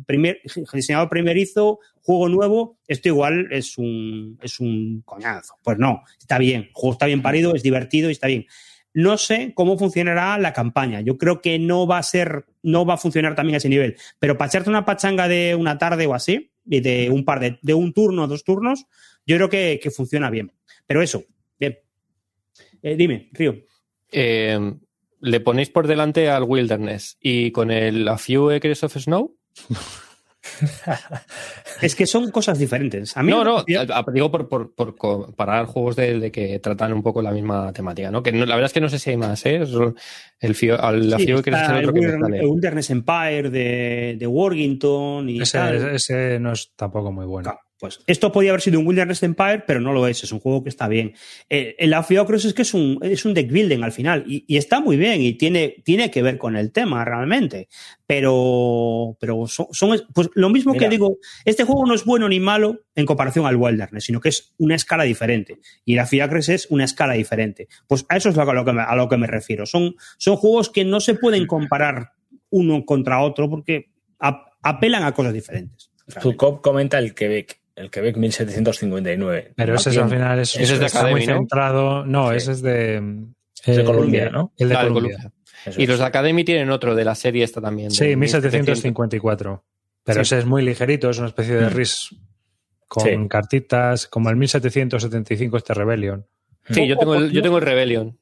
diseñador 0.73 1.11
primerizo, 1.11 1.81
juego 2.01 2.29
nuevo. 2.31 2.79
Esto 2.89 3.09
igual 3.09 3.49
es 3.51 3.77
un, 3.77 4.39
es 4.43 4.59
un 4.59 5.03
coñazo. 5.05 5.57
Pues 5.63 5.77
no, 5.79 6.03
está 6.19 6.39
bien. 6.39 6.63
El 6.63 6.71
juego 6.73 6.93
está 6.95 7.07
bien 7.07 7.21
parido, 7.21 7.55
es 7.55 7.63
divertido 7.63 8.09
y 8.09 8.13
está 8.13 8.27
bien. 8.29 8.47
No 8.95 9.19
sé 9.19 9.53
cómo 9.55 9.77
funcionará 9.77 10.39
la 10.39 10.53
campaña. 10.55 11.01
Yo 11.03 11.19
creo 11.19 11.43
que 11.43 11.59
no 11.59 11.87
va 11.87 11.99
a 11.99 12.03
ser, 12.03 12.47
no 12.63 12.87
va 12.87 12.95
a 12.95 12.99
funcionar 12.99 13.35
también 13.35 13.55
a 13.55 13.59
ese 13.59 13.69
nivel. 13.69 13.97
Pero 14.19 14.39
para 14.39 14.49
echarte 14.49 14.71
una 14.71 14.85
pachanga 14.87 15.29
de 15.29 15.55
una 15.55 15.77
tarde 15.79 16.07
o 16.07 16.15
así, 16.15 16.53
de 16.65 17.11
un 17.11 17.25
par 17.27 17.41
de, 17.41 17.59
de 17.61 17.75
un 17.75 17.93
turno, 17.93 18.27
dos 18.29 18.45
turnos, 18.45 18.87
yo 19.27 19.37
creo 19.37 19.51
que, 19.51 19.79
que 19.83 19.91
funciona 19.91 20.31
bien. 20.31 20.53
Pero 20.87 21.03
eso, 21.03 21.25
bien. 21.61 21.79
Eh, 22.83 22.97
dime, 22.97 23.29
Río. 23.33 23.57
Eh, 24.11 24.75
¿Le 25.25 25.41
ponéis 25.41 25.71
por 25.71 25.87
delante 25.87 26.29
al 26.29 26.43
Wilderness 26.45 27.17
y 27.21 27.51
con 27.51 27.71
el 27.71 28.07
A 28.09 28.19
Few 28.19 28.51
Acres 28.51 28.85
of 28.85 28.97
Snow? 28.97 29.35
Es 31.81 31.95
que 31.95 32.07
son 32.07 32.31
cosas 32.31 32.59
diferentes. 32.59 33.17
A 33.17 33.23
mí 33.23 33.31
No, 33.31 33.43
no, 33.45 33.65
digo 34.13 34.31
por, 34.31 34.47
por, 34.49 34.75
por 34.75 34.95
comparar 34.97 35.65
juegos 35.67 35.97
de, 35.97 36.21
de 36.21 36.31
que 36.31 36.59
tratan 36.59 36.93
un 36.93 37.03
poco 37.03 37.23
la 37.23 37.33
misma 37.33 37.73
temática, 37.73 38.11
¿no? 38.11 38.23
Que 38.23 38.31
no- 38.31 38.45
la 38.45 38.55
verdad 38.55 38.67
es 38.67 38.73
que 38.75 38.81
no 38.81 38.89
sé 38.91 38.99
si 38.99 39.11
hay 39.11 39.17
más, 39.17 39.45
¿eh? 39.47 39.63
Es 39.63 39.71
El, 40.41 40.55
Fio- 40.55 40.79
al 40.79 41.13
A 41.13 41.19
Sí, 41.19 41.25
Few 41.27 41.39
Acres 41.39 41.57
es 41.57 41.63
está 41.63 41.73
el 41.73 41.79
el 41.85 41.85
otro 41.89 41.95
que 41.95 42.01
me 42.01 42.07
Wilderness, 42.07 42.29
sale. 42.31 42.41
el 42.41 42.47
Wilderness 42.47 42.91
Empire 42.91 43.51
de, 43.51 44.17
de 44.19 44.27
Worthington 44.27 45.31
y 45.31 45.41
Ese, 45.41 45.59
tal. 45.59 45.95
ese 45.95 46.39
no 46.39 46.53
es 46.53 46.73
tampoco 46.77 47.11
muy 47.11 47.25
bueno. 47.27 47.45
Claro, 47.51 47.61
Pues 47.79 47.99
esto 48.07 48.31
podía 48.33 48.51
haber 48.51 48.61
sido 48.61 48.79
un 48.81 48.87
Wilderness 48.87 49.23
Empire, 49.25 49.65
pero 49.67 49.81
no 49.81 49.93
lo 49.93 50.07
es. 50.07 50.23
Es 50.23 50.33
un 50.33 50.39
juego 50.41 50.63
que 50.63 50.69
está 50.69 50.87
bien. 50.89 51.15
Eh, 51.51 51.75
el 51.79 51.93
Afiocros 51.93 52.45
es 52.45 52.55
que 52.55 52.63
es 52.63 52.73
un, 52.73 52.99
es 53.03 53.25
un 53.25 53.35
deck 53.35 53.51
building 53.51 53.83
al 53.83 53.93
final 53.93 54.25
y, 54.27 54.45
y 54.47 54.57
está 54.57 54.81
muy 54.81 54.97
bien 54.97 55.21
y 55.21 55.35
tiene, 55.35 55.83
tiene 55.85 56.11
que 56.11 56.23
ver 56.23 56.39
con 56.39 56.57
el 56.57 56.71
tema 56.73 57.05
realmente. 57.05 57.69
Pero, 58.07 59.17
pero 59.21 59.47
son, 59.47 59.67
son- 59.73 60.01
pues 60.15 60.31
lo 60.35 60.49
mismo 60.51 60.73
Mira. 60.73 60.85
que 60.85 60.91
digo, 60.91 61.19
este 61.45 61.65
juego 61.65 61.85
no 61.87 61.95
es 61.95 62.05
bueno 62.05 62.29
ni 62.29 62.41
malo 62.41 62.81
en 62.95 63.07
comparación 63.07 63.45
al 63.45 63.57
Wilderness, 63.57 64.05
sino 64.05 64.21
que 64.21 64.29
es 64.31 64.55
una 64.59 64.75
escala 64.77 65.05
diferente. 65.05 65.59
Y 65.85 65.95
el 65.95 65.99
Afiacres 65.99 66.49
es 66.49 66.67
una 66.71 66.85
escala 66.85 67.15
diferente. 67.15 67.69
Pues 67.87 68.07
a 68.09 68.17
eso 68.17 68.31
es 68.31 68.39
a 68.39 68.45
lo 68.45 68.65
que 68.65 68.73
me, 68.73 68.83
a 68.83 68.95
lo 68.97 69.09
que 69.09 69.17
me 69.17 69.27
refiero. 69.27 69.67
Son, 69.67 69.95
son 70.17 70.37
juegos 70.37 70.71
que 70.71 70.85
no 70.85 71.01
se 71.01 71.15
pueden 71.15 71.47
comparar 71.47 72.13
uno 72.51 72.85
contra 72.87 73.21
otro 73.21 73.51
porque 73.51 73.91
ap- 74.21 74.49
apelan 74.63 75.03
a 75.03 75.13
cosas 75.13 75.33
diferentes. 75.35 75.91
Zucop 76.21 76.61
comenta 76.63 76.99
el 76.99 77.15
Quebec, 77.15 77.61
el 77.77 77.91
Quebec 77.91 78.17
1759. 78.17 79.53
Pero 79.57 79.75
ese 79.75 79.91
es, 79.91 79.99
al 79.99 80.09
final 80.11 80.39
es, 80.39 80.55
Ese 80.57 80.75
es 80.75 80.81
de 80.81 80.87
está 80.87 81.07
muy 81.09 81.25
centrado. 81.25 82.05
No, 82.07 82.31
Sí. 82.31 82.37
ese 82.37 82.53
es 82.53 82.63
de. 82.63 82.97
Es 83.65 83.77
de 83.77 83.83
eh, 83.83 83.85
Colombia, 83.85 84.31
¿no? 84.31 84.53
El 84.59 84.69
de 84.69 84.75
Ah, 84.77 84.83
Colombia. 84.87 85.33
Y 85.79 85.87
los 85.87 85.99
de 85.99 86.05
Academy 86.05 86.45
tienen 86.45 86.71
otro 86.71 86.95
de 86.95 87.05
la 87.05 87.15
serie 87.15 87.43
esta 87.43 87.61
también. 87.61 87.91
Sí, 87.91 88.15
1754. 88.17 89.65
Pero 90.05 90.17
Sí. 90.17 90.21
ese 90.35 90.39
es 90.41 90.45
muy 90.47 90.63
ligerito, 90.63 91.09
es 91.09 91.19
una 91.19 91.29
especie 91.29 91.55
de 91.55 91.67
Mm. 91.67 91.73
RIS 91.75 92.15
con 92.87 93.03
Sí. 93.05 93.29
cartitas, 93.29 94.07
como 94.07 94.29
el 94.31 94.37
1775 94.37 95.57
este 95.57 95.73
Rebellion. 95.75 96.27
Sí, 96.71 96.87
yo 96.87 96.97
tengo 96.99 97.15
el, 97.15 97.33
yo 97.33 97.43
tengo 97.43 97.59
el 97.59 97.65
Rebellion. 97.65 98.19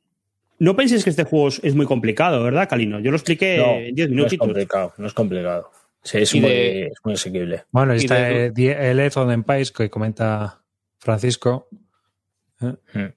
No 0.60 0.76
penséis 0.76 1.02
que 1.02 1.10
este 1.10 1.24
juego 1.24 1.48
es- 1.48 1.74
muy 1.74 1.86
complicado, 1.86 2.42
¿verdad, 2.44 2.68
Calino? 2.68 3.00
Yo 3.00 3.10
lo 3.10 3.16
expliqué 3.16 3.56
No, 3.58 3.72
en 3.74 3.94
10 3.96 4.10
no 4.10 4.26
es 4.26 4.36
complicado, 4.38 4.94
no 4.98 5.06
es 5.08 5.12
complicado. 5.12 5.70
Sí, 6.02 6.18
es, 6.18 6.34
muy, 6.34 6.42
de- 6.42 6.86
es 6.86 6.98
muy 7.04 7.14
asequible. 7.14 7.64
Bueno, 7.70 7.94
y 7.94 7.98
está 7.98 8.16
de- 8.16 8.46
eh, 8.56 8.90
el 8.90 8.98
Earth 9.00 9.16
on 9.18 9.30
Empires 9.30 9.70
que 9.70 9.88
comenta 9.90 10.60
Francisco. 10.98 11.68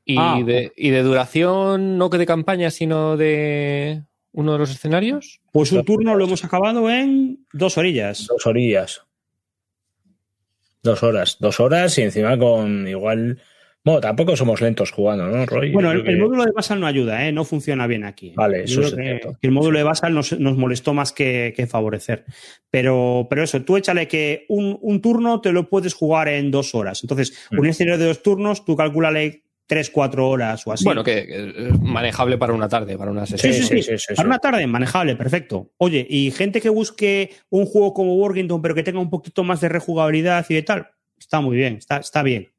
Y, 0.05 0.15
Ah. 0.17 0.39
de, 0.43 0.71
y 0.75 0.89
de 0.89 1.03
duración, 1.03 1.97
no 1.99 2.09
que 2.09 2.17
de 2.17 2.25
campaña, 2.25 2.71
sino 2.71 3.15
de 3.15 4.01
uno 4.31 4.53
de 4.53 4.57
los 4.59 4.71
escenarios. 4.71 5.39
Pues 5.51 5.71
un 5.71 5.85
turno 5.85 6.15
lo 6.15 6.25
hemos 6.25 6.43
acabado 6.43 6.89
en 6.89 7.45
dos 7.53 7.77
orillas. 7.77 8.25
Dos 8.27 8.45
orillas. 8.47 9.01
Dos 10.81 11.01
horas. 11.03 11.37
Dos 11.39 11.59
horas 11.59 11.97
y 11.97 12.03
encima 12.03 12.37
con 12.37 12.87
igual. 12.87 13.39
Bueno, 13.85 14.01
tampoco 14.01 14.35
somos 14.35 14.59
lentos 14.59 14.91
jugando, 14.91 15.27
¿no, 15.27 15.45
Roy? 15.45 15.71
Bueno, 15.71 15.91
el, 15.91 16.17
módulo 16.17 16.43
de 16.43 16.51
Basal 16.51 16.79
no 16.79 16.87
ayuda, 16.87 17.25
¿eh? 17.25 17.31
no 17.31 17.45
funciona 17.45 17.87
bien 17.87 18.03
aquí. 18.03 18.33
Vale, 18.35 18.63
eso 18.63 18.81
es 18.81 18.95
que, 18.95 19.01
cierto. 19.01 19.37
que 19.39 19.47
el 19.47 19.53
módulo 19.53 19.77
de 19.77 19.83
Basal 19.83 20.13
nos, 20.13 20.37
nos 20.39 20.57
molestó 20.57 20.93
más 20.93 21.13
que, 21.13 21.53
que 21.55 21.67
favorecer. 21.67 22.25
Pero, 22.69 23.27
pero 23.29 23.43
eso, 23.43 23.61
tú 23.61 23.77
échale 23.77 24.07
que 24.07 24.45
un, 24.49 24.77
un 24.81 25.01
turno 25.01 25.39
te 25.39 25.51
lo 25.51 25.69
puedes 25.69 25.93
jugar 25.93 26.27
en 26.27 26.51
dos 26.51 26.75
horas. 26.75 27.03
Entonces, 27.03 27.33
Mm. 27.51 27.59
un 27.59 27.65
escenario 27.67 27.99
de 27.99 28.05
dos 28.07 28.23
turnos, 28.23 28.65
tú 28.65 28.75
calculale 28.75 29.43
tres, 29.67 29.89
cuatro 29.89 30.29
horas 30.29 30.65
o 30.67 30.71
así. 30.71 30.83
Bueno, 30.83 31.03
que 31.03 31.19
es 31.19 31.79
manejable 31.79 32.37
para 32.37 32.53
una 32.53 32.69
tarde, 32.69 32.97
para 32.97 33.11
una 33.11 33.25
sesión. 33.25 33.53
sí, 33.53 33.61
sí. 33.61 33.67
sí, 33.67 33.81
sí, 33.83 33.97
sí, 33.97 34.05
Para 34.15 34.23
sí. 34.23 34.27
una 34.27 34.39
tarde, 34.39 34.67
manejable, 34.67 35.15
perfecto. 35.15 35.71
Oye, 35.77 36.05
y 36.09 36.31
gente 36.31 36.61
que 36.61 36.69
busque 36.69 37.31
un 37.49 37.65
juego 37.65 37.93
como 37.93 38.15
Workington, 38.15 38.61
pero 38.61 38.75
que 38.75 38.83
tenga 38.83 38.99
un 38.99 39.09
poquito 39.09 39.43
más 39.43 39.61
de 39.61 39.69
rejugabilidad 39.69 40.45
y 40.49 40.55
de 40.55 40.63
tal, 40.63 40.87
está 41.17 41.41
muy 41.41 41.57
bien, 41.57 41.75
está, 41.77 41.97
está 41.97 42.21
bien. 42.23 42.51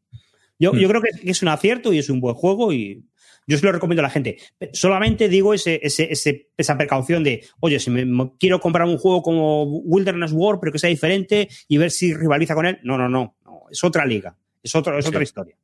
Yo, 0.59 0.72
Mm. 0.72 0.76
yo 0.78 0.88
creo 0.88 1.02
que 1.02 1.11
es 1.30 1.42
un 1.42 1.48
acierto 1.48 1.92
y 1.92 1.98
es 1.98 2.09
un 2.11 2.20
buen 2.20 2.34
juego 2.34 2.72
y 2.72 3.04
yo 3.46 3.57
se 3.57 3.64
lo 3.64 3.70
recomiendo 3.72 4.00
a 4.02 4.04
la 4.04 4.11
gente. 4.11 4.38
Solamente 4.72 5.28
digo 5.28 5.54
ese, 5.54 5.78
ese, 5.82 6.11
ese- 6.11 6.48
esa 6.57 6.76
precaución 6.76 7.22
de, 7.22 7.44
oye, 7.61 7.78
si 7.78 7.90
me, 7.90 8.04
me 8.04 8.32
quiero 8.40 8.59
comprar 8.61 8.86
un 8.88 8.98
juego 8.98 9.22
como 9.22 9.64
Wilderness 9.64 10.32
War, 10.32 10.59
pero 10.61 10.72
que 10.72 10.78
sea 10.80 10.90
diferente 10.90 11.48
y 11.68 11.76
ver 11.78 11.90
si 11.92 12.12
rivaliza 12.14 12.54
con 12.54 12.66
él. 12.66 12.78
No, 12.82 12.98
no, 12.98 13.09
no. 13.09 13.36
no, 13.44 13.62
es 13.70 13.84
otra 13.84 14.04
liga. 14.04 14.36
Es, 14.62 14.74
otro, 14.74 14.98
es 14.98 15.04
Sí. 15.04 15.11
otra 15.11 15.22
historia. 15.22 15.57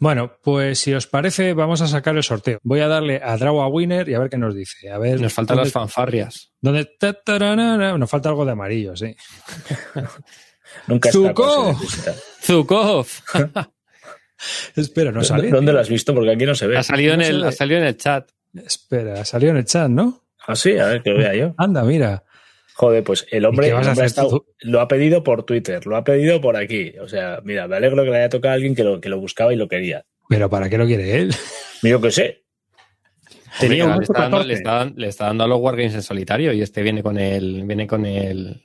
Bueno, 0.00 0.32
pues 0.42 0.78
si 0.80 0.92
os 0.92 1.06
parece, 1.06 1.52
vamos 1.54 1.80
a 1.80 1.86
sacar 1.86 2.16
el 2.16 2.22
sorteo. 2.22 2.58
Voy 2.62 2.80
a 2.80 2.88
darle 2.88 3.20
a 3.22 3.36
Draw 3.36 3.60
a 3.60 3.68
Winner 3.68 4.08
y 4.08 4.14
a 4.14 4.18
ver 4.18 4.28
qué 4.30 4.36
nos 4.38 4.54
dice. 4.54 4.90
A 4.90 4.98
ver, 4.98 5.20
Nos 5.20 5.32
faltan 5.32 5.56
¿dónde- 5.56 5.66
las 5.66 5.72
fanfarrias. 5.72 6.52
tararara? 7.24 7.96
Nos 7.96 8.10
falta 8.10 8.28
algo 8.30 8.44
de 8.44 8.52
amarillo, 8.52 8.96
sí. 8.96 9.14
Nunca 10.86 11.08
está 11.08 11.18
Zuko. 11.20 11.64
por 11.64 11.74
si 11.76 11.84
necesita. 11.84 12.14
Zukov 12.42 13.06
Espera, 14.76 15.10
no 15.12 15.22
sale. 15.24 15.48
¿Dónde 15.50 15.66
tío. 15.70 15.72
lo 15.74 15.80
has 15.80 15.88
visto? 15.88 16.14
Porque 16.14 16.30
aquí 16.32 16.44
no 16.44 16.54
se 16.54 16.66
ve. 16.66 16.76
ha 16.76 16.82
salido 16.82 17.14
en 17.14 17.20
No 17.20 17.26
el, 17.26 17.44
ha 17.44 17.52
salido 17.52 17.80
en 17.80 17.86
el 17.86 17.96
chat. 17.96 18.28
Espera, 18.54 19.24
salió 19.24 19.50
en 19.50 19.56
el 19.58 19.64
chat, 19.64 19.88
¿no? 19.88 20.22
Ah, 20.46 20.54
sí, 20.56 20.76
a 20.78 20.86
ver 20.86 21.02
que 21.02 21.10
lo 21.10 21.18
vea 21.18 21.34
yo. 21.34 21.54
Anda, 21.56 21.82
mira. 21.84 22.24
Joder, 22.74 23.02
pues 23.04 23.26
el 23.30 23.44
hombre, 23.46 23.68
¿Y 23.68 23.70
qué 23.70 23.74
vas 23.74 23.82
el 23.84 23.88
a 23.88 23.92
hombre 23.92 24.02
ha 24.04 24.06
estado- 24.06 24.46
lo 24.60 24.80
ha 24.80 24.88
pedido 24.88 25.22
por 25.22 25.44
Twitter, 25.44 25.86
lo 25.86 25.96
ha 25.96 26.04
pedido 26.04 26.40
por 26.40 26.56
aquí. 26.56 26.92
O 27.00 27.08
sea, 27.08 27.40
mira, 27.44 27.66
me 27.68 27.76
alegro 27.76 28.04
que 28.04 28.10
le 28.10 28.16
haya 28.18 28.28
tocado 28.28 28.52
a 28.52 28.54
alguien 28.54 28.74
que 28.74 28.84
lo, 28.84 29.00
que 29.00 29.08
lo 29.08 29.18
buscaba 29.18 29.52
y 29.52 29.56
lo 29.56 29.68
quería. 29.68 30.04
Pero 30.28 30.50
¿para 30.50 30.68
qué 30.68 30.76
lo 30.76 30.86
quiere 30.86 31.16
él? 31.18 31.34
Yo 31.82 32.00
qué 32.00 32.10
sé. 32.10 32.44
Tenía 33.60 33.84
un 33.86 33.98
le, 33.98 34.02
está 34.02 34.22
dando, 34.22 34.38
14. 34.38 34.48
le, 34.48 34.54
está, 34.54 34.84
le 34.96 35.06
está 35.08 35.26
dando 35.26 35.44
a 35.44 35.46
los 35.48 35.60
Wargames 35.60 35.94
en 35.94 36.02
solitario 36.02 36.52
y 36.52 36.60
este 36.62 36.82
viene 36.82 37.02
con 37.02 37.16
el. 37.18 37.62
Viene 37.64 37.86
con 37.86 38.04
el. 38.04 38.62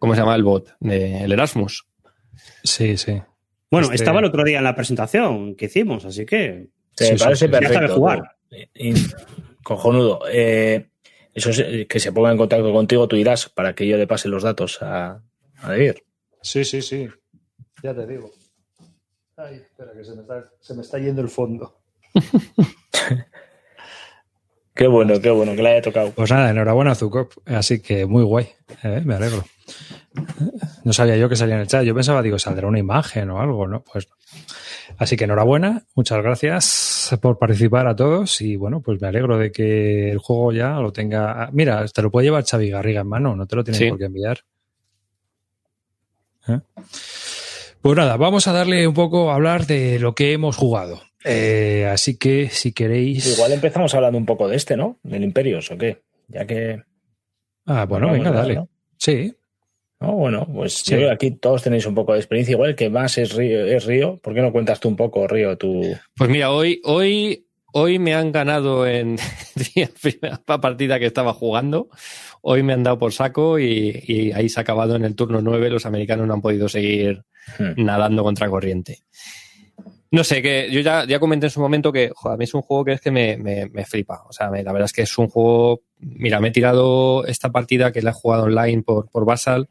¿Cómo 0.00 0.14
se 0.14 0.20
llama 0.20 0.34
el 0.34 0.42
bot? 0.42 0.74
De, 0.80 1.22
el 1.22 1.30
Erasmus. 1.32 1.86
Sí, 2.64 2.96
sí. 2.96 3.22
Bueno, 3.70 3.84
Este- 3.86 3.96
estaba 3.96 4.18
el 4.18 4.24
otro 4.24 4.42
día 4.42 4.58
en 4.58 4.64
la 4.64 4.74
presentación 4.74 5.54
que 5.54 5.66
hicimos, 5.66 6.04
así 6.04 6.26
que 6.26 6.70
Te 6.96 7.04
Sí, 7.04 7.12
sí, 7.18 7.22
parece 7.24 7.48
ya 7.48 7.68
sabe 7.72 7.88
jugar. 7.88 8.36
Y- 8.74 8.94
cojonudo. 9.62 10.22
Eh, 10.28 10.88
eso 11.32 11.50
es, 11.50 11.60
eh, 11.60 11.86
que 11.88 12.00
se 12.00 12.10
ponga 12.12 12.32
en 12.32 12.36
contacto 12.38 12.72
contigo, 12.72 13.06
tú 13.06 13.14
irás 13.14 13.48
para 13.48 13.74
que 13.76 13.86
yo 13.86 13.96
le 13.96 14.08
pase 14.08 14.28
los 14.28 14.42
datos 14.42 14.82
a, 14.82 15.22
a 15.58 15.68
David. 15.68 15.94
Sí, 16.42 16.64
sí, 16.64 16.82
sí. 16.82 17.08
Ya 17.82 17.94
te 17.94 18.06
digo. 18.06 18.32
Ay, 19.36 19.56
espera, 19.56 19.92
que 19.92 20.04
se 20.04 20.14
me 20.16 20.22
está, 20.22 20.44
se 20.60 20.74
me 20.74 20.82
está 20.82 20.98
yendo 20.98 21.22
el 21.22 21.28
fondo. 21.28 21.80
Qué 24.80 24.86
bueno, 24.86 25.20
qué 25.20 25.28
bueno 25.28 25.54
que 25.54 25.62
le 25.62 25.72
haya 25.72 25.82
tocado. 25.82 26.10
Pues 26.12 26.30
nada, 26.30 26.48
enhorabuena, 26.48 26.94
Zucop. 26.94 27.32
Así 27.44 27.82
que 27.82 28.06
muy 28.06 28.22
guay. 28.24 28.48
Eh, 28.82 29.02
me 29.04 29.14
alegro. 29.14 29.44
No 30.84 30.94
sabía 30.94 31.18
yo 31.18 31.28
que 31.28 31.36
salía 31.36 31.56
en 31.56 31.60
el 31.60 31.66
chat. 31.66 31.84
Yo 31.84 31.94
pensaba, 31.94 32.22
digo, 32.22 32.38
saldrá 32.38 32.66
una 32.66 32.78
imagen 32.78 33.28
o 33.28 33.42
algo, 33.42 33.68
¿no? 33.68 33.82
Pues 33.82 34.08
no. 34.08 34.16
Así 34.96 35.18
que 35.18 35.24
enhorabuena. 35.24 35.82
Muchas 35.94 36.22
gracias 36.22 37.14
por 37.20 37.38
participar 37.38 37.88
a 37.88 37.94
todos. 37.94 38.40
Y 38.40 38.56
bueno, 38.56 38.80
pues 38.80 38.98
me 39.02 39.08
alegro 39.08 39.36
de 39.36 39.52
que 39.52 40.10
el 40.12 40.16
juego 40.16 40.50
ya 40.52 40.70
lo 40.80 40.94
tenga. 40.94 41.42
ah, 41.44 41.50
Mira, 41.52 41.86
te 41.86 42.00
lo 42.00 42.10
puede 42.10 42.28
llevar 42.28 42.46
Xavi 42.46 42.70
Garriga 42.70 43.02
en 43.02 43.06
mano. 43.08 43.36
No 43.36 43.46
te 43.46 43.56
lo 43.56 43.62
tienes 43.64 43.78
Sí. 43.80 43.90
por 43.90 43.98
qué 43.98 44.06
enviar. 44.06 44.38
¿Eh? 46.48 46.58
Pues 47.82 47.96
nada, 47.98 48.16
vamos 48.16 48.48
a 48.48 48.54
darle 48.54 48.86
un 48.88 48.94
poco 48.94 49.30
a 49.30 49.34
hablar 49.34 49.66
de 49.66 49.98
lo 49.98 50.14
que 50.14 50.32
hemos 50.32 50.56
jugado. 50.56 51.02
Eh, 51.24 51.86
así 51.90 52.16
que 52.16 52.48
si 52.48 52.72
queréis. 52.72 53.26
Igual 53.36 53.52
empezamos 53.52 53.94
hablando 53.94 54.18
un 54.18 54.26
poco 54.26 54.48
de 54.48 54.56
este, 54.56 54.76
¿no? 54.76 54.98
Del 55.02 55.24
Imperios, 55.24 55.70
¿o 55.70 55.76
qué? 55.78 56.00
Ya 56.28 56.46
que. 56.46 56.82
Ah, 57.66 57.84
bueno, 57.84 58.10
venga, 58.10 58.30
dale. 58.30 58.54
¿no? 58.54 58.68
Sí. 58.96 59.34
No, 60.00 60.12
bueno, 60.12 60.48
pues 60.50 60.74
Sí. 60.74 60.98
yo 60.98 61.10
aquí 61.10 61.32
todos 61.32 61.62
tenéis 61.62 61.84
un 61.86 61.94
poco 61.94 62.14
de 62.14 62.20
experiencia. 62.20 62.52
Igual 62.52 62.70
el 62.70 62.76
que 62.76 62.88
más 62.88 63.18
es 63.18 63.34
Río, 63.34 63.66
es 63.66 63.84
Río. 63.84 64.16
¿Por 64.16 64.34
qué 64.34 64.40
no 64.40 64.50
cuentas 64.52 64.80
tú 64.80 64.88
un 64.88 64.96
poco, 64.96 65.26
Río, 65.28 65.58
tu, 65.58 65.82
Pues 66.16 66.30
mira, 66.30 66.50
hoy, 66.52 66.80
hoy, 66.84 67.46
hoy 67.74 67.98
me 67.98 68.14
han 68.14 68.32
ganado 68.32 68.86
en 68.86 69.16
la 69.76 69.88
primera 70.00 70.38
partida 70.38 70.98
que 70.98 71.04
estaba 71.06 71.34
jugando. 71.34 71.90
Hoy 72.40 72.62
me 72.62 72.72
han 72.72 72.82
dado 72.82 72.98
por 72.98 73.12
saco 73.12 73.58
y, 73.58 74.02
y 74.06 74.32
ahí 74.32 74.48
se 74.48 74.58
ha 74.58 74.62
acabado 74.62 74.96
en 74.96 75.04
el 75.04 75.14
turno 75.14 75.42
9. 75.42 75.68
Los 75.68 75.84
americanos 75.84 76.26
no 76.26 76.32
han 76.32 76.40
podido 76.42 76.68
seguir 76.68 77.22
Hmm. 77.58 77.72
nadando 77.84 78.22
contra 78.22 78.48
corriente. 78.48 78.98
No 80.12 80.24
sé, 80.24 80.42
que 80.42 80.68
yo 80.72 80.80
ya, 80.80 81.06
ya 81.06 81.20
comenté 81.20 81.46
en 81.46 81.50
su 81.50 81.60
momento 81.60 81.92
que 81.92 82.10
joder, 82.14 82.34
a 82.34 82.36
mí 82.36 82.44
es 82.44 82.54
un 82.54 82.62
juego 82.62 82.84
que 82.84 82.92
es 82.92 83.00
que 83.00 83.12
me, 83.12 83.36
me, 83.36 83.66
me 83.68 83.84
flipa. 83.84 84.24
O 84.28 84.32
sea, 84.32 84.50
me- 84.50 84.64
la 84.64 84.72
verdad 84.72 84.86
es 84.86 84.92
que 84.92 85.02
es 85.02 85.18
un 85.18 85.28
juego. 85.28 85.82
Mira, 85.98 86.40
me 86.40 86.48
he 86.48 86.50
tirado 86.50 87.24
esta 87.26 87.50
partida 87.52 87.92
que 87.92 88.02
la 88.02 88.10
he 88.10 88.14
jugado 88.14 88.44
online 88.44 88.82
por, 88.82 89.08
por 89.08 89.24
Basal, 89.24 89.68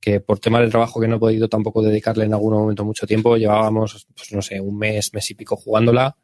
que 0.00 0.20
por 0.20 0.38
temas 0.38 0.62
de 0.62 0.68
trabajo 0.68 1.00
que 1.00 1.08
no 1.08 1.16
he 1.16 1.18
podido 1.18 1.48
tampoco 1.48 1.82
dedicarle 1.82 2.24
en 2.24 2.32
algún 2.34 2.52
momento 2.54 2.84
mucho 2.84 3.04
tiempo. 3.06 3.36
Llevábamos, 3.36 4.06
pues 4.14 4.32
no 4.32 4.42
sé, 4.42 4.60
un 4.60 4.78
mes, 4.78 5.12
mes 5.12 5.28
y 5.30 5.34
pico 5.34 5.56
jugándola. 5.56 6.16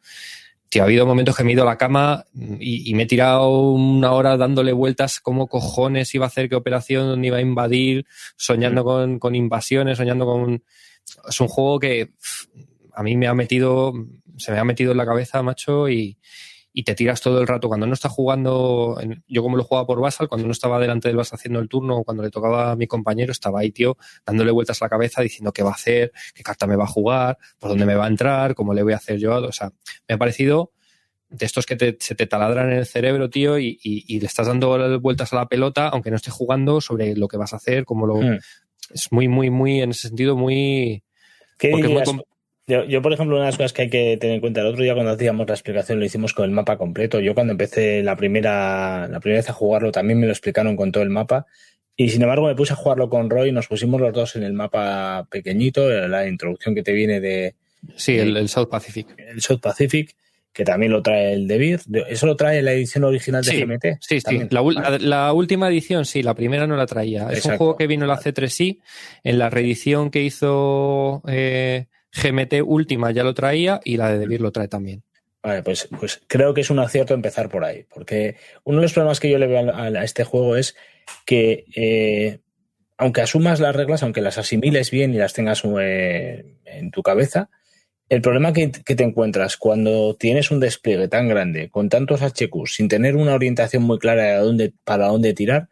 Tío, 0.69 0.83
ha 0.83 0.85
habido 0.87 1.05
momentos 1.07 1.37
que 1.37 1.43
me 1.45 1.51
he 1.51 1.55
ido 1.55 1.63
a 1.63 1.67
la 1.67 1.79
cama 1.79 2.25
y, 2.61 2.89
y 2.91 2.95
me 2.95 3.05
he 3.05 3.07
tirado 3.07 3.73
una 3.73 4.13
hora 4.13 4.37
dándole 4.37 4.73
vueltas 4.73 5.21
cómo 5.21 5.49
cojones 5.49 6.15
iba 6.15 6.25
a 6.27 6.29
hacer, 6.29 6.49
qué 6.49 6.55
operación, 6.57 7.07
dónde 7.09 7.29
iba 7.29 7.39
a 7.39 7.41
invadir, 7.41 8.07
soñando 8.37 8.85
con, 8.85 9.19
con 9.19 9.35
invasiones, 9.35 9.97
soñando 9.99 10.25
con... 10.25 10.63
Es 11.29 11.41
un 11.41 11.47
juego 11.49 11.79
que 11.79 12.07
pff, 12.07 12.47
a 12.97 13.03
mí 13.03 13.17
me 13.17 13.27
ha 13.29 13.35
metido, 13.35 13.93
se 14.39 14.51
me 14.53 14.59
ha 14.59 14.65
metido 14.65 14.91
en 14.93 14.99
la 14.99 15.07
cabeza, 15.07 15.43
macho, 15.43 15.89
y, 15.89 16.19
y 16.73 16.83
te 16.83 16.95
tiras 16.95 17.21
todo 17.21 17.41
el 17.41 17.47
rato. 17.47 17.69
Cuando 17.69 17.87
no 17.87 17.95
estás 17.95 18.11
jugando, 18.13 18.99
yo 19.29 19.43
como 19.43 19.57
lo 19.57 19.65
jugaba 19.65 19.87
por 19.87 20.01
Basal, 20.01 20.29
cuando 20.29 20.47
no 20.47 20.53
estaba 20.53 20.79
delante 20.81 21.09
del 21.09 21.17
Basal 21.17 21.39
haciendo 21.39 21.61
el 21.61 21.69
turno, 21.69 22.03
cuando 22.05 22.23
le 22.23 22.31
tocaba 22.31 22.73
a 22.73 22.77
mi 22.77 22.87
compañero, 22.87 23.33
estaba 23.33 23.61
ahí, 23.61 23.71
tío, 23.71 23.97
dándole 24.27 24.51
vueltas 24.51 24.83
a 24.83 24.87
la 24.87 24.89
cabeza, 24.89 25.23
diciendo 25.23 25.53
qué 25.53 25.63
va 25.63 25.71
a 25.71 25.75
hacer, 25.75 26.13
qué 26.35 26.43
carta 26.43 26.67
me 26.67 26.77
va 26.77 26.85
a 26.85 26.89
jugar, 26.89 27.39
por 27.59 27.71
dónde 27.71 27.87
me 27.87 27.95
va 27.95 28.05
a 28.07 28.09
entrar, 28.09 28.55
cómo 28.55 28.75
le 28.75 28.83
voy 28.83 28.93
a 28.95 28.97
hacer 28.97 29.19
yo. 29.19 29.37
O 29.37 29.53
sea, 29.53 29.71
me 30.09 30.15
ha 30.17 30.19
parecido 30.19 30.73
de 31.29 31.45
estos 31.47 31.67
que 31.67 31.77
te- 31.77 31.97
se 31.99 32.15
te 32.15 32.27
taladran 32.27 32.71
en 32.71 32.79
el 32.79 32.87
cerebro, 32.87 33.29
tío, 33.31 33.59
y, 33.59 33.79
y- 33.83 34.05
y 34.07 34.21
le 34.21 34.27
estás 34.27 34.47
dando 34.47 35.01
vueltas 35.01 35.33
a 35.33 35.37
la 35.37 35.47
pelota, 35.47 35.89
aunque 35.89 36.11
no 36.11 36.17
estés 36.17 36.33
jugando, 36.35 36.81
sobre 36.81 37.17
lo 37.17 37.27
que 37.29 37.37
vas 37.37 37.53
a 37.53 37.57
hacer, 37.57 37.85
cómo 37.85 38.07
lo... 38.07 38.17
Hmm. 38.17 38.39
Es 38.95 39.11
muy, 39.11 39.27
muy, 39.27 39.51
muy, 39.51 39.81
en 39.81 39.91
ese 39.91 40.09
sentido, 40.09 40.37
muy... 40.37 41.03
¿Qué 41.59 41.71
muy 41.73 41.83
dirías? 41.83 42.05
com- 42.09 42.21
Yo, 42.69 42.85
yo, 42.85 43.01
por 43.01 43.13
ejemplo, 43.13 43.37
una 43.37 43.45
de 43.45 43.51
las 43.51 43.57
cosas 43.57 43.73
que 43.73 43.83
hay 43.83 43.91
que 43.91 44.17
tener 44.17 44.35
en 44.37 44.41
cuenta, 44.41 44.61
el 44.61 44.67
otro 44.67 44.83
día 44.83 44.95
cuando 44.95 45.13
hacíamos 45.13 45.47
la 45.47 45.55
explicación 45.55 46.01
lo 46.01 46.05
hicimos 46.05 46.35
con 46.35 46.45
el 46.47 46.51
mapa 46.51 46.77
completo. 46.77 47.21
Yo 47.21 47.33
cuando 47.35 47.53
empecé 47.53 48.03
la 48.03 48.17
primera, 48.17 49.07
la 49.09 49.21
primera 49.21 49.39
vez 49.41 49.49
a 49.51 49.53
jugarlo 49.53 49.93
también 49.93 50.19
me 50.19 50.27
lo 50.27 50.33
explicaron 50.33 50.75
con 50.77 50.91
todo 50.91 51.05
el 51.05 51.11
mapa. 51.11 51.47
Y 51.97 52.09
sin 52.11 52.23
embargo 52.23 52.47
me 52.49 52.57
puse 52.57 52.73
a 52.73 52.77
jugarlo 52.77 53.09
con 53.09 53.31
Roy, 53.31 53.53
nos 53.53 53.69
pusimos 53.69 54.01
los 54.01 54.13
dos 54.13 54.35
en 54.37 54.43
el 54.43 54.53
mapa 54.53 55.27
pequeñito, 55.31 55.89
la 55.89 56.27
introducción 56.27 56.75
que 56.75 56.83
te 56.83 56.93
viene 56.93 57.21
de 57.21 57.55
Sí, 57.95 58.19
el, 58.19 58.37
el 58.37 58.49
South 58.49 58.69
Pacific. 58.69 59.07
el 59.17 59.41
South 59.41 59.61
Pacific, 59.63 60.17
que 60.53 60.65
también 60.65 60.91
lo 60.91 61.03
trae 61.03 61.35
el 61.35 61.47
Debir. 61.47 61.81
¿Eso 62.09 62.27
lo 62.27 62.35
trae 62.35 62.61
la 62.63 62.73
edición 62.73 63.05
original 63.05 63.45
de 63.45 63.51
Sí, 63.53 63.63
GMT? 63.63 63.85
Sí, 64.01 64.21
sí. 64.21 64.41
La, 64.51 64.61
la- 64.63 64.99
la 64.99 65.33
última 65.33 65.69
edición, 65.69 66.05
sí, 66.05 66.23
la 66.25 66.35
primera 66.35 66.67
no 66.67 66.77
la 66.77 66.87
traía. 66.87 67.29
Es 67.31 67.45
un 67.45 67.57
juego 67.59 67.77
que 67.77 67.87
vino 67.87 68.07
la 68.07 68.19
C3i. 68.19 68.81
En 69.23 69.39
la 69.39 69.51
reedición 69.51 70.11
que 70.11 70.23
hizo 70.25 71.23
eh, 71.29 71.87
GMT 72.17 72.63
última 72.65 73.11
ya 73.11 73.25
lo 73.25 73.35
traía 73.35 73.81
y 73.85 73.97
la 73.97 74.11
de 74.11 74.19
Debir 74.19 74.41
lo 74.41 74.53
trae 74.53 74.69
también. 74.69 75.03
Vale, 75.43 75.63
pues, 75.63 75.89
pues 75.99 76.21
creo 76.27 76.55
que 76.55 76.63
es 76.63 76.71
un 76.71 76.79
acierto 76.81 77.15
empezar 77.15 77.49
por 77.49 77.65
ahí, 77.65 77.85
porque 77.95 78.37
uno 78.65 78.79
de 78.79 78.83
los 78.83 78.93
problemas 78.93 79.21
que 79.21 79.31
yo 79.31 79.39
le 79.39 79.47
veo 79.47 79.73
a, 79.73 79.89
este 80.03 80.25
juego 80.25 80.57
es 80.57 80.75
que 81.25 81.65
eh, 81.77 82.41
aunque 82.99 83.21
asumas 83.21 83.61
las 83.61 83.77
reglas, 83.77 84.03
aunque 84.03 84.23
las 84.23 84.39
asimiles 84.39 84.91
bien 84.91 85.15
y 85.15 85.19
las 85.19 85.35
tengas 85.35 85.63
eh, 85.81 86.57
en 86.65 86.91
tu 86.91 87.03
cabeza, 87.03 87.49
el 88.09 88.23
problema 88.23 88.53
que, 88.53 88.71
que 88.71 88.95
te 88.95 89.05
encuentras 89.05 89.57
cuando 89.57 90.17
tienes 90.17 90.51
un 90.51 90.61
despliegue 90.61 91.09
tan 91.09 91.29
grande, 91.29 91.69
con 91.71 91.89
tantos 91.89 92.23
HQs, 92.23 92.75
sin 92.75 92.89
tener 92.89 93.17
una 93.17 93.35
orientación 93.35 93.83
muy 93.83 93.99
clara 93.99 94.25
de 94.25 94.37
dónde, 94.39 94.73
para 94.85 95.09
dónde 95.09 95.35
tirar, 95.35 95.69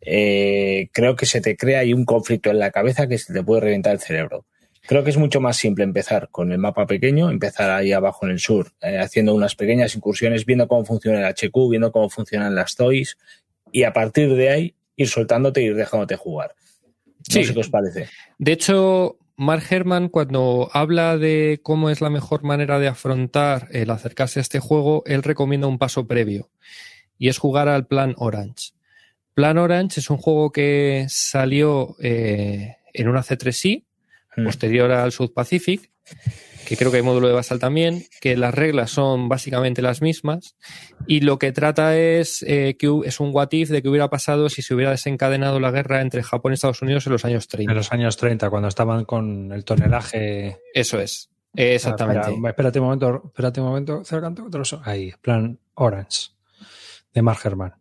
eh, 0.00 0.88
creo 0.92 1.16
que 1.16 1.26
se 1.26 1.40
te 1.40 1.56
crea 1.56 1.80
ahí 1.80 1.92
un 1.92 2.04
conflicto 2.04 2.50
en 2.50 2.58
la 2.58 2.70
cabeza 2.70 3.06
que 3.06 3.18
se 3.18 3.32
te 3.32 3.42
puede 3.42 3.62
reventar 3.62 3.94
el 3.94 4.00
cerebro. 4.00 4.44
Creo 4.86 5.02
que 5.02 5.10
es 5.10 5.16
mucho 5.16 5.40
más 5.40 5.56
simple 5.56 5.84
empezar 5.84 6.28
con 6.30 6.52
el 6.52 6.58
mapa 6.58 6.86
pequeño, 6.86 7.30
empezar 7.30 7.70
ahí 7.70 7.92
abajo 7.92 8.26
en 8.26 8.32
el 8.32 8.38
sur, 8.38 8.72
eh, 8.82 8.98
haciendo 8.98 9.34
unas 9.34 9.54
pequeñas 9.54 9.94
incursiones, 9.96 10.44
viendo 10.44 10.68
cómo 10.68 10.84
funciona 10.84 11.20
el 11.20 11.24
HQ, 11.34 11.70
viendo 11.70 11.90
cómo 11.90 12.10
funcionan 12.10 12.54
las 12.54 12.74
toys, 12.74 13.16
y 13.72 13.84
a 13.84 13.92
partir 13.92 14.34
de 14.34 14.50
ahí 14.50 14.74
ir 14.96 15.08
soltándote 15.08 15.62
y 15.62 15.66
ir 15.66 15.74
dejándote 15.74 16.16
jugar. 16.16 16.54
No 16.56 17.24
Sí. 17.28 17.44
sé 17.44 17.54
qué 17.54 17.60
os 17.60 17.70
parece. 17.70 18.08
De 18.38 18.52
hecho, 18.52 19.16
Mark 19.36 19.64
Herman, 19.70 20.08
cuando 20.10 20.68
habla 20.72 21.16
de 21.16 21.60
cómo 21.62 21.88
es 21.88 22.00
la 22.02 22.10
mejor 22.10 22.42
manera 22.44 22.78
de 22.78 22.86
afrontar 22.88 23.68
el 23.72 23.90
acercarse 23.90 24.38
a 24.40 24.42
este 24.42 24.60
juego, 24.60 25.02
él 25.06 25.22
recomienda 25.22 25.66
un 25.66 25.78
paso 25.78 26.06
previo 26.06 26.50
y 27.18 27.28
es 27.28 27.38
jugar 27.38 27.68
al 27.68 27.86
Plan 27.86 28.14
Orange. 28.18 28.72
Plan 29.32 29.56
Orange 29.58 30.00
es 30.00 30.10
un 30.10 30.18
juego 30.18 30.52
que 30.52 31.06
salió 31.08 31.96
eh, 32.00 32.76
en 32.92 33.08
una 33.08 33.22
C3i, 33.22 33.83
Mm. 34.36 34.44
posterior 34.44 34.90
al 34.90 35.12
South 35.12 35.32
Pacific, 35.34 35.90
que 36.66 36.76
creo 36.76 36.90
que 36.90 36.98
hay 36.98 37.02
módulo 37.02 37.28
de 37.28 37.34
Basal 37.34 37.58
también, 37.58 38.04
que 38.20 38.36
las 38.36 38.54
reglas 38.54 38.90
son 38.90 39.28
básicamente 39.28 39.82
las 39.82 40.02
mismas 40.02 40.56
y 41.06 41.20
lo 41.20 41.38
que 41.38 41.52
trata 41.52 41.96
es 41.96 42.42
eh, 42.46 42.76
que 42.78 42.90
es 43.04 43.20
un 43.20 43.30
what 43.32 43.48
if 43.52 43.68
de 43.68 43.82
que 43.82 43.88
hubiera 43.88 44.08
pasado 44.08 44.48
si 44.48 44.62
se 44.62 44.74
hubiera 44.74 44.90
desencadenado 44.90 45.60
la 45.60 45.70
guerra 45.70 46.00
entre 46.00 46.22
Japón 46.22 46.52
y 46.52 46.54
Estados 46.54 46.82
Unidos 46.82 47.06
en 47.06 47.12
los 47.12 47.24
años 47.24 47.48
30. 47.48 47.70
En 47.70 47.76
los 47.76 47.92
años 47.92 48.16
30, 48.16 48.50
cuando 48.50 48.68
estaban 48.68 49.04
con 49.04 49.52
el 49.52 49.64
tonelaje. 49.64 50.58
Eso 50.72 50.98
es. 51.00 51.30
Exactamente. 51.54 52.26
Ah, 52.26 52.30
espera, 52.30 52.48
espérate 52.50 52.80
un 52.80 52.84
momento, 52.86 53.22
espérate 53.26 53.60
un 53.60 53.66
momento, 53.66 54.04
cercando 54.04 54.48
trozo. 54.50 54.80
Ahí, 54.84 55.12
plan 55.20 55.58
Orange, 55.74 56.30
de 57.12 57.22
Mark 57.22 57.40
Herman. 57.44 57.74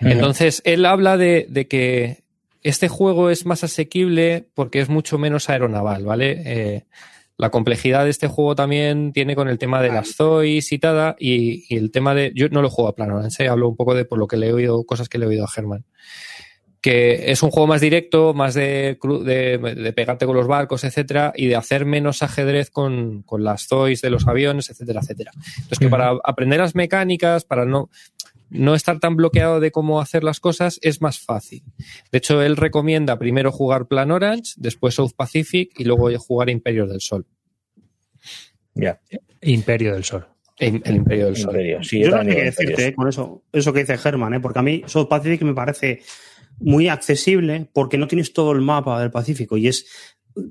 Entonces, 0.00 0.60
él 0.64 0.84
habla 0.84 1.16
de, 1.16 1.46
de 1.48 1.66
que 1.68 2.24
este 2.68 2.88
juego 2.88 3.30
es 3.30 3.46
más 3.46 3.64
asequible 3.64 4.48
porque 4.54 4.80
es 4.80 4.88
mucho 4.88 5.18
menos 5.18 5.48
aeronaval, 5.48 6.04
¿vale? 6.04 6.42
Eh, 6.44 6.86
la 7.38 7.50
complejidad 7.50 8.04
de 8.04 8.10
este 8.10 8.26
juego 8.26 8.56
también 8.56 9.12
tiene 9.12 9.36
con 9.36 9.48
el 9.48 9.58
tema 9.58 9.80
de 9.80 9.92
las 9.92 10.16
Zois 10.16 10.72
y 10.72 10.78
tal, 10.80 11.14
y, 11.20 11.64
y 11.72 11.76
el 11.76 11.92
tema 11.92 12.12
de. 12.12 12.32
Yo 12.34 12.48
no 12.48 12.62
lo 12.62 12.68
juego 12.68 12.88
a 12.88 12.96
plano, 12.96 13.24
¿eh? 13.24 13.48
hablo 13.48 13.68
un 13.68 13.76
poco 13.76 13.94
de 13.94 14.04
por 14.04 14.18
lo 14.18 14.26
que 14.26 14.36
le 14.36 14.48
he 14.48 14.52
oído, 14.52 14.84
cosas 14.84 15.08
que 15.08 15.18
le 15.18 15.24
he 15.24 15.28
oído 15.28 15.44
a 15.44 15.48
Germán. 15.48 15.84
Que 16.80 17.30
es 17.30 17.42
un 17.42 17.50
juego 17.50 17.66
más 17.68 17.80
directo, 17.80 18.34
más 18.34 18.54
de, 18.54 18.98
de, 19.24 19.58
de 19.58 19.92
pegarte 19.92 20.26
con 20.26 20.36
los 20.36 20.48
barcos, 20.48 20.82
etcétera, 20.82 21.32
y 21.36 21.46
de 21.46 21.56
hacer 21.56 21.84
menos 21.84 22.22
ajedrez 22.22 22.70
con, 22.70 23.22
con 23.22 23.44
las 23.44 23.68
Zois 23.68 24.00
de 24.00 24.10
los 24.10 24.26
aviones, 24.26 24.70
etcétera, 24.70 25.00
etcétera. 25.00 25.30
Entonces, 25.56 25.78
que 25.78 25.88
para 25.88 26.14
aprender 26.24 26.58
las 26.58 26.74
mecánicas, 26.74 27.44
para 27.44 27.64
no, 27.64 27.88
no 28.50 28.74
estar 28.74 28.98
tan 28.98 29.16
bloqueado 29.16 29.60
de 29.60 29.70
cómo 29.70 30.00
hacer 30.00 30.24
las 30.24 30.40
cosas 30.40 30.78
es 30.82 31.00
más 31.00 31.20
fácil. 31.20 31.62
De 32.10 32.18
hecho, 32.18 32.42
él 32.42 32.56
recomienda 32.56 33.18
primero 33.18 33.52
jugar 33.52 33.86
Plan 33.86 34.10
Orange, 34.10 34.54
después 34.56 34.94
South 34.94 35.12
Pacific 35.16 35.72
y 35.78 35.84
luego 35.84 36.10
jugar 36.18 36.48
Imperio 36.50 36.86
del 36.86 37.00
Sol. 37.00 37.26
Ya, 38.74 39.00
Imperio 39.42 39.94
del 39.94 40.04
Sol. 40.04 40.26
El, 40.58 40.82
el 40.84 40.96
Imperio 40.96 41.26
del 41.26 41.36
Sol. 41.36 41.50
Imperio. 41.50 41.82
Sí, 41.82 41.98
Yo 42.00 42.06
yo 42.06 42.10
no 42.10 42.16
también 42.18 42.36
sé 42.36 42.42
qué 42.42 42.50
decirte 42.50 42.86
eh, 42.88 42.94
con 42.94 43.08
eso, 43.08 43.42
eso 43.52 43.72
que 43.72 43.80
dice 43.80 43.98
Germán, 43.98 44.34
¿eh? 44.34 44.40
porque 44.40 44.58
a 44.58 44.62
mí 44.62 44.82
South 44.86 45.08
Pacific 45.08 45.42
me 45.42 45.54
parece 45.54 46.02
muy 46.58 46.88
accesible 46.88 47.68
porque 47.72 47.98
no 47.98 48.08
tienes 48.08 48.32
todo 48.32 48.52
el 48.52 48.60
mapa 48.60 49.00
del 49.00 49.10
Pacífico 49.10 49.56
y 49.56 49.68
es 49.68 49.86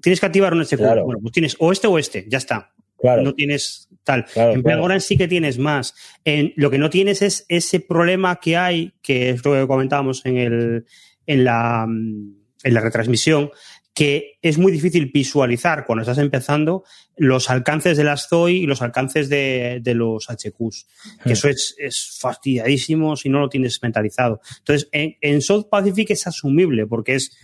tienes 0.01 0.19
que 0.19 0.25
activar 0.25 0.53
un 0.53 0.61
HQ. 0.61 0.77
Claro. 0.77 1.05
Bueno, 1.05 1.19
pues 1.21 1.33
tienes 1.33 1.55
o 1.59 1.71
este 1.71 1.87
o 1.87 1.97
este, 1.97 2.25
ya 2.27 2.37
está. 2.37 2.73
Claro. 2.97 3.21
no 3.23 3.33
tienes 3.33 3.89
tal. 4.03 4.25
Claro, 4.25 4.53
en 4.53 4.61
claro. 4.61 4.79
Playground 4.79 5.01
sí 5.01 5.17
que 5.17 5.27
tienes 5.27 5.59
más. 5.59 5.93
En, 6.25 6.53
lo 6.55 6.71
que 6.71 6.77
no 6.77 6.89
tienes 6.89 7.21
es 7.21 7.45
ese 7.49 7.79
problema 7.79 8.37
que 8.37 8.57
hay, 8.57 8.93
que 9.01 9.29
es 9.29 9.45
lo 9.45 9.53
que 9.53 9.67
comentábamos 9.67 10.25
en, 10.25 10.37
el, 10.37 10.85
en, 11.25 11.43
la, 11.43 11.85
en 11.87 12.73
la 12.73 12.81
retransmisión, 12.81 13.51
que 13.93 14.37
es 14.43 14.59
muy 14.59 14.71
difícil 14.71 15.09
visualizar 15.11 15.83
cuando 15.85 16.03
estás 16.03 16.19
empezando 16.19 16.83
los 17.15 17.49
alcances 17.49 17.97
de 17.97 18.03
las 18.03 18.27
ZOI 18.29 18.57
y 18.57 18.67
los 18.67 18.83
alcances 18.83 19.27
de, 19.27 19.79
de 19.81 19.93
los 19.95 20.27
HQs. 20.29 20.87
Que 21.23 21.29
Hmm. 21.29 21.33
eso 21.33 21.49
es, 21.49 21.75
es 21.79 22.17
fastidiadísimo 22.19 23.15
si 23.15 23.29
no 23.29 23.39
lo 23.39 23.49
tienes 23.49 23.81
mentalizado. 23.81 24.39
Entonces, 24.59 24.87
en, 24.91 25.17
en 25.21 25.41
South 25.41 25.65
Pacific 25.69 26.11
es 26.11 26.27
asumible 26.27 26.85
porque 26.85 27.15
es 27.15 27.35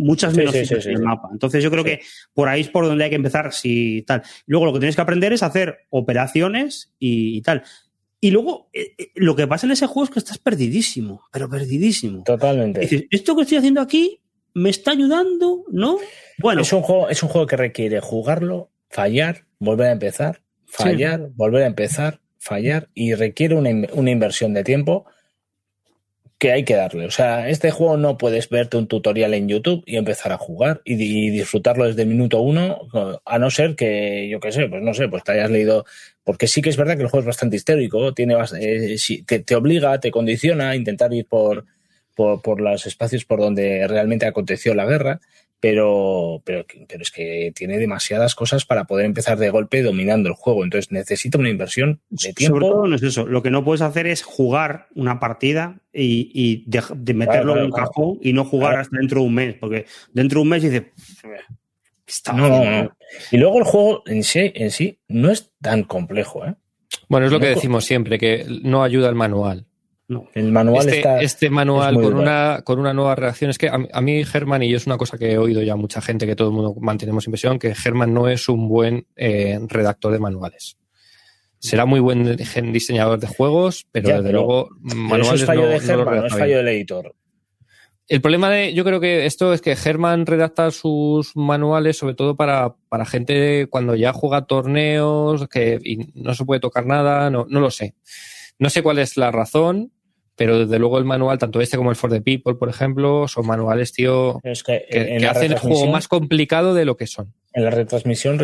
muchas 0.00 0.34
menos 0.34 0.54
sí, 0.54 0.74
en 0.74 0.96
el 0.96 1.02
mapa. 1.02 1.28
Entonces, 1.32 1.62
yo 1.62 1.70
creo 1.70 1.84
que 1.84 2.00
por 2.32 2.48
ahí 2.48 2.62
es 2.62 2.68
por 2.68 2.86
donde 2.86 3.04
hay 3.04 3.10
que 3.10 3.16
empezar 3.16 3.52
si 3.52 4.02
tal. 4.06 4.22
Luego, 4.46 4.66
lo 4.66 4.72
que 4.72 4.80
tienes 4.80 4.96
que 4.96 5.02
aprender 5.02 5.32
es 5.32 5.42
hacer 5.42 5.86
operaciones 5.90 6.92
y, 6.98 7.36
y 7.36 7.42
tal. 7.42 7.62
Y 8.20 8.30
luego, 8.30 8.68
eh, 8.72 8.92
eh, 8.98 9.12
lo 9.14 9.34
que 9.34 9.46
pasa 9.46 9.66
en 9.66 9.72
ese 9.72 9.86
juego 9.86 10.04
es 10.04 10.10
que 10.10 10.18
estás 10.18 10.38
perdidísimo, 10.38 11.22
pero 11.32 11.48
perdidísimo. 11.48 12.22
Totalmente. 12.24 12.80
Dices, 12.80 13.04
esto 13.10 13.34
que 13.34 13.42
estoy 13.42 13.58
haciendo 13.58 13.80
aquí 13.80 14.20
me 14.52 14.70
está 14.70 14.90
ayudando, 14.90 15.64
¿no? 15.70 15.98
Bueno, 16.38 16.62
Es 16.62 16.72
un 16.72 16.82
juego, 16.82 17.08
es 17.08 17.22
un 17.22 17.28
juego 17.28 17.46
que 17.46 17.56
requiere 17.56 18.00
jugarlo, 18.00 18.70
fallar, 18.90 19.46
volver 19.58 19.88
a 19.88 19.92
empezar, 19.92 20.42
fallar, 20.66 21.30
volver 21.34 21.62
a 21.62 21.66
empezar, 21.66 22.20
fallar 22.38 22.88
y 22.94 23.14
requiere 23.14 23.54
una 23.54 24.10
inversión 24.10 24.52
de 24.54 24.64
tiempo 24.64 25.06
que 26.40 26.50
hay 26.52 26.64
que 26.64 26.74
darle. 26.74 27.04
O 27.04 27.10
sea, 27.12 27.48
este 27.50 27.70
juego 27.70 27.96
no 27.98 28.16
puedes 28.18 28.48
verte 28.48 28.78
un 28.78 28.88
tutorial 28.88 29.34
en 29.34 29.46
YouTube 29.48 29.84
y 29.86 29.96
empezar 29.96 30.32
a 30.32 30.38
jugar 30.38 30.80
y, 30.84 30.96
di- 30.96 31.26
y 31.26 31.30
disfrutarlo 31.30 31.86
desde 31.86 32.06
minuto 32.06 32.40
uno, 32.40 32.88
a 33.24 33.38
no 33.38 33.50
ser 33.50 33.76
que, 33.76 34.26
yo 34.28 34.40
qué 34.40 34.50
sé, 34.50 34.66
pues 34.66 34.82
no 34.82 34.94
sé, 34.94 35.06
pues 35.08 35.22
te 35.22 35.32
hayas 35.32 35.50
leído. 35.50 35.84
Porque 36.24 36.48
sí 36.48 36.62
que 36.62 36.70
es 36.70 36.76
verdad 36.78 36.96
que 36.96 37.02
el 37.02 37.08
juego 37.08 37.20
es 37.20 37.26
bastante 37.26 37.56
histórico, 37.56 38.14
tiene, 38.14 38.34
eh, 38.58 38.96
te, 39.26 39.40
te 39.40 39.54
obliga, 39.54 40.00
te 40.00 40.10
condiciona 40.10 40.70
a 40.70 40.76
intentar 40.76 41.12
ir 41.12 41.26
por, 41.26 41.66
por 42.16 42.60
los 42.60 42.86
espacios 42.86 43.24
por 43.26 43.38
donde 43.40 43.86
realmente 43.86 44.26
aconteció 44.26 44.74
la 44.74 44.86
guerra, 44.86 45.20
pero, 45.60 46.40
pero, 46.44 46.64
pero 46.88 47.02
es 47.02 47.10
que 47.10 47.52
tiene 47.54 47.76
demasiadas 47.78 48.34
cosas 48.34 48.64
para 48.64 48.84
poder 48.84 49.04
empezar 49.06 49.38
de 49.38 49.50
golpe 49.50 49.82
dominando 49.82 50.28
el 50.30 50.34
juego. 50.34 50.64
Entonces 50.64 50.90
necesita 50.90 51.38
una 51.38 51.50
inversión 51.50 52.00
de 52.08 52.32
tiempo. 52.32 52.56
sobre 52.56 52.66
todo 52.66 52.86
no 52.86 52.96
es 52.96 53.02
eso. 53.02 53.26
Lo 53.26 53.42
que 53.42 53.50
no 53.50 53.62
puedes 53.64 53.82
hacer 53.82 54.06
es 54.06 54.22
jugar 54.22 54.88
una 54.94 55.20
partida 55.20 55.80
y, 55.92 56.30
y 56.34 56.64
de, 56.66 56.82
de 56.96 57.14
meterlo 57.14 57.52
claro, 57.52 57.60
en 57.60 57.64
un 57.66 57.72
claro. 57.72 57.86
cajón 57.88 58.18
y 58.22 58.32
no 58.32 58.44
jugar 58.44 58.70
Claro. 58.70 58.82
hasta 58.82 58.96
dentro 58.96 59.20
de 59.20 59.26
un 59.26 59.34
mes, 59.34 59.54
porque 59.60 59.86
dentro 60.12 60.38
de 60.38 60.42
un 60.42 60.48
mes 60.48 60.62
dices, 60.62 60.82
¿qué 61.22 61.28
está 62.06 62.32
No, 62.32 62.48
no, 62.48 62.56
haciendo? 62.56 62.82
no. 62.84 62.96
Y 63.30 63.36
luego 63.36 63.58
el 63.58 63.64
juego 63.64 64.02
en 64.06 64.22
sí, 64.24 64.52
en 64.54 64.70
sí 64.70 64.98
no 65.08 65.30
es 65.30 65.52
tan 65.60 65.82
complejo. 65.84 66.46
¿eh? 66.46 66.54
Bueno, 67.08 67.26
es 67.26 67.32
lo 67.32 67.38
que 67.40 67.48
decimos 67.48 67.84
siempre, 67.84 68.18
que 68.18 68.46
no 68.62 68.82
ayuda 68.82 69.08
el 69.08 69.14
manual. 69.14 69.66
No. 70.10 70.28
El 70.34 70.50
manual 70.50 70.80
Este, 70.86 70.96
está. 70.98 71.20
este 71.20 71.50
manual 71.50 71.94
es 71.96 72.02
con 72.02 72.14
una, 72.14 72.62
con 72.64 72.80
una 72.80 72.92
nueva 72.92 73.14
redacción. 73.14 73.48
Es 73.50 73.58
que 73.58 73.68
a, 73.68 73.78
a 73.92 74.00
mí, 74.00 74.24
Germán, 74.24 74.60
y 74.64 74.74
es 74.74 74.84
una 74.86 74.98
cosa 74.98 75.16
que 75.16 75.30
he 75.32 75.38
oído 75.38 75.62
ya 75.62 75.76
mucha 75.76 76.00
gente, 76.00 76.26
que 76.26 76.34
todo 76.34 76.48
el 76.48 76.54
mundo 76.54 76.74
mantenemos 76.80 77.26
impresión, 77.26 77.60
que 77.60 77.76
Germán 77.76 78.12
no 78.12 78.28
es 78.28 78.48
un 78.48 78.68
buen 78.68 79.06
eh, 79.14 79.60
redactor 79.68 80.12
de 80.12 80.18
manuales. 80.18 80.76
Será 81.60 81.84
muy 81.86 82.00
buen 82.00 82.36
diseñador 82.72 83.20
de 83.20 83.28
juegos, 83.28 83.86
pero 83.92 84.08
Ya, 84.08 84.14
desde 84.16 84.30
pero- 84.30 84.38
luego 84.40 84.68
Pero 84.82 84.88
eso 84.90 84.96
manuales 84.96 85.40
es 85.42 85.46
fallo 85.46 85.60
no, 85.62 85.68
de 85.68 85.80
Germán, 85.80 86.06
no, 86.16 86.26
es 86.26 86.32
bien. 86.32 86.38
fallo 86.40 86.56
del 86.56 86.68
editor. 86.68 87.14
El 88.08 88.20
problema 88.20 88.50
de, 88.50 88.74
yo 88.74 88.82
creo 88.82 88.98
que 88.98 89.26
esto 89.26 89.52
es 89.54 89.60
que 89.60 89.76
Germán 89.76 90.26
redacta 90.26 90.72
sus 90.72 91.36
manuales 91.36 91.96
sobre 91.96 92.14
todo 92.14 92.34
para, 92.34 92.74
para 92.88 93.06
gente 93.06 93.68
cuando 93.70 93.94
ya 93.94 94.12
juega 94.12 94.46
torneos, 94.46 95.46
que 95.46 95.78
y 95.84 95.98
no 96.20 96.34
se 96.34 96.44
puede 96.44 96.58
tocar 96.60 96.84
nada, 96.84 97.30
no, 97.30 97.46
no 97.48 97.60
lo 97.60 97.70
sé. 97.70 97.94
No 98.58 98.68
sé 98.68 98.82
cuál 98.82 98.98
es 98.98 99.16
la 99.16 99.30
razón, 99.30 99.92
pero 100.40 100.58
desde 100.60 100.78
luego 100.78 100.96
el 100.96 101.04
manual, 101.04 101.36
tanto 101.36 101.60
este 101.60 101.76
como 101.76 101.90
el 101.90 101.96
For 101.96 102.10
the 102.10 102.22
People, 102.22 102.54
por 102.54 102.70
ejemplo, 102.70 103.28
son 103.28 103.46
manuales, 103.46 103.92
tío, 103.92 104.40
Es 104.42 104.62
que, 104.62 104.86
hacen 105.28 105.52
el 105.52 105.58
juego 105.58 105.86
más 105.88 106.08
complicado 106.08 106.72
de 106.72 106.86
lo 106.86 106.96
que 106.96 107.06
son. 107.06 107.34
en 107.52 107.62
la 107.64 107.70
retransmisión 107.70 108.38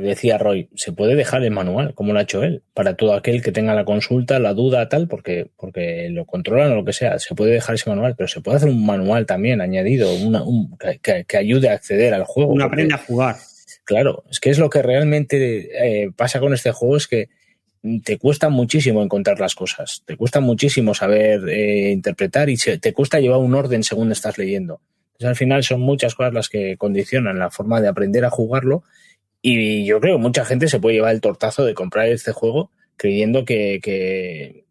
decía 0.00 0.38
Roy, 0.38 0.68
se 0.76 0.92
puede 0.92 1.16
dejar 1.16 1.42
el 1.42 1.50
manual, 1.50 1.92
como 1.94 2.12
lo 2.12 2.20
ha 2.20 2.22
hecho 2.22 2.44
él, 2.44 2.62
para 2.72 2.94
todo 2.94 3.14
aquel 3.14 3.42
que 3.42 3.50
tenga 3.50 3.74
la 3.74 3.84
consulta, 3.84 4.38
la 4.38 4.54
duda, 4.54 4.88
tal, 4.88 5.08
porque, 5.08 5.50
porque 5.56 6.08
lo 6.10 6.24
controlan 6.24 6.70
o 6.70 6.76
lo 6.76 6.84
que 6.84 6.92
sea, 6.92 7.18
se 7.18 7.34
puede 7.34 7.50
dejar 7.50 7.74
ese 7.74 7.90
manual, 7.90 8.14
pero 8.16 8.28
se 8.28 8.40
puede 8.40 8.58
hacer 8.58 8.68
un 8.68 8.86
manual 8.86 9.26
también 9.26 9.60
añadido, 9.60 10.14
una- 10.14 10.44
un- 10.44 10.78
que, 10.78 11.00
que- 11.02 11.24
que 11.26 11.36
ayude 11.36 11.68
a 11.68 11.72
acceder 11.72 12.14
al 12.14 12.22
juego. 12.24 12.52
Uno 12.52 12.64
aprende 12.66 12.94
a 12.94 12.98
jugar. 12.98 13.34
Claro, 13.84 14.22
es 14.30 14.38
que 14.38 14.50
es 14.50 14.58
lo 14.60 14.70
que 14.70 14.82
realmente 14.82 16.04
eh, 16.04 16.10
pasa 16.14 16.38
con 16.38 16.54
este 16.54 16.70
juego, 16.70 16.96
es 16.96 17.08
que 17.08 17.28
te 18.02 18.18
cuesta 18.18 18.48
muchísimo 18.48 19.02
encontrar 19.02 19.40
las 19.40 19.54
cosas, 19.54 20.02
te 20.04 20.16
cuesta 20.16 20.40
muchísimo 20.40 20.94
saber 20.94 21.48
eh, 21.48 21.90
interpretar 21.90 22.50
y 22.50 22.56
te 22.56 22.92
cuesta 22.92 23.20
llevar 23.20 23.38
un 23.38 23.54
orden 23.54 23.82
según 23.82 24.12
estás 24.12 24.38
leyendo. 24.38 24.80
Entonces, 25.12 25.28
al 25.28 25.36
final 25.36 25.64
son 25.64 25.80
muchas 25.80 26.14
cosas 26.14 26.34
las 26.34 26.48
que 26.48 26.76
condicionan 26.76 27.38
la 27.38 27.50
forma 27.50 27.80
de 27.80 27.88
aprender 27.88 28.24
a 28.24 28.30
jugarlo 28.30 28.82
y 29.42 29.84
yo 29.86 30.00
creo 30.00 30.16
que 30.16 30.22
mucha 30.22 30.44
gente 30.44 30.68
se 30.68 30.80
puede 30.80 30.96
llevar 30.96 31.14
el 31.14 31.20
tortazo 31.20 31.64
de 31.64 31.74
comprar 31.74 32.08
este 32.08 32.32
juego 32.32 32.70
creyendo 32.96 33.44
que, 33.44 33.80
que, 33.82 34.64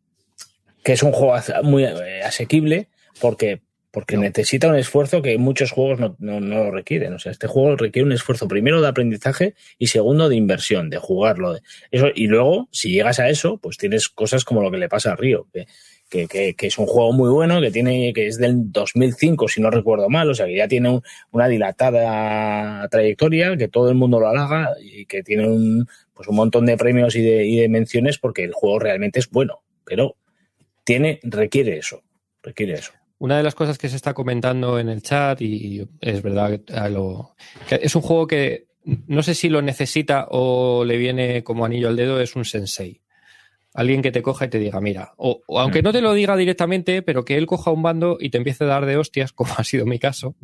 es 0.84 1.04
un 1.04 1.12
juego 1.12 1.36
muy 1.64 1.84
eh, 1.84 2.22
asequible 2.24 2.88
porque, 3.20 3.62
porque 3.92 4.16
No. 4.16 4.22
necesita 4.22 4.68
un 4.68 4.76
esfuerzo 4.76 5.22
que 5.22 5.38
muchos 5.38 5.72
juegos 5.72 6.00
no, 6.00 6.16
no, 6.20 6.40
no 6.40 6.64
lo 6.66 6.72
requieren. 6.72 7.14
O 7.14 7.20
sea, 7.20 7.32
este 7.32 7.48
juego 7.48 7.76
requiere 7.76 8.06
un 8.06 8.12
esfuerzo 8.12 8.48
primero 8.48 8.82
de 8.82 8.88
aprendizaje 8.88 9.56
y 9.78 9.88
segundo 9.88 10.30
de 10.30 10.36
inversión, 10.36 10.90
de 10.90 10.98
jugarlo. 10.98 11.58
Eso, 11.92 12.08
y 12.14 12.28
luego, 12.28 12.68
si 12.72 12.92
llegas 12.92 13.20
a 13.20 13.30
eso, 13.30 13.58
pues 13.58 13.78
tienes 13.78 14.10
cosas 14.10 14.46
como 14.46 14.62
lo 14.62 14.70
que 14.72 14.78
le 14.78 14.90
pasa 14.90 15.14
a 15.14 15.16
Río, 15.16 15.48
que, 15.54 15.66
que, 16.10 16.28
que- 16.28 16.56
que 16.56 16.68
es 16.68 16.78
un 16.78 16.86
juego 16.88 17.12
muy 17.14 17.30
bueno, 17.30 17.62
que 17.62 17.72
tiene, 17.72 18.14
que 18.14 18.28
es 18.28 18.38
del 18.38 18.72
2005, 18.72 19.48
si 19.48 19.62
no 19.62 19.70
recuerdo 19.72 20.10
mal, 20.10 20.30
o 20.30 20.34
sea 20.34 20.46
que 20.48 20.56
ya 20.56 20.68
tiene 20.68 20.90
un- 20.90 21.02
una 21.32 21.48
dilatada 21.48 22.88
trayectoria, 22.90 23.56
que 23.58 23.68
todo 23.68 23.90
el 23.90 23.96
mundo 23.96 24.20
lo 24.20 24.28
halaga 24.28 24.74
y 24.82 25.06
que 25.06 25.24
tiene 25.24 25.48
un, 25.48 25.88
pues 26.14 26.28
un 26.28 26.36
montón 26.36 26.66
de 26.66 26.78
premios 26.78 27.16
y 27.16 27.22
de, 27.22 27.46
y 27.46 27.58
de 27.60 27.70
menciones 27.70 28.18
porque 28.18 28.44
el 28.44 28.54
juego 28.54 28.80
realmente 28.80 29.20
es 29.20 29.30
bueno, 29.30 29.62
pero 29.86 30.16
tiene, 30.84 31.20
requiere 31.24 31.78
eso, 31.78 32.04
requiere 32.42 32.74
eso. 32.74 32.92
Una 33.20 33.38
de 33.38 33.44
las 33.44 33.54
cosas 33.56 33.78
que 33.78 33.90
se 33.90 33.96
está 33.98 34.14
comentando 34.14 34.80
en 34.80 34.90
el 34.90 35.02
chat, 35.04 35.42
y 35.42 35.88
es 36.02 36.22
verdad 36.22 36.60
que, 36.66 36.90
lo- 36.90 37.36
que 37.68 37.80
es 37.82 37.96
un 37.96 38.02
juego 38.02 38.26
que 38.28 38.68
no 39.08 39.22
sé 39.24 39.36
si 39.36 39.50
lo 39.50 39.62
necesita 39.62 40.28
o 40.32 40.84
le 40.86 40.98
viene 40.98 41.44
como 41.44 41.66
anillo 41.66 41.90
al 41.90 41.96
dedo, 41.98 42.20
es 42.22 42.36
un 42.36 42.46
sensei. 42.46 43.02
Alguien 43.74 44.02
que 44.02 44.12
te 44.12 44.22
coja 44.24 44.46
y 44.46 44.50
te 44.50 44.58
diga, 44.58 44.82
mira, 44.82 45.14
o, 45.18 45.42
o 45.48 45.60
aunque 45.60 45.82
no 45.84 45.92
te 45.92 46.02
lo 46.02 46.14
diga 46.14 46.36
directamente, 46.36 47.02
pero 47.04 47.24
que 47.24 47.38
él 47.38 47.46
coja 47.46 47.70
un 47.72 47.84
bando 47.84 48.18
y 48.20 48.30
te 48.32 48.38
empiece 48.40 48.64
a 48.64 48.68
dar 48.68 48.86
de 48.88 48.98
hostias, 48.98 49.32
como 49.34 49.54
ha 49.58 49.64
sido 49.64 49.86
mi 49.86 50.00
caso, 50.00 50.36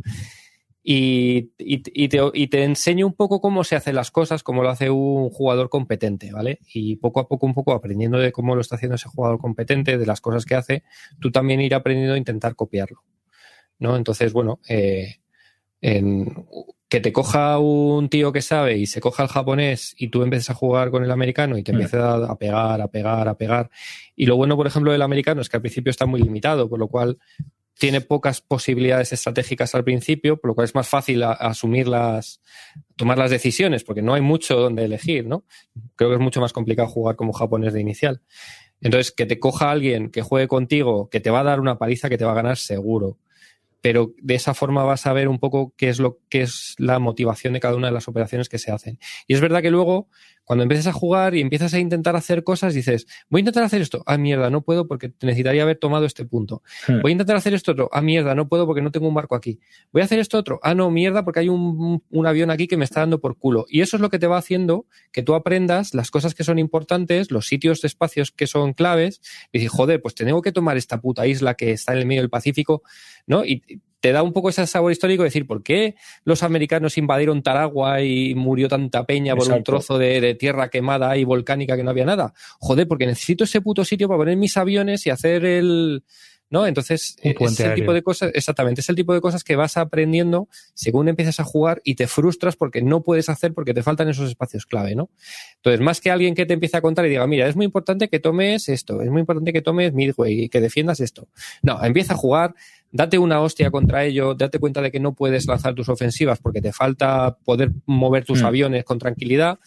y, 0.87 1.51
y- 1.57 1.81
y 1.93 2.07
te, 2.09 2.19
y 2.35 2.47
te 2.47 2.63
enseñe 2.63 3.03
un 3.03 3.13
poco 3.13 3.41
cómo 3.41 3.63
se 3.63 3.75
hacen 3.75 3.95
las 3.95 4.11
cosas, 4.11 4.43
cómo 4.43 4.61
lo 4.61 4.69
hace 4.69 4.91
un 4.91 5.31
jugador 5.31 5.69
competente, 5.69 6.31
¿vale? 6.31 6.59
Y 6.73 6.97
poco 6.97 7.19
a 7.19 7.27
poco, 7.27 7.47
un 7.47 7.55
poco 7.55 7.73
aprendiendo 7.73 8.19
de 8.19 8.31
cómo 8.31 8.53
lo 8.53 8.61
está 8.61 8.75
haciendo 8.75 8.93
ese 8.95 9.09
jugador 9.09 9.39
competente, 9.39 9.97
de 9.97 10.05
las 10.05 10.21
cosas 10.21 10.45
que 10.45 10.53
hace, 10.53 10.83
tú 11.19 11.31
también 11.31 11.59
ir 11.59 11.73
aprendiendo 11.73 12.13
a 12.13 12.17
intentar 12.19 12.55
copiarlo, 12.55 13.03
¿no? 13.79 13.97
Entonces, 13.97 14.31
bueno, 14.31 14.59
eh, 14.69 15.15
en- 15.81 16.45
que 16.87 16.99
te 17.01 17.11
coja 17.11 17.57
un 17.57 18.07
tío 18.09 18.31
que 18.31 18.43
sabe 18.43 18.77
y 18.77 18.85
se 18.85 19.01
coja 19.01 19.23
el 19.23 19.29
japonés 19.29 19.95
y 19.97 20.09
tú 20.09 20.21
empieces 20.21 20.51
a 20.51 20.53
jugar 20.53 20.91
con 20.91 21.03
el 21.03 21.09
americano 21.09 21.57
y 21.57 21.63
te 21.63 21.71
Mm. 21.71 21.75
empieces 21.75 21.99
a, 21.99 22.13
a 22.31 22.37
pegar, 22.37 22.79
a 22.79 22.87
pegar, 22.89 23.27
a 23.27 23.35
pegar. 23.35 23.71
Y 24.15 24.27
lo 24.27 24.35
bueno, 24.37 24.55
por 24.55 24.67
ejemplo, 24.67 24.91
del 24.91 25.01
americano 25.01 25.41
es 25.41 25.49
que 25.49 25.57
al 25.57 25.61
principio 25.61 25.89
está 25.89 26.05
muy 26.05 26.21
limitado, 26.21 26.69
por 26.69 26.77
lo 26.77 26.87
cual 26.87 27.17
tiene 27.77 28.01
pocas 28.01 28.41
posibilidades 28.41 29.11
estratégicas 29.13 29.75
al 29.75 29.83
principio, 29.83 30.37
por 30.37 30.49
lo 30.49 30.55
cual 30.55 30.65
es 30.65 30.75
más 30.75 30.87
fácil 30.87 31.23
asumir 31.23 31.87
las, 31.87 32.41
tomar 32.95 33.17
las 33.17 33.31
decisiones, 33.31 33.83
porque 33.83 34.01
no 34.01 34.13
hay 34.13 34.21
mucho 34.21 34.55
donde 34.55 34.85
elegir, 34.85 35.27
¿no? 35.27 35.43
Creo 35.95 36.09
que 36.09 36.15
es 36.15 36.21
mucho 36.21 36.41
más 36.41 36.53
complicado 36.53 36.87
jugar 36.87 37.15
como 37.15 37.33
japonés 37.33 37.73
de 37.73 37.81
inicial. 37.81 38.21
Entonces, 38.81 39.11
que 39.11 39.25
te 39.25 39.39
coja 39.39 39.71
alguien 39.71 40.09
que 40.09 40.21
juegue 40.21 40.47
contigo, 40.47 41.09
que 41.09 41.19
te 41.19 41.29
va 41.29 41.41
a 41.41 41.43
dar 41.43 41.59
una 41.59 41.77
paliza 41.77 42.09
que 42.09 42.17
te 42.17 42.25
va 42.25 42.31
a 42.31 42.35
ganar 42.35 42.57
seguro. 42.57 43.17
Pero 43.81 44.13
de 44.21 44.35
esa 44.35 44.53
forma 44.53 44.83
vas 44.83 45.05
a 45.05 45.13
ver 45.13 45.27
un 45.27 45.39
poco 45.39 45.73
qué 45.77 45.89
es 45.89 45.99
lo 45.99 46.19
que 46.29 46.41
es 46.41 46.75
la 46.77 46.99
motivación 46.99 47.53
de 47.53 47.59
cada 47.59 47.75
una 47.75 47.87
de 47.87 47.93
las 47.93 48.07
operaciones 48.07 48.49
que 48.49 48.57
se 48.57 48.71
hacen. 48.71 48.99
Y 49.27 49.33
es 49.33 49.41
verdad 49.41 49.61
que 49.61 49.69
luego, 49.69 50.09
cuando 50.45 50.63
empiezas 50.63 50.87
a 50.87 50.93
jugar 50.93 51.35
y 51.35 51.41
empiezas 51.41 51.73
a 51.73 51.79
intentar 51.79 52.15
hacer 52.15 52.43
cosas, 52.43 52.73
dices, 52.73 53.07
voy 53.29 53.39
a 53.39 53.41
intentar 53.41 53.63
hacer 53.63 53.81
esto. 53.81 54.03
Ah, 54.05 54.17
mierda, 54.17 54.49
no 54.49 54.61
puedo 54.61 54.87
porque 54.87 55.11
necesitaría 55.21 55.63
haber 55.63 55.77
tomado 55.77 56.05
este 56.05 56.23
punto. 56.25 56.61
Hmm. 56.87 57.01
Voy 57.01 57.11
a 57.11 57.13
intentar 57.13 57.35
hacer 57.35 57.53
esto 57.53 57.71
otro. 57.71 57.89
Ah, 57.91 58.01
mierda, 58.01 58.35
no 58.35 58.47
puedo 58.47 58.65
porque 58.65 58.81
no 58.81 58.91
tengo 58.91 59.07
un 59.07 59.15
barco 59.15 59.35
aquí. 59.35 59.59
Voy 59.91 60.01
a 60.01 60.05
hacer 60.05 60.19
esto 60.19 60.37
otro. 60.37 60.59
Ah, 60.63 60.75
no, 60.75 60.91
mierda, 60.91 61.25
porque 61.25 61.41
hay 61.41 61.49
un, 61.49 62.03
un 62.09 62.27
avión 62.27 62.51
aquí 62.51 62.67
que 62.67 62.77
me 62.77 62.85
está 62.85 63.01
dando 63.01 63.19
por 63.19 63.37
culo. 63.37 63.65
Y 63.67 63.81
eso 63.81 63.97
es 63.97 64.01
lo 64.01 64.09
que 64.09 64.19
te 64.19 64.27
va 64.27 64.37
haciendo 64.37 64.85
que 65.11 65.23
tú 65.23 65.33
aprendas 65.33 65.93
las 65.93 66.11
cosas 66.11 66.35
que 66.35 66.43
son 66.43 66.59
importantes, 66.59 67.31
los 67.31 67.47
sitios 67.47 67.83
espacios 67.83 68.31
que 68.31 68.45
son 68.47 68.73
claves. 68.73 69.21
Y 69.51 69.59
dices, 69.59 69.71
joder, 69.71 70.01
pues 70.01 70.13
tengo 70.13 70.41
que 70.41 70.51
tomar 70.51 70.77
esta 70.77 71.01
puta 71.01 71.25
isla 71.25 71.55
que 71.55 71.71
está 71.71 71.93
en 71.93 71.99
el 71.99 72.05
medio 72.05 72.21
del 72.21 72.29
Pacífico, 72.29 72.83
¿no? 73.25 73.43
Y 73.43 73.63
te 74.05 74.11
da 74.11 74.21
un 74.21 74.33
poco 74.33 74.49
ese 74.49 74.67
sabor 74.67 74.91
histórico 74.91 75.23
de 75.23 75.29
decir, 75.29 75.47
¿por 75.47 75.63
qué 75.63 75.95
los 76.25 76.43
americanos 76.43 76.95
invadieron 76.99 77.41
Taragua 77.41 78.03
y 78.03 78.35
murió 78.35 78.67
tanta 78.67 79.03
peña 79.03 79.35
por 79.35 79.51
un 79.51 79.63
trozo 79.63 79.97
de, 79.97 80.21
de 80.21 80.35
tierra 80.35 80.69
quemada 80.69 81.17
y 81.17 81.23
volcánica 81.23 81.75
que 81.75 81.83
no 81.83 81.89
había 81.89 82.05
nada? 82.05 82.31
Joder, 82.59 82.87
porque 82.87 83.07
necesito 83.07 83.45
ese 83.45 83.61
puto 83.61 83.83
sitio 83.83 84.07
para 84.07 84.19
poner 84.19 84.37
mis 84.37 84.57
aviones 84.57 85.07
y 85.07 85.09
hacer 85.09 85.43
el... 85.43 86.03
¿No? 86.49 86.67
Entonces, 86.67 87.17
Un 87.23 87.33
puente 87.33 87.53
es 87.55 87.59
el 87.61 87.65
aéreo. 87.71 87.83
tipo 87.83 87.93
de 87.93 88.03
cosas, 88.03 88.31
exactamente, 88.35 88.81
es 88.81 88.89
el 88.89 88.95
tipo 88.95 89.13
de 89.15 89.19
cosas 89.21 89.43
que 89.43 89.55
vas 89.55 89.77
aprendiendo 89.77 90.47
según 90.75 91.07
empiezas 91.09 91.39
a 91.39 91.43
jugar 91.43 91.81
y 91.83 91.95
te 91.95 92.05
frustras 92.07 92.55
porque 92.55 92.83
no 92.83 93.01
puedes 93.01 93.29
hacer 93.29 93.53
porque 93.53 93.73
te 93.73 93.81
faltan 93.81 94.09
esos 94.09 94.29
espacios 94.29 94.65
clave, 94.67 94.93
¿no? 94.95 95.09
Entonces, 95.55 95.81
más 95.81 96.01
que 96.01 96.11
alguien 96.11 96.35
que 96.35 96.45
te 96.45 96.53
empiece 96.53 96.77
a 96.77 96.81
contar 96.81 97.05
y 97.07 97.09
diga, 97.09 97.25
mira, 97.25 97.47
es 97.47 97.55
muy 97.55 97.65
importante 97.65 98.09
que 98.09 98.19
tomes 98.19 98.69
esto, 98.69 99.01
es 99.01 99.09
muy 99.09 99.21
importante 99.21 99.51
que 99.53 99.61
tomes 99.63 99.91
Midway 99.93 100.43
y 100.43 100.49
que 100.49 100.61
defiendas 100.61 100.99
esto. 100.99 101.27
No, 101.63 101.83
empieza 101.83 102.13
a 102.13 102.17
jugar, 102.17 102.53
date 102.91 103.17
una 103.17 103.41
hostia 103.41 103.71
contra 103.71 104.05
ello, 104.05 104.35
date 104.35 104.59
cuenta 104.59 104.81
de 104.81 104.91
que 104.91 104.99
no 104.99 105.13
puedes 105.13 105.47
lanzar 105.47 105.73
tus 105.73 105.89
ofensivas 105.89 106.39
porque 106.39 106.61
te 106.61 106.71
falta 106.71 107.37
poder 107.43 107.71
mover 107.87 108.23
tus 108.23 108.43
Mm. 108.43 108.45
aviones 108.45 108.83
con 108.85 108.99
tranquilidad 108.99 109.57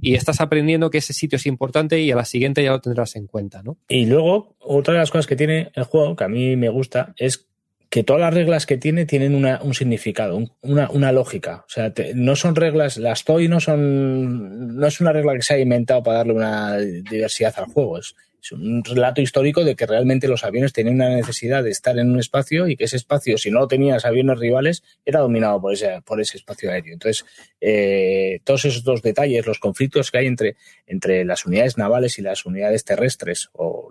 y 0.00 0.14
estás 0.14 0.40
aprendiendo 0.40 0.90
que 0.90 0.98
ese 0.98 1.12
sitio 1.12 1.36
es 1.36 1.46
importante 1.46 2.00
y 2.00 2.10
a 2.12 2.16
la 2.16 2.24
siguiente 2.24 2.62
ya 2.62 2.70
lo 2.72 2.80
tendrás 2.80 3.16
en 3.16 3.26
cuenta, 3.26 3.62
¿no? 3.62 3.76
Y 3.88 4.06
luego, 4.06 4.54
otra 4.60 4.94
de 4.94 5.00
las 5.00 5.10
cosas 5.10 5.26
que 5.26 5.36
tiene 5.36 5.70
el 5.74 5.84
juego, 5.84 6.14
que 6.16 6.24
a 6.24 6.28
mí 6.28 6.56
me 6.56 6.68
gusta, 6.68 7.12
es 7.16 7.46
que 7.90 8.04
todas 8.04 8.20
las 8.20 8.34
reglas 8.34 8.66
que 8.66 8.76
tiene 8.76 9.06
tienen 9.06 9.34
una- 9.34 9.62
un 9.62 9.72
significado, 9.72 10.36
un- 10.36 10.52
una, 10.60 10.90
una 10.90 11.10
lógica. 11.10 11.64
O 11.66 11.70
sea, 11.70 11.92
te- 11.94 12.12
no 12.14 12.36
son 12.36 12.54
reglas, 12.54 12.98
las 12.98 13.24
TOY 13.24 13.48
no 13.48 13.60
son, 13.60 14.76
no 14.76 14.86
es 14.86 15.00
una 15.00 15.12
regla 15.12 15.34
que 15.34 15.42
se 15.42 15.54
ha 15.54 15.58
inventado 15.58 16.02
para 16.02 16.18
darle 16.18 16.34
una 16.34 16.76
diversidad 16.76 17.54
al 17.56 17.64
juego. 17.64 17.98
Es, 17.98 18.14
es 18.40 18.52
un 18.52 18.84
relato 18.84 19.20
histórico 19.20 19.64
de 19.64 19.74
que 19.74 19.86
realmente 19.86 20.28
los 20.28 20.44
aviones 20.44 20.72
tenían 20.72 20.96
una 20.96 21.08
necesidad 21.08 21.64
de 21.64 21.70
estar 21.70 21.98
en 21.98 22.10
un 22.10 22.18
espacio 22.18 22.68
y 22.68 22.76
que 22.76 22.84
ese 22.84 22.96
espacio, 22.96 23.36
si 23.36 23.50
no 23.50 23.66
tenías 23.66 24.04
aviones 24.04 24.38
rivales, 24.38 24.82
era 25.04 25.20
dominado 25.20 25.60
por 25.60 25.72
ese, 25.72 26.00
por 26.04 26.20
ese 26.20 26.36
espacio 26.36 26.70
aéreo. 26.70 26.92
Entonces, 26.92 27.24
eh, 27.60 28.40
todos 28.44 28.64
esos 28.64 28.84
dos 28.84 29.02
detalles, 29.02 29.46
los 29.46 29.58
conflictos 29.58 30.10
que 30.10 30.18
hay 30.18 30.26
entre, 30.26 30.56
entre 30.86 31.24
las 31.24 31.46
unidades 31.46 31.76
navales 31.78 32.18
y 32.18 32.22
las 32.22 32.46
unidades 32.46 32.84
terrestres, 32.84 33.50
o 33.52 33.90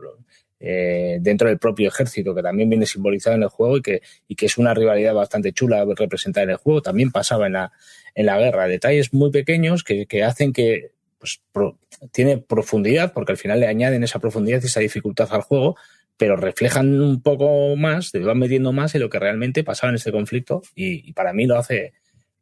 eh, 0.59 1.19
dentro 1.21 1.49
del 1.49 1.59
propio 1.59 1.89
ejército, 1.89 2.33
que 2.33 2.41
también 2.41 2.69
viene 2.69 2.85
simbolizado 2.85 3.35
en 3.35 3.43
el 3.43 3.49
juego 3.49 3.77
y 3.77 3.81
que, 3.81 4.01
y 4.27 4.35
que 4.35 4.47
es 4.47 4.57
una 4.57 4.73
rivalidad 4.73 5.13
bastante 5.13 5.51
chula 5.51 5.85
representada 5.95 6.45
en 6.45 6.49
el 6.51 6.57
juego, 6.57 6.81
también 6.81 7.11
pasaba 7.11 7.47
en 7.47 7.53
la, 7.53 7.71
en 8.15 8.25
la 8.25 8.39
guerra. 8.39 8.67
Detalles 8.67 9.13
muy 9.13 9.29
pequeños 9.29 9.83
que, 9.83 10.05
que 10.07 10.23
hacen 10.23 10.53
que 10.53 10.96
pues, 11.17 11.41
pro- 11.51 11.79
tiene 12.11 12.37
profundidad, 12.37 13.13
porque 13.13 13.31
al 13.31 13.37
final 13.37 13.59
le 13.59 13.67
añaden 13.67 14.03
esa 14.03 14.19
profundidad 14.19 14.61
y 14.61 14.65
esa 14.67 14.79
dificultad 14.79 15.27
al 15.31 15.41
juego, 15.41 15.75
pero 16.17 16.35
reflejan 16.35 16.99
un 17.01 17.21
poco 17.21 17.75
más, 17.75 18.11
te 18.11 18.19
van 18.19 18.39
metiendo 18.39 18.71
más 18.73 18.95
en 18.95 19.01
lo 19.01 19.09
que 19.09 19.19
realmente 19.19 19.63
pasaba 19.63 19.89
en 19.89 19.95
este 19.95 20.11
conflicto 20.11 20.61
y, 20.75 21.07
y 21.09 21.13
para 21.13 21.33
mí 21.33 21.45
lo 21.45 21.57
hace, 21.57 21.93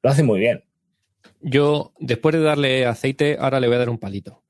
lo 0.02 0.10
hace 0.10 0.24
muy 0.24 0.40
bien. 0.40 0.64
Yo, 1.42 1.94
después 2.00 2.34
de 2.36 2.42
darle 2.42 2.86
aceite, 2.86 3.38
ahora 3.40 3.60
le 3.60 3.68
voy 3.68 3.76
a 3.76 3.80
dar 3.80 3.90
un 3.90 3.98
palito. 4.00 4.44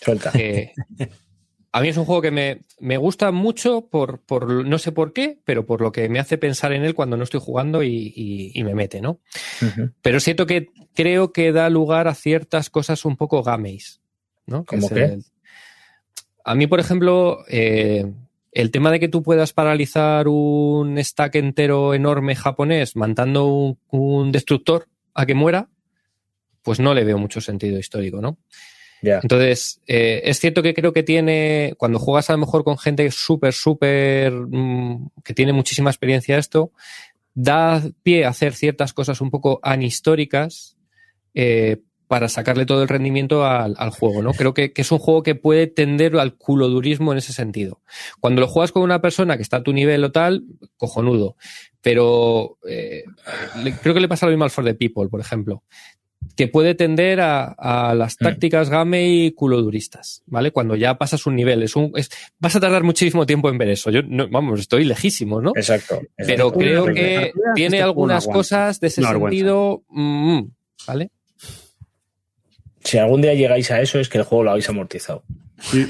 Suelta. 0.00 0.30
a 1.72 1.80
mí 1.80 1.88
es 1.88 1.96
un 1.96 2.04
juego 2.04 2.20
que 2.22 2.30
me, 2.30 2.60
me 2.80 2.96
gusta 2.98 3.32
mucho 3.32 3.86
por, 3.88 4.20
por 4.20 4.46
no 4.66 4.78
sé 4.78 4.92
por 4.92 5.12
qué, 5.12 5.38
pero 5.44 5.64
por 5.64 5.80
lo 5.80 5.90
que 5.90 6.08
me 6.08 6.18
hace 6.18 6.36
pensar 6.38 6.72
en 6.72 6.84
él 6.84 6.94
cuando 6.94 7.16
no 7.16 7.24
estoy 7.24 7.40
jugando 7.40 7.82
y, 7.82 8.12
y- 8.14 8.52
y 8.54 8.62
me 8.64 8.74
mete, 8.74 9.00
¿no? 9.00 9.20
Pero 10.02 10.20
siento 10.20 10.46
que 10.46 10.68
creo 10.94 11.32
que 11.32 11.52
da 11.52 11.70
lugar 11.70 12.08
a 12.08 12.14
ciertas 12.14 12.68
cosas 12.70 13.04
un 13.06 13.16
poco 13.16 13.42
gameis, 13.42 14.00
¿no? 14.46 14.64
Que 14.64 14.76
¿Cómo 14.76 14.86
es 14.88 14.92
qué? 14.92 15.04
el- 15.04 15.24
A 16.44 16.54
mí, 16.54 16.66
por 16.66 16.80
ejemplo, 16.80 17.44
eh, 17.48 18.04
el 18.52 18.70
tema 18.70 18.90
de 18.90 19.00
que 19.00 19.08
tú 19.08 19.22
puedas 19.22 19.52
paralizar 19.52 20.28
un 20.28 20.98
stack 21.02 21.36
entero 21.36 21.94
enorme 21.94 22.34
japonés 22.36 22.96
mandando 22.96 23.46
un, 23.46 23.78
un 23.90 24.30
destructor 24.32 24.88
a 25.14 25.24
que 25.24 25.34
muera, 25.34 25.68
pues 26.62 26.80
no 26.80 26.92
le 26.94 27.04
veo 27.04 27.16
mucho 27.18 27.40
sentido 27.40 27.78
histórico, 27.78 28.20
¿no? 28.20 28.38
Entonces, 29.02 29.80
eh, 29.86 30.22
es 30.24 30.38
cierto 30.38 30.62
que 30.62 30.74
creo 30.74 30.92
que 30.92 31.02
tiene, 31.02 31.74
cuando 31.76 31.98
juegas 31.98 32.30
a 32.30 32.34
lo 32.34 32.38
mejor 32.38 32.64
con 32.64 32.78
gente 32.78 33.10
súper, 33.10 33.52
súper, 33.52 34.32
mm, 34.32 35.10
que 35.24 35.34
tiene 35.34 35.52
muchísima 35.52 35.90
experiencia 35.90 36.38
esto, 36.38 36.72
da 37.34 37.82
pie 38.02 38.24
a 38.24 38.28
hacer 38.28 38.54
ciertas 38.54 38.92
cosas 38.92 39.20
un 39.20 39.30
poco 39.30 39.58
anhistóricas 39.62 40.76
eh, 41.34 41.78
para 42.06 42.28
sacarle 42.28 42.66
todo 42.66 42.82
el 42.82 42.88
rendimiento 42.88 43.46
al, 43.46 43.74
al 43.78 43.90
juego, 43.90 44.22
¿no? 44.22 44.34
Creo 44.34 44.52
que, 44.52 44.72
que 44.74 44.82
es 44.82 44.92
un 44.92 44.98
juego 44.98 45.22
que 45.22 45.34
puede 45.34 45.66
tender 45.66 46.14
al 46.18 46.36
culodurismo 46.36 47.10
en 47.12 47.18
ese 47.18 47.32
sentido. 47.32 47.80
Cuando 48.20 48.42
lo 48.42 48.48
juegas 48.48 48.70
con 48.70 48.82
una 48.82 49.00
persona 49.00 49.36
que 49.36 49.42
está 49.42 49.58
a 49.58 49.62
tu 49.62 49.72
nivel 49.72 50.04
o 50.04 50.12
tal, 50.12 50.44
cojonudo. 50.76 51.36
Pero 51.80 52.58
eh, 52.68 53.04
creo 53.80 53.94
que 53.94 54.00
le 54.00 54.08
pasa 54.08 54.26
lo 54.26 54.32
mismo 54.32 54.44
al 54.44 54.50
For 54.50 54.62
the 54.62 54.74
People, 54.74 55.08
por 55.08 55.20
ejemplo 55.20 55.64
que 56.36 56.48
puede 56.48 56.74
tender 56.74 57.20
a, 57.20 57.44
a 57.44 57.94
las 57.94 58.14
Mm. 58.14 58.24
tácticas 58.24 58.70
game 58.70 59.06
y 59.08 59.32
culoduristas, 59.32 60.22
¿vale? 60.26 60.50
Cuando 60.50 60.76
ya 60.76 60.96
pasas 60.96 61.26
un 61.26 61.36
nivel. 61.36 61.62
Es 61.62 61.76
un, 61.76 61.92
es, 61.94 62.10
vas 62.38 62.56
a 62.56 62.60
tardar 62.60 62.82
muchísimo 62.82 63.26
tiempo 63.26 63.48
en 63.50 63.58
ver 63.58 63.68
eso. 63.70 63.90
Yo, 63.90 64.02
no, 64.02 64.28
vamos, 64.28 64.60
estoy 64.60 64.84
lejísimo, 64.84 65.40
¿no? 65.40 65.52
Exacto. 65.54 66.00
Pero 66.16 66.52
creo 66.52 66.86
que 66.86 67.32
tiene 67.54 67.78
Esto 67.78 67.86
algunas 67.86 68.26
cosas 68.26 68.80
de 68.80 68.86
ese 68.88 69.02
sentido, 69.02 69.82
mm, 69.88 70.40
¿vale? 70.86 71.10
Si 72.84 72.98
algún 72.98 73.22
día 73.22 73.34
llegáis 73.34 73.70
a 73.70 73.80
eso, 73.80 74.00
es 74.00 74.08
que 74.08 74.18
el 74.18 74.24
juego 74.24 74.44
lo 74.44 74.50
habéis 74.50 74.68
amortizado. 74.68 75.22
Sí, 75.60 75.86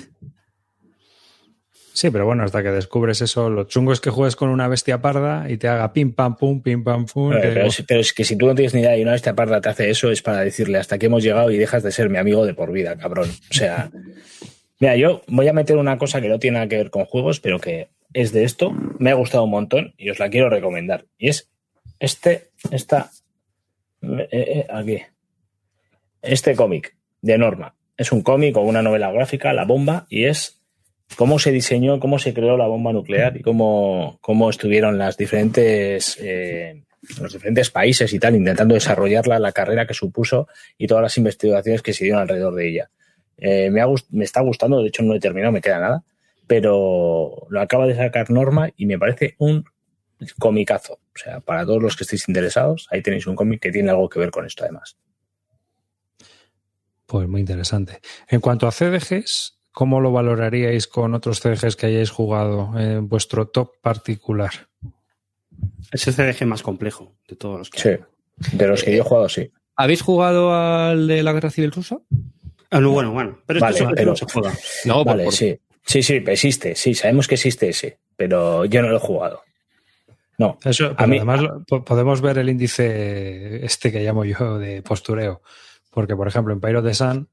pero 2.10 2.24
bueno, 2.24 2.44
hasta 2.44 2.62
que 2.62 2.70
descubres 2.70 3.20
eso, 3.20 3.51
lo 3.51 3.64
chungo 3.64 3.93
es 3.93 4.01
que 4.01 4.10
juegues 4.10 4.36
con 4.36 4.48
una 4.48 4.69
bestia 4.69 5.02
parda 5.02 5.51
y 5.51 5.56
te 5.56 5.69
haga 5.69 5.93
pim 5.93 6.12
pam 6.12 6.36
pum, 6.36 6.62
pim 6.62 6.82
pam 6.82 7.06
pum. 7.06 7.32
Eh, 7.32 7.39
pero, 7.40 7.66
es, 7.66 7.85
pero 7.86 8.01
es 8.01 8.12
que 8.12 8.24
si 8.24 8.36
tú 8.36 8.47
no 8.47 8.55
tienes 8.55 8.74
ni 8.74 8.81
idea 8.81 8.97
y 8.97 9.02
una 9.02 9.16
te 9.19 9.35
parda 9.35 9.60
te 9.60 9.69
hace 9.69 9.90
eso, 9.90 10.10
es 10.10 10.23
para 10.23 10.40
decirle 10.40 10.78
hasta 10.78 10.98
que 10.98 11.06
hemos 11.06 11.23
llegado 11.23 11.51
y 11.51 11.59
dejas 11.59 11.82
de 11.82 11.93
ser 11.93 12.09
mi 12.09 12.19
amigo 12.19 12.47
de 12.47 12.55
por 12.55 12.73
vida, 12.73 12.97
cabrón. 12.97 13.28
O 13.51 13.55
sea, 13.55 13.90
mira, 14.81 14.97
yo 14.97 15.23
voy 15.28 15.48
a 15.48 15.52
meter 15.52 15.77
una 15.77 15.98
cosa 15.98 16.20
que 16.20 16.28
no 16.28 16.39
tiene 16.39 16.55
nada 16.55 16.69
que 16.69 16.77
ver 16.77 16.90
con 16.90 17.05
juegos, 17.05 17.40
pero 17.40 17.60
que 17.60 17.89
es 18.12 18.32
de 18.32 18.44
esto. 18.44 18.73
Me 18.98 19.10
ha 19.10 19.14
gustado 19.14 19.44
un 19.44 19.51
montón 19.51 19.94
y 19.98 20.10
os 20.10 20.19
la 20.19 20.31
quiero 20.31 20.48
recomendar. 20.48 21.05
Y 21.19 21.28
es 21.28 21.51
este, 21.98 22.51
esta, 22.70 23.10
eh, 24.02 24.28
eh, 24.32 24.66
aquí, 24.70 24.98
este 26.23 26.56
cómic 26.56 26.97
de 27.20 27.39
Norma. 27.39 27.74
Es 27.97 28.12
un 28.12 28.23
cómic 28.23 28.56
o 28.56 28.62
una 28.62 28.82
novela 28.82 29.12
gráfica, 29.12 29.52
La 29.52 29.64
Bomba, 29.64 30.06
y 30.09 30.24
es 30.24 30.62
cómo 31.17 31.39
se 31.39 31.53
diseñó, 31.53 32.01
cómo 32.01 32.19
se 32.19 32.35
creó 32.35 32.57
la 32.57 32.67
bomba 32.67 32.93
nuclear 32.93 33.37
y 33.37 33.43
cómo, 33.43 34.19
cómo 34.21 34.51
estuvieron 34.51 34.99
las 34.99 35.17
diferentes, 35.17 36.19
eh, 36.21 36.83
los 37.21 37.33
diferentes 37.33 37.71
países 37.71 38.13
y 38.13 38.19
tal 38.19 38.37
intentando 38.37 38.75
desarrollarla, 38.75 39.39
la 39.39 39.53
carrera 39.53 39.87
que 39.87 39.95
supuso 39.95 40.49
y 40.79 40.87
todas 40.87 41.03
las 41.03 41.19
investigaciones 41.19 41.83
que 41.83 41.93
se 41.93 42.05
dieron 42.05 42.21
alrededor 42.23 42.55
de 42.55 42.69
ella. 42.69 42.91
Eh, 43.39 43.71
me, 43.71 43.83
me 44.11 44.25
está 44.25 44.41
gustando, 44.41 44.81
de 44.81 44.89
hecho 44.89 45.03
no 45.03 45.15
he 45.15 45.21
terminado, 45.21 45.53
me 45.53 45.61
queda 45.61 45.81
nada, 45.81 46.05
pero 46.47 47.47
lo 47.49 47.61
acaba 47.61 47.87
de 47.87 47.97
sacar 47.97 48.31
Norma 48.31 48.71
y 48.77 48.87
me 48.87 48.99
parece 48.99 49.35
un 49.39 49.65
comicazo. 50.39 50.95
O 50.95 51.19
sea, 51.19 51.41
para 51.41 51.65
todos 51.65 51.83
los 51.83 51.97
que 51.97 52.05
estéis 52.05 52.29
interesados, 52.29 52.87
ahí 52.91 53.03
tenéis 53.03 53.27
un 53.27 53.35
cómic 53.35 53.61
que 53.61 53.73
tiene 53.73 53.91
algo 53.91 54.09
que 54.09 54.19
ver 54.19 54.31
con 54.31 54.47
esto 54.47 54.65
además. 54.65 54.97
Pues 57.07 57.29
muy 57.29 57.41
interesante. 57.41 58.01
En 58.29 58.41
cuanto 58.41 58.67
a 58.67 58.73
CDGs, 58.73 59.59
¿cómo 59.73 60.01
lo 60.01 60.12
valoraríais 60.12 60.86
con 60.86 61.15
otros 61.15 61.40
CDGs 61.40 61.77
que 61.77 61.86
hayáis 61.86 62.11
jugado 62.11 62.78
en 62.78 63.09
vuestro 63.09 63.49
top 63.49 63.73
particular? 63.81 64.53
Es 65.90 66.07
el 66.07 66.15
CDG 66.15 66.47
más 66.47 66.62
complejo 66.62 67.15
de 67.28 67.36
todos 67.36 67.59
los 67.59 67.70
que 67.70 67.78
Sí, 67.81 67.89
hay. 67.90 67.99
de 68.53 68.66
los 68.69 68.82
que 68.82 68.94
yo 68.97 69.03
he 69.03 69.07
jugado, 69.07 69.28
sí. 69.28 69.51
¿Habéis 69.77 70.03
jugado 70.03 70.55
al 70.55 71.07
de 71.09 71.23
la 71.23 71.32
Guerra 71.32 71.51
Civil 71.51 71.73
Rusa? 71.73 71.99
Ah, 72.70 72.81
no, 72.81 72.90
bueno, 72.90 73.12
bueno. 73.12 73.39
Pero 73.47 73.59
es 73.59 73.61
Vale, 73.62 73.77
eso 73.77 73.90
pero- 73.94 74.11
no 74.11 74.16
se 74.16 74.24
juega. 74.27 74.53
No, 74.85 75.05
Vale, 75.05 75.24
por- 75.24 75.32
sí. 75.32 75.59
Sí, 75.85 76.03
sí, 76.03 76.23
existe, 76.27 76.77
sí, 76.77 76.94
sabemos 76.94 77.27
que 77.27 77.35
existe 77.35 77.69
ese, 77.69 77.99
pero 78.16 78.65
yo 78.66 78.82
no 78.82 78.89
lo 78.89 78.97
he 78.97 79.01
jugado. 79.01 79.43
No, 80.39 80.57
Eso, 80.65 80.94
A 80.97 81.07
mí- 81.07 81.16
además 81.19 81.40
podemos 81.85 82.20
ver 82.20 82.39
el 82.39 82.49
índice 82.49 83.65
este 83.65 83.90
que 83.93 84.01
llamo 84.01 84.24
yo 84.24 84.59
de 84.59 84.81
postureo. 84.82 85.43
Porque, 85.90 86.16
por 86.16 86.27
ejemplo, 86.28 86.55
en 86.55 86.61
Pyro 86.61 86.82
the 86.82 86.94
Sun 86.94 87.28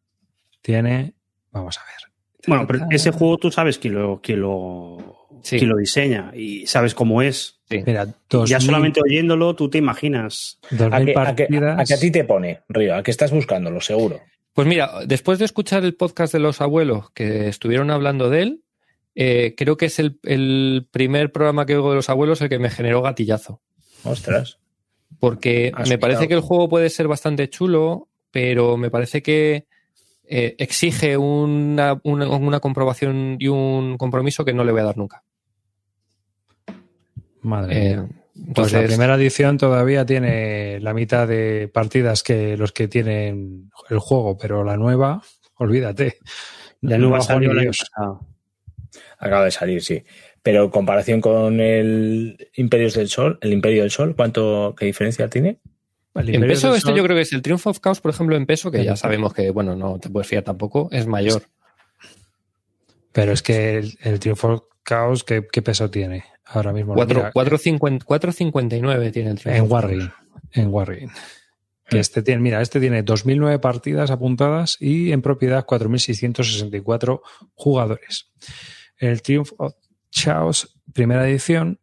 tiene. 0.61 1.13
Vamos 1.51 1.77
a 1.77 1.81
ver. 1.85 2.08
Bueno, 2.47 2.65
pero 2.67 2.85
ese 2.91 3.11
juego 3.11 3.37
tú 3.37 3.51
sabes 3.51 3.77
quién 3.79 3.95
lo, 3.95 4.19
quién 4.21 4.41
lo, 4.41 5.27
Sí. 5.41 5.57
quién 5.57 5.69
lo 5.69 5.77
diseña 5.77 6.31
y 6.35 6.65
sabes 6.67 6.93
cómo 6.95 7.21
es. 7.21 7.59
sí. 7.69 7.81
Mira, 7.85 8.05
ya 8.05 8.13
2000 8.29 8.61
solamente 8.61 9.01
oyéndolo 9.03 9.55
tú 9.55 9.69
te 9.69 9.77
imaginas. 9.77 10.59
2000 10.71 10.93
¿A 10.93 10.97
que, 10.97 11.11
a 11.11 11.35
que- 11.35 11.43
partidas. 11.45 11.79
a 11.79 11.83
que 11.85 11.93
a 11.93 11.99
ti 11.99 12.11
te 12.11 12.23
pone, 12.23 12.61
Río? 12.69 12.95
¿A 12.95 13.03
que 13.03 13.11
estás 13.11 13.31
buscándolo, 13.31 13.79
seguro? 13.81 14.19
Pues 14.53 14.67
mira, 14.67 14.89
después 15.05 15.37
de 15.39 15.45
escuchar 15.45 15.83
el 15.85 15.95
podcast 15.95 16.33
de 16.33 16.39
los 16.39 16.59
abuelos 16.61 17.11
que 17.11 17.47
estuvieron 17.47 17.91
hablando 17.91 18.29
de 18.29 18.41
él, 18.41 18.63
eh, 19.15 19.53
creo 19.55 19.77
que 19.77 19.85
es 19.85 19.99
el, 19.99 20.19
el 20.23 20.87
primer 20.91 21.31
programa 21.31 21.65
que 21.65 21.75
oigo 21.75 21.89
de 21.91 21.97
los 21.97 22.09
abuelos 22.09 22.41
el 22.41 22.49
que 22.49 22.59
me 22.59 22.69
generó 22.69 23.01
gatillazo. 23.01 23.61
Ostras. 24.03 24.57
Porque 25.19 25.71
Has 25.75 25.89
me 25.89 25.97
parece 25.97 26.27
que 26.27 26.33
el 26.33 26.39
juego 26.41 26.69
puede 26.69 26.89
ser 26.89 27.07
bastante 27.07 27.49
chulo, 27.49 28.07
pero 28.31 28.77
me 28.77 28.89
parece 28.89 29.21
que 29.21 29.65
eh, 30.31 30.55
exige 30.59 31.17
una, 31.17 31.99
una, 32.03 32.27
una 32.27 32.59
comprobación 32.59 33.37
y 33.39 33.47
un 33.47 33.97
compromiso 33.97 34.45
que 34.45 34.53
no 34.53 34.63
le 34.63 34.71
voy 34.71 34.81
a 34.81 34.85
dar 34.85 34.97
nunca. 34.97 35.23
Madre 37.41 37.91
Eh, 37.91 37.97
mía. 37.97 38.09
Pues 38.53 38.71
la 38.71 38.83
primera 38.83 39.15
edición 39.15 39.57
todavía 39.57 40.05
tiene 40.05 40.79
la 40.79 40.93
mitad 40.93 41.27
de 41.27 41.67
partidas 41.67 42.23
que 42.23 42.55
los 42.55 42.71
que 42.71 42.87
tienen 42.87 43.69
el 43.89 43.99
juego, 43.99 44.37
pero 44.37 44.63
la 44.63 44.77
nueva, 44.77 45.21
olvídate. 45.55 46.17
La 46.81 46.97
No 46.97 47.09
nueva 47.09 47.21
salió 47.21 47.51
el 47.51 47.59
año 47.59 47.71
pasado. 47.71 48.25
Acaba 49.17 49.45
de 49.45 49.51
salir, 49.51 49.83
sí. 49.83 50.03
Pero 50.41 50.65
en 50.65 50.69
comparación 50.69 51.19
con 51.19 51.59
el 51.59 52.49
Imperios 52.55 52.93
del 52.93 53.09
Sol, 53.09 53.37
el 53.41 53.51
Imperio 53.51 53.81
del 53.81 53.91
Sol, 53.91 54.15
¿cuánto, 54.15 54.73
qué 54.77 54.85
diferencia 54.85 55.29
tiene? 55.29 55.59
En 56.15 56.41
peso, 56.41 56.73
este 56.75 56.93
yo 56.95 57.03
creo 57.03 57.15
que 57.15 57.21
es 57.21 57.33
el 57.33 57.41
Triumph 57.41 57.67
of 57.67 57.79
Chaos, 57.79 58.01
por 58.01 58.11
ejemplo, 58.11 58.35
en 58.35 58.45
peso, 58.45 58.71
que 58.71 58.83
ya 58.83 58.95
sabemos 58.95 59.33
que, 59.33 59.51
bueno, 59.51 59.75
no 59.75 59.99
te 59.99 60.09
puedes 60.09 60.27
fiar 60.27 60.43
tampoco, 60.43 60.89
es 60.91 61.07
mayor. 61.07 61.43
Pero 63.11 63.31
es 63.31 63.41
que 63.41 63.77
el, 63.77 63.97
el 64.01 64.19
Triumph 64.19 64.43
Chaos, 64.85 65.23
¿qué, 65.23 65.45
qué 65.51 65.61
peso 65.61 65.89
tiene 65.89 66.23
ahora 66.45 66.73
mismo? 66.73 66.93
Cuatro- 66.95 67.19
Mira, 67.19 67.31
4.50 67.33 68.03
4.59 68.05 69.11
tiene 69.11 69.31
el 69.31 69.37
Triumph. 69.39 69.57
en 69.57 69.63
of 69.63 69.69
Chaos. 69.69 69.71
Wargame. 69.71 70.11
En. 70.53 71.11
Que 71.89 71.95
Mm. 71.97 71.99
este 71.99 72.21
tiene, 72.21 72.41
mira, 72.41 72.61
este 72.61 72.79
tiene 72.79 73.01
2009 73.03 73.59
partidas 73.59 74.11
apuntadas 74.11 74.77
y 74.79 75.11
en 75.11 75.21
propiedad 75.21 75.65
4.664 75.65 77.21
jugadores. 77.55 78.31
El 78.97 79.21
Triumph 79.21 79.51
of 79.57 79.73
Chaos, 80.11 80.75
primera 80.93 81.27
edición, 81.27 81.79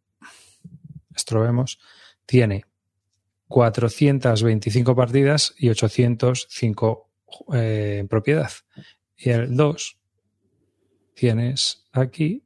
esto 1.15 1.35
lo 1.35 1.41
vemos, 1.41 1.79
tiene 2.25 2.65
425 3.47 4.95
partidas 4.95 5.53
y 5.57 5.69
805 5.69 7.09
eh, 7.53 7.97
en 8.01 8.07
propiedad. 8.07 8.51
Y 9.17 9.29
el 9.29 9.55
2 9.55 9.97
tienes 11.13 11.85
aquí 11.91 12.43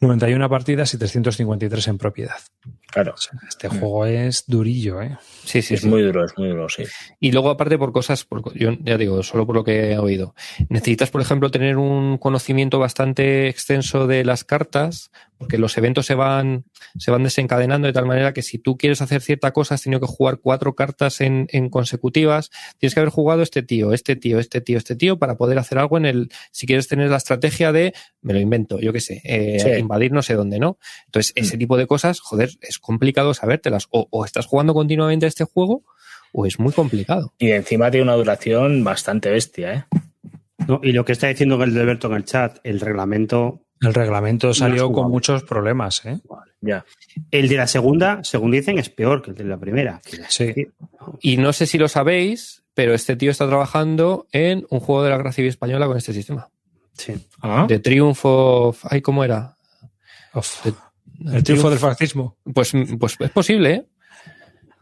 91 0.00 0.48
partidas 0.48 0.94
y 0.94 0.98
353 0.98 1.88
en 1.88 1.98
propiedad. 1.98 2.36
Claro, 2.86 3.14
O 3.14 3.16
sea, 3.16 3.32
este 3.48 3.68
juego 3.68 4.06
es 4.06 4.44
durillo, 4.46 5.02
¿eh? 5.02 5.18
Sí, 5.44 5.60
sí, 5.60 5.74
es 5.74 5.80
sí. 5.80 5.88
muy 5.88 6.02
duro, 6.02 6.24
es 6.24 6.38
muy 6.38 6.48
duro, 6.50 6.68
sí. 6.68 6.84
Y 7.18 7.32
luego, 7.32 7.50
aparte, 7.50 7.76
por 7.78 7.92
cosas, 7.92 8.24
por- 8.24 8.56
yo 8.56 8.70
ya 8.84 8.96
digo, 8.96 9.20
solo 9.24 9.44
por 9.44 9.56
lo 9.56 9.64
que 9.64 9.90
he 9.92 9.98
oído. 9.98 10.36
Necesitas, 10.68 11.10
por 11.10 11.20
ejemplo, 11.20 11.50
tener 11.50 11.78
un 11.78 12.16
conocimiento 12.18 12.78
bastante 12.78 13.48
extenso 13.48 14.06
de 14.06 14.24
las 14.24 14.44
cartas, 14.44 15.10
porque 15.38 15.56
los 15.58 15.76
eventos 15.78 16.04
se 16.06 16.14
van, 16.14 16.64
se 16.98 17.10
van 17.10 17.22
desencadenando 17.22 17.86
de 17.86 17.92
tal 17.92 18.06
manera 18.06 18.32
que 18.32 18.42
si 18.42 18.58
tú 18.58 18.76
quieres 18.76 19.00
hacer 19.00 19.20
cierta 19.22 19.52
cosa, 19.52 19.74
has 19.76 19.82
tenido 19.82 20.00
que 20.00 20.06
jugar 20.06 20.38
cuatro 20.42 20.74
cartas 20.74 21.20
en, 21.20 21.46
en 21.52 21.70
consecutivas, 21.70 22.50
tienes 22.78 22.94
que 22.94 23.00
haber 23.00 23.10
jugado 23.12 23.42
este 23.42 23.62
tío, 23.62 23.92
este 23.92 24.16
tío, 24.16 24.38
este 24.38 24.60
tío, 24.60 24.78
este 24.78 24.96
tío, 24.96 25.18
para 25.18 25.36
poder 25.36 25.58
hacer 25.58 25.78
algo 25.78 25.96
en 25.96 26.06
el, 26.06 26.28
si 26.50 26.66
quieres 26.66 26.88
tener 26.88 27.08
la 27.10 27.16
estrategia 27.18 27.72
de, 27.72 27.94
me 28.20 28.32
lo 28.34 28.40
invento, 28.40 28.80
yo 28.80 28.92
qué 28.92 29.00
sé, 29.00 29.20
eh, 29.24 29.58
Sí. 29.60 29.70
invadir 29.80 30.12
no 30.12 30.22
sé 30.22 30.34
dónde, 30.34 30.58
¿no? 30.58 30.78
Entonces, 31.06 31.32
ese 31.36 31.56
tipo 31.56 31.76
de 31.76 31.86
cosas, 31.86 32.20
joder, 32.20 32.50
es 32.60 32.78
complicado 32.78 33.32
sabértelas. 33.34 33.86
O, 33.90 34.06
o 34.10 34.24
estás 34.24 34.46
jugando 34.46 34.74
continuamente 34.74 35.26
a 35.26 35.28
este 35.28 35.44
juego, 35.44 35.84
o 36.32 36.46
es 36.46 36.58
muy 36.58 36.72
complicado. 36.72 37.32
Y 37.38 37.50
encima 37.52 37.90
tiene 37.90 38.04
una 38.04 38.14
duración 38.14 38.82
bastante 38.84 39.30
bestia, 39.30 39.72
¿eh? 39.74 39.84
No, 40.66 40.80
y 40.82 40.92
lo 40.92 41.04
que 41.04 41.12
está 41.12 41.28
diciendo 41.28 41.62
el 41.62 41.72
de 41.72 41.80
Alberto 41.80 42.08
en 42.08 42.14
el 42.14 42.24
chat, 42.24 42.58
el 42.64 42.80
reglamento, 42.80 43.64
El 43.80 43.94
reglamento 43.94 44.52
salió 44.54 44.90
con 44.92 45.10
muchos 45.10 45.44
problemas, 45.44 46.04
¿eh? 46.04 46.18
Ya. 46.60 46.84
el 47.30 47.48
de 47.48 47.56
la 47.56 47.66
segunda, 47.68 48.24
según 48.24 48.50
dicen, 48.50 48.78
es 48.78 48.90
peor 48.90 49.22
que 49.22 49.30
el 49.30 49.36
de 49.36 49.44
la 49.44 49.56
primera. 49.58 50.00
Sí. 50.28 50.52
Y 51.20 51.36
no 51.36 51.52
sé 51.52 51.66
si 51.66 51.78
lo 51.78 51.86
sabéis, 51.88 52.64
pero 52.74 52.94
este 52.94 53.14
tío 53.16 53.30
está 53.30 53.46
trabajando 53.46 54.26
en 54.32 54.66
un 54.70 54.80
juego 54.80 55.04
de 55.04 55.10
la 55.10 55.16
Guerra 55.18 55.32
Civil 55.32 55.48
Española 55.50 55.86
con 55.86 55.96
este 55.96 56.12
sistema. 56.12 56.48
Sí. 56.94 57.14
Ah, 57.42 57.66
De 57.68 57.78
Triumph 57.78 58.18
of... 58.24 58.84
Ay, 58.90 59.00
¿cómo 59.00 59.22
era? 59.22 59.56
De- 60.64 61.36
el 61.36 61.42
triunfo 61.44 61.70
del 61.70 61.78
fascismo. 61.78 62.36
Pues, 62.52 62.72
pues 62.98 63.16
es 63.20 63.30
posible, 63.30 63.72
¿eh? 63.74 63.86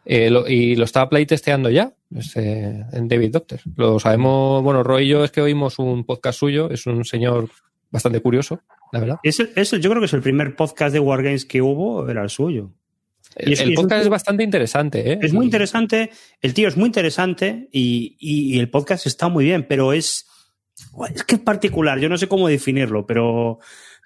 Eh, 0.07 0.31
lo- 0.31 0.47
y 0.49 0.77
lo 0.77 0.85
está 0.85 1.09
playtesteando 1.09 1.69
ya, 1.69 1.93
este, 2.15 2.85
en 2.93 3.09
David 3.09 3.33
Doctor. 3.33 3.61
Lo 3.75 3.99
sabemos, 3.99 4.63
bueno, 4.63 4.83
Roy 4.83 5.05
y 5.05 5.09
yo 5.09 5.25
es 5.25 5.31
que 5.33 5.41
oímos 5.41 5.79
un 5.79 6.05
podcast 6.05 6.39
suyo, 6.39 6.71
es 6.71 6.87
un 6.87 7.05
señor 7.05 7.49
bastante 7.91 8.21
curioso, 8.21 8.61
la 8.93 9.01
verdad. 9.01 9.17
Es 9.23 9.41
el- 9.41 9.51
es 9.57 9.73
el- 9.73 9.81
yo 9.81 9.91
creo 9.91 10.01
que 10.01 10.07
es 10.07 10.13
el 10.13 10.23
primer 10.23 10.55
podcast 10.57 10.93
de 10.93 11.01
Wargames 11.01 11.45
que 11.45 11.63
hubo, 11.63 12.09
era 12.09 12.23
el 12.23 12.31
suyo. 12.31 12.73
El, 13.35 13.51
Y 13.51 13.53
es- 13.53 13.61
el 13.61 13.71
y 13.71 13.73
es 13.73 13.79
un 13.79 13.85
podcast 13.85 14.03
es 14.03 14.09
bastante 14.09 14.45
interesante, 14.45 15.13
¿eh? 15.13 15.19
Es 15.23 15.33
muy 15.33 15.45
interesante, 15.45 16.11
el 16.41 16.55
tío 16.55 16.69
es 16.69 16.77
muy 16.77 16.87
interesante 16.87 17.69
y, 17.73 18.17
y- 18.19 18.55
y 18.57 18.59
el 18.59 18.71
podcast 18.71 19.07
está 19.07 19.29
muy 19.29 19.45
bien, 19.45 19.67
pero 19.69 19.93
es, 19.93 20.27
es 21.15 21.23
que 21.25 21.35
es 21.37 21.41
particular, 21.41 21.99
yo 21.99 22.09
no 22.09 22.17
sé 22.19 22.29
cómo 22.29 22.49
definirlo, 22.49 23.05
pero, 23.07 23.59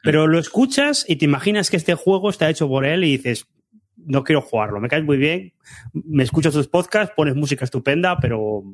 pero 0.03 0.27
lo 0.27 0.39
escuchas 0.39 1.05
y 1.09 1.17
te 1.17 1.25
imaginas 1.27 1.71
que 1.71 1.77
este 1.77 1.95
juego 1.95 2.31
está 2.31 2.49
hecho 2.51 2.67
por 2.69 2.85
él 2.85 3.05
y 3.05 3.17
dices, 3.19 3.47
no 3.97 4.25
quiero 4.25 4.41
jugarlo, 4.41 4.81
me 4.81 4.89
caes 4.89 5.05
muy 5.05 5.19
bien, 5.19 5.53
me 5.93 6.23
escuchas 6.25 6.55
tus 6.55 6.67
podcasts, 6.69 7.13
pones 7.15 7.35
música 7.37 7.65
estupenda, 7.65 8.19
pero 8.19 8.65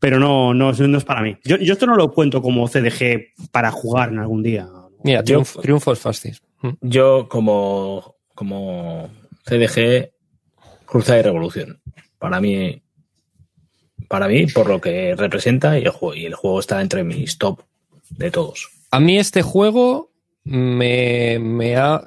pero 0.00 0.18
no, 0.18 0.52
no, 0.54 0.72
no 0.72 0.98
es 0.98 1.04
para 1.04 1.22
mí. 1.22 1.36
Yo, 1.44 1.56
yo 1.58 1.72
esto 1.74 1.86
no 1.86 1.94
lo 1.94 2.12
cuento 2.12 2.42
como 2.42 2.66
CDG 2.68 3.28
para 3.52 3.70
jugar 3.70 4.08
en 4.08 4.18
algún 4.18 4.42
día. 4.42 4.66
Mira, 5.04 5.20
Yo- 5.20 5.24
Triumph, 5.42 5.56
Triumph 5.62 5.86
of 5.88 5.98
Fascism. 6.00 6.44
Mm. 6.62 6.68
yo 6.82 7.28
como, 7.28 8.16
como 8.34 9.08
CDG, 9.44 10.10
Cruzada 10.86 11.20
y 11.20 11.22
Revolución. 11.22 11.80
Para 12.18 12.40
mí, 12.40 12.82
para 14.08 14.26
mí, 14.28 14.46
por 14.46 14.68
lo 14.68 14.80
que 14.80 15.14
representa 15.16 15.78
y 15.78 15.82
el 15.84 15.90
juego, 15.90 16.14
y 16.16 16.26
el 16.26 16.34
juego 16.34 16.60
está 16.60 16.80
entre 16.80 17.04
mis 17.04 17.38
top 17.38 17.60
de 18.10 18.30
todos. 18.30 18.68
A 18.90 18.98
mí 19.00 19.18
este 19.18 19.42
juego 19.42 20.10
me, 20.44 21.38
me 21.38 21.76
ha... 21.76 22.02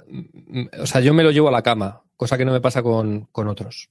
O 0.81 0.85
sea, 0.85 0.99
yo 1.01 1.13
me 1.13 1.23
lo 1.23 1.31
llevo 1.31 1.47
a 1.47 1.51
la 1.51 1.61
cama, 1.63 2.01
cosa 2.17 2.37
que 2.37 2.45
no 2.45 2.51
me 2.51 2.61
pasa 2.61 2.83
con, 2.83 3.27
con 3.31 3.47
otros. 3.47 3.87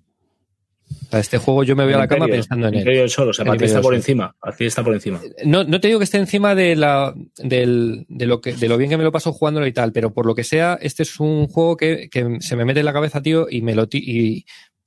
Este 1.13 1.37
juego 1.39 1.63
yo 1.65 1.77
me 1.77 1.85
voy 1.85 1.93
a 1.93 1.99
la 1.99 2.09
cama 2.09 2.27
pensando 2.27 2.69
en 2.69 2.75
él. 2.75 3.09
Sol, 3.11 3.29
o 3.29 3.33
sea, 3.33 3.45
El 3.45 3.59
ti 3.59 3.65
está 3.67 3.81
por 3.83 3.95
encima. 3.95 4.35
Aquí 4.41 4.65
está 4.65 4.83
por 4.83 4.95
encima. 4.95 5.21
No, 5.45 5.63
no 5.65 5.81
te 5.81 5.89
digo 5.89 5.99
que 6.01 6.05
esté 6.05 6.19
encima 6.19 6.55
de 6.55 6.75
la 6.77 7.15
del, 7.37 8.07
de 8.09 8.27
lo 8.27 8.41
que 8.41 8.55
de 8.55 8.69
lo 8.69 8.79
bien 8.79 8.89
que 8.91 8.97
me 8.97 9.05
lo 9.05 9.13
paso 9.13 9.33
jugándolo 9.33 9.67
y 9.67 9.73
tal, 9.73 9.93
pero 9.93 10.13
por 10.13 10.25
lo 10.27 10.35
que 10.35 10.45
sea, 10.45 10.79
este 10.81 11.03
es 11.03 11.21
un 11.21 11.49
juego 11.49 11.77
que, 11.77 12.09
que 12.11 12.39
se 12.41 12.57
me 12.57 12.65
mete 12.65 12.81
en 12.81 12.87
la 12.87 12.93
cabeza, 12.95 13.21
tío, 13.21 13.47
y 13.51 13.61
me 13.63 13.75
lo 13.75 13.89
ti- 13.89 14.03
y 14.05 14.45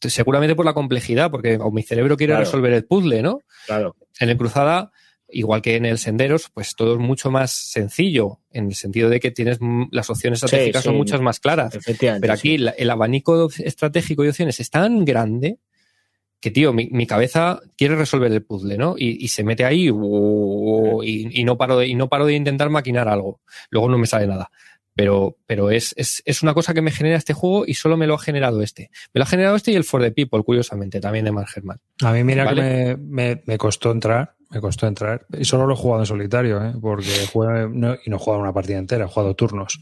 seguramente 0.10 0.56
por 0.56 0.66
la 0.66 0.74
complejidad, 0.74 1.30
porque 1.32 1.58
o 1.62 1.72
mi 1.72 1.84
cerebro 1.84 2.18
quiere 2.18 2.32
Claro. 2.34 2.46
resolver 2.46 2.74
el 2.74 2.86
puzzle, 2.86 3.22
¿no? 3.22 3.40
Claro. 3.66 3.96
En 4.20 4.30
el 4.30 4.38
Cruzada, 4.38 4.92
igual 5.30 5.62
que 5.62 5.76
en 5.76 5.86
el 5.86 5.98
Senderos, 5.98 6.50
pues 6.54 6.76
todo 6.76 6.94
es 6.94 7.00
mucho 7.00 7.32
más 7.32 7.52
sencillo, 7.52 8.40
en 8.52 8.68
el 8.68 8.76
sentido 8.76 9.10
de 9.10 9.20
que 9.20 9.32
tienes 9.32 9.60
las 9.92 10.10
opciones 10.10 10.40
Sí, 10.40 10.46
estratégicas 10.46 10.84
son 10.84 10.96
muchas 10.96 11.22
más 11.22 11.40
claras. 11.40 11.76
Efectivamente. 11.76 12.22
Pero 12.22 12.34
aquí 12.34 12.50
sí. 12.50 12.58
la- 12.58 12.72
el 12.72 12.90
abanico 12.90 13.50
estratégico 13.60 14.24
de 14.24 14.30
opciones 14.30 14.60
es 14.60 14.70
tan 14.70 15.06
grande 15.06 15.58
que, 16.40 16.52
tío, 16.52 16.74
mi, 16.74 16.90
mi 16.92 17.08
cabeza 17.08 17.60
quiere 17.78 17.96
resolver 17.96 18.32
el 18.32 18.44
puzzle, 18.44 18.78
¿no? 18.78 18.96
Y, 18.98 19.24
y 19.24 19.28
se 19.30 19.44
mete 19.44 19.66
ahí 19.66 19.90
uh, 19.90 21.02
y, 21.04 21.40
y 21.42 21.44
no 21.44 21.58
paro 21.58 21.78
de, 21.80 21.88
y 21.88 21.96
no 21.96 22.08
paro 22.10 22.26
de 22.26 22.36
intentar 22.36 22.70
maquinar 22.70 23.08
algo. 23.08 23.42
Luego 23.70 23.90
no 23.90 23.98
me 23.98 24.08
sale 24.08 24.28
nada. 24.28 24.52
Pero, 24.98 25.36
pero 25.46 25.72
es, 25.72 25.94
es, 25.98 26.22
es 26.26 26.42
una 26.42 26.54
cosa 26.54 26.74
que 26.74 26.82
me 26.82 26.90
genera 26.92 27.18
este 27.18 27.34
juego 27.34 27.66
y 27.68 27.74
solo 27.74 27.98
me 27.98 28.08
lo 28.08 28.14
ha 28.14 28.20
generado 28.20 28.62
este. 28.62 28.92
Me 29.14 29.20
lo 29.20 29.24
ha 29.24 29.28
generado 29.28 29.58
este 29.58 29.72
y 29.72 29.76
el 29.76 29.84
For 29.84 30.02
the 30.02 30.12
People, 30.12 30.42
curiosamente, 30.44 31.02
también 31.02 31.26
de 31.26 31.34
Mark 31.34 31.50
Herman. 31.54 31.80
A 32.02 32.14
mí 32.14 32.24
mira 32.24 32.46
Vale. 32.46 32.62
que 32.62 32.96
me, 32.98 32.98
me- 33.36 33.44
me 33.46 33.58
costó 33.58 33.92
entrar, 33.92 34.36
me 34.52 34.62
costó 34.62 34.88
entrar. 34.88 35.26
Y 35.38 35.44
solo 35.44 35.68
lo 35.68 35.74
he 35.74 35.78
jugado 35.78 36.04
en 36.04 36.06
solitario, 36.06 36.64
¿eh? 36.64 36.74
porque 36.80 37.10
jugué- 37.34 37.68
no- 37.74 37.96
y 38.06 38.10
no 38.10 38.16
he 38.16 38.20
jugado 38.20 38.42
una 38.42 38.54
partida 38.54 38.78
entera, 38.78 39.04
he 39.04 39.08
jugado 39.10 39.36
turnos. 39.36 39.82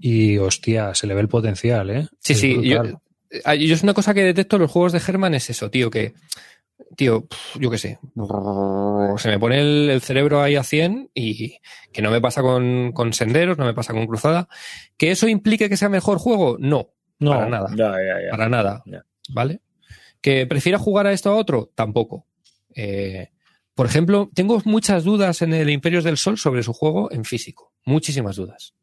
Y 0.00 0.38
hostia, 0.38 0.94
se 0.94 1.06
le 1.06 1.12
ve 1.14 1.20
el 1.20 1.28
potencial, 1.28 1.90
¿eh? 1.90 2.08
Sí, 2.18 2.32
Es 2.32 2.40
sí. 2.40 2.68
Yo, 2.68 2.82
yo 3.30 3.74
es 3.74 3.82
una 3.82 3.94
cosa 3.94 4.14
que 4.14 4.22
detesto 4.22 4.56
en 4.56 4.62
los 4.62 4.70
juegos 4.70 4.92
de 4.92 5.02
Herman, 5.06 5.34
es 5.34 5.50
eso, 5.50 5.70
tío, 5.70 5.90
que, 5.90 6.14
tío, 6.96 7.26
yo 7.58 7.70
qué 7.70 7.78
sé, 7.78 7.98
se 9.18 9.28
me 9.28 9.38
pone 9.38 9.60
el, 9.60 9.90
el 9.90 10.00
cerebro 10.00 10.40
ahí 10.42 10.56
a 10.56 10.62
100 10.62 11.10
y 11.14 11.58
que 11.92 12.02
no 12.02 12.10
me 12.10 12.20
pasa 12.20 12.42
con, 12.42 12.92
con 12.92 13.12
Senderos, 13.12 13.58
no 13.58 13.64
me 13.64 13.74
pasa 13.74 13.92
con 13.92 14.06
Cruzada. 14.06 14.48
¿Que 14.96 15.10
eso 15.10 15.28
implique 15.28 15.68
que 15.68 15.76
sea 15.76 15.88
mejor 15.88 16.18
juego? 16.18 16.56
No, 16.58 16.90
No, 17.18 17.32
para 17.32 17.48
nada, 17.48 17.68
para 18.30 18.48
nada. 18.48 18.82
¿vale? 19.30 19.60
¿Que 20.20 20.46
prefiera 20.46 20.78
jugar 20.78 21.06
a 21.06 21.12
esto 21.12 21.30
a 21.30 21.36
otro? 21.36 21.70
Tampoco. 21.74 22.26
Eh, 22.74 23.30
por 23.74 23.86
ejemplo, 23.86 24.30
tengo 24.34 24.60
muchas 24.64 25.04
dudas 25.04 25.42
en 25.42 25.54
el 25.54 25.70
Imperios 25.70 26.04
del 26.04 26.16
Sol 26.16 26.38
sobre 26.38 26.62
su 26.62 26.72
juego 26.72 27.12
en 27.12 27.24
físico, 27.24 27.72
muchísimas 27.84 28.36
dudas. 28.36 28.74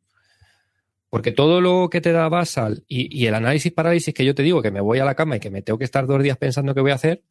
Porque 1.16 1.32
todo 1.32 1.62
lo 1.62 1.90
que 1.90 2.02
te 2.02 2.12
da 2.12 2.28
Basal 2.28 2.84
y, 2.90 3.08
y 3.18 3.28
el 3.28 3.36
análisis 3.36 3.72
parálisis 3.72 4.14
que 4.14 4.26
yo 4.26 4.36
te 4.36 4.44
digo, 4.44 4.62
que 4.62 4.70
me 4.70 4.82
voy 4.82 5.00
a 5.00 5.06
la 5.06 5.16
cama 5.16 5.38
y 5.38 5.40
que 5.40 5.50
me 5.50 5.62
tengo 5.62 5.80
que 5.80 5.86
estar 5.86 6.06
dos 6.08 6.22
días 6.22 6.36
pensando 6.36 6.76
qué 6.76 6.82
voy 6.82 6.92
a 6.92 6.96
hacer, 6.96 7.24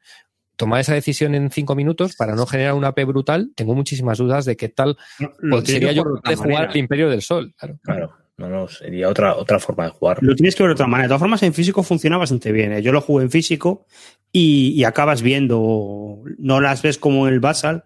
tomar 0.56 0.80
esa 0.80 0.94
decisión 0.94 1.34
en 1.34 1.50
cinco 1.50 1.74
minutos 1.74 2.16
para 2.16 2.34
no 2.34 2.46
generar 2.46 2.72
una 2.72 2.88
AP 2.88 3.04
brutal, 3.04 3.52
tengo 3.54 3.74
muchísimas 3.74 4.16
dudas 4.16 4.46
de 4.46 4.56
qué 4.56 4.70
tal 4.70 4.96
No, 5.18 5.32
lo 5.38 5.56
pues, 5.58 5.68
sería 5.68 5.92
yo 5.92 6.02
jugar 6.02 6.22
de 6.22 6.36
jugar 6.36 6.70
al 6.70 6.76
Imperio 6.78 7.10
del 7.10 7.20
Sol. 7.20 7.54
Claro. 7.58 7.78
Claro. 7.82 8.14
No, 8.38 8.48
no, 8.48 8.68
sería 8.68 9.10
otra, 9.10 9.36
otra 9.36 9.60
forma 9.60 9.84
de 9.84 9.90
jugar. 9.90 10.16
Lo 10.22 10.34
tienes 10.34 10.56
que 10.56 10.62
ver 10.62 10.70
de 10.70 10.76
otra 10.76 10.86
manera. 10.86 11.04
De 11.04 11.08
todas 11.10 11.20
formas, 11.20 11.42
en 11.42 11.52
físico 11.52 11.82
funciona 11.82 12.16
bastante 12.16 12.52
bien. 12.52 12.72
¿eh? 12.72 12.80
Yo 12.80 12.90
lo 12.90 13.02
jugué 13.02 13.24
en 13.24 13.30
físico 13.30 13.84
y, 14.32 14.70
y 14.70 14.84
acabas 14.84 15.20
viendo, 15.20 16.22
no 16.38 16.62
las 16.62 16.80
ves 16.80 16.96
como 16.96 17.28
en 17.28 17.34
el 17.34 17.40
Basal, 17.40 17.84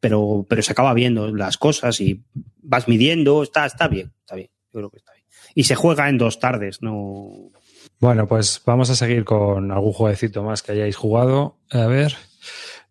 pero, 0.00 0.46
pero 0.48 0.62
se 0.62 0.72
acaba 0.72 0.94
viendo 0.94 1.28
las 1.34 1.58
cosas 1.58 2.00
y 2.00 2.24
vas 2.62 2.88
midiendo. 2.88 3.42
Está, 3.42 3.66
está 3.66 3.86
bien, 3.86 4.14
está 4.20 4.34
bien. 4.34 4.48
Yo 4.72 4.80
creo 4.80 4.90
que 4.90 4.96
está 4.96 5.12
bien. 5.12 5.15
Y 5.56 5.64
se 5.64 5.74
juega 5.74 6.08
en 6.08 6.18
dos 6.18 6.38
tardes, 6.38 6.82
no. 6.82 7.30
Bueno, 7.98 8.28
pues 8.28 8.60
vamos 8.66 8.90
a 8.90 8.94
seguir 8.94 9.24
con 9.24 9.72
algún 9.72 9.92
jueguecito 9.94 10.42
más 10.44 10.62
que 10.62 10.72
hayáis 10.72 10.94
jugado. 10.96 11.56
A 11.70 11.86
ver. 11.86 12.14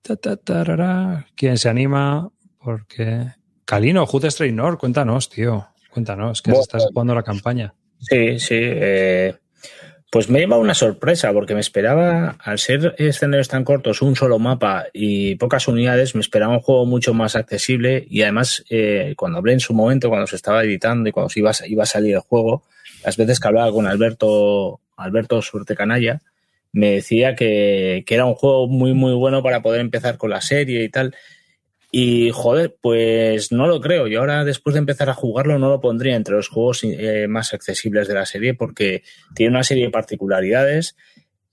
Ta, 0.01 0.15
ta, 0.15 0.35
tarara. 0.35 1.27
¿Quién 1.35 1.57
se 1.57 1.69
anima? 1.69 2.29
Porque. 2.57 3.27
Calino, 3.65 4.05
Hood 4.07 4.25
Straight 4.25 4.53
North, 4.55 4.79
cuéntanos, 4.79 5.29
tío. 5.29 5.67
Cuéntanos, 5.91 6.41
que 6.41 6.51
Bueno. 6.51 6.63
estás 6.63 6.85
jugando 6.91 7.13
la 7.15 7.23
campaña. 7.23 7.73
Sí, 7.99 8.39
sí. 8.39 8.55
eh, 8.59 9.35
pues 10.15 10.29
me 10.29 10.39
lleva 10.39 10.57
una 10.57 10.73
sorpresa 10.73 11.33
porque 11.33 11.55
me 11.55 11.59
esperaba, 11.59 12.37
al 12.39 12.57
ser 12.57 12.95
escenarios 12.97 13.49
tan 13.49 13.65
cortos, 13.65 14.01
un 14.01 14.15
solo 14.15 14.39
mapa 14.39 14.85
y 14.93 15.35
pocas 15.35 15.67
unidades, 15.67 16.15
me 16.15 16.21
esperaba 16.21 16.53
un 16.53 16.61
juego 16.61 16.85
mucho 16.85 17.13
más 17.13 17.35
accesible 17.35 18.07
y 18.09 18.21
además 18.21 18.63
eh, 18.69 19.13
cuando 19.17 19.39
hablé 19.39 19.51
en 19.51 19.59
su 19.59 19.73
momento, 19.73 20.07
cuando 20.07 20.25
se 20.25 20.37
estaba 20.37 20.63
editando 20.63 21.09
y 21.09 21.11
cuando 21.11 21.29
se 21.29 21.41
iba, 21.41 21.51
iba 21.67 21.83
a 21.83 21.85
salir 21.85 22.15
el 22.15 22.21
juego, 22.21 22.63
las 23.03 23.17
veces 23.17 23.41
que 23.41 23.47
hablaba 23.49 23.69
con 23.73 23.87
Alberto, 23.87 24.79
Alberto 24.95 25.41
Suerte 25.41 25.75
Canalla, 25.75 26.21
me 26.71 26.91
decía 26.91 27.35
que, 27.35 28.05
que 28.07 28.15
era 28.15 28.23
un 28.23 28.35
juego 28.35 28.69
muy, 28.69 28.93
muy 28.93 29.15
bueno 29.15 29.43
para 29.43 29.61
poder 29.61 29.81
empezar 29.81 30.15
con 30.17 30.29
la 30.29 30.39
serie 30.39 30.81
y 30.85 30.87
tal. 30.87 31.13
Y 31.97 32.29
joder, 32.31 32.75
pues 32.81 33.53
no 33.53 33.67
lo 33.67 33.79
creo. 33.79 34.07
Yo 34.07 34.19
ahora, 34.19 34.43
después 34.43 34.73
de 34.73 34.79
empezar 34.79 35.09
a 35.09 35.13
jugarlo, 35.13 35.57
no 35.57 35.69
lo 35.69 35.79
pondría 35.79 36.17
entre 36.17 36.35
los 36.35 36.49
juegos 36.49 36.81
eh, 36.83 37.27
más 37.29 37.53
accesibles 37.53 38.09
de 38.09 38.13
la 38.13 38.25
serie 38.25 38.53
porque 38.53 39.01
tiene 39.33 39.51
una 39.51 39.63
serie 39.63 39.85
de 39.85 39.91
particularidades 39.91 40.97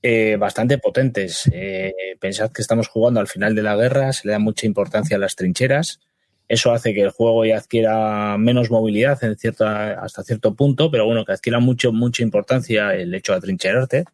eh, 0.02 0.34
bastante 0.40 0.78
potentes. 0.78 1.48
Eh, 1.52 1.92
pensad 2.18 2.50
que 2.50 2.60
estamos 2.60 2.88
jugando 2.88 3.20
al 3.20 3.28
final 3.28 3.54
de 3.54 3.62
la 3.62 3.76
guerra, 3.76 4.12
se 4.12 4.26
le 4.26 4.32
da 4.32 4.40
mucha 4.40 4.66
importancia 4.66 5.16
a 5.16 5.20
las 5.20 5.36
trincheras. 5.36 6.00
Eso 6.48 6.72
hace 6.72 6.92
que 6.92 7.02
el 7.02 7.10
juego 7.10 7.44
ya 7.44 7.58
adquiera 7.58 8.36
menos 8.36 8.68
movilidad 8.68 9.22
en 9.22 9.36
cierta, 9.36 9.92
hasta 9.92 10.24
cierto 10.24 10.56
punto, 10.56 10.90
pero 10.90 11.06
bueno, 11.06 11.24
que 11.24 11.34
adquiera 11.34 11.60
mucho, 11.60 11.92
mucha 11.92 12.24
importancia 12.24 12.96
el 12.96 13.14
hecho 13.14 13.30
de 13.30 13.38
atrincherarte. 13.38 14.04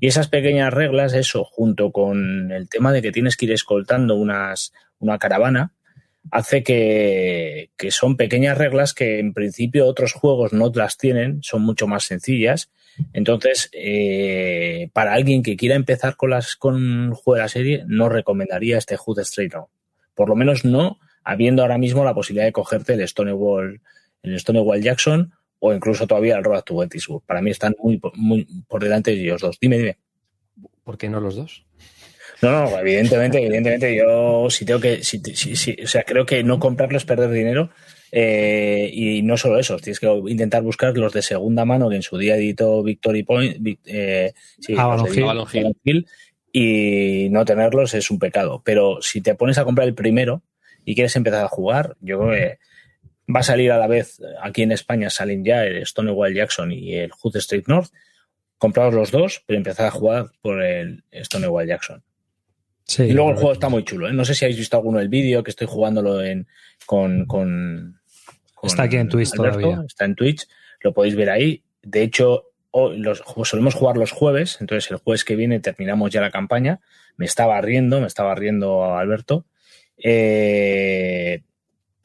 Y 0.00 0.06
esas 0.08 0.28
pequeñas 0.28 0.72
reglas, 0.72 1.14
eso, 1.14 1.44
junto 1.44 1.90
con 1.92 2.50
el 2.52 2.68
tema 2.68 2.92
de 2.92 3.02
que 3.02 3.12
tienes 3.12 3.36
que 3.36 3.46
ir 3.46 3.52
escoltando 3.52 4.14
unas, 4.14 4.72
una 4.98 5.18
caravana, 5.18 5.72
hace 6.30 6.62
que, 6.62 7.70
son 7.90 8.16
pequeñas 8.16 8.58
reglas 8.58 8.94
que 8.94 9.18
en 9.18 9.32
principio 9.32 9.86
otros 9.86 10.12
juegos 10.12 10.52
no 10.52 10.70
las 10.74 10.98
tienen, 10.98 11.42
son 11.42 11.62
mucho 11.62 11.86
más 11.86 12.04
sencillas. 12.04 12.70
Entonces, 13.12 13.68
eh, 13.72 14.88
para 14.92 15.12
alguien 15.12 15.42
que 15.42 15.56
quiera 15.56 15.74
empezar 15.74 16.16
con 16.16 16.30
las 16.30 16.56
con 16.56 16.76
un 16.76 17.12
juego 17.12 17.36
de 17.36 17.42
la 17.42 17.48
serie, 17.48 17.84
no 17.86 18.08
recomendaría 18.08 18.78
este 18.78 18.96
Hood 18.96 19.20
Straight 19.20 19.52
Now. 19.52 19.68
Por 20.14 20.28
lo 20.28 20.34
menos 20.34 20.64
no 20.64 20.98
habiendo 21.22 21.62
ahora 21.62 21.76
mismo 21.76 22.04
la 22.04 22.14
posibilidad 22.14 22.46
de 22.46 22.52
cogerte 22.52 22.94
el 22.94 23.06
Stonewall, 23.06 23.82
el 24.22 24.40
Stonewall 24.40 24.80
Jackson 24.80 25.32
o 25.58 25.72
incluso 25.72 26.06
todavía 26.06 26.36
el 26.36 26.44
Road 26.44 26.62
to 26.62 26.78
Gettysburg. 26.80 27.22
Para 27.26 27.40
mí 27.42 27.50
están 27.50 27.74
muy, 27.78 28.00
muy 28.14 28.46
por 28.68 28.82
delante 28.82 29.10
de 29.12 29.22
ellos 29.22 29.40
dos. 29.40 29.58
Dime, 29.60 29.78
dime. 29.78 29.96
¿Por 30.84 30.96
qué 30.98 31.08
no 31.08 31.20
los 31.20 31.36
dos? 31.36 31.64
No, 32.42 32.50
no, 32.50 32.78
evidentemente, 32.78 33.38
evidentemente, 33.42 33.96
yo 33.96 34.48
si 34.50 34.64
tengo 34.66 34.78
que, 34.80 35.02
si, 35.02 35.18
si- 35.34 35.56
si- 35.56 35.76
o 35.82 35.86
sea, 35.86 36.02
creo 36.02 36.26
que 36.26 36.44
no 36.44 36.58
comprarlo 36.58 36.98
es 36.98 37.04
perder 37.04 37.30
dinero. 37.30 37.70
eh, 38.12 38.88
y 38.92 39.22
no 39.22 39.36
solo 39.36 39.58
eso, 39.58 39.76
tienes 39.78 39.98
que 40.00 40.06
intentar 40.28 40.62
buscar 40.62 40.96
los 40.96 41.12
de 41.12 41.22
segunda 41.22 41.64
mano 41.64 41.88
que 41.90 41.96
en 41.96 42.02
su 42.02 42.16
día 42.16 42.36
editó 42.36 42.82
Victory 42.82 43.24
Point, 43.24 43.56
eh, 43.86 44.32
sí, 44.60 44.74
Avalon 44.76 45.06
los 45.06 45.14
de 45.14 45.16
Hill. 45.20 45.24
Avalon 45.24 45.46
Hill. 45.52 45.58
Avalon 45.60 45.76
Hill, 45.84 46.06
y 46.52 47.28
no 47.30 47.44
tenerlos 47.44 47.94
es 47.94 48.10
un 48.10 48.18
pecado. 48.18 48.62
Pero 48.64 49.02
si 49.02 49.20
te 49.20 49.34
pones 49.34 49.58
a 49.58 49.64
comprar 49.64 49.88
el 49.88 49.94
primero 49.94 50.42
y 50.84 50.94
quieres 50.94 51.16
empezar 51.16 51.44
a 51.44 51.48
jugar, 51.48 51.96
yo 52.00 52.20
creo 52.20 52.30
que 52.32 52.58
va 53.34 53.40
a 53.40 53.44
salir 53.44 53.72
a 53.72 53.78
la 53.78 53.86
vez, 53.86 54.20
aquí 54.42 54.62
en 54.62 54.72
España 54.72 55.10
salen 55.10 55.44
ya 55.44 55.64
el 55.64 55.84
Stonewall 55.86 56.34
Jackson 56.34 56.72
y 56.72 56.94
el 56.94 57.10
Hood 57.10 57.36
Street 57.36 57.64
North, 57.66 57.90
compraros 58.58 58.94
los 58.94 59.10
dos, 59.10 59.42
pero 59.46 59.58
empezar 59.58 59.86
a 59.86 59.90
jugar 59.90 60.26
por 60.40 60.62
el 60.62 61.04
Stonewall 61.12 61.66
Jackson. 61.66 62.02
Sí, 62.84 63.04
Y 63.04 63.12
luego 63.12 63.30
el 63.30 63.36
juego 63.36 63.52
está 63.52 63.68
muy 63.68 63.84
chulo. 63.84 64.08
¿eh? 64.08 64.12
No 64.12 64.24
sé 64.24 64.34
si 64.34 64.44
habéis 64.44 64.58
visto 64.58 64.76
alguno 64.76 64.98
del 64.98 65.08
vídeo 65.08 65.42
que 65.42 65.50
estoy 65.50 65.66
jugándolo 65.66 66.22
en, 66.22 66.46
con, 66.86 67.26
con, 67.26 68.00
con 68.54 68.68
Está 68.68 68.84
aquí 68.84 68.96
en 68.96 69.08
Twitch 69.08 69.32
todavía. 69.32 69.82
Está 69.86 70.04
en 70.04 70.14
Twitch. 70.14 70.46
Lo 70.80 70.92
podéis 70.92 71.16
ver 71.16 71.30
ahí. 71.30 71.64
De 71.82 72.02
hecho, 72.02 72.52
hoy 72.70 72.98
los, 72.98 73.24
solemos 73.42 73.74
jugar 73.74 73.96
los 73.96 74.12
jueves. 74.12 74.58
Entonces, 74.60 74.88
el 74.92 74.98
jueves 74.98 75.24
que 75.24 75.34
viene 75.34 75.58
terminamos 75.58 76.12
ya 76.12 76.20
la 76.20 76.30
campaña. 76.30 76.78
Me 77.16 77.26
estaba 77.26 77.60
riendo, 77.60 78.00
me 78.00 78.06
estaba 78.06 78.36
riendo 78.36 78.94
Alberto. 78.94 79.46
Eh, 79.96 81.42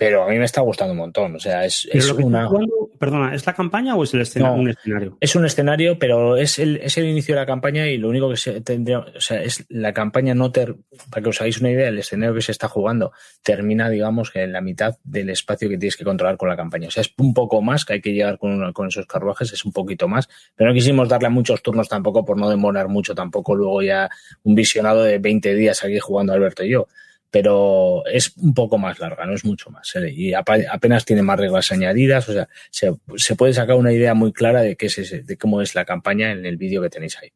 pero 0.02 0.24
a 0.24 0.28
mí 0.28 0.40
me 0.40 0.46
está 0.46 0.62
gustando 0.62 0.94
un 0.94 0.98
montón. 0.98 1.36
O 1.36 1.40
sea, 1.40 1.64
es, 1.64 1.88
es 1.92 2.10
una. 2.12 2.48
jugando, 2.48 2.90
perdona, 2.98 3.36
¿es 3.36 3.46
la 3.46 3.54
campaña 3.54 3.96
o 3.96 4.04
es 4.04 4.16
el 4.16 4.22
escena- 4.22 4.48
No. 4.50 4.56
un 4.56 4.70
escenario? 4.72 5.16
Es 5.20 5.36
un 5.36 5.46
escenario, 5.46 6.00
pero 6.00 6.38
es 6.38 6.58
el, 6.58 6.78
es 6.78 6.98
el 6.98 7.06
inicio 7.06 7.36
de 7.36 7.42
la 7.42 7.46
campaña 7.46 7.86
y 7.88 8.00
lo 8.00 8.10
único 8.10 8.28
que 8.28 8.36
se 8.36 8.62
tendría, 8.62 8.98
o 8.98 9.22
sea, 9.22 9.44
es 9.44 9.64
la 9.70 9.94
campaña 9.94 10.34
no 10.34 10.52
ter, 10.52 10.76
para 11.12 11.22
que 11.22 11.30
os 11.30 11.40
hagáis 11.40 11.60
una 11.62 11.70
idea, 11.70 11.88
el 11.88 12.00
escenario 12.00 12.34
que 12.34 12.42
se 12.42 12.52
está 12.52 12.68
jugando 12.68 13.12
termina, 13.44 13.90
digamos, 13.92 14.32
que 14.32 14.42
en 14.42 14.54
la 14.54 14.62
mitad 14.62 14.98
del 15.04 15.30
espacio 15.30 15.70
que 15.70 15.78
tienes 15.78 15.96
que 15.98 16.04
controlar 16.04 16.36
con 16.36 16.50
la 16.50 16.58
campaña. 16.58 16.88
O 16.88 16.92
sea, 16.92 17.02
es 17.02 17.14
un 17.20 17.36
poco 17.36 17.62
más 17.62 17.86
que 17.86 17.94
hay 17.94 18.02
que 18.02 18.12
llegar 18.14 18.40
con, 18.40 18.74
con 18.74 18.88
esos 18.88 19.06
carruajes, 19.06 19.54
es 19.54 19.64
un 19.66 19.72
poquito 19.72 20.08
más, 20.08 20.28
pero 20.56 20.72
no 20.72 20.74
quisimos 20.74 21.08
darle 21.10 21.28
a 21.28 21.30
muchos 21.30 21.62
turnos 21.62 21.88
tampoco 21.88 22.26
por 22.26 22.40
no 22.40 22.50
demorar 22.50 22.88
mucho 22.88 23.14
tampoco 23.14 23.54
luego 23.56 23.84
ya 23.84 24.10
un 24.42 24.56
visionado 24.56 25.04
de 25.04 25.20
20 25.20 25.54
días 25.54 25.84
aquí 25.84 26.00
jugando 26.00 26.34
Alberto 26.34 26.64
y 26.64 26.70
yo. 26.72 26.88
Pero 27.32 28.06
es 28.08 28.36
un 28.38 28.54
poco 28.54 28.78
más 28.78 29.00
larga, 29.00 29.26
no 29.26 29.34
es 29.34 29.46
mucho 29.46 29.70
más. 29.72 29.96
¿eh? 29.96 30.12
Y 30.14 30.34
apenas 30.34 31.06
tiene 31.06 31.22
más 31.22 31.40
reglas 31.40 31.72
añadidas, 31.72 32.28
o 32.28 32.34
sea, 32.34 32.50
se, 32.70 32.94
se 33.16 33.36
puede 33.36 33.54
sacar 33.54 33.78
una 33.78 33.94
idea 33.94 34.14
muy 34.14 34.34
clara 34.34 34.62
de 34.62 34.76
qué 34.76 34.88
es 34.88 34.98
ese- 34.98 35.24
de 35.24 35.38
cómo 35.38 35.62
es 35.62 35.74
la 35.74 35.86
campaña 35.86 36.32
en 36.32 36.46
el 36.46 36.58
vídeo 36.58 36.82
que 36.82 36.90
tenéis 36.90 37.18
ahí. 37.22 37.30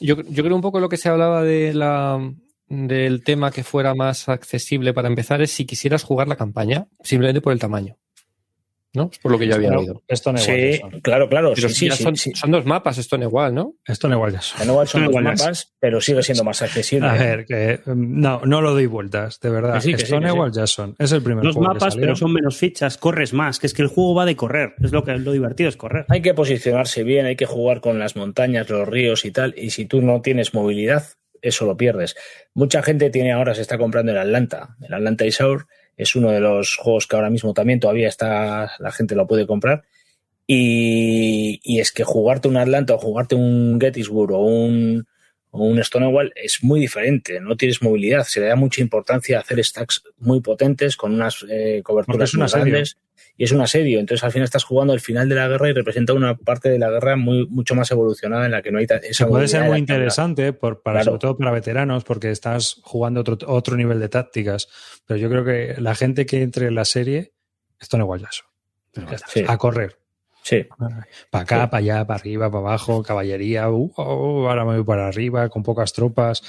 Yo, 0.00 0.16
yo 0.28 0.42
creo 0.42 0.56
un 0.56 0.62
poco 0.62 0.80
lo 0.80 0.88
que 0.88 0.96
se 0.96 1.08
hablaba 1.08 1.42
de 1.44 1.74
la, 1.74 2.18
del 2.68 3.22
tema 3.22 3.50
que 3.50 3.62
fuera 3.62 3.94
más 3.94 4.28
accesible 4.28 4.92
para 4.94 5.08
empezar 5.08 5.42
es 5.42 5.50
si 5.52 5.64
quisieras 5.66 6.02
jugar 6.02 6.28
la 6.28 6.36
campaña, 6.36 6.86
simplemente 7.02 7.40
por 7.40 7.52
el 7.52 7.58
tamaño. 7.58 7.96
¿No? 8.92 9.08
Por 9.22 9.30
lo 9.30 9.38
que 9.38 9.46
yo 9.46 9.54
había. 9.54 9.70
Stonewall 10.12 10.42
Sí, 10.44 10.70
Jackson. 10.72 11.00
claro, 11.00 11.28
claro. 11.28 11.52
Pero 11.54 11.68
sí, 11.68 11.74
si 11.74 11.80
sí, 11.80 11.88
ya 11.90 11.96
sí, 11.96 12.02
son, 12.02 12.16
sí. 12.16 12.32
son 12.34 12.50
dos 12.50 12.66
mapas, 12.66 12.98
esto 12.98 13.16
no 13.16 13.24
igual, 13.24 13.54
¿no? 13.54 13.74
Stonewall 13.88 14.32
Jackson. 14.32 14.68
Igual 14.68 14.88
son 14.88 15.02
dos 15.04 15.10
Stonewall 15.12 15.24
mapas, 15.36 15.74
pero 15.78 16.00
sigue 16.00 16.22
siendo 16.24 16.42
más 16.42 16.60
accesible. 16.62 17.08
A 17.08 17.12
ver, 17.14 17.44
que 17.46 17.78
mm, 17.86 18.20
no, 18.20 18.40
no 18.44 18.60
lo 18.60 18.72
doy 18.72 18.86
vueltas, 18.86 19.38
de 19.38 19.50
verdad. 19.50 19.74
Que 19.74 19.80
sí, 19.80 19.90
que 19.92 19.98
sí, 19.98 20.02
que 20.02 20.06
Stonewall 20.08 20.50
Jackson 20.50 20.96
es 20.98 21.12
el 21.12 21.22
primer 21.22 21.44
Dos 21.44 21.54
juego 21.54 21.72
mapas, 21.74 21.92
salió. 21.94 22.06
pero 22.06 22.16
son 22.16 22.32
menos 22.32 22.56
fichas, 22.56 22.98
corres 22.98 23.32
más, 23.32 23.60
que 23.60 23.68
es 23.68 23.74
que 23.74 23.82
el 23.82 23.88
juego 23.88 24.14
va 24.14 24.24
de 24.26 24.34
correr, 24.34 24.74
es 24.82 24.90
lo 24.90 25.04
que 25.04 25.12
lo 25.16 25.30
divertido 25.32 25.68
es 25.68 25.76
correr. 25.76 26.04
Hay 26.08 26.20
que 26.20 26.34
posicionarse 26.34 27.04
bien, 27.04 27.26
hay 27.26 27.36
que 27.36 27.46
jugar 27.46 27.80
con 27.80 27.98
las 28.00 28.16
montañas, 28.16 28.68
los 28.70 28.88
ríos 28.88 29.24
y 29.24 29.30
tal. 29.30 29.54
Y 29.56 29.70
si 29.70 29.84
tú 29.86 30.02
no 30.02 30.20
tienes 30.20 30.52
movilidad, 30.52 31.04
eso 31.42 31.64
lo 31.64 31.76
pierdes. 31.76 32.16
Mucha 32.54 32.82
gente 32.82 33.08
tiene 33.10 33.32
ahora, 33.32 33.54
se 33.54 33.62
está 33.62 33.78
comprando 33.78 34.10
el 34.12 34.18
Atlanta. 34.18 34.76
El 34.82 34.92
Atlanta 34.94 35.24
Isaur 35.24 35.66
es 35.96 36.16
uno 36.16 36.30
de 36.30 36.40
los 36.40 36.76
juegos 36.76 37.06
que 37.06 37.16
ahora 37.16 37.30
mismo 37.30 37.52
también 37.54 37.80
todavía 37.80 38.08
está, 38.08 38.72
la 38.78 38.92
gente 38.92 39.14
lo 39.14 39.26
puede 39.26 39.46
comprar. 39.46 39.82
Y, 40.46 41.60
y 41.62 41.78
es 41.80 41.92
que 41.92 42.02
jugarte 42.02 42.48
un 42.48 42.56
Atlanta 42.56 42.94
o 42.94 42.98
jugarte 42.98 43.36
un 43.36 43.78
Gettysburg 43.80 44.32
o 44.32 44.44
un, 44.44 45.06
o 45.50 45.64
un 45.64 45.82
Stonewall 45.82 46.32
es 46.34 46.62
muy 46.62 46.80
diferente. 46.80 47.40
No 47.40 47.56
tienes 47.56 47.82
movilidad. 47.82 48.24
Se 48.24 48.40
le 48.40 48.46
da 48.46 48.56
mucha 48.56 48.80
importancia 48.80 49.38
a 49.38 49.40
hacer 49.42 49.64
stacks 49.64 50.02
muy 50.18 50.40
potentes 50.40 50.96
con 50.96 51.14
unas 51.14 51.44
eh, 51.48 51.82
coberturas 51.84 52.30
es 52.30 52.36
muy 52.36 52.48
grandes 52.48 52.96
y 53.40 53.44
es 53.44 53.52
un 53.52 53.62
asedio. 53.62 54.00
Entonces, 54.00 54.22
al 54.22 54.32
final 54.32 54.44
estás 54.44 54.64
jugando 54.64 54.92
el 54.92 55.00
final 55.00 55.26
de 55.26 55.34
la 55.34 55.48
guerra 55.48 55.70
y 55.70 55.72
representa 55.72 56.12
una 56.12 56.36
parte 56.36 56.68
de 56.68 56.78
la 56.78 56.90
guerra 56.90 57.16
muy, 57.16 57.46
mucho 57.48 57.74
más 57.74 57.90
evolucionada 57.90 58.44
en 58.44 58.50
la 58.52 58.60
que 58.60 58.70
no 58.70 58.78
hay 58.78 58.86
esa 59.02 59.26
puede 59.26 59.48
ser 59.48 59.64
muy 59.64 59.78
interesante, 59.78 60.52
por, 60.52 60.82
para, 60.82 60.96
Claro. 60.98 61.12
sobre 61.12 61.18
todo 61.20 61.38
para 61.38 61.50
veteranos, 61.50 62.04
porque 62.04 62.30
estás 62.30 62.76
jugando 62.82 63.20
otro, 63.22 63.38
otro 63.46 63.76
nivel 63.78 63.98
de 63.98 64.10
tácticas. 64.10 64.68
Pero 65.06 65.16
yo 65.18 65.30
creo 65.30 65.42
que 65.46 65.80
la 65.80 65.94
gente 65.94 66.26
que 66.26 66.42
entre 66.42 66.66
en 66.66 66.74
la 66.74 66.84
serie, 66.84 67.32
Jackson. 67.80 68.46
Ya 68.94 69.04
está, 69.14 69.26
Sí. 69.28 69.42
A 69.48 69.56
correr. 69.56 69.96
Sí, 70.42 70.66
Para 71.30 71.42
acá, 71.42 71.62
Sí. 71.62 71.66
para 71.70 71.76
allá, 71.78 72.06
para 72.06 72.20
arriba, 72.20 72.50
para 72.50 72.60
abajo, 72.60 73.02
caballería. 73.02 73.70
uh, 73.70 73.90
oh, 73.96 74.48
ahora 74.50 74.66
me 74.66 74.74
voy 74.76 74.84
para 74.84 75.08
arriba, 75.08 75.48
con 75.48 75.62
pocas 75.62 75.94
tropas. 75.94 76.42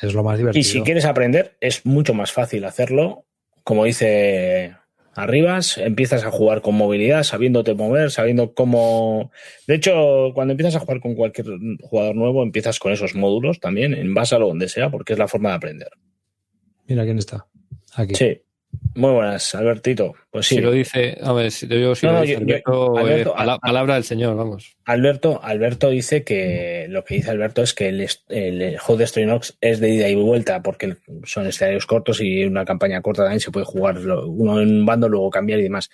Es 0.00 0.14
lo 0.14 0.22
más 0.22 0.38
divertido. 0.38 0.60
y 0.60 0.62
si 0.62 0.82
quieres 0.82 1.06
aprender, 1.06 1.56
es 1.60 1.84
mucho 1.84 2.14
más 2.14 2.30
fácil 2.30 2.64
hacerlo. 2.66 3.24
Como 3.64 3.84
dice 3.84 4.76
Arribas, 5.22 5.78
empiezas 5.78 6.24
a 6.24 6.30
jugar 6.30 6.62
con 6.62 6.74
movilidad, 6.74 7.22
sabiéndote 7.22 7.74
mover, 7.74 8.10
sabiendo 8.10 8.54
cómo. 8.54 9.30
De 9.66 9.74
hecho, 9.74 10.32
cuando 10.34 10.52
empiezas 10.52 10.76
a 10.76 10.80
jugar 10.80 11.00
con 11.00 11.14
cualquier 11.14 11.46
jugador 11.82 12.16
nuevo, 12.16 12.42
empiezas 12.42 12.78
con 12.78 12.92
esos 12.92 13.14
módulos 13.14 13.60
también, 13.60 13.94
en 13.94 14.14
base 14.14 14.34
a 14.34 14.38
lo 14.38 14.48
donde 14.48 14.68
sea, 14.68 14.90
porque 14.90 15.12
es 15.12 15.18
la 15.18 15.28
forma 15.28 15.50
de 15.50 15.54
aprender. 15.56 15.90
Mira 16.86 17.04
quién 17.04 17.18
está. 17.18 17.46
Aquí. 17.94 18.14
Sí. 18.14 18.42
Muy 18.94 19.12
buenas, 19.12 19.54
Albertito. 19.54 20.14
Pues 20.30 20.46
sí. 20.46 20.56
Si 20.56 20.60
lo 20.60 20.72
dice, 20.72 21.16
a 21.22 21.32
ver, 21.32 21.50
si, 21.52 21.68
yo, 21.68 21.94
si 21.94 22.06
No, 22.06 22.12
lo 22.14 22.20
dice 22.22 22.34
yo- 22.34 22.38
Alberto, 22.40 22.98
eh, 22.98 23.00
Alberto, 23.36 23.58
palabra 23.60 23.94
del 23.94 24.04
señor, 24.04 24.36
vamos. 24.36 24.76
Alberto, 24.84 25.40
Alberto 25.42 25.90
dice 25.90 26.24
que 26.24 26.86
lo 26.88 27.04
que 27.04 27.14
dice 27.14 27.30
Alberto 27.30 27.62
es 27.62 27.72
que 27.72 27.88
el, 27.88 28.78
juego 28.78 28.98
de 28.98 29.06
Strinox 29.06 29.56
es 29.60 29.78
de 29.80 29.90
ida 29.90 30.08
y 30.08 30.16
vuelta 30.16 30.60
porque 30.62 30.96
son 31.24 31.46
escenarios 31.46 31.86
cortos 31.86 32.20
y 32.20 32.44
una 32.44 32.64
campaña 32.64 33.00
corta 33.00 33.22
también 33.22 33.40
se 33.40 33.52
puede 33.52 33.64
jugar 33.66 33.98
uno 33.98 34.60
en 34.60 34.68
un 34.80 34.86
bando, 34.86 35.08
luego 35.08 35.30
cambiar 35.30 35.60
y 35.60 35.64
demás. 35.64 35.88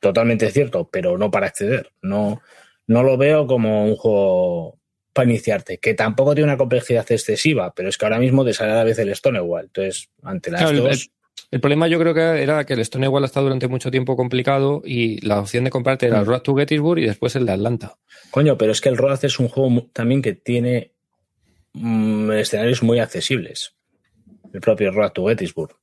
totalmente 0.00 0.50
cierto, 0.50 0.88
pero 0.90 1.18
no 1.18 1.30
para 1.30 1.46
acceder. 1.46 1.90
No, 2.02 2.40
no 2.86 3.02
lo 3.02 3.16
veo 3.16 3.46
como 3.46 3.84
un 3.84 3.94
juego 3.96 4.78
para 5.12 5.28
iniciarte, 5.28 5.78
que 5.78 5.94
tampoco 5.94 6.34
tiene 6.34 6.48
una 6.50 6.56
complejidad 6.56 7.04
excesiva, 7.12 7.72
pero 7.74 7.88
es 7.88 7.98
que 7.98 8.06
ahora 8.06 8.18
mismo 8.18 8.44
te 8.44 8.54
sale 8.54 8.72
a 8.72 8.76
la 8.76 8.84
vez 8.84 8.98
el 8.98 9.14
Stonewall. 9.14 9.64
Entonces, 9.66 10.08
ante 10.22 10.50
las 10.50 10.62
Claro, 10.62 10.78
dos. 10.84 10.90
El 11.04 11.19
problema 11.60 11.88
yo 11.88 11.98
creo 11.98 12.14
que 12.14 12.42
era 12.42 12.64
que 12.64 12.74
el 12.74 12.84
Stonewall 12.84 13.24
estado 13.24 13.46
durante 13.46 13.66
mucho 13.66 13.90
tiempo 13.90 14.16
complicado 14.16 14.82
y 14.84 15.20
la 15.26 15.40
opción 15.40 15.64
de 15.64 15.70
comprarte 15.70 16.06
era 16.06 16.20
el 16.20 16.26
Road 16.26 16.42
to 16.42 16.54
Gettysburg 16.54 17.00
y 17.00 17.06
después 17.06 17.34
el 17.34 17.46
de 17.46 17.52
Atlanta. 17.52 17.96
Coño, 18.30 18.56
pero 18.56 18.72
es 18.72 18.80
que 18.80 18.88
el 18.88 18.96
Road 18.96 19.24
es 19.24 19.38
un 19.40 19.48
juego 19.48 19.88
también 19.92 20.22
que 20.22 20.34
tiene 20.34 20.92
mm, 21.72 22.30
escenarios 22.32 22.82
muy 22.82 23.00
accesibles. 23.00 23.74
El 24.52 24.60
propio 24.60 24.92
Road 24.92 25.12
to 25.12 25.26
Gettysburg. 25.26 25.79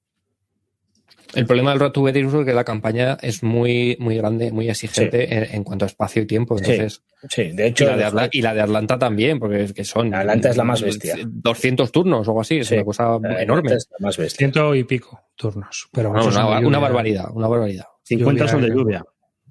El 1.35 1.45
problema 1.45 1.71
del 1.71 1.79
Road 1.79 1.91
to 1.91 2.05
Gettysburg 2.05 2.41
es 2.41 2.45
que 2.47 2.53
la 2.53 2.63
campaña 2.63 3.17
es 3.21 3.43
muy, 3.43 3.95
muy 3.99 4.17
grande, 4.17 4.51
muy 4.51 4.69
exigente 4.69 5.33
en, 5.35 5.55
en 5.55 5.63
cuanto 5.63 5.85
a 5.85 5.87
espacio 5.87 6.21
y 6.21 6.25
tiempo. 6.25 6.57
Sí, 6.57 6.63
Entonces, 6.71 7.03
Sí, 7.29 7.51
de 7.51 7.65
y, 7.65 7.69
hecho, 7.69 7.85
la 7.85 7.97
de 7.97 8.05
Atla- 8.05 8.29
y 8.31 8.41
la 8.41 8.53
de 8.53 8.61
Atlanta 8.61 8.97
también, 8.99 9.39
porque 9.39 9.63
es 9.63 9.73
que 9.73 9.83
son. 9.83 10.13
Atlanta 10.13 10.49
es 10.49 10.57
la 10.57 10.63
más 10.63 10.81
bestia. 10.81 11.15
200 11.25 11.91
turnos 11.91 12.27
o 12.27 12.31
algo 12.31 12.41
así, 12.41 12.57
es 12.59 12.67
Sí. 12.67 12.75
una 12.75 12.85
cosa 12.85 13.15
eh, 13.17 13.41
enorme. 13.43 13.73
es 13.73 13.87
la 13.97 14.05
más 14.05 14.17
bestia. 14.17 14.37
Ciento 14.37 14.75
y 14.75 14.83
pico 14.83 15.19
turnos. 15.35 15.89
Pero 15.91 16.13
No, 16.13 16.25
una, 16.25 16.31
de 16.41 16.45
una 16.45 16.59
lluvia. 16.61 16.79
barbaridad, 16.79 17.25
una 17.33 17.47
barbaridad. 17.47 17.85
50 18.03 18.45
Lluvia, 18.45 18.51
son 18.51 18.61
de 18.61 18.67
eh. 18.67 18.71
lluvia. 18.71 19.05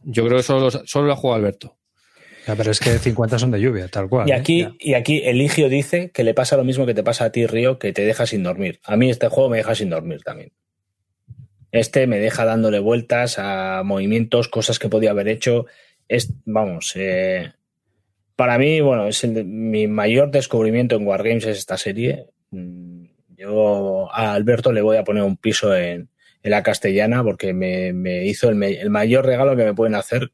Yo 0.04 0.24
creo 0.24 0.36
que 0.38 0.42
solo, 0.44 0.70
solo 0.70 1.08
la 1.08 1.16
juega 1.16 1.36
Alberto. 1.36 1.76
Ya, 2.46 2.54
pero 2.54 2.70
es 2.70 2.78
que 2.78 2.90
50 2.98 3.38
son 3.40 3.50
de 3.50 3.60
lluvia, 3.60 3.88
tal 3.88 4.08
cual. 4.08 4.28
Y 4.28 4.30
¿eh? 4.30 4.34
aquí, 4.34 4.60
Ya. 4.62 4.72
y 4.78 4.94
aquí 4.94 5.22
Eligio 5.24 5.68
dice 5.68 6.12
que 6.12 6.22
le 6.22 6.32
pasa 6.32 6.56
lo 6.56 6.62
mismo 6.62 6.86
que 6.86 6.94
te 6.94 7.02
pasa 7.02 7.24
a 7.24 7.30
ti, 7.32 7.44
Río, 7.46 7.78
que 7.80 7.92
te 7.92 8.02
deja 8.06 8.24
sin 8.26 8.44
dormir. 8.44 8.78
A 8.84 8.96
mí 8.96 9.10
este 9.10 9.28
juego 9.28 9.50
me 9.50 9.56
deja 9.58 9.74
sin 9.74 9.90
dormir 9.90 10.22
también. 10.24 10.52
Este 11.72 12.06
me 12.06 12.18
deja 12.18 12.44
dándole 12.44 12.78
vueltas 12.78 13.38
a 13.38 13.82
movimientos, 13.84 14.48
cosas 14.48 14.78
que 14.78 14.88
podía 14.88 15.10
haber 15.10 15.28
hecho. 15.28 15.66
Es, 16.08 16.32
vamos, 16.44 16.92
eh, 16.96 17.52
para 18.36 18.58
mí, 18.58 18.80
bueno, 18.80 19.06
es 19.08 19.24
el 19.24 19.44
mi 19.44 19.86
mayor 19.86 20.30
descubrimiento 20.30 20.96
en 20.96 21.06
Wargames 21.06 21.46
es 21.46 21.58
esta 21.58 21.76
serie. 21.78 22.26
Mm, 22.50 23.06
Yo 23.36 24.08
a 24.12 24.34
Alberto 24.34 24.72
le 24.72 24.82
voy 24.82 24.98
a 24.98 25.04
poner 25.04 25.22
un 25.22 25.36
piso 25.36 25.74
en, 25.74 26.08
la 26.42 26.62
castellana 26.62 27.24
porque 27.24 27.52
me, 27.52 28.24
hizo 28.24 28.50
el, 28.50 28.62
el 28.62 28.88
mayor 28.88 29.26
regalo 29.26 29.56
que 29.56 29.64
me 29.64 29.74
pueden 29.74 29.96
hacer 29.96 30.30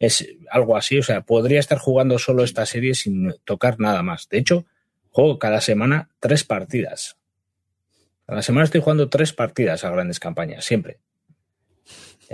es 0.00 0.26
algo 0.50 0.76
así. 0.76 0.98
O 0.98 1.02
sea, 1.04 1.20
podría 1.20 1.60
estar 1.60 1.78
jugando 1.78 2.18
solo 2.18 2.42
esta 2.42 2.66
serie 2.66 2.94
sin 2.94 3.32
tocar 3.44 3.78
nada 3.78 4.02
más. 4.02 4.28
De 4.28 4.38
hecho, 4.38 4.64
juego 5.10 5.38
cada 5.38 5.60
semana 5.60 6.10
tres 6.18 6.42
partidas. 6.42 7.18
Cada 8.26 8.42
semana 8.42 8.64
estoy 8.64 8.80
jugando 8.80 9.08
tres 9.08 9.32
partidas 9.32 9.84
a 9.84 9.90
grandes 9.90 10.18
campañas, 10.20 10.64
siempre. 10.64 10.98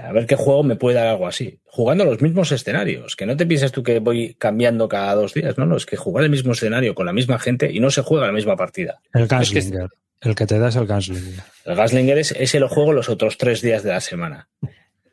A 0.01 0.13
ver 0.13 0.27
qué 0.27 0.37
juego 0.37 0.63
me 0.63 0.77
puede 0.77 0.97
dar 0.97 1.09
algo 1.09 1.27
así. 1.27 1.59
Jugando 1.65 2.05
los 2.05 2.23
mismos 2.23 2.53
escenarios. 2.53 3.17
Que 3.17 3.27
no 3.27 3.37
te 3.37 3.45
pienses 3.45 3.73
tú 3.73 3.83
que 3.83 3.99
voy 3.99 4.35
cambiando 4.39 4.89
cada 4.89 5.15
dos 5.15 5.35
días. 5.35 5.59
No, 5.59 5.67
no, 5.67 5.77
es 5.77 5.85
que 5.85 5.97
jugar 5.97 6.25
el 6.25 6.31
mismo 6.31 6.53
escenario 6.53 6.95
con 6.95 7.07
la 7.07 7.13
misma 7.13 7.39
gente 7.39 7.71
y 7.71 7.81
no 7.81 7.91
se 7.91 8.03
juega 8.03 8.27
la 8.27 8.33
misma 8.33 8.57
partida. 8.57 9.01
El 9.13 9.23
Es 9.23 9.29
que- 9.29 9.35
Gunslinger. 9.37 9.89
El 10.23 10.35
que 10.35 10.47
te 10.47 10.59
da 10.59 10.69
es 10.69 10.77
el 10.77 10.87
Gunslinger. 10.87 11.43
El 11.65 11.75
Gaslinger 11.77 12.19
es, 12.19 12.33
ese 12.33 12.61
lo 12.61 12.69
juego 12.69 12.93
los 12.93 13.09
otros 13.09 13.37
tres 13.37 13.63
días 13.63 13.83
de 13.83 13.91
la 13.91 14.01
semana. 14.01 14.49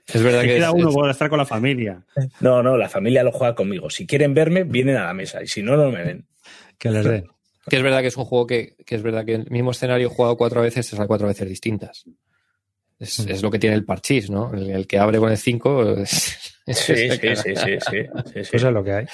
Es 0.06 0.22
verdad 0.22 0.42
que 0.42 0.48
queda 0.56 0.68
es- 0.68 0.74
uno 0.74 0.92
por 0.92 1.10
estar 1.10 1.28
con 1.30 1.40
la 1.40 1.46
familia. 1.46 2.04
No, 2.40 2.62
no, 2.62 2.78
la 2.78 2.88
familia 2.88 3.24
lo 3.24 3.32
juega 3.32 3.56
conmigo. 3.56 3.90
Si 3.90 4.06
quieren 4.06 4.34
verme, 4.34 4.64
vienen 4.64 4.98
a 4.98 5.06
la 5.06 5.14
mesa. 5.14 5.42
Y 5.42 5.48
si 5.48 5.64
no, 5.64 5.76
no 5.76 5.92
me 5.92 6.04
ven. 6.04 6.26
Que 6.78 6.92
les 6.92 7.04
den. 7.04 7.28
Que 7.70 7.76
es 7.78 7.82
verdad 7.84 8.02
que 8.02 8.08
es 8.08 8.18
un 8.18 8.26
juego 8.26 8.48
que, 8.48 8.76
que 8.86 8.96
es 8.96 9.04
verdad 9.04 9.26
que 9.26 9.36
el 9.36 9.50
mismo 9.50 9.72
escenario 9.72 10.10
jugado 10.10 10.38
cuatro 10.38 10.62
veces 10.62 10.92
es 10.94 11.00
a 11.00 11.08
cuatro 11.08 11.28
veces 11.28 11.48
distintas. 11.48 12.06
Es, 13.00 13.20
Mm. 13.26 13.30
es 13.30 13.42
lo 13.44 13.52
que 13.52 13.60
tiene 13.60 13.76
el 13.76 13.86
parchís, 13.86 14.30
¿no? 14.30 14.52
El, 14.54 14.72
el 14.72 14.88
que 14.88 14.98
abre 14.98 15.20
con 15.20 15.30
el 15.32 15.38
5 15.38 15.98
es, 16.02 16.54
es- 16.66 16.78
Sí, 16.80 16.96
sí, 16.96 17.10
sí, 17.10 17.36
sí, 17.36 17.56
sí, 17.56 17.56
sí, 17.56 17.78
sí. 17.92 18.52
Pues 18.52 18.54
es 18.54 18.64
lo 18.64 18.84
que 18.84 18.92
hay. 18.94 19.06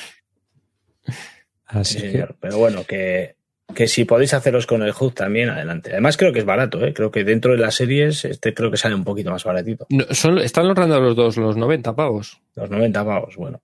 Así 1.66 1.96
Sí, 1.96 2.02
que, 2.02 2.12
señor. 2.12 2.36
Pero 2.40 2.58
bueno, 2.58 2.84
que, 2.86 3.36
que 3.74 3.88
si 3.88 4.06
podéis 4.06 4.34
haceros 4.34 4.66
con 4.68 4.84
el 4.84 4.94
HUD 4.98 5.14
también, 5.14 5.50
adelante. 5.50 5.92
Además, 5.92 6.18
creo 6.18 6.32
que 6.32 6.40
es 6.40 6.46
barato, 6.46 6.84
¿eh? 6.86 6.94
Creo 6.94 7.12
que 7.12 7.24
dentro 7.24 7.52
de 7.54 7.58
las 7.58 7.76
series, 7.76 8.26
este 8.26 8.54
creo 8.54 8.70
que 8.72 8.78
sale 8.78 8.96
un 8.96 9.04
poquito 9.04 9.32
más 9.32 9.44
baratito. 9.44 9.86
No, 9.90 10.06
son- 10.12 10.40
están 10.40 10.68
logrando 10.68 11.00
los 11.00 11.16
dos 11.16 11.38
los 11.38 11.58
90 11.58 11.96
pavos. 11.96 12.40
Los 12.56 12.70
90 12.70 13.04
pavos, 13.06 13.36
bueno. 13.36 13.62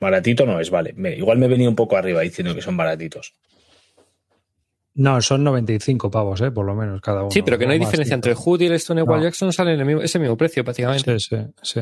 Baratito 0.00 0.44
no 0.46 0.58
es, 0.60 0.70
vale. 0.70 0.92
Me- 0.96 1.14
igual 1.16 1.38
me 1.38 1.46
he 1.46 1.48
venido 1.50 1.70
un 1.70 1.76
poco 1.76 1.96
arriba 1.96 2.22
diciendo 2.22 2.54
que 2.54 2.62
son 2.62 2.76
baratitos. 2.76 3.34
No, 4.94 5.20
son 5.22 5.42
95 5.44 6.10
pavos, 6.10 6.40
¿eh? 6.42 6.50
por 6.50 6.66
lo 6.66 6.74
menos 6.74 7.00
cada 7.00 7.22
uno. 7.22 7.30
Sí, 7.30 7.42
pero 7.42 7.58
que 7.58 7.66
no 7.66 7.72
hay 7.72 7.78
diferencia 7.78 8.14
entre 8.14 8.32
el 8.32 8.36
Hood 8.36 8.60
y 8.60 8.66
el 8.66 8.78
Stonewall 8.78 9.18
No. 9.20 9.24
Jackson 9.24 9.52
salen 9.52 9.80
el 9.80 9.86
mismo, 9.86 10.02
ese 10.02 10.18
mismo 10.18 10.36
precio 10.36 10.64
prácticamente. 10.64 11.18
Sí, 11.18 11.36
sí, 11.36 11.46
sí. 11.62 11.80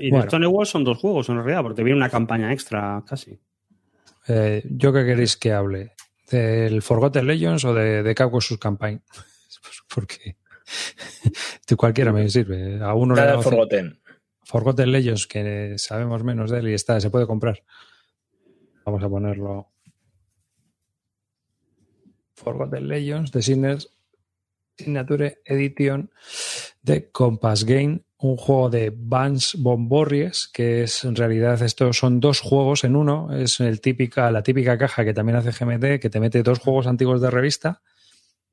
Y 0.00 0.10
Bueno. 0.10 0.24
de 0.24 0.28
Stonewall 0.30 0.66
son 0.66 0.84
dos 0.84 0.98
juegos 0.98 1.28
en 1.28 1.36
realidad, 1.36 1.62
porque 1.62 1.82
viene 1.82 1.98
una 1.98 2.08
campaña 2.10 2.52
extra 2.52 3.02
casi. 3.06 3.38
Eh, 4.28 4.62
¿Yo 4.70 4.92
qué 4.92 5.04
queréis 5.04 5.36
que 5.36 5.52
hable? 5.52 5.92
¿Del 6.30 6.82
Forgotten 6.82 7.26
Legends 7.26 7.64
o 7.64 7.72
de, 7.74 8.02
de 8.02 8.14
Caucasus 8.14 8.58
Campaign? 8.58 9.02
Pues 9.62 9.82
porque 9.92 10.36
de 11.68 11.76
cualquiera 11.76 12.12
me 12.12 12.28
sirve. 12.28 12.80
A 12.82 12.94
uno 12.94 13.14
le 13.14 13.20
Nada 13.20 13.32
da 13.32 13.36
de 13.38 13.42
Forgotten. 13.42 14.00
Forgotten 14.44 14.92
Legends, 14.92 15.26
que 15.26 15.74
sabemos 15.76 16.22
menos 16.22 16.50
de 16.52 16.58
él 16.60 16.68
y 16.68 16.74
está, 16.74 17.00
se 17.00 17.10
puede 17.10 17.26
comprar. 17.26 17.64
Vamos 18.84 19.02
a 19.02 19.08
ponerlo. 19.08 19.72
Forgotten 22.36 22.88
Legends 22.88 23.32
de 23.32 23.42
Sinners 23.42 23.90
Signature 24.76 25.38
Edition 25.44 26.10
de 26.82 27.10
Compass 27.10 27.64
Game, 27.64 28.02
un 28.18 28.36
juego 28.36 28.70
de 28.70 28.92
Vance 28.94 29.56
Bomborries, 29.58 30.48
que 30.52 30.82
es 30.82 31.04
en 31.04 31.16
realidad 31.16 31.60
estos 31.62 31.98
son 31.98 32.20
dos 32.20 32.40
juegos 32.40 32.84
en 32.84 32.96
uno. 32.96 33.36
Es 33.36 33.60
el 33.60 33.80
típica, 33.80 34.30
la 34.30 34.42
típica 34.42 34.78
caja 34.78 35.04
que 35.04 35.14
también 35.14 35.36
hace 35.36 35.50
GMT, 35.50 36.00
que 36.00 36.10
te 36.10 36.20
mete 36.20 36.42
dos 36.42 36.58
juegos 36.58 36.86
antiguos 36.86 37.20
de 37.20 37.30
revista 37.30 37.82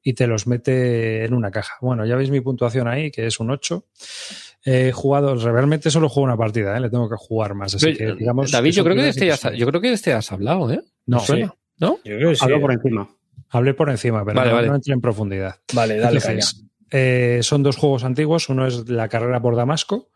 y 0.01 0.13
te 0.13 0.27
los 0.27 0.47
mete 0.47 1.23
en 1.23 1.33
una 1.33 1.51
caja. 1.51 1.75
Bueno, 1.81 2.05
ya 2.05 2.15
veis 2.15 2.29
mi 2.29 2.41
puntuación 2.41 2.87
ahí, 2.87 3.09
que 3.09 3.25
es 3.25 3.39
un 3.39 3.51
8. 3.51 3.85
He 4.65 4.91
jugado, 4.91 5.35
realmente 5.35 5.91
solo 5.91 6.09
juego 6.09 6.25
una 6.25 6.37
partida, 6.37 6.75
¿eh? 6.75 6.79
le 6.79 6.89
tengo 6.89 7.09
que 7.09 7.15
jugar 7.17 7.53
más. 7.53 7.75
Así 7.75 7.93
Pero, 7.93 8.13
que, 8.13 8.19
digamos, 8.19 8.51
David, 8.51 8.71
yo 8.71 8.75
son 8.75 8.83
creo 8.85 8.95
que 8.95 9.03
de 9.03 9.09
este 9.09 9.27
ya, 9.27 9.53
yo 9.53 9.67
creo 9.67 9.81
que 9.81 9.89
de 9.89 9.93
este 9.93 10.13
has 10.13 10.31
hablado, 10.31 10.71
¿eh? 10.71 10.81
No. 11.05 11.21
¿No? 11.79 11.97
Yo 12.03 12.17
creo 12.17 12.29
que 12.29 12.35
sí. 12.35 12.43
Hablo 12.43 12.61
por 12.61 12.71
encima. 12.71 13.09
Hablé 13.53 13.73
por 13.73 13.89
encima, 13.89 14.25
pero 14.25 14.35
Vale, 14.35 14.49
no, 14.49 14.55
vale. 14.55 14.67
no 14.67 14.75
entré 14.75 14.93
en 14.93 15.01
profundidad. 15.01 15.55
Vale, 15.73 15.97
dale 15.97 16.17
Entonces, 16.17 16.65
eh, 16.91 17.39
son 17.41 17.63
dos 17.63 17.77
juegos 17.77 18.03
antiguos. 18.03 18.49
Uno 18.49 18.67
es 18.67 18.89
La 18.89 19.07
carrera 19.07 19.41
por 19.41 19.55
Damasco, 19.55 20.09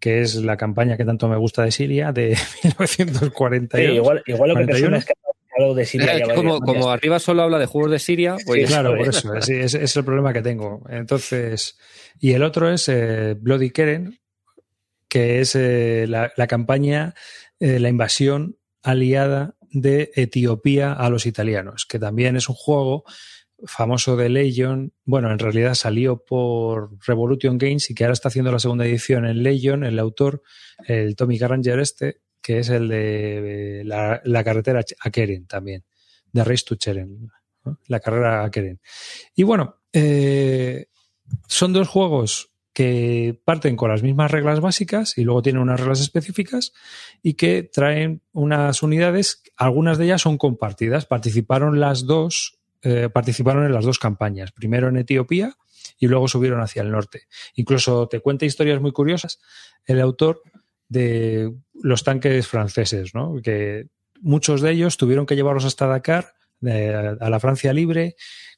que 0.00 0.22
es 0.22 0.36
la 0.36 0.56
campaña 0.56 0.96
que 0.96 1.04
tanto 1.04 1.28
me 1.28 1.36
gusta 1.36 1.62
de 1.62 1.70
Siria, 1.72 2.12
de 2.12 2.36
1942. 2.64 3.68
caña. 3.70 3.88
Sí, 3.88 3.94
igual, 3.96 4.22
igual 4.26 4.48
lo 4.50 4.54
que 4.56 4.60
te 4.62 4.66
41. 4.66 4.78
suena 4.78 4.98
es 4.98 5.04
que 5.04 5.14
de 5.74 5.86
Siria 5.86 6.16
Eh, 6.16 6.34
como, 6.34 6.60
como 6.60 6.90
arriba 6.90 7.18
solo 7.18 7.42
habla 7.42 7.58
de 7.58 7.66
juegos 7.66 7.90
de 7.90 7.98
Siria, 7.98 8.36
pues 8.44 8.62
Sí, 8.62 8.66
Claro, 8.66 8.96
por 8.96 9.08
eso. 9.08 9.34
Ese 9.34 9.62
ese 9.64 9.82
es 9.82 9.96
el 9.96 10.04
problema 10.04 10.32
que 10.32 10.42
tengo. 10.42 10.84
Entonces, 10.88 11.78
y 12.20 12.32
el 12.32 12.42
otro 12.42 12.70
es 12.70 12.88
eh, 12.88 13.34
Bloody 13.38 13.70
Keren, 13.70 14.18
que 15.08 15.40
es 15.40 15.54
eh, 15.54 16.06
la, 16.08 16.32
la 16.36 16.46
campaña, 16.46 17.14
eh, 17.58 17.78
la 17.80 17.88
invasión 17.88 18.58
aliada 18.82 19.54
de 19.80 20.10
Etiopía 20.14 20.92
a 20.92 21.10
los 21.10 21.26
italianos, 21.26 21.86
que 21.86 21.98
también 21.98 22.36
es 22.36 22.48
un 22.48 22.54
juego 22.54 23.04
famoso 23.64 24.16
de 24.16 24.28
Legion. 24.28 24.92
Bueno, 25.04 25.30
en 25.30 25.38
realidad 25.38 25.74
salió 25.74 26.24
por 26.24 26.90
Revolution 27.06 27.58
Games 27.58 27.90
y 27.90 27.94
que 27.94 28.04
ahora 28.04 28.14
está 28.14 28.28
haciendo 28.28 28.52
la 28.52 28.58
segunda 28.58 28.86
edición 28.86 29.26
en 29.26 29.42
Legion, 29.42 29.84
el 29.84 29.98
autor, 29.98 30.42
el 30.86 31.16
Tommy 31.16 31.38
Carranger 31.38 31.78
este, 31.80 32.20
que 32.42 32.58
es 32.58 32.68
el 32.68 32.88
de 32.88 33.80
eh, 33.80 33.84
la, 33.84 34.44
carretera 34.44 34.84
a 35.00 35.10
Keren 35.10 35.46
también, 35.46 35.84
de 36.32 36.44
Race 36.44 36.64
to 36.66 36.76
Cheren, 36.76 37.30
la 37.86 38.00
carrera 38.00 38.44
a 38.44 38.50
Keren. 38.50 38.80
Y 39.34 39.42
bueno, 39.42 39.76
eh, 39.92 40.86
son 41.48 41.72
dos 41.72 41.88
juegos 41.88 42.52
que 42.76 43.40
parten 43.42 43.74
con 43.74 43.88
las 43.88 44.02
mismas 44.02 44.30
reglas 44.30 44.60
básicas 44.60 45.16
y 45.16 45.24
luego 45.24 45.40
tienen 45.40 45.62
unas 45.62 45.80
reglas 45.80 46.02
específicas 46.02 46.74
y 47.22 47.32
que 47.32 47.62
traen 47.62 48.20
unas 48.34 48.82
unidades, 48.82 49.42
algunas 49.56 49.96
de 49.96 50.04
ellas 50.04 50.20
son 50.20 50.36
compartidas, 50.36 51.06
participaron 51.06 51.80
las 51.80 52.04
dos, 52.04 52.58
eh, 52.82 53.08
participaron 53.08 53.64
en 53.64 53.72
las 53.72 53.86
dos 53.86 53.98
campañas, 53.98 54.52
primero 54.52 54.88
en 54.88 54.98
Etiopía 54.98 55.56
y 55.98 56.06
luego 56.06 56.28
subieron 56.28 56.60
hacia 56.60 56.82
el 56.82 56.90
norte. 56.90 57.22
Incluso 57.54 58.08
te 58.08 58.20
cuenta 58.20 58.44
historias 58.44 58.78
muy 58.78 58.92
curiosas 58.92 59.40
el 59.86 59.98
autor 59.98 60.42
de 60.90 61.54
los 61.72 62.04
tanques 62.04 62.46
franceses, 62.46 63.14
¿no? 63.14 63.40
que 63.42 63.86
muchos 64.20 64.60
de 64.60 64.72
ellos 64.72 64.98
tuvieron 64.98 65.24
que 65.24 65.34
llevarlos 65.34 65.64
hasta 65.64 65.86
Dakar, 65.86 66.34
eh, 66.66 67.16
a 67.18 67.30
la 67.30 67.40
Francia 67.40 67.72
libre, 67.72 68.16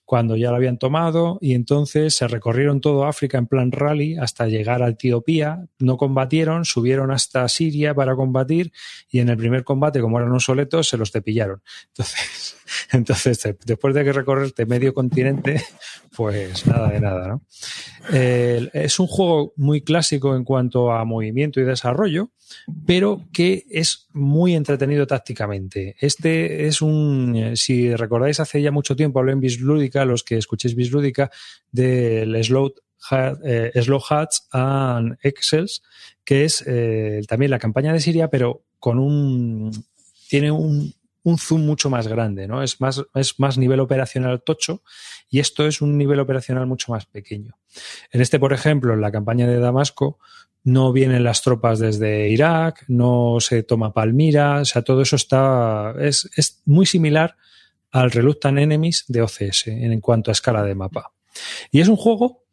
cuando 0.09 0.37
ya 0.37 0.49
lo 0.49 0.57
habían 0.57 0.79
tomado 0.79 1.37
y 1.43 1.53
entonces 1.53 2.15
se 2.15 2.27
recorrieron 2.29 2.81
todo 2.81 3.05
África 3.05 3.37
en 3.37 3.47
plan 3.47 3.71
rally 3.71 4.17
hasta 4.17 4.47
llegar 4.47 4.83
a 4.83 4.89
Etiopía, 4.89 5.67
no 5.79 5.99
combatieron, 5.99 6.65
subieron 6.65 7.11
hasta 7.11 7.47
Siria 7.47 7.93
para 7.95 8.17
combatir 8.17 8.73
y 9.11 9.19
en 9.19 9.29
el 9.29 9.37
primer 9.37 9.65
combate, 9.65 10.01
como 10.01 10.19
eran 10.19 10.33
obsoletos, 10.33 10.89
se 10.89 10.97
los 10.97 11.13
cepillaron. 11.13 11.63
Entonces, 11.89 12.57
Entonces, 12.93 13.41
después 13.65 13.95
de 13.95 14.05
que 14.05 14.13
recorrerte 14.13 14.67
medio 14.67 14.95
continente, 14.95 15.63
pues 16.17 16.67
nada 16.67 16.91
de 16.91 17.01
nada, 17.01 17.29
¿no? 17.29 17.43
es 18.11 18.99
un 18.99 19.07
juego 19.07 19.53
muy 19.57 19.83
clásico 19.83 20.35
en 20.35 20.45
cuanto 20.45 20.93
a 20.93 21.05
movimiento 21.05 21.61
y 21.61 21.65
desarrollo, 21.65 22.31
pero 22.87 23.27
que 23.33 23.65
es 23.71 24.09
muy 24.13 24.55
entretenido 24.55 25.07
tácticamente. 25.07 25.97
Este 26.01 26.67
es 26.67 26.81
un, 26.81 27.53
si 27.55 27.95
recordáis, 27.95 28.41
hace 28.41 28.63
ya 28.63 28.71
mucho 28.71 28.97
tiempo 28.97 29.19
hablé 29.19 29.33
en 29.33 29.41
Bislúdica, 29.41 30.05
los 30.05 30.25
que 30.25 30.39
escuchéis 30.39 30.75
Bislúdica, 30.75 31.31
del 31.71 32.43
Slow, 32.43 32.75
eh, 33.45 33.73
Slow 33.75 34.01
Hats 34.09 34.49
and 34.53 35.19
Excels, 35.23 35.83
que 36.25 36.45
es 36.45 36.65
eh, 36.67 37.23
también 37.29 37.51
la 37.51 37.59
campaña 37.59 37.93
de 37.93 38.01
Siria, 38.01 38.29
pero 38.29 38.65
con 38.79 38.99
un, 38.99 39.71
tiene 40.29 40.51
un, 40.51 40.95
un 41.29 41.39
zoom 41.39 41.65
mucho 41.65 41.91
más 41.91 42.09
grande, 42.09 42.49
¿no? 42.49 42.63
Es 42.63 42.81
más, 42.81 43.05
es 43.15 43.39
más 43.39 43.59
nivel 43.59 43.81
operacional 43.81 44.43
tocho 44.43 44.83
y 45.31 45.41
esto 45.41 45.67
es 45.67 45.81
un 45.83 45.99
nivel 45.99 46.21
operacional 46.21 46.67
mucho 46.67 46.93
más 46.93 47.07
pequeño. 47.07 47.57
En 48.11 48.21
este, 48.21 48.39
por 48.39 48.53
ejemplo, 48.53 48.95
en 48.95 49.01
la 49.01 49.13
campaña 49.13 49.47
de 49.47 49.59
Damasco, 49.59 50.19
no 50.65 50.93
vienen 50.93 51.25
las 51.25 51.43
tropas 51.43 51.79
desde 51.79 52.29
Irak, 52.29 52.85
no 52.89 53.39
se 53.41 53.63
toma 53.63 53.93
Palmira, 53.93 54.61
o 54.61 54.65
sea, 54.65 54.83
todo 54.83 55.03
eso 55.03 55.17
está, 55.17 55.95
es, 56.01 56.29
es 56.37 56.63
muy 56.65 56.87
similar 56.87 57.37
al 57.91 58.11
Reluctant 58.11 58.59
Enemies 58.59 59.05
de 59.09 59.23
OCS 59.23 59.69
en 59.69 60.01
cuanto 60.01 60.31
a 60.31 60.33
escala 60.33 60.63
de 60.63 60.75
mapa. 60.75 61.13
Y 61.71 61.81
es 61.81 61.89
un 61.89 61.97
juego 61.97 62.45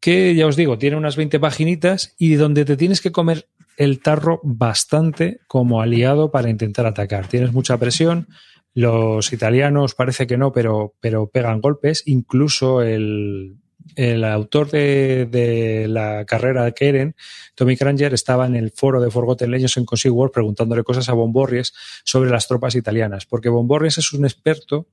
que, 0.00 0.34
ya 0.34 0.46
os 0.46 0.56
digo, 0.56 0.76
tiene 0.76 0.96
unas 0.96 1.16
20 1.16 1.40
paginitas 1.40 2.14
y 2.18 2.34
donde 2.34 2.64
te 2.64 2.76
tienes 2.76 3.00
que 3.00 3.10
comer 3.10 3.48
el 3.76 4.00
tarro 4.00 4.40
bastante 4.42 5.40
como 5.46 5.80
aliado 5.80 6.30
para 6.30 6.50
intentar 6.50 6.86
atacar. 6.86 7.28
Tienes 7.28 7.52
mucha 7.52 7.78
presión. 7.78 8.28
Los 8.72 9.32
italianos 9.32 9.94
parece 9.94 10.26
que 10.26 10.36
no, 10.36 10.52
pero, 10.52 10.94
pero 11.00 11.28
pegan 11.28 11.60
golpes. 11.60 12.02
Incluso 12.06 12.82
el, 12.82 13.56
el 13.96 14.24
autor 14.24 14.70
de, 14.70 15.86
la 15.88 16.24
carrera 16.24 16.64
de 16.64 16.72
Keren, 16.72 17.14
Tommy 17.54 17.76
Kranger, 17.76 18.14
estaba 18.14 18.46
en 18.46 18.56
el 18.56 18.70
foro 18.70 19.00
de 19.00 19.10
Forgotten 19.10 19.50
Legends 19.50 19.76
en 19.76 19.84
Consigue 19.84 20.12
World 20.12 20.32
preguntándole 20.32 20.82
cosas 20.82 21.08
a 21.08 21.12
Bomborries 21.12 21.72
sobre 22.04 22.30
las 22.30 22.48
tropas 22.48 22.74
italianas, 22.74 23.26
porque 23.26 23.48
Bomborries 23.48 23.98
es 23.98 24.12
un 24.12 24.24
experto 24.24 24.88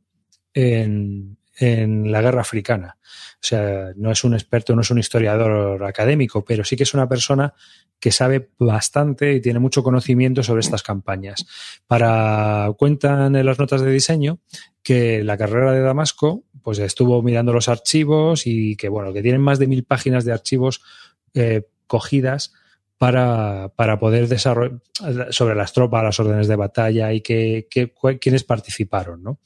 en, 0.53 1.37
en 1.61 2.11
la 2.11 2.21
guerra 2.21 2.41
africana. 2.41 2.97
O 3.35 3.43
sea, 3.43 3.91
no 3.95 4.11
es 4.11 4.23
un 4.23 4.33
experto, 4.33 4.75
no 4.75 4.81
es 4.81 4.89
un 4.89 4.97
historiador 4.97 5.83
académico, 5.83 6.43
pero 6.43 6.63
sí 6.63 6.75
que 6.75 6.83
es 6.83 6.93
una 6.95 7.07
persona 7.07 7.53
que 7.99 8.11
sabe 8.11 8.49
bastante 8.57 9.33
y 9.33 9.41
tiene 9.41 9.59
mucho 9.59 9.83
conocimiento 9.83 10.41
sobre 10.41 10.61
estas 10.61 10.81
campañas. 10.81 11.45
Para 11.85 12.71
cuentan 12.77 13.35
en 13.35 13.45
las 13.45 13.59
notas 13.59 13.81
de 13.81 13.91
diseño 13.91 14.39
que 14.81 15.23
la 15.23 15.37
carrera 15.37 15.71
de 15.71 15.81
Damasco, 15.81 16.43
pues 16.63 16.79
estuvo 16.79 17.21
mirando 17.21 17.53
los 17.53 17.69
archivos 17.69 18.47
y 18.47 18.75
que 18.75 18.89
bueno, 18.89 19.13
que 19.13 19.21
tienen 19.21 19.41
más 19.41 19.59
de 19.59 19.67
mil 19.67 19.83
páginas 19.83 20.25
de 20.25 20.33
archivos 20.33 20.81
eh, 21.35 21.67
cogidas 21.85 22.53
para, 23.01 23.69
para 23.75 23.97
poder 23.97 24.27
desarrollar 24.27 24.79
sobre 25.31 25.55
las 25.55 25.73
tropas, 25.73 26.03
las 26.03 26.19
órdenes 26.19 26.47
de 26.47 26.55
batalla 26.55 27.11
y 27.11 27.21
que, 27.21 27.67
quienes 28.21 28.43
participaron. 28.43 29.23
¿no? 29.23 29.39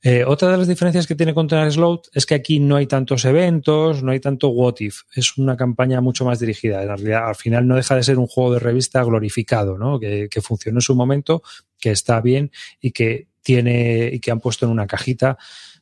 Eh, 0.00 0.24
otra 0.26 0.50
de 0.50 0.56
las 0.56 0.66
diferencias 0.66 1.06
que 1.06 1.14
tiene 1.14 1.34
contra 1.34 1.70
Slout 1.70 2.06
es 2.14 2.24
que 2.24 2.34
aquí 2.34 2.58
no 2.58 2.76
hay 2.76 2.86
tantos 2.86 3.26
eventos, 3.26 4.02
no 4.02 4.12
hay 4.12 4.20
tanto 4.20 4.48
what 4.48 4.76
if. 4.78 5.02
Es 5.14 5.36
una 5.36 5.58
campaña 5.58 6.00
mucho 6.00 6.24
más 6.24 6.40
dirigida. 6.40 6.80
En 6.80 6.88
realidad, 6.88 7.28
al 7.28 7.36
final 7.36 7.68
no 7.68 7.76
deja 7.76 7.96
de 7.96 8.02
ser 8.02 8.18
un 8.18 8.28
juego 8.28 8.54
de 8.54 8.60
revista 8.60 9.04
glorificado, 9.04 9.76
¿no? 9.76 10.00
que, 10.00 10.28
que 10.30 10.40
funcionó 10.40 10.78
en 10.78 10.80
su 10.80 10.94
momento, 10.94 11.42
que 11.78 11.90
está 11.90 12.22
bien 12.22 12.50
y 12.80 12.92
que 12.92 13.28
tiene 13.42 14.08
y 14.10 14.20
que 14.20 14.30
han 14.30 14.40
puesto 14.40 14.64
en 14.64 14.72
una 14.72 14.86
cajita 14.86 15.36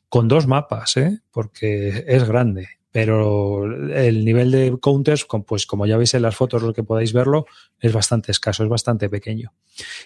con 0.09 0.27
dos 0.27 0.47
mapas, 0.47 0.97
¿eh? 0.97 1.21
porque 1.31 2.03
es 2.07 2.25
grande 2.25 2.67
pero 2.95 3.65
el 3.93 4.23
nivel 4.23 4.51
de 4.51 4.77
counters, 4.79 5.27
pues 5.45 5.65
como 5.65 5.85
ya 5.85 5.97
veis 5.97 6.13
en 6.13 6.21
las 6.21 6.33
fotos, 6.33 6.63
lo 6.63 6.71
que 6.71 6.81
podáis 6.81 7.11
verlo, 7.11 7.45
es 7.81 7.91
bastante 7.91 8.31
escaso, 8.31 8.63
es 8.63 8.69
bastante 8.69 9.09
pequeño. 9.09 9.51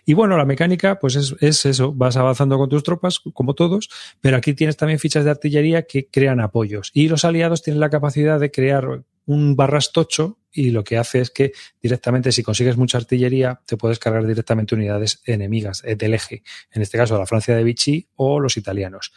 Y 0.07 0.15
bueno, 0.15 0.35
la 0.37 0.45
mecánica, 0.45 0.97
pues 0.97 1.15
es, 1.15 1.35
es, 1.39 1.67
eso, 1.67 1.93
vas 1.93 2.17
avanzando 2.17 2.57
con 2.57 2.67
tus 2.67 2.81
tropas, 2.81 3.19
como 3.19 3.53
todos, 3.53 3.91
pero 4.21 4.37
aquí 4.37 4.55
tienes 4.55 4.75
también 4.75 4.97
fichas 4.97 5.23
de 5.23 5.29
artillería 5.29 5.83
que 5.83 6.07
crean 6.07 6.39
apoyos. 6.39 6.89
Y 6.95 7.09
los 7.09 7.25
aliados 7.25 7.61
tienen 7.61 7.79
la 7.79 7.91
capacidad 7.91 8.39
de 8.39 8.49
crear 8.49 9.03
un 9.27 9.55
barrastocho 9.55 10.39
y 10.51 10.71
lo 10.71 10.83
que 10.83 10.97
hace 10.97 11.19
es 11.19 11.29
que 11.29 11.51
directamente 11.79 12.31
si 12.31 12.41
consigues 12.41 12.75
mucha 12.75 12.97
artillería 12.97 13.61
te 13.67 13.77
puedes 13.77 13.99
cargar 13.99 14.25
directamente 14.25 14.73
unidades 14.73 15.21
enemigas 15.25 15.83
eh, 15.85 15.95
del 15.95 16.15
eje, 16.15 16.41
en 16.71 16.81
este 16.81 16.97
caso 16.97 17.19
la 17.19 17.27
Francia 17.27 17.55
de 17.55 17.63
Vichy 17.63 18.07
o 18.15 18.39
los 18.39 18.57
italianos. 18.57 19.13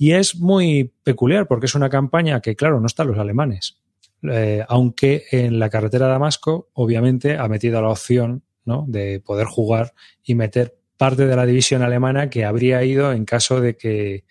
Y 0.00 0.12
es 0.12 0.36
muy 0.36 0.94
peculiar 1.04 1.46
porque 1.46 1.66
es 1.66 1.74
una 1.74 1.90
campaña 1.90 2.40
que, 2.40 2.56
claro, 2.56 2.80
no 2.80 2.86
están 2.86 3.08
los 3.08 3.18
alemanes. 3.18 3.76
Eh, 4.22 4.64
aunque 4.66 5.24
en 5.30 5.58
la 5.58 5.68
carretera 5.68 6.06
Damasco, 6.06 6.70
obviamente, 6.72 7.36
ha 7.36 7.46
metido 7.48 7.82
la 7.82 7.90
opción 7.90 8.42
¿no? 8.64 8.86
de 8.88 9.20
poder 9.20 9.46
jugar 9.46 9.92
y 10.24 10.36
meter 10.36 10.74
parte 10.96 11.26
de 11.26 11.36
la 11.36 11.44
división 11.44 11.82
alemana 11.82 12.30
que 12.30 12.46
habría 12.46 12.82
ido 12.82 13.12
en 13.12 13.26
caso 13.26 13.60
de 13.60 13.76
que, 13.76 14.24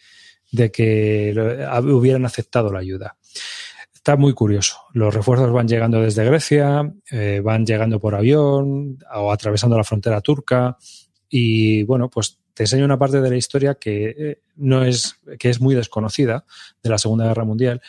de 0.52 0.72
que 0.72 1.36
hubieran 1.84 2.26
aceptado 2.26 2.74
la 2.74 2.80
ayuda. 2.80 3.18
Está 3.94 4.16
muy 4.16 4.34
curioso. 4.34 4.80
Los 4.94 5.14
refuerzos 5.14 5.52
van 5.52 5.68
llegando 5.68 6.02
desde 6.02 6.26
Grecia, 6.26 6.92
eh, 7.12 7.42
van 7.44 7.64
llegando 7.64 8.00
por 8.00 8.16
avión 8.16 8.98
o 9.14 9.32
atravesando 9.32 9.78
la 9.78 9.84
frontera 9.84 10.20
turca 10.22 10.80
y 11.30 11.84
bueno, 11.84 12.10
pues 12.10 12.39
te 12.54 12.64
enseño 12.64 12.86
una 12.86 13.00
parte 13.00 13.22
de 13.22 13.30
la 13.30 13.38
historia 13.38 13.76
que 13.76 14.16
eh, 14.18 14.42
no 14.56 14.84
es, 14.84 15.20
que 15.38 15.50
es 15.50 15.62
muy 15.62 15.76
desconocida 15.76 16.46
de 16.84 16.90
la 16.90 16.98
Segunda 16.98 17.28
Guerra 17.28 17.46
Mundial 17.46 17.82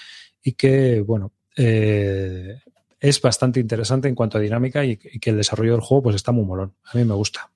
y 0.43 0.53
que, 0.53 1.01
bueno, 1.01 1.33
eh, 1.57 2.61
es 2.99 3.21
bastante 3.21 3.61
interesante 3.61 4.09
en 4.09 4.15
cuanto 4.15 4.39
a 4.39 4.41
dinámica 4.41 4.85
y, 4.85 4.97
que 4.97 5.31
el 5.31 5.37
desarrollo 5.37 5.73
del 5.73 5.81
juego 5.81 6.05
pues 6.05 6.17
está 6.17 6.33
muy 6.33 6.45
molón. 6.45 6.75
A 6.85 6.97
mí 6.97 7.05
me 7.05 7.15
gusta. 7.15 7.51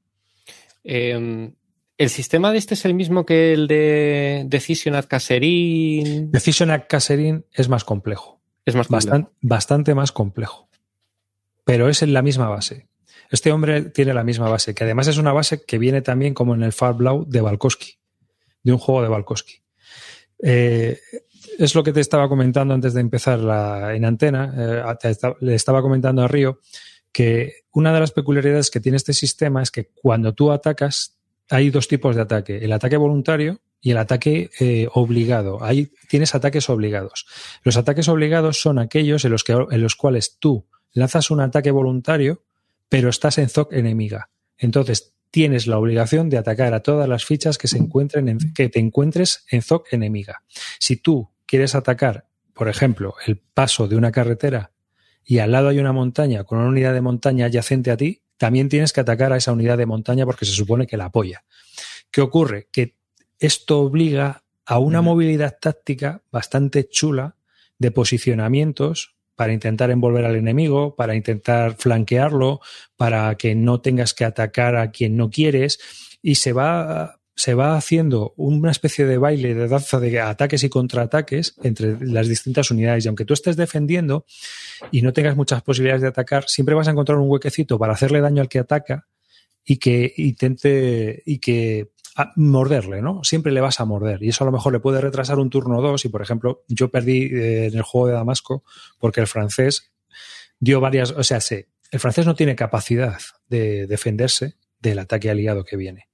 Em, 0.82 1.52
¿El 1.96 2.10
sistema 2.10 2.50
de 2.50 2.58
este 2.58 2.74
es 2.74 2.84
el 2.84 2.94
mismo 2.94 3.24
que 3.24 3.52
el 3.52 3.68
de 3.68 4.44
Decision 4.46 4.94
at 4.94 5.06
Caserín? 5.06 6.32
Decision 6.32 6.70
at 6.70 6.86
Caserín 6.88 7.44
es 7.52 7.68
más 7.68 7.84
complejo. 7.84 8.40
Es 8.64 8.74
más 8.74 8.88
complejo. 8.88 9.30
bastante 9.42 9.94
más 9.94 10.10
complejo. 10.10 10.68
Pero 11.64 11.88
es 11.88 12.02
en 12.02 12.12
la 12.12 12.22
misma 12.22 12.48
base. 12.48 12.86
Este 13.34 13.50
hombre 13.50 13.82
tiene 13.90 14.14
la 14.14 14.22
misma 14.22 14.48
base, 14.48 14.76
que 14.76 14.84
además 14.84 15.08
es 15.08 15.18
una 15.18 15.32
base 15.32 15.64
que 15.64 15.76
viene 15.76 16.02
también 16.02 16.34
como 16.34 16.54
en 16.54 16.62
el 16.62 16.72
Far 16.72 16.94
Blau 16.94 17.24
de 17.28 17.40
Balkowski, 17.40 17.98
de 18.62 18.72
un 18.72 18.78
juego 18.78 19.02
de 19.02 19.08
Balkowski. 19.08 19.56
Eh, 20.40 21.00
es 21.58 21.74
lo 21.74 21.82
que 21.82 21.92
te 21.92 22.00
estaba 22.00 22.28
comentando 22.28 22.74
antes 22.74 22.94
de 22.94 23.00
empezar 23.00 23.40
la, 23.40 23.92
en 23.96 24.04
antena. 24.04 24.54
Eh, 24.56 25.16
le 25.40 25.56
estaba 25.56 25.82
comentando 25.82 26.22
a 26.22 26.28
Río 26.28 26.60
que 27.10 27.64
una 27.72 27.92
de 27.92 27.98
las 27.98 28.12
peculiaridades 28.12 28.70
que 28.70 28.78
tiene 28.78 28.98
este 28.98 29.12
sistema 29.12 29.64
es 29.64 29.72
que 29.72 29.90
cuando 30.00 30.32
tú 30.32 30.52
atacas, 30.52 31.18
hay 31.50 31.70
dos 31.70 31.88
tipos 31.88 32.14
de 32.14 32.22
ataque: 32.22 32.58
el 32.58 32.72
ataque 32.72 32.96
voluntario 32.96 33.58
y 33.80 33.90
el 33.90 33.98
ataque 33.98 34.50
eh, 34.60 34.86
obligado. 34.94 35.60
Ahí 35.60 35.90
tienes 36.08 36.36
ataques 36.36 36.70
obligados. 36.70 37.26
Los 37.64 37.76
ataques 37.76 38.06
obligados 38.06 38.60
son 38.60 38.78
aquellos 38.78 39.24
en 39.24 39.32
los, 39.32 39.42
que, 39.42 39.54
en 39.54 39.82
los 39.82 39.96
cuales 39.96 40.36
tú 40.38 40.68
lanzas 40.92 41.32
un 41.32 41.40
ataque 41.40 41.72
voluntario 41.72 42.44
pero 42.94 43.08
estás 43.08 43.38
en 43.38 43.48
ZOC 43.48 43.72
enemiga. 43.72 44.30
Entonces 44.56 45.14
tienes 45.32 45.66
la 45.66 45.78
obligación 45.78 46.30
de 46.30 46.38
atacar 46.38 46.74
a 46.74 46.80
todas 46.84 47.08
las 47.08 47.24
fichas 47.24 47.58
que 47.58 47.66
se 47.66 47.76
encuentren 47.76 48.28
en, 48.28 48.38
que 48.54 48.68
te 48.68 48.78
encuentres 48.78 49.44
en 49.50 49.62
ZOC 49.62 49.94
enemiga. 49.94 50.44
Si 50.78 50.98
tú 50.98 51.28
quieres 51.44 51.74
atacar, 51.74 52.28
por 52.52 52.68
ejemplo, 52.68 53.16
el 53.26 53.38
paso 53.38 53.88
de 53.88 53.96
una 53.96 54.12
carretera 54.12 54.70
y 55.24 55.40
al 55.40 55.50
lado 55.50 55.70
hay 55.70 55.80
una 55.80 55.92
montaña 55.92 56.44
con 56.44 56.58
una 56.58 56.68
unidad 56.68 56.94
de 56.94 57.00
montaña 57.00 57.46
adyacente 57.46 57.90
a 57.90 57.96
ti, 57.96 58.22
también 58.36 58.68
tienes 58.68 58.92
que 58.92 59.00
atacar 59.00 59.32
a 59.32 59.38
esa 59.38 59.50
unidad 59.50 59.76
de 59.76 59.86
montaña 59.86 60.24
porque 60.24 60.44
se 60.44 60.52
supone 60.52 60.86
que 60.86 60.96
la 60.96 61.06
apoya. 61.06 61.42
¿Qué 62.12 62.20
ocurre? 62.20 62.68
Que 62.70 62.94
esto 63.40 63.80
obliga 63.80 64.44
a 64.64 64.78
una 64.78 65.02
movilidad 65.02 65.58
táctica 65.60 66.22
bastante 66.30 66.88
chula 66.88 67.34
de 67.76 67.90
posicionamientos 67.90 69.16
para 69.36 69.52
intentar 69.52 69.90
envolver 69.90 70.24
al 70.24 70.36
enemigo, 70.36 70.94
para 70.96 71.14
intentar 71.14 71.76
flanquearlo, 71.76 72.60
para 72.96 73.34
que 73.36 73.54
no 73.54 73.80
tengas 73.80 74.14
que 74.14 74.24
atacar 74.24 74.76
a 74.76 74.90
quien 74.90 75.16
no 75.16 75.30
quieres. 75.30 75.78
Y 76.22 76.36
se 76.36 76.52
va 76.52 77.20
se 77.36 77.54
va 77.54 77.76
haciendo 77.76 78.32
una 78.36 78.70
especie 78.70 79.06
de 79.06 79.18
baile 79.18 79.54
de 79.54 79.66
danza 79.66 79.98
de 79.98 80.20
ataques 80.20 80.62
y 80.62 80.68
contraataques 80.68 81.56
entre 81.62 81.96
las 82.06 82.28
distintas 82.28 82.70
unidades. 82.70 83.04
Y 83.04 83.08
aunque 83.08 83.24
tú 83.24 83.34
estés 83.34 83.56
defendiendo 83.56 84.24
y 84.92 85.02
no 85.02 85.12
tengas 85.12 85.36
muchas 85.36 85.62
posibilidades 85.62 86.02
de 86.02 86.08
atacar, 86.08 86.44
siempre 86.48 86.74
vas 86.74 86.86
a 86.86 86.92
encontrar 86.92 87.18
un 87.18 87.28
huequecito 87.28 87.78
para 87.78 87.94
hacerle 87.94 88.20
daño 88.20 88.40
al 88.40 88.48
que 88.48 88.60
ataca 88.60 89.08
y 89.64 89.78
que 89.78 90.12
intente 90.16 91.22
y 91.26 91.38
que 91.38 91.90
morderle, 92.36 93.02
¿no? 93.02 93.24
Siempre 93.24 93.52
le 93.52 93.60
vas 93.60 93.80
a 93.80 93.84
morder 93.84 94.22
y 94.22 94.28
eso 94.28 94.44
a 94.44 94.46
lo 94.46 94.52
mejor 94.52 94.72
le 94.72 94.80
puede 94.80 95.00
retrasar 95.00 95.38
un 95.38 95.50
turno 95.50 95.78
o 95.78 95.82
dos 95.82 96.04
y 96.04 96.08
por 96.08 96.22
ejemplo 96.22 96.64
yo 96.68 96.90
perdí 96.90 97.24
eh, 97.24 97.66
en 97.66 97.74
el 97.74 97.82
juego 97.82 98.06
de 98.06 98.12
Damasco 98.12 98.62
porque 98.98 99.20
el 99.20 99.26
francés 99.26 99.92
dio 100.60 100.80
varias, 100.80 101.10
o 101.10 101.24
sea, 101.24 101.40
sé, 101.40 101.68
el 101.90 102.00
francés 102.00 102.26
no 102.26 102.34
tiene 102.34 102.54
capacidad 102.54 103.18
de 103.48 103.86
defenderse 103.86 104.54
del 104.80 105.00
ataque 105.00 105.30
aliado 105.30 105.64
que 105.64 105.76
viene, 105.76 106.08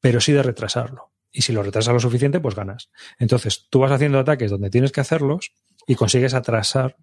pero 0.00 0.20
sí 0.20 0.32
de 0.32 0.42
retrasarlo. 0.42 1.10
y 1.30 1.42
si 1.42 1.52
lo 1.52 1.62
retrasas 1.62 1.92
lo 1.92 2.00
suficiente, 2.00 2.40
pues 2.40 2.54
ganas. 2.54 2.90
Entonces, 3.18 3.66
tú 3.68 3.80
vas 3.80 3.92
haciendo 3.92 4.18
ataques 4.18 4.50
donde 4.50 4.70
tienes 4.70 4.92
que 4.92 5.02
hacerlos 5.02 5.52
y 5.86 5.94
consigues 5.94 6.32
atrasar 6.32 6.96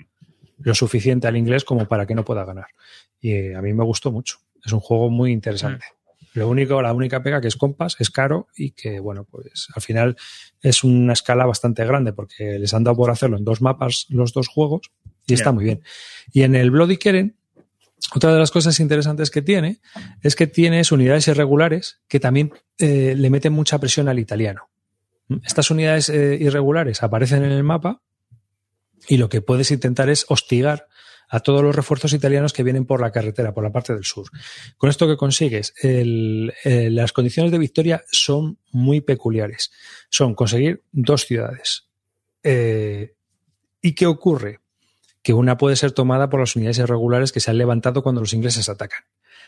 lo 0.58 0.74
suficiente 0.74 1.28
al 1.28 1.38
inglés 1.38 1.64
como 1.64 1.88
para 1.88 2.06
que 2.06 2.16
no 2.16 2.26
pueda 2.26 2.44
ganar. 2.44 2.68
Y 3.20 3.34
eh, 3.34 3.56
a 3.56 3.62
mí 3.62 3.74
me 3.74 3.84
gustó 3.84 4.12
mucho. 4.12 4.38
Es 4.64 4.72
un 4.74 4.80
juego 4.80 5.10
muy 5.10 5.32
interesante. 5.32 5.86
Mm. 5.86 6.05
Lo 6.36 6.50
único, 6.50 6.82
la 6.82 6.94
única 6.94 7.24
pega 7.24 7.40
que 7.40 7.48
es 7.48 7.56
Compass, 7.56 7.96
es 8.00 8.10
caro 8.10 8.48
y 8.58 8.72
que, 8.72 9.00
bueno, 9.00 9.24
pues 9.24 9.70
al 9.74 9.82
final 9.82 10.18
es 10.62 10.84
una 10.84 11.14
escala 11.14 11.46
bastante 11.46 11.86
grande 11.86 12.12
porque 12.12 12.60
les 12.60 12.74
han 12.74 12.84
dado 12.84 12.98
por 12.98 13.10
hacerlo 13.10 13.38
en 13.38 13.46
dos 13.46 13.62
mapas 13.62 14.06
los 14.10 14.34
dos 14.34 14.50
juegos 14.50 14.92
y 15.26 15.34
está 15.34 15.54
muy 15.54 15.64
bien. 15.64 15.82
Y 16.34 16.44
en 16.44 16.56
el 16.56 16.72
Bloody 16.72 16.98
Keren, 16.98 17.38
otra 18.14 18.34
de 18.34 18.40
las 18.40 18.52
cosas 18.52 18.82
interesantes 18.82 19.32
que 19.32 19.42
tiene 19.42 19.80
es 20.22 20.36
que 20.36 20.46
tienes 20.46 20.92
unidades 20.92 21.28
irregulares 21.30 22.02
que 22.10 22.20
también 22.20 22.52
eh, 22.80 23.16
le 23.16 23.30
meten 23.30 23.54
mucha 23.54 23.80
presión 23.80 24.10
al 24.10 24.20
italiano. 24.20 24.70
Estas 25.44 25.72
unidades 25.72 26.10
eh, 26.10 26.38
irregulares 26.40 27.02
aparecen 27.02 27.46
en 27.46 27.52
el 27.52 27.64
mapa 27.64 28.02
y 29.08 29.18
lo 29.18 29.30
que 29.30 29.42
puedes 29.42 29.72
intentar 29.72 30.10
es 30.10 30.26
hostigar 30.28 30.88
a 31.30 31.40
todos 31.40 31.64
los 31.64 31.76
refuerzos 31.76 32.14
italianos 32.14 32.54
que 32.54 32.64
vienen 32.64 32.86
por 32.86 33.02
la 33.02 33.12
carretera, 33.12 33.54
por 33.54 33.64
la 33.64 33.72
parte 33.72 33.94
del 33.94 34.04
sur. 34.04 34.28
Con 34.78 34.90
esto 34.90 35.08
que 35.08 35.18
consigues, 35.18 35.74
eh, 35.84 36.90
las 36.92 37.14
condiciones 37.14 37.52
de 37.52 37.58
victoria 37.58 38.04
son 38.12 38.60
muy 38.72 39.02
peculiares. 39.02 39.72
Son 40.10 40.36
conseguir 40.36 40.84
dos 40.92 41.26
ciudades. 41.26 41.88
¿Y 42.44 43.94
qué 43.94 44.06
ocurre? 44.06 44.60
que 45.26 45.34
una 45.34 45.58
puede 45.58 45.76
ser 45.76 45.92
tomada 45.92 46.30
por 46.30 46.40
las 46.40 46.56
unidades 46.56 46.78
irregulares 46.78 47.32
que 47.32 47.40
se 47.40 47.50
han 47.50 47.58
levantado 47.58 48.04
cuando 48.04 48.22
los 48.22 48.34
ingleses 48.34 48.70
atacan. 48.70 49.06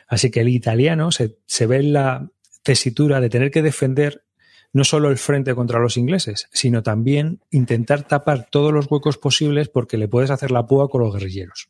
Así 0.07 0.31
que 0.31 0.41
el 0.41 0.49
italiano 0.49 1.11
se, 1.11 1.37
ve 1.67 1.75
en 1.75 1.93
la 1.93 2.31
tesitura 2.63 3.21
de 3.21 3.29
tener 3.29 3.51
que 3.51 3.61
defender 3.61 4.25
no 4.77 4.83
solo 4.83 5.09
el 5.09 5.17
frente 5.17 5.55
contra 5.55 5.79
los 5.79 5.97
ingleses, 5.97 6.47
sino 6.51 6.83
también 6.83 7.39
intentar 7.49 8.03
tapar 8.03 8.47
todos 8.51 8.71
los 8.71 8.85
huecos 8.91 9.17
posibles 9.17 9.69
porque 9.69 9.97
le 9.97 10.07
puedes 10.07 10.29
hacer 10.29 10.51
la 10.51 10.67
púa 10.67 10.87
con 10.87 11.01
los 11.01 11.11
guerrilleros. 11.11 11.69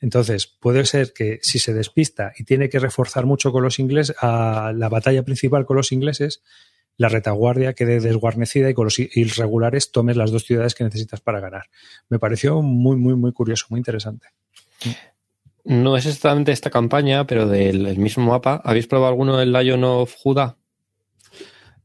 Entonces, 0.00 0.48
puede 0.48 0.84
ser 0.84 1.12
que 1.12 1.38
si 1.42 1.60
se 1.60 1.72
despista 1.72 2.32
y 2.36 2.42
tiene 2.42 2.68
que 2.68 2.80
reforzar 2.80 3.24
mucho 3.24 3.52
con 3.52 3.62
los 3.62 3.78
ingleses, 3.78 4.16
a 4.20 4.72
la 4.74 4.88
batalla 4.88 5.22
principal 5.22 5.64
con 5.64 5.76
los 5.76 5.92
ingleses, 5.92 6.42
la 6.96 7.08
retaguardia 7.08 7.74
quede 7.74 8.00
desguarnecida 8.00 8.68
y 8.68 8.74
con 8.74 8.86
los 8.86 8.98
irregulares 8.98 9.92
tomes 9.92 10.16
las 10.16 10.32
dos 10.32 10.42
ciudades 10.42 10.74
que 10.74 10.82
necesitas 10.82 11.20
para 11.20 11.38
ganar. 11.38 11.66
Me 12.08 12.18
pareció 12.18 12.62
muy, 12.62 12.96
muy, 12.96 13.14
muy 13.14 13.32
curioso, 13.32 13.66
muy 13.70 13.78
interesante. 13.78 14.26
No 15.62 15.96
es 15.96 16.04
exactamente 16.04 16.50
esta 16.50 16.70
campaña, 16.70 17.28
pero 17.28 17.46
del 17.46 17.96
mismo 17.96 18.26
mapa. 18.26 18.60
¿Habéis 18.64 18.88
probado 18.88 19.10
alguno 19.10 19.36
del 19.36 19.52
Lion 19.52 19.84
of 19.84 20.16
Judah? 20.16 20.56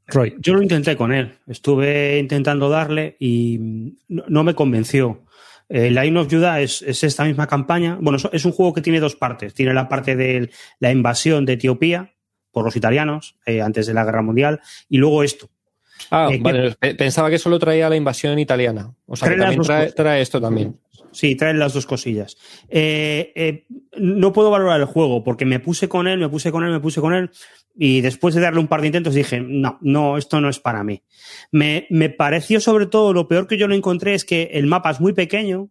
Roy. 0.08 0.36
Yo 0.40 0.54
lo 0.54 0.62
intenté 0.62 0.96
con 0.96 1.14
él. 1.14 1.34
Estuve 1.48 2.20
intentando 2.20 2.70
darle 2.70 3.16
y 3.20 3.60
no, 4.08 4.44
me 4.44 4.54
convenció. 4.54 5.24
El 5.70 5.96
Lion 5.96 6.18
of 6.18 6.28
Judah 6.30 6.62
es, 6.62 6.82
es, 6.82 7.04
esta 7.04 7.24
misma 7.24 7.48
campaña. 7.48 7.98
Bueno, 8.00 8.18
es 8.32 8.46
un 8.46 8.52
juego 8.52 8.74
que 8.74 8.82
tiene 8.82 9.00
dos 9.00 9.16
partes. 9.16 9.54
Tiene 9.54 9.74
la 9.74 9.88
parte 9.88 10.16
de 10.16 10.52
la 10.80 10.92
invasión 10.92 11.46
de 11.46 11.54
Etiopía, 11.54 12.14
por 12.54 12.64
los 12.64 12.76
italianos 12.78 13.36
eh, 13.46 13.62
antes 13.62 13.88
de 13.88 13.94
la 13.94 14.06
guerra 14.06 14.22
mundial 14.22 14.62
y 14.88 14.98
luego 14.98 15.24
esto. 15.24 15.50
Ah, 16.12 16.30
eh, 16.32 16.40
vale. 16.42 16.76
Pensaba 16.96 17.30
que 17.30 17.40
solo 17.40 17.60
traía 17.60 17.90
la 17.90 17.96
invasión 17.96 18.40
italiana. 18.40 18.94
O 19.06 19.16
sea, 19.16 19.30
que 19.30 19.36
también 19.36 19.62
trae, 19.96 20.22
esto 20.22 20.40
también. 20.40 20.80
Sí, 21.12 21.36
trae 21.36 21.54
las 21.54 21.74
dos 21.74 21.86
cosillas. 21.86 22.38
Eh, 22.70 23.66
no 23.98 24.34
puedo 24.34 24.50
valorar 24.50 24.80
el 24.80 24.86
juego 24.86 25.24
porque 25.24 25.46
me 25.46 25.60
puse 25.60 25.90
con 25.90 26.08
él, 26.08 26.20
me 26.20 26.30
puse 26.30 26.52
con 26.52 26.64
él, 26.64 26.72
me 26.72 26.80
puse 26.80 27.02
con 27.02 27.14
él 27.14 27.32
y 27.76 28.02
después 28.02 28.36
de 28.36 28.42
darle 28.42 28.60
un 28.60 28.68
par 28.68 28.82
de 28.82 28.88
intentos 28.88 29.14
dije, 29.14 29.42
no, 29.42 29.78
no, 29.82 30.18
esto 30.18 30.40
no 30.42 30.50
es 30.50 30.60
para 30.60 30.84
mí. 30.84 31.02
Me, 31.52 31.88
me 31.90 32.10
pareció 32.10 32.60
sobre 32.60 32.86
todo, 32.86 33.14
lo 33.14 33.28
peor 33.28 33.48
que 33.48 33.58
yo 33.58 33.68
lo 33.68 33.76
encontré 33.76 34.14
es 34.14 34.26
que 34.26 34.50
el 34.54 34.68
mapa 34.68 34.92
es 34.92 35.00
muy 35.00 35.14
pequeño, 35.14 35.70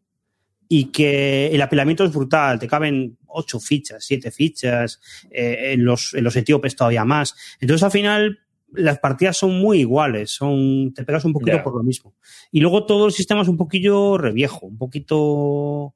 y 0.74 0.86
que 0.86 1.48
el 1.48 1.60
apilamiento 1.60 2.02
es 2.02 2.10
brutal, 2.14 2.58
te 2.58 2.66
caben 2.66 3.18
ocho 3.26 3.60
fichas, 3.60 4.06
siete 4.06 4.30
fichas, 4.30 5.02
eh, 5.30 5.72
en, 5.72 5.84
los, 5.84 6.14
en 6.14 6.24
los 6.24 6.34
etíopes 6.34 6.74
todavía 6.74 7.04
más. 7.04 7.34
Entonces 7.60 7.82
al 7.82 7.90
final 7.90 8.38
las 8.72 8.98
partidas 8.98 9.36
son 9.36 9.60
muy 9.60 9.80
iguales, 9.80 10.30
son, 10.30 10.94
te 10.94 11.04
pegas 11.04 11.26
un 11.26 11.34
poquito 11.34 11.62
por 11.62 11.76
lo 11.76 11.82
mismo. 11.82 12.14
Y 12.50 12.60
luego 12.60 12.86
todo 12.86 13.04
el 13.04 13.12
sistema 13.12 13.42
es 13.42 13.48
un 13.48 13.58
poquillo 13.58 14.16
reviejo, 14.16 14.64
un 14.64 14.78
poquito... 14.78 15.94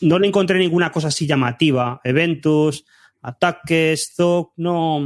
No 0.00 0.18
le 0.18 0.28
encontré 0.28 0.58
ninguna 0.58 0.90
cosa 0.90 1.08
así 1.08 1.26
llamativa, 1.26 2.00
eventos, 2.02 2.86
ataques, 3.20 4.12
zoc, 4.14 4.52
no... 4.56 5.00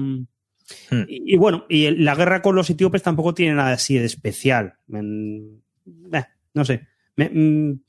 Hmm. 0.91 1.05
Y, 1.09 1.37
bueno, 1.37 1.67
y 1.69 1.91
la 1.91 2.15
guerra 2.15 2.41
con 2.41 2.57
los 2.57 2.71
etíopes 2.71 3.03
tampoco 3.03 3.35
tiene 3.35 3.55
nada 3.55 3.73
así 3.73 3.99
de 3.99 4.07
especial. 4.07 4.75
Eh, 4.93 6.25
no 6.55 6.65
sé. 6.65 6.87
Me, 7.17 7.29
mm, 7.29 7.81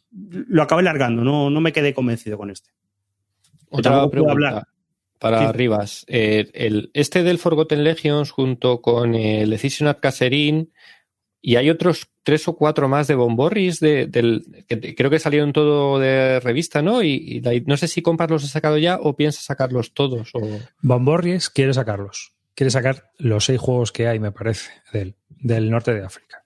lo 0.50 0.62
acabé 0.62 0.84
largando, 0.84 1.24
no, 1.24 1.50
no 1.50 1.62
me 1.62 1.72
quedé 1.72 1.94
convencido 1.94 2.38
con 2.38 2.52
este. 2.52 2.72
Otra 3.70 4.10
pregunta 4.10 4.68
para 5.20 5.52
Rivas. 5.52 6.06
Eh, 6.08 6.50
el, 6.54 6.92
este 6.94 7.24
del 7.24 7.40
Forgotten 7.40 7.84
Legions 7.84 8.32
junto 8.32 8.82
con 8.82 9.16
el 9.16 9.50
Decision 9.50 9.88
at 9.88 10.00
Caserín 10.00 10.72
y 11.48 11.58
hay 11.58 11.70
otros 11.70 12.10
tres 12.24 12.48
o 12.48 12.56
cuatro 12.56 12.90
más 12.90 13.06
de 13.06 13.14
Bomborris 13.14 13.80
de, 13.80 14.08
del, 14.08 14.66
que 14.68 14.96
creo 14.96 15.12
que 15.12 15.20
salieron 15.20 15.54
todo 15.54 16.00
de 16.00 16.40
revista, 16.40 16.82
¿no? 16.82 17.04
Y, 17.04 17.44
no 17.68 17.78
sé 17.78 17.88
si 17.88 18.02
Compas 18.02 18.32
los 18.32 18.44
ha 18.46 18.48
sacado 18.48 18.80
ya 18.80 18.98
o 19.00 19.16
piensa 19.16 19.42
sacarlos 19.42 19.94
todos. 19.94 20.32
O... 20.34 20.42
Quiere 21.52 21.72
sacarlos. 21.76 22.34
Quiere 22.56 22.72
sacar 22.72 23.12
los 23.20 23.46
seis 23.46 23.60
juegos 23.60 23.92
que 23.92 24.08
hay, 24.08 24.18
me 24.18 24.32
parece, 24.32 24.72
del, 24.92 25.18
del 25.30 25.70
norte 25.70 25.94
de 25.94 26.04
África. 26.04 26.42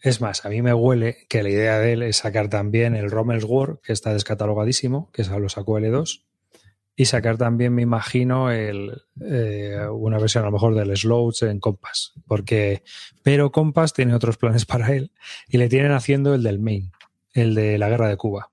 Es 0.00 0.20
más, 0.20 0.44
a 0.44 0.48
mí 0.48 0.62
me 0.62 0.74
huele 0.74 1.26
que 1.28 1.42
la 1.42 1.50
idea 1.50 1.80
de 1.80 1.94
él 1.94 2.04
es 2.04 2.18
sacar 2.18 2.48
también 2.48 2.94
el 2.94 3.10
Rommel's 3.10 3.44
War, 3.44 3.80
que 3.82 3.92
está 3.92 4.12
descatalogadísimo, 4.12 5.10
que 5.12 5.24
lo 5.24 5.48
sacó 5.48 5.80
L2, 5.80 6.22
y 7.00 7.06
sacar 7.06 7.38
también, 7.38 7.74
me 7.74 7.80
imagino, 7.80 8.50
el, 8.50 9.04
eh, 9.22 9.86
una 9.90 10.18
versión 10.18 10.42
a 10.42 10.48
lo 10.48 10.52
mejor 10.52 10.74
del 10.74 10.94
Slouch 10.94 11.44
en 11.44 11.58
Compass. 11.58 12.12
Porque, 12.26 12.82
pero 13.22 13.50
Compass 13.50 13.94
tiene 13.94 14.12
otros 14.12 14.36
planes 14.36 14.66
para 14.66 14.92
él 14.92 15.10
y 15.48 15.56
le 15.56 15.70
tienen 15.70 15.92
haciendo 15.92 16.34
el 16.34 16.42
del 16.42 16.58
Main, 16.58 16.92
el 17.32 17.54
de 17.54 17.78
la 17.78 17.88
guerra 17.88 18.06
de 18.06 18.18
Cuba. 18.18 18.50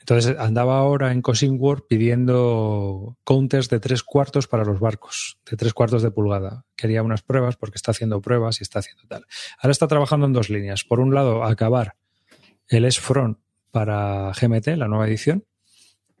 Entonces 0.00 0.36
andaba 0.36 0.78
ahora 0.78 1.12
en 1.12 1.22
Cosing 1.22 1.58
War 1.60 1.84
pidiendo 1.88 3.16
counters 3.22 3.68
de 3.68 3.78
tres 3.78 4.02
cuartos 4.02 4.48
para 4.48 4.64
los 4.64 4.80
barcos, 4.80 5.38
de 5.48 5.56
tres 5.56 5.74
cuartos 5.74 6.02
de 6.02 6.10
pulgada. 6.10 6.64
Quería 6.74 7.04
unas 7.04 7.22
pruebas 7.22 7.54
porque 7.54 7.76
está 7.76 7.92
haciendo 7.92 8.20
pruebas 8.20 8.58
y 8.58 8.64
está 8.64 8.80
haciendo 8.80 9.04
tal. 9.06 9.26
Ahora 9.60 9.70
está 9.70 9.86
trabajando 9.86 10.26
en 10.26 10.32
dos 10.32 10.50
líneas. 10.50 10.82
Por 10.82 10.98
un 10.98 11.14
lado, 11.14 11.44
acabar 11.44 11.94
el 12.66 12.84
S-Front 12.84 13.38
para 13.70 14.32
GMT, 14.32 14.76
la 14.76 14.88
nueva 14.88 15.06
edición, 15.06 15.44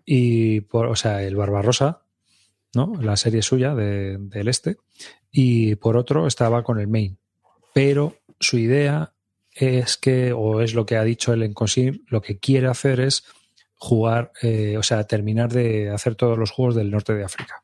y 0.04 0.60
por, 0.62 0.86
o 0.86 0.96
sea, 0.96 1.22
el 1.22 1.36
Barbarossa, 1.36 2.02
¿no? 2.74 2.94
La 3.00 3.16
serie 3.16 3.42
suya 3.42 3.74
del 3.74 4.48
este. 4.48 4.76
Y 5.30 5.76
por 5.76 5.96
otro, 5.96 6.26
estaba 6.26 6.62
con 6.62 6.80
el 6.80 6.88
main. 6.88 7.18
Pero 7.72 8.16
su 8.40 8.58
idea 8.58 9.12
es 9.52 9.96
que, 9.96 10.32
o 10.32 10.60
es 10.60 10.74
lo 10.74 10.86
que 10.86 10.96
ha 10.96 11.04
dicho 11.04 11.32
el 11.32 11.42
en 11.42 11.54
Cosing, 11.54 12.04
lo 12.08 12.22
que 12.22 12.38
quiere 12.38 12.68
hacer 12.68 13.00
es 13.00 13.24
jugar, 13.76 14.32
eh, 14.42 14.76
o 14.78 14.82
sea, 14.82 15.04
terminar 15.04 15.52
de 15.52 15.90
hacer 15.90 16.14
todos 16.14 16.38
los 16.38 16.50
juegos 16.50 16.74
del 16.74 16.90
norte 16.90 17.14
de 17.14 17.24
África. 17.24 17.61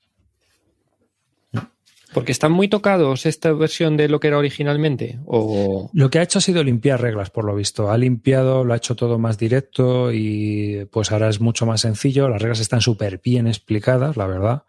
Porque 2.15 2.33
están 2.33 2.53
muy 2.53 2.69
tocados 2.69 3.27
esta 3.27 3.53
versión 3.53 3.97
de 3.97 4.09
lo 4.09 4.19
que 4.19 4.29
era 4.29 4.39
originalmente. 4.39 5.19
O... 5.27 5.91
Lo 5.93 6.09
que 6.09 6.19
ha 6.19 6.23
hecho 6.23 6.39
ha 6.39 6.43
sido 6.43 6.65
limpiar 6.65 7.01
reglas, 7.03 7.31
por 7.31 7.45
lo 7.45 7.55
visto. 7.55 7.91
Ha 7.91 7.99
limpiado, 7.99 8.65
lo 8.65 8.73
ha 8.73 8.79
hecho 8.79 8.97
todo 8.97 9.19
más 9.19 9.37
directo 9.37 10.11
y 10.13 10.87
pues 10.91 11.13
ahora 11.13 11.29
es 11.29 11.41
mucho 11.41 11.67
más 11.67 11.83
sencillo. 11.83 12.29
Las 12.29 12.41
reglas 12.41 12.61
están 12.61 12.81
súper 12.81 13.21
bien 13.23 13.47
explicadas, 13.47 14.17
la 14.17 14.27
verdad. 14.27 14.63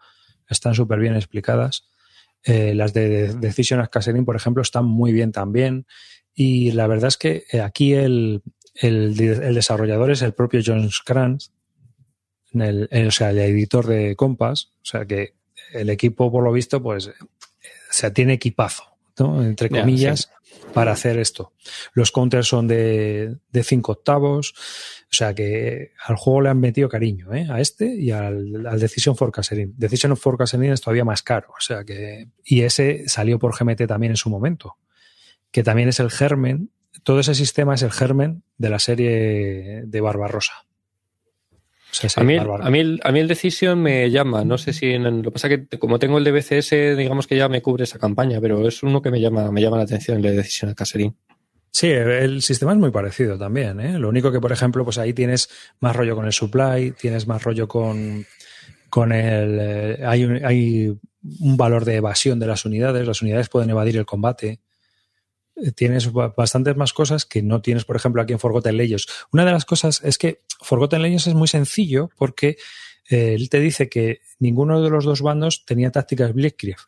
Están 0.48 0.74
súper 0.74 0.98
bien 0.98 1.14
explicadas. 1.14 1.88
Eh, 2.44 2.74
las 2.74 2.92
de 2.92 3.34
Decision 3.34 3.86
Casering, 3.90 4.24
por 4.24 4.36
ejemplo, 4.36 4.62
están 4.62 4.84
muy 4.84 5.12
bien 5.12 5.32
también. 5.32 5.86
Y 6.34 6.72
la 6.72 6.86
verdad 6.86 7.08
es 7.08 7.16
que 7.16 7.44
eh, 7.52 7.60
aquí 7.60 7.94
el, 7.94 8.42
el, 8.74 9.16
desarrollador 9.16 10.10
es 10.10 10.22
el 10.22 10.32
propio 10.32 10.60
John 10.64 10.88
Kranz, 11.04 11.52
el, 12.52 12.88
o 13.06 13.10
sea, 13.10 13.30
el 13.30 13.38
editor 13.38 13.86
de 13.86 14.16
Compass, 14.16 14.72
o 14.76 14.84
sea 14.84 15.06
que 15.06 15.34
el 15.72 15.90
equipo, 15.90 16.30
por 16.30 16.44
lo 16.44 16.52
visto, 16.52 16.82
pues, 16.82 17.08
o 17.08 17.12
sea, 17.90 18.12
tiene 18.12 18.34
equipazo, 18.34 18.84
entre 19.18 19.68
comillas, 19.68 20.30
para 20.72 20.92
hacer 20.92 21.18
esto. 21.18 21.52
Los 21.92 22.12
counters 22.12 22.48
son 22.48 22.68
de, 22.68 23.36
de 23.50 23.64
cinco 23.64 23.92
octavos, 23.92 24.54
o 25.04 25.14
sea 25.14 25.34
que 25.34 25.92
al 26.04 26.16
juego 26.16 26.42
le 26.42 26.50
han 26.50 26.60
metido 26.60 26.88
cariño, 26.88 27.34
¿eh? 27.34 27.46
A 27.50 27.60
este 27.60 27.86
y 27.86 28.10
al, 28.10 28.66
al 28.66 28.80
Decision 28.80 29.16
for 29.16 29.32
Caserin. 29.32 29.74
Decision 29.76 30.16
for 30.16 30.38
Caserin 30.38 30.72
es 30.72 30.80
todavía 30.80 31.04
más 31.04 31.22
caro, 31.22 31.48
o 31.50 31.60
sea 31.60 31.84
que, 31.84 32.28
y 32.44 32.62
ese 32.62 33.08
salió 33.08 33.38
por 33.38 33.56
GMT 33.58 33.86
también 33.86 34.12
en 34.12 34.16
su 34.16 34.30
momento, 34.30 34.76
que 35.50 35.62
también 35.62 35.88
es 35.88 36.00
el 36.00 36.10
germen 36.10 36.70
todo 37.02 37.20
ese 37.20 37.34
sistema 37.34 37.74
es 37.74 37.82
el 37.82 37.92
germen 37.92 38.42
de 38.58 38.70
la 38.70 38.78
serie 38.78 39.82
de 39.84 40.00
Barbarosa. 40.00 40.66
A, 42.16 42.24
mí, 42.24 42.36
a, 42.36 42.70
mí 42.70 42.78
el, 42.78 43.00
a 43.02 43.12
mí 43.12 43.20
el 43.20 43.28
Decision 43.28 43.80
me 43.80 44.10
llama, 44.10 44.44
no 44.44 44.58
sé 44.58 44.72
si 44.72 44.86
en, 44.86 45.22
lo 45.22 45.22
que 45.24 45.30
pasa 45.30 45.48
que 45.48 45.66
como 45.78 45.98
tengo 45.98 46.18
el 46.18 46.24
de 46.24 46.32
BCS, 46.32 46.96
digamos 46.96 47.26
que 47.26 47.36
ya 47.36 47.48
me 47.48 47.62
cubre 47.62 47.84
esa 47.84 47.98
campaña, 47.98 48.40
pero 48.40 48.66
es 48.66 48.82
uno 48.82 49.02
que 49.02 49.10
me 49.10 49.20
llama, 49.20 49.50
me 49.50 49.60
llama 49.60 49.76
la 49.76 49.84
atención 49.84 50.18
el 50.18 50.22
de 50.22 50.32
Decision 50.32 50.74
Caserín. 50.74 51.16
Sí, 51.72 51.88
el 51.88 52.42
sistema 52.42 52.72
es 52.72 52.78
muy 52.78 52.90
parecido 52.90 53.38
también. 53.38 53.80
¿eh? 53.80 53.98
Lo 53.98 54.08
único 54.08 54.32
que, 54.32 54.40
por 54.40 54.50
ejemplo, 54.50 54.84
pues 54.84 54.98
ahí 54.98 55.12
tienes 55.12 55.48
más 55.78 55.94
rollo 55.94 56.16
con 56.16 56.26
el 56.26 56.32
supply, 56.32 56.92
tienes 56.92 57.26
más 57.28 57.42
rollo 57.44 57.68
con, 57.68 58.26
con 58.88 59.12
el. 59.12 59.58
Eh, 59.60 60.02
hay, 60.04 60.24
hay 60.44 60.98
un 61.40 61.56
valor 61.56 61.84
de 61.84 61.96
evasión 61.96 62.40
de 62.40 62.46
las 62.46 62.64
unidades, 62.64 63.06
las 63.06 63.22
unidades 63.22 63.48
pueden 63.48 63.70
evadir 63.70 63.96
el 63.96 64.06
combate. 64.06 64.60
Tienes 65.74 66.10
bastantes 66.12 66.76
más 66.76 66.92
cosas 66.92 67.26
que 67.26 67.42
no 67.42 67.60
tienes, 67.60 67.84
por 67.84 67.96
ejemplo, 67.96 68.22
aquí 68.22 68.32
en 68.32 68.38
Forgotten 68.38 68.76
Legends. 68.76 69.06
Una 69.32 69.44
de 69.44 69.52
las 69.52 69.64
cosas 69.64 70.00
es 70.04 70.16
que 70.16 70.40
Forgotten 70.62 71.02
Legends 71.02 71.26
es 71.26 71.34
muy 71.34 71.48
sencillo 71.48 72.10
porque 72.16 72.56
eh, 73.10 73.34
él 73.34 73.50
te 73.50 73.60
dice 73.60 73.88
que 73.88 74.20
ninguno 74.38 74.80
de 74.80 74.90
los 74.90 75.04
dos 75.04 75.20
bandos 75.20 75.64
tenía 75.66 75.90
tácticas 75.90 76.32
Blitzkrieg. 76.32 76.78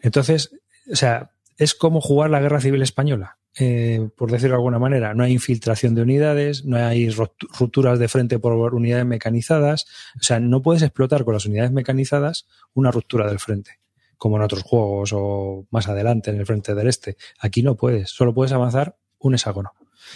Entonces, 0.00 0.50
o 0.90 0.96
sea, 0.96 1.32
es 1.58 1.74
como 1.74 2.00
jugar 2.00 2.30
la 2.30 2.40
guerra 2.40 2.60
civil 2.60 2.82
española. 2.82 3.38
Eh, 3.58 4.08
por 4.16 4.30
decirlo 4.30 4.54
de 4.54 4.60
alguna 4.60 4.78
manera, 4.78 5.12
no 5.12 5.24
hay 5.24 5.32
infiltración 5.32 5.94
de 5.94 6.00
unidades, 6.00 6.64
no 6.64 6.78
hay 6.78 7.10
rupturas 7.10 7.98
de 7.98 8.08
frente 8.08 8.38
por 8.38 8.74
unidades 8.74 9.04
mecanizadas, 9.04 9.84
o 10.18 10.22
sea, 10.22 10.40
no 10.40 10.62
puedes 10.62 10.80
explotar 10.80 11.24
con 11.24 11.34
las 11.34 11.44
unidades 11.44 11.70
mecanizadas 11.70 12.46
una 12.72 12.90
ruptura 12.90 13.28
del 13.28 13.40
frente, 13.40 13.81
como 14.22 14.36
en 14.36 14.42
otros 14.42 14.62
juegos 14.62 15.10
o 15.12 15.66
más 15.72 15.88
adelante 15.88 16.30
en 16.30 16.38
el 16.38 16.46
frente 16.46 16.76
del 16.76 16.86
este. 16.86 17.16
Aquí 17.40 17.60
no 17.64 17.74
puedes, 17.74 18.10
solo 18.10 18.32
puedes 18.32 18.52
avanzar 18.52 18.96
un 19.18 19.34
hexágono. 19.34 19.72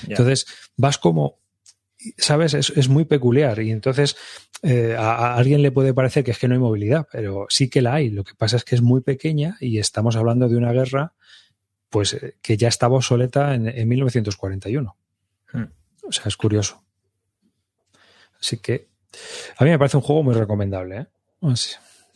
Entonces, 0.06 0.46
vas 0.76 0.96
como 0.96 1.40
¿sabes? 2.16 2.54
Es, 2.54 2.88
muy 2.88 3.04
peculiar 3.04 3.58
y 3.58 3.72
entonces 3.72 4.16
eh, 4.62 4.94
a, 4.96 5.34
alguien 5.34 5.60
le 5.60 5.72
puede 5.72 5.92
parecer 5.92 6.22
que 6.22 6.30
es 6.30 6.38
que 6.38 6.46
no 6.46 6.54
hay 6.54 6.60
movilidad, 6.60 7.08
pero 7.10 7.46
sí 7.48 7.68
que 7.68 7.82
la 7.82 7.94
hay. 7.94 8.10
Lo 8.10 8.22
que 8.22 8.36
pasa 8.36 8.54
es 8.54 8.62
que 8.62 8.76
es 8.76 8.80
muy 8.80 9.00
pequeña 9.00 9.56
y 9.58 9.80
estamos 9.80 10.14
hablando 10.14 10.48
de 10.48 10.56
una 10.56 10.70
guerra 10.70 11.14
pues 11.88 12.14
eh, 12.14 12.36
que 12.40 12.56
ya 12.56 12.68
estaba 12.68 12.94
obsoleta 12.94 13.56
en, 13.56 13.88
1941. 13.88 14.96
Hmm. 15.52 15.64
O 16.06 16.12
sea, 16.12 16.26
es 16.26 16.36
curioso. 16.36 16.84
Así 18.38 18.58
que 18.58 18.86
a 19.58 19.64
mí 19.64 19.70
me 19.70 19.80
parece 19.80 19.96
un 19.96 20.04
juego 20.04 20.22
muy 20.22 20.34
recomendable. 20.34 20.96
¿eh? 20.96 21.06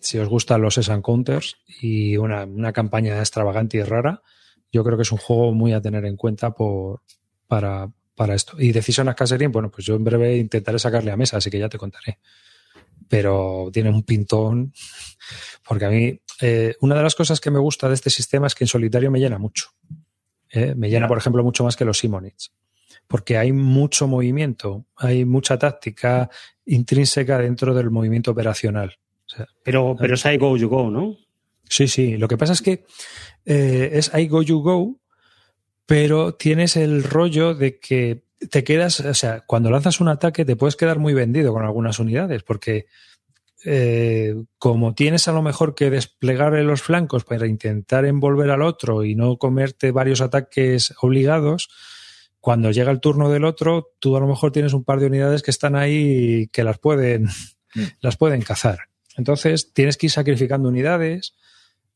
Si, 0.01 0.19
os 0.19 0.29
gustan 0.29 0.63
los 0.63 0.79
S-Encounters 0.79 1.57
y 1.81 2.17
una, 2.17 2.73
campaña 2.73 3.19
extravagante 3.19 3.79
y 3.79 3.83
rara, 3.83 4.23
yo 4.73 4.83
creo 4.85 4.97
que 4.97 5.03
es 5.03 5.13
un 5.13 5.19
juego 5.19 5.53
muy 5.53 5.73
a 5.73 5.81
tener 5.81 6.05
en 6.05 6.17
cuenta 6.17 6.55
para, 7.47 7.91
para 8.15 8.35
esto. 8.35 8.57
Y 8.59 8.73
Decision 8.73 9.13
Casserín, 9.15 9.53
bueno, 9.53 9.71
pues 9.71 9.87
yo 9.87 9.97
en 9.97 10.05
breve 10.05 10.37
intentaré 10.37 10.79
sacarle 10.79 11.11
a 11.11 11.17
mesa, 11.17 11.37
así 11.39 11.51
que 11.51 11.59
ya 11.59 11.69
te 11.69 11.79
contaré. 11.79 12.19
Pero 13.09 13.71
tiene 13.73 13.91
un 13.91 14.03
pintón, 14.03 14.73
porque 15.69 15.85
a 15.85 15.91
mí 15.91 16.21
eh, 16.41 16.77
una 16.81 16.95
de 16.95 17.03
las 17.03 17.15
cosas 17.15 17.41
que 17.41 17.51
me 17.51 17.59
gusta 17.59 17.89
de 17.89 17.95
este 17.95 18.11
sistema 18.11 18.47
es 18.47 18.55
que 18.55 18.65
en 18.65 18.69
solitario 18.69 19.11
me 19.11 19.19
llena 19.19 19.39
mucho. 19.39 19.71
¿eh? 20.49 20.75
Me 20.75 20.89
llena, 20.89 21.07
por 21.07 21.19
ejemplo, 21.19 21.43
mucho 21.45 21.65
más 21.65 21.77
que 21.77 21.85
los 21.85 21.99
Simonits. 21.99 22.53
Porque 23.07 23.37
hay 23.37 23.53
mucho 23.53 24.07
movimiento, 24.07 24.87
hay 24.97 25.25
mucha 25.25 25.59
táctica 25.59 26.31
intrínseca 26.65 27.39
dentro 27.39 27.75
del 27.75 27.91
movimiento 27.91 28.31
operacional. 28.31 28.99
Pero, 29.62 29.97
pero 29.98 30.15
es 30.15 30.24
I 30.24 30.36
go, 30.36 30.57
you 30.57 30.69
go, 30.69 30.90
¿no? 30.90 31.16
Sí, 31.69 31.89
sí. 31.89 32.16
Lo 32.16 32.28
que 32.28 32.36
pasa 32.36 32.52
es 32.52 32.62
que 32.62 32.85
eh, 33.44 33.90
es 33.93 34.11
I 34.15 34.27
go, 34.28 34.43
you 34.43 34.61
go, 34.61 35.01
pero 35.86 36.35
tienes 36.35 36.77
el 36.77 37.02
rollo 37.05 37.55
de 37.55 37.78
que 37.78 38.24
te 38.51 38.65
quedas, 38.65 39.01
o 39.01 39.15
sea, 39.15 39.40
cuando 39.47 39.70
lanzas 39.70 40.01
un 40.01 40.09
ataque 40.09 40.44
te 40.44 40.57
puedes 40.57 40.77
quedar 40.77 40.98
muy 40.98 41.15
vendido 41.15 41.52
con 41.52 41.65
algunas 41.65 41.98
unidades, 41.98 42.43
porque 42.43 42.86
eh, 43.65 44.35
como 44.59 44.94
tienes 44.94 45.28
a 45.28 45.32
lo 45.32 45.43
mejor 45.43 45.74
que 45.74 45.90
desplegar 45.90 46.55
en 46.55 46.66
los 46.66 46.82
flancos 46.82 47.24
para 47.24 47.47
intentar 47.47 48.07
envolver 48.07 48.51
al 48.51 48.62
otro 48.62 49.05
y 49.05 49.15
no 49.15 49.36
comerte 49.36 49.90
varios 49.90 50.23
ataques 50.23 50.94
obligados, 51.02 51.69
cuando 52.40 52.70
llega 52.70 52.90
el 52.90 53.01
turno 53.01 53.28
del 53.31 53.44
otro, 53.44 53.93
tú 53.98 54.16
a 54.16 54.20
lo 54.20 54.27
mejor 54.27 54.51
tienes 54.51 54.73
un 54.73 54.85
par 54.85 54.98
de 54.98 55.07
unidades 55.07 55.43
que 55.43 55.51
están 55.51 55.77
ahí 55.77 56.48
que 56.52 56.65
las 56.65 56.78
pueden, 56.78 57.24
mm. 57.74 57.82
las 58.01 58.16
pueden 58.16 58.40
cazar. 58.40 58.90
Entonces 59.16 59.73
tienes 59.73 59.97
que 59.97 60.07
ir 60.07 60.12
sacrificando 60.12 60.69
unidades. 60.69 61.35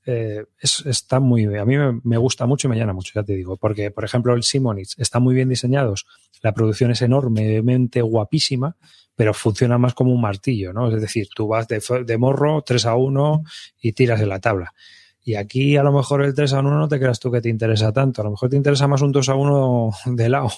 Eh, 0.06 0.44
está 0.60 1.18
muy 1.18 1.44
A 1.56 1.64
mí 1.64 1.76
me, 2.02 2.16
gusta 2.18 2.44
mucho 2.46 2.68
y 2.68 2.70
me 2.70 2.76
llena 2.76 2.92
mucho, 2.92 3.12
ya 3.14 3.22
te 3.22 3.34
digo. 3.34 3.56
Porque, 3.56 3.90
por 3.90 4.04
ejemplo, 4.04 4.34
el 4.34 4.42
Simonix 4.42 4.94
está 4.98 5.18
muy 5.20 5.34
bien 5.34 5.48
diseñados. 5.48 6.06
La 6.42 6.52
producción 6.52 6.90
es 6.90 7.02
enormemente 7.02 8.02
guapísima 8.02 8.76
pero 9.16 9.34
funciona 9.34 9.78
más 9.78 9.94
como 9.94 10.12
un 10.12 10.20
martillo, 10.20 10.72
¿no? 10.72 10.94
Es 10.94 11.00
decir, 11.00 11.28
tú 11.34 11.46
vas 11.48 11.68
de, 11.68 12.18
morro 12.18 12.62
3 12.62 12.86
a 12.86 12.94
1 12.96 13.44
y 13.80 13.92
tiras 13.92 14.20
en 14.20 14.28
la 14.28 14.40
tabla. 14.40 14.74
Y 15.22 15.36
aquí 15.36 15.76
a 15.76 15.82
lo 15.82 15.92
mejor 15.92 16.22
el 16.22 16.34
3 16.34 16.52
a 16.54 16.60
1 16.60 16.78
no 16.78 16.88
te 16.88 16.98
creas 16.98 17.20
tú 17.20 17.30
que 17.30 17.40
te 17.40 17.48
interesa 17.48 17.92
tanto, 17.92 18.20
a 18.20 18.24
lo 18.24 18.32
mejor 18.32 18.50
te 18.50 18.56
interesa 18.56 18.88
más 18.88 19.02
un 19.02 19.12
2 19.12 19.28
a 19.28 19.34
1 19.34 19.90
de 20.06 20.28
lado, 20.28 20.50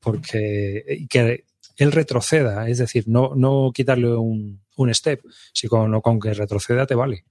porque 0.00 1.06
que 1.08 1.44
él 1.76 1.92
retroceda, 1.92 2.68
es 2.68 2.78
decir, 2.78 3.04
no, 3.06 3.32
no 3.36 3.70
quitarle 3.72 4.14
un, 4.14 4.60
un 4.78 4.94
step, 4.94 5.22
si 5.52 5.68
con, 5.68 6.00
con 6.00 6.20
que 6.20 6.32
retroceda 6.32 6.86
te 6.86 6.94
vale. 6.94 7.24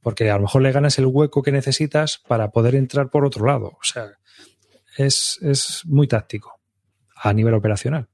Porque 0.00 0.30
a 0.30 0.36
lo 0.36 0.42
mejor 0.42 0.62
le 0.62 0.72
ganas 0.72 0.98
el 0.98 1.06
hueco 1.06 1.42
que 1.42 1.52
necesitas 1.52 2.20
para 2.26 2.50
poder 2.50 2.74
entrar 2.74 3.10
por 3.10 3.24
otro 3.24 3.46
lado. 3.46 3.66
O 3.66 3.82
sea, 3.82 4.10
es, 4.96 5.38
es 5.42 5.82
muy 5.86 6.08
táctico 6.08 6.58
a 7.14 7.32
nivel 7.32 7.54
operacional. 7.54 8.08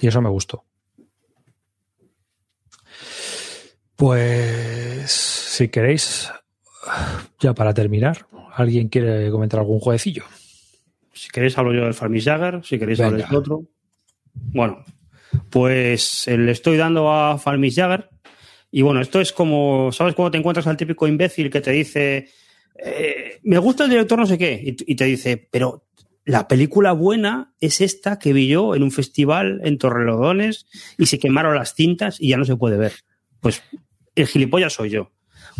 Y 0.00 0.08
eso 0.08 0.20
me 0.20 0.28
gustó. 0.28 0.64
Pues 3.96 5.10
si 5.10 5.68
queréis, 5.68 6.30
ya 7.40 7.52
para 7.54 7.74
terminar, 7.74 8.26
¿alguien 8.54 8.88
quiere 8.88 9.30
comentar 9.30 9.60
algún 9.60 9.80
jueguecillo? 9.80 10.24
Si 11.12 11.28
queréis 11.30 11.58
hablo 11.58 11.74
yo 11.74 11.84
del 11.84 11.94
Farmis 11.94 12.24
Jagger, 12.24 12.64
si 12.64 12.78
queréis 12.78 13.00
hablar 13.00 13.28
del 13.28 13.36
otro. 13.36 13.64
Bueno, 14.34 14.84
pues 15.50 16.26
le 16.26 16.52
estoy 16.52 16.76
dando 16.76 17.12
a 17.12 17.38
Farmis 17.38 17.74
Jagger. 17.74 18.10
Y 18.70 18.82
bueno, 18.82 19.00
esto 19.00 19.20
es 19.20 19.32
como, 19.32 19.90
¿sabes 19.92 20.14
cómo 20.14 20.30
te 20.30 20.38
encuentras 20.38 20.66
al 20.66 20.76
típico 20.76 21.06
imbécil 21.06 21.50
que 21.50 21.60
te 21.60 21.70
dice, 21.70 22.28
eh, 22.78 23.40
me 23.42 23.58
gusta 23.58 23.84
el 23.84 23.90
director 23.90 24.18
no 24.18 24.26
sé 24.26 24.38
qué? 24.38 24.60
Y, 24.62 24.94
te 24.94 25.04
dice, 25.04 25.48
pero 25.50 25.86
la 26.24 26.46
película 26.48 26.92
buena 26.92 27.54
es 27.60 27.80
esta 27.80 28.18
que 28.18 28.32
vi 28.32 28.48
yo 28.48 28.74
en 28.74 28.82
un 28.82 28.92
festival 28.92 29.60
en 29.64 29.78
Torrelodones 29.78 30.66
y 30.98 31.06
se 31.06 31.18
quemaron 31.18 31.54
las 31.54 31.74
cintas 31.74 32.20
y 32.20 32.28
ya 32.28 32.36
no 32.36 32.44
se 32.44 32.56
puede 32.56 32.76
ver. 32.76 32.92
Pues 33.40 33.62
el 34.14 34.26
gilipollas 34.26 34.74
soy 34.74 34.90
yo. 34.90 35.12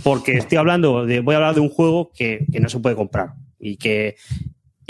Porque 0.05 0.36
estoy 0.36 0.59
hablando 0.59 1.07
de, 1.07 1.20
voy 1.20 1.35
a 1.35 1.39
hablar 1.39 1.55
de 1.55 1.61
un 1.61 1.70
juego 1.70 2.12
que, 2.12 2.47
no 2.61 2.69
se 2.69 2.78
puede 2.78 2.95
comprar 2.95 3.31
y 3.59 3.77
que, 3.77 4.16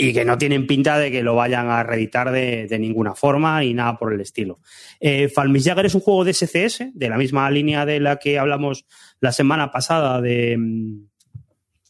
y 0.01 0.13
que 0.13 0.23
no 0.23 0.37
tienen 0.37 0.65
pinta 0.65 0.97
de 0.97 1.11
que 1.11 1.23
lo 1.23 1.35
vayan 1.35 1.69
a 1.69 1.83
reeditar 1.83 2.31
de, 2.31 2.77
ninguna 2.79 3.15
forma 3.15 3.65
y 3.65 3.73
nada 3.73 3.97
por 3.97 4.13
el 4.13 4.21
estilo. 4.21 4.59
Eh, 5.01 5.29
Jagger 5.35 5.85
es 5.85 5.93
un 5.93 5.99
juego 5.99 6.23
de 6.23 6.33
SCS, 6.33 6.85
de 6.93 7.09
la 7.09 7.17
misma 7.17 7.51
línea 7.51 7.85
de 7.85 7.99
la 7.99 8.15
que 8.15 8.39
hablamos 8.39 8.85
la 9.19 9.33
semana 9.33 9.73
pasada 9.73 10.21
de, 10.21 10.57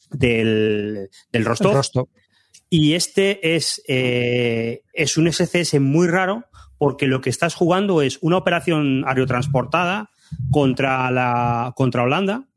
del, 0.10 1.10
del 1.32 1.46
Rostov. 1.46 2.10
Y 2.68 2.94
este 2.96 3.56
es, 3.56 3.84
eh, 3.88 4.82
es 4.92 5.16
un 5.18 5.32
SCS 5.32 5.80
muy 5.80 6.08
raro 6.08 6.46
porque 6.80 7.06
lo 7.06 7.22
que 7.22 7.30
estás 7.30 7.54
jugando 7.54 8.02
es 8.02 8.18
una 8.22 8.38
operación 8.38 9.04
aerotransportada 9.06 10.10
contra, 10.50 11.12
la, 11.12 11.74
contra 11.76 12.04
Holanda 12.04 12.48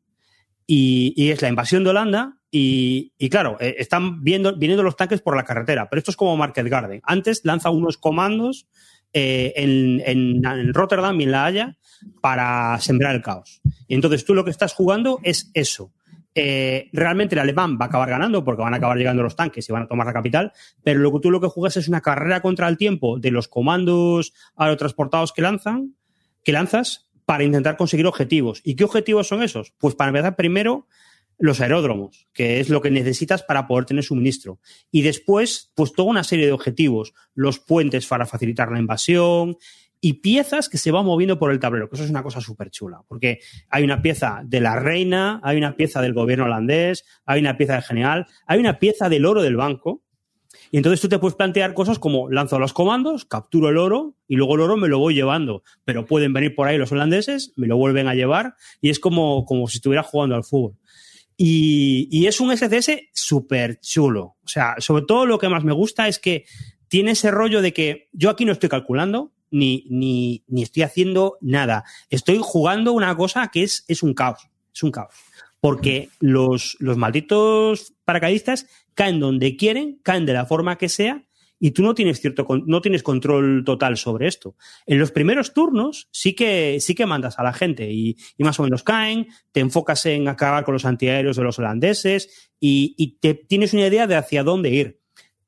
y, 0.67 1.31
es 1.31 1.43
la 1.43 1.51
invasión 1.51 1.85
de 1.85 1.91
Holanda 1.91 2.39
y, 2.55 3.31
claro, 3.31 3.57
eh, 3.61 3.77
están 3.79 4.23
viendo, 4.23 4.55
viniendo 4.55 4.83
los 4.83 4.95
tanques 4.95 5.23
por 5.23 5.35
la 5.35 5.45
carretera, 5.45 5.89
pero 5.89 5.99
esto 5.99 6.11
es 6.11 6.19
como 6.19 6.37
Market 6.37 6.69
Garden. 6.69 7.01
Antes 7.03 7.41
lanza 7.45 7.71
unos 7.71 7.97
comandos 7.97 8.69
eh, 9.15 9.55
en, 9.57 10.75
Rotterdam 10.75 11.19
y 11.19 11.25
en 11.25 11.33
La 11.33 11.47
Haya 11.47 11.79
para 12.21 12.79
sembrar 12.79 13.15
el 13.15 13.23
caos. 13.23 13.63
Y 13.89 13.95
entonces 13.95 14.27
tú 14.27 14.35
lo 14.35 14.45
que 14.45 14.51
estás 14.51 14.75
jugando 14.75 15.19
es 15.23 15.51
eso. 15.55 15.95
Eh, 16.35 16.91
realmente 16.93 17.35
el 17.35 17.39
alemán 17.39 17.79
va 17.81 17.87
a 17.87 17.89
acabar 17.89 18.11
ganando 18.11 18.45
porque 18.45 18.63
van 18.63 18.75
a 18.75 18.77
acabar 18.77 18.99
llegando 18.99 19.23
los 19.23 19.35
tanques 19.35 19.67
y 19.67 19.73
van 19.73 19.85
a 19.85 19.89
tomar 19.89 20.07
la 20.07 20.13
capital, 20.13 20.53
pero 20.83 21.01
lo 21.01 21.11
que 21.11 21.21
tú 21.21 21.31
lo 21.31 21.41
que 21.41 21.47
juegas 21.47 21.79
es 21.79 21.89
una 21.89 22.03
carrera 22.03 22.43
contra 22.43 22.69
el 22.69 22.77
tiempo 22.77 23.19
de 23.19 23.31
los 23.31 23.49
comandos 23.49 24.35
aerotransportados 24.57 25.33
que 25.33 25.41
lanzan, 25.41 25.95
que 26.45 26.53
lanzas 26.53 27.09
para 27.25 27.45
intentar 27.45 27.79
conseguir 27.79 28.07
objetivos. 28.07 28.61
¿Y 28.63 28.77
qué 28.77 28.85
objetivos 28.85 29.29
son 29.29 29.43
esos? 29.43 29.73
Pues 29.79 29.95
para 29.95 30.09
empezar, 30.09 30.37
primero, 30.37 30.87
los 31.39 31.61
aeródromos, 31.61 32.29
que 32.33 32.61
es 32.61 32.69
lo 32.69 32.81
que 32.81 32.91
necesitas 32.91 33.43
para 33.43 33.67
poder 33.67 33.85
tener 33.85 34.05
suministro. 34.05 34.61
Y 34.91 35.03
después, 35.03 35.73
pues 35.75 35.93
toda 35.93 36.11
una 36.11 36.25
serie 36.25 36.47
de 36.47 36.53
objetivos, 36.53 37.15
los 37.35 37.59
puentes 37.59 38.07
para 38.07 38.27
facilitar 38.27 38.71
la 38.71 38.79
invasión 38.79 39.57
y 40.05 40.15
piezas 40.15 40.69
que 40.69 40.79
se 40.79 40.91
van 40.91 41.07
moviendo 41.07 41.39
por 41.39 41.53
el 41.53 41.61
tablero, 41.61 41.89
que 41.89 41.95
eso 41.95 42.05
es 42.05 42.11
una 42.11 42.25
cosa 42.25 42.41
súper 42.41 42.71
chula, 42.71 43.03
porque 43.07 43.39
hay 43.71 43.85
una 43.85 44.03
pieza 44.03 44.43
de 44.45 44.61
la 44.61 44.79
reina, 44.79 45.41
hay 45.45 45.57
una 45.57 45.77
pieza 45.77 46.03
del 46.03 46.13
gobierno 46.13 46.45
holandés, 46.45 47.05
hay 47.25 47.41
una 47.41 47.57
pieza 47.57 47.75
del 47.75 47.83
general, 47.83 48.27
hay 48.47 48.59
una 48.59 48.81
pieza 48.81 49.09
del 49.09 49.25
oro 49.27 49.43
del 49.43 49.57
banco, 49.57 50.03
Y 50.71 50.77
entonces 50.77 51.01
tú 51.01 51.09
te 51.09 51.19
puedes 51.19 51.37
plantear 51.37 51.73
cosas 51.75 51.99
como 51.99 52.31
lanzo 52.31 52.59
los 52.59 52.73
comandos, 52.73 53.25
capturo 53.25 53.69
el 53.69 53.79
oro 53.79 54.17
y 54.27 54.37
luego 54.37 54.55
el 54.57 54.63
oro 54.63 54.77
me 54.77 54.89
lo 54.89 54.99
voy 54.99 55.15
llevando. 55.15 55.63
Pero 55.85 56.07
pueden 56.07 56.33
venir 56.33 56.55
por 56.55 56.67
ahí 56.67 56.79
los 56.79 56.93
holandeses, 56.93 57.53
me 57.57 57.67
lo 57.67 57.77
vuelven 57.77 58.09
a 58.09 58.15
llevar 58.15 58.55
y 58.81 58.91
es 58.91 58.99
como, 58.99 59.45
como 59.45 59.69
si 59.69 59.79
estuviera 59.79 60.03
jugando 60.03 60.35
al 60.35 60.45
fútbol. 60.45 60.77
Y, 61.45 62.07
y 62.13 62.29
es 62.29 62.41
un 62.41 62.57
SCS 62.57 63.09
súper 63.13 63.81
chulo. 63.81 64.37
O 64.45 64.47
sea, 64.47 64.77
sobre 64.79 65.05
todo 65.05 65.27
lo 65.27 65.41
que 65.41 65.49
más 65.49 65.65
me 65.65 65.73
gusta 65.73 66.07
es 66.07 66.21
que 66.21 66.45
tiene 66.87 67.11
ese 67.11 67.33
rollo 67.33 67.61
de 67.61 67.73
que 67.73 68.09
yo 68.13 68.31
aquí 68.31 68.45
no 68.45 68.53
estoy 68.53 68.69
calculando, 68.69 69.33
ni, 69.51 69.85
ni, 69.91 70.45
ni 70.47 70.63
estoy 70.63 70.85
haciendo 70.85 71.39
nada. 71.41 71.83
Estoy 72.11 72.39
jugando 72.41 72.93
una 72.93 73.17
cosa 73.17 73.49
que 73.49 73.65
es, 73.65 73.85
es 73.89 74.05
un 74.05 74.15
caos. 74.15 74.49
Es 74.73 74.85
un 74.85 74.93
caos. 74.93 75.17
Porque 75.59 76.11
los, 76.21 76.77
los 76.79 76.97
malditos 76.97 77.93
paracaidistas 78.05 78.69
caen 78.95 79.19
donde 79.19 79.57
quieren, 79.57 79.99
caen 80.05 80.27
de 80.27 80.35
la 80.35 80.47
forma 80.47 80.79
que 80.79 80.89
sea, 80.89 81.25
y 81.65 81.71
tú 81.71 81.85
no 81.85 81.95
tienes 81.95 82.21
cierto 82.21 82.45
no 82.67 82.81
tienes 82.81 83.05
control 83.05 83.63
total 83.65 83.97
sobre 83.97 84.27
esto. 84.27 84.57
En 84.85 84.99
los 84.99 85.13
primeros 85.13 85.55
turnos 85.55 86.09
sí 86.11 86.35
que 86.35 86.79
sí 86.81 86.97
que 86.97 87.07
mandas 87.07 87.39
a 87.39 87.45
la 87.45 87.53
gente 87.53 87.89
y, 87.89 88.17
más 88.39 88.59
o 88.59 88.65
menos 88.65 88.83
caen, 88.83 89.29
te 89.53 89.61
enfocas 89.61 90.05
en 90.07 90.27
acabar 90.27 90.65
con 90.65 90.75
los 90.75 90.85
antiaéreos 90.85 91.37
de 91.37 91.45
los 91.45 91.61
holandeses 91.61 92.51
y, 92.59 92.97
y, 92.99 93.19
te 93.21 93.35
tienes 93.35 93.75
una 93.75 93.87
idea 93.87 94.09
de 94.09 94.17
hacia 94.17 94.43
dónde 94.43 94.71
ir. 94.71 95.01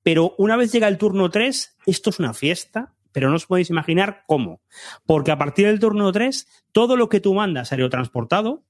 Pero 0.05 0.37
una 0.39 0.57
vez 0.57 0.71
llega 0.71 0.87
el 0.87 0.99
turno 0.99 1.33
3, 1.33 1.79
esto 1.85 2.11
es 2.11 2.21
una 2.21 2.33
fiesta, 2.33 2.95
pero 3.11 3.29
no 3.29 3.35
os 3.35 3.47
podéis 3.47 3.71
imaginar 3.71 4.23
cómo. 4.29 4.63
Porque 5.07 5.33
a 5.33 5.39
partir 5.39 5.67
del 5.67 5.81
turno 5.81 6.13
3, 6.13 6.47
todo 6.71 6.97
lo 6.97 7.09
que 7.09 7.19
tú 7.19 7.35
mandas 7.35 7.73
aerotransportado 7.73 8.63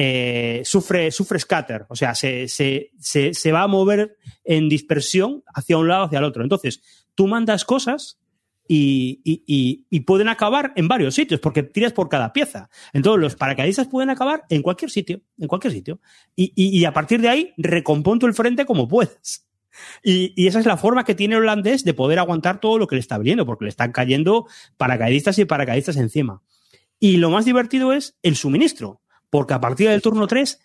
eh, 0.00 0.62
sufre, 0.64 1.10
sufre 1.10 1.40
scatter, 1.40 1.84
o 1.88 1.96
sea, 1.96 2.14
se, 2.14 2.46
se, 2.46 2.92
se, 3.00 3.34
se, 3.34 3.50
va 3.50 3.62
a 3.62 3.66
mover 3.66 4.16
en 4.44 4.68
dispersión 4.68 5.42
hacia 5.52 5.76
un 5.76 5.88
lado, 5.88 6.04
hacia 6.04 6.20
el 6.20 6.24
otro. 6.24 6.44
Entonces, 6.44 6.80
tú 7.16 7.26
mandas 7.26 7.64
cosas 7.64 8.20
y, 8.68 9.20
y, 9.24 9.86
y, 9.90 10.00
pueden 10.00 10.28
acabar 10.28 10.72
en 10.76 10.86
varios 10.86 11.16
sitios, 11.16 11.40
porque 11.40 11.64
tiras 11.64 11.92
por 11.92 12.08
cada 12.08 12.32
pieza. 12.32 12.70
Entonces, 12.92 13.20
los 13.20 13.34
paracaidistas 13.34 13.88
pueden 13.88 14.08
acabar 14.08 14.44
en 14.50 14.62
cualquier 14.62 14.92
sitio, 14.92 15.20
en 15.36 15.48
cualquier 15.48 15.72
sitio. 15.72 15.98
Y, 16.36 16.84
a 16.84 16.92
partir 16.92 17.20
de 17.20 17.30
ahí, 17.30 17.52
recomponto 17.56 18.26
el 18.26 18.34
frente 18.34 18.66
como 18.66 18.86
puedes. 18.86 19.48
Y, 20.04 20.46
esa 20.46 20.60
es 20.60 20.66
la 20.66 20.76
forma 20.76 21.02
que 21.04 21.16
tiene 21.16 21.34
holandés 21.34 21.82
de 21.82 21.92
poder 21.92 22.20
aguantar 22.20 22.60
todo 22.60 22.78
lo 22.78 22.86
que 22.86 22.94
le 22.94 23.00
está 23.00 23.18
viniendo, 23.18 23.44
porque 23.46 23.64
le 23.64 23.70
están 23.70 23.90
cayendo 23.90 24.46
paracaidistas 24.76 25.40
y 25.40 25.44
paracaidistas 25.44 25.96
encima. 25.96 26.40
Y 27.00 27.16
lo 27.16 27.30
más 27.30 27.44
divertido 27.44 27.92
es 27.92 28.16
el 28.22 28.36
suministro 28.36 29.00
porque 29.30 29.54
a 29.54 29.60
partir 29.60 29.88
del 29.88 30.02
turno 30.02 30.26
3 30.26 30.58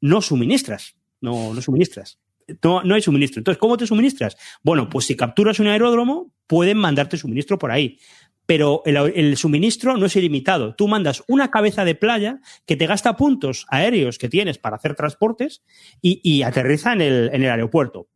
no 0.00 0.20
suministras, 0.20 0.96
no, 1.20 1.54
no 1.54 1.62
suministras. 1.62 2.18
No, 2.62 2.82
no 2.84 2.94
hay 2.94 3.02
suministro. 3.02 3.40
Entonces, 3.40 3.58
¿cómo 3.58 3.76
te 3.76 3.88
suministras? 3.88 4.36
Bueno, 4.62 4.88
pues 4.88 5.06
si 5.06 5.16
capturas 5.16 5.58
un 5.58 5.66
aeródromo, 5.66 6.32
pueden 6.46 6.78
mandarte 6.78 7.16
suministro 7.16 7.58
por 7.58 7.72
ahí. 7.72 7.98
Pero 8.46 8.82
el, 8.84 9.36
suministro 9.36 9.96
no 9.96 10.06
es 10.06 10.14
ilimitado. 10.14 10.76
Tú 10.76 10.86
mandas 10.86 11.24
una 11.26 11.50
cabeza 11.50 11.84
de 11.84 11.96
playa 11.96 12.38
que 12.64 12.76
te 12.76 12.86
gasta 12.86 13.16
puntos 13.16 13.66
aéreos 13.68 14.18
que 14.18 14.28
tienes 14.28 14.58
para 14.58 14.76
hacer 14.76 14.94
transportes 14.94 15.64
y, 16.00 16.20
y 16.22 16.42
aterriza 16.42 16.92
en 16.92 17.00
el, 17.00 17.30
en 17.32 17.42
el 17.42 17.50
aeropuerto. 17.50 18.08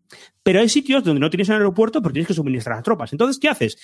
Pero 0.44 0.60
hay 0.60 0.68
sitios 0.68 1.02
donde 1.02 1.18
no 1.18 1.30
tienes 1.30 1.48
un 1.48 1.56
aeropuerto, 1.56 2.00
pero 2.00 2.12
tienes 2.12 2.28
que 2.28 2.34
suministrar 2.34 2.78
a 2.78 2.82
tropas. 2.82 3.12
Entonces, 3.12 3.40
¿qué 3.40 3.48
haces? 3.48 3.76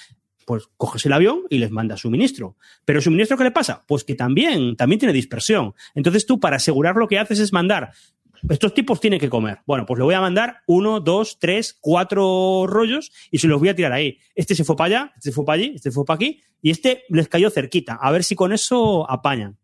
Pues 0.46 0.64
coges 0.78 1.04
el 1.04 1.12
avión 1.12 1.42
y 1.50 1.58
les 1.58 1.70
mandas 1.70 2.00
suministro. 2.00 2.56
Pero 2.86 3.02
suministro, 3.02 3.36
¿qué 3.36 3.44
le 3.44 3.50
pasa? 3.50 3.84
Pues 3.86 4.04
que 4.04 4.14
también, 4.14 4.76
también 4.76 4.98
tiene 4.98 5.12
dispersión. 5.12 5.74
Entonces 5.94 6.24
tú, 6.24 6.40
para 6.40 6.56
asegurar 6.56 6.96
lo 6.96 7.08
que 7.08 7.18
haces 7.18 7.40
es 7.40 7.52
mandar 7.52 7.92
estos 8.48 8.74
tipos 8.74 9.00
tienen 9.00 9.20
que 9.20 9.28
comer. 9.28 9.58
Bueno, 9.66 9.86
pues 9.86 9.98
le 9.98 10.04
voy 10.04 10.14
a 10.14 10.20
mandar 10.20 10.58
uno, 10.66 11.00
dos, 11.00 11.38
tres, 11.38 11.76
cuatro 11.80 12.66
rollos 12.66 13.12
y 13.30 13.38
se 13.38 13.48
los 13.48 13.58
voy 13.58 13.68
a 13.68 13.74
tirar 13.74 13.92
ahí. 13.92 14.18
Este 14.34 14.54
se 14.54 14.64
fue 14.64 14.76
para 14.76 14.86
allá, 14.86 15.12
este 15.16 15.30
se 15.30 15.34
fue 15.34 15.44
para 15.44 15.54
allí, 15.54 15.72
este 15.74 15.90
se 15.90 15.94
fue 15.94 16.04
para 16.04 16.16
aquí 16.16 16.40
y 16.62 16.70
este 16.70 17.04
les 17.08 17.28
cayó 17.28 17.50
cerquita. 17.50 17.94
A 17.94 18.10
ver 18.10 18.24
si 18.24 18.34
con 18.34 18.52
eso 18.52 19.10
apañan. 19.10 19.58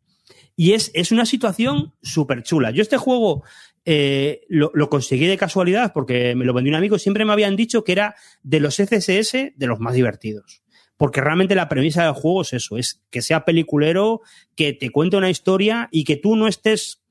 Y 0.57 0.73
es, 0.73 0.91
es 0.95 1.13
una 1.13 1.27
situación 1.27 1.95
súper 2.03 2.43
chula. 2.43 2.71
Yo 2.71 2.83
este 2.83 2.99
juego 2.99 3.43
eh, 3.85 4.43
lo, 4.49 4.71
lo, 4.75 4.91
conseguí 4.91 5.27
de 5.27 5.39
casualidad 5.39 5.93
porque 5.93 6.35
me 6.35 6.45
lo 6.45 6.53
vendió 6.53 6.71
un 6.71 6.77
amigo. 6.77 6.99
Siempre 6.99 7.25
me 7.25 7.33
habían 7.33 7.57
dicho 7.57 7.85
que 7.85 7.93
era 7.93 8.15
de 8.43 8.61
los 8.61 8.77
CCS 8.77 9.33
de 9.57 9.67
los 9.67 9.81
más 9.81 9.95
divertidos 9.95 10.62
porque 11.03 11.21
realmente 11.21 11.57
la 11.57 11.69
premisa 11.69 12.05
del 12.05 12.13
juego 12.13 12.43
es 12.43 12.53
eso, 12.53 12.77
es 12.77 13.03
que 13.11 13.23
sea 13.23 13.45
peliculero, 13.45 14.21
que 14.55 14.73
te 14.73 14.91
cuente 14.91 15.17
una 15.17 15.31
historia 15.31 15.89
y 15.91 16.05
que 16.05 16.15
tú 16.15 16.37
no 16.37 16.47
estés... 16.47 17.03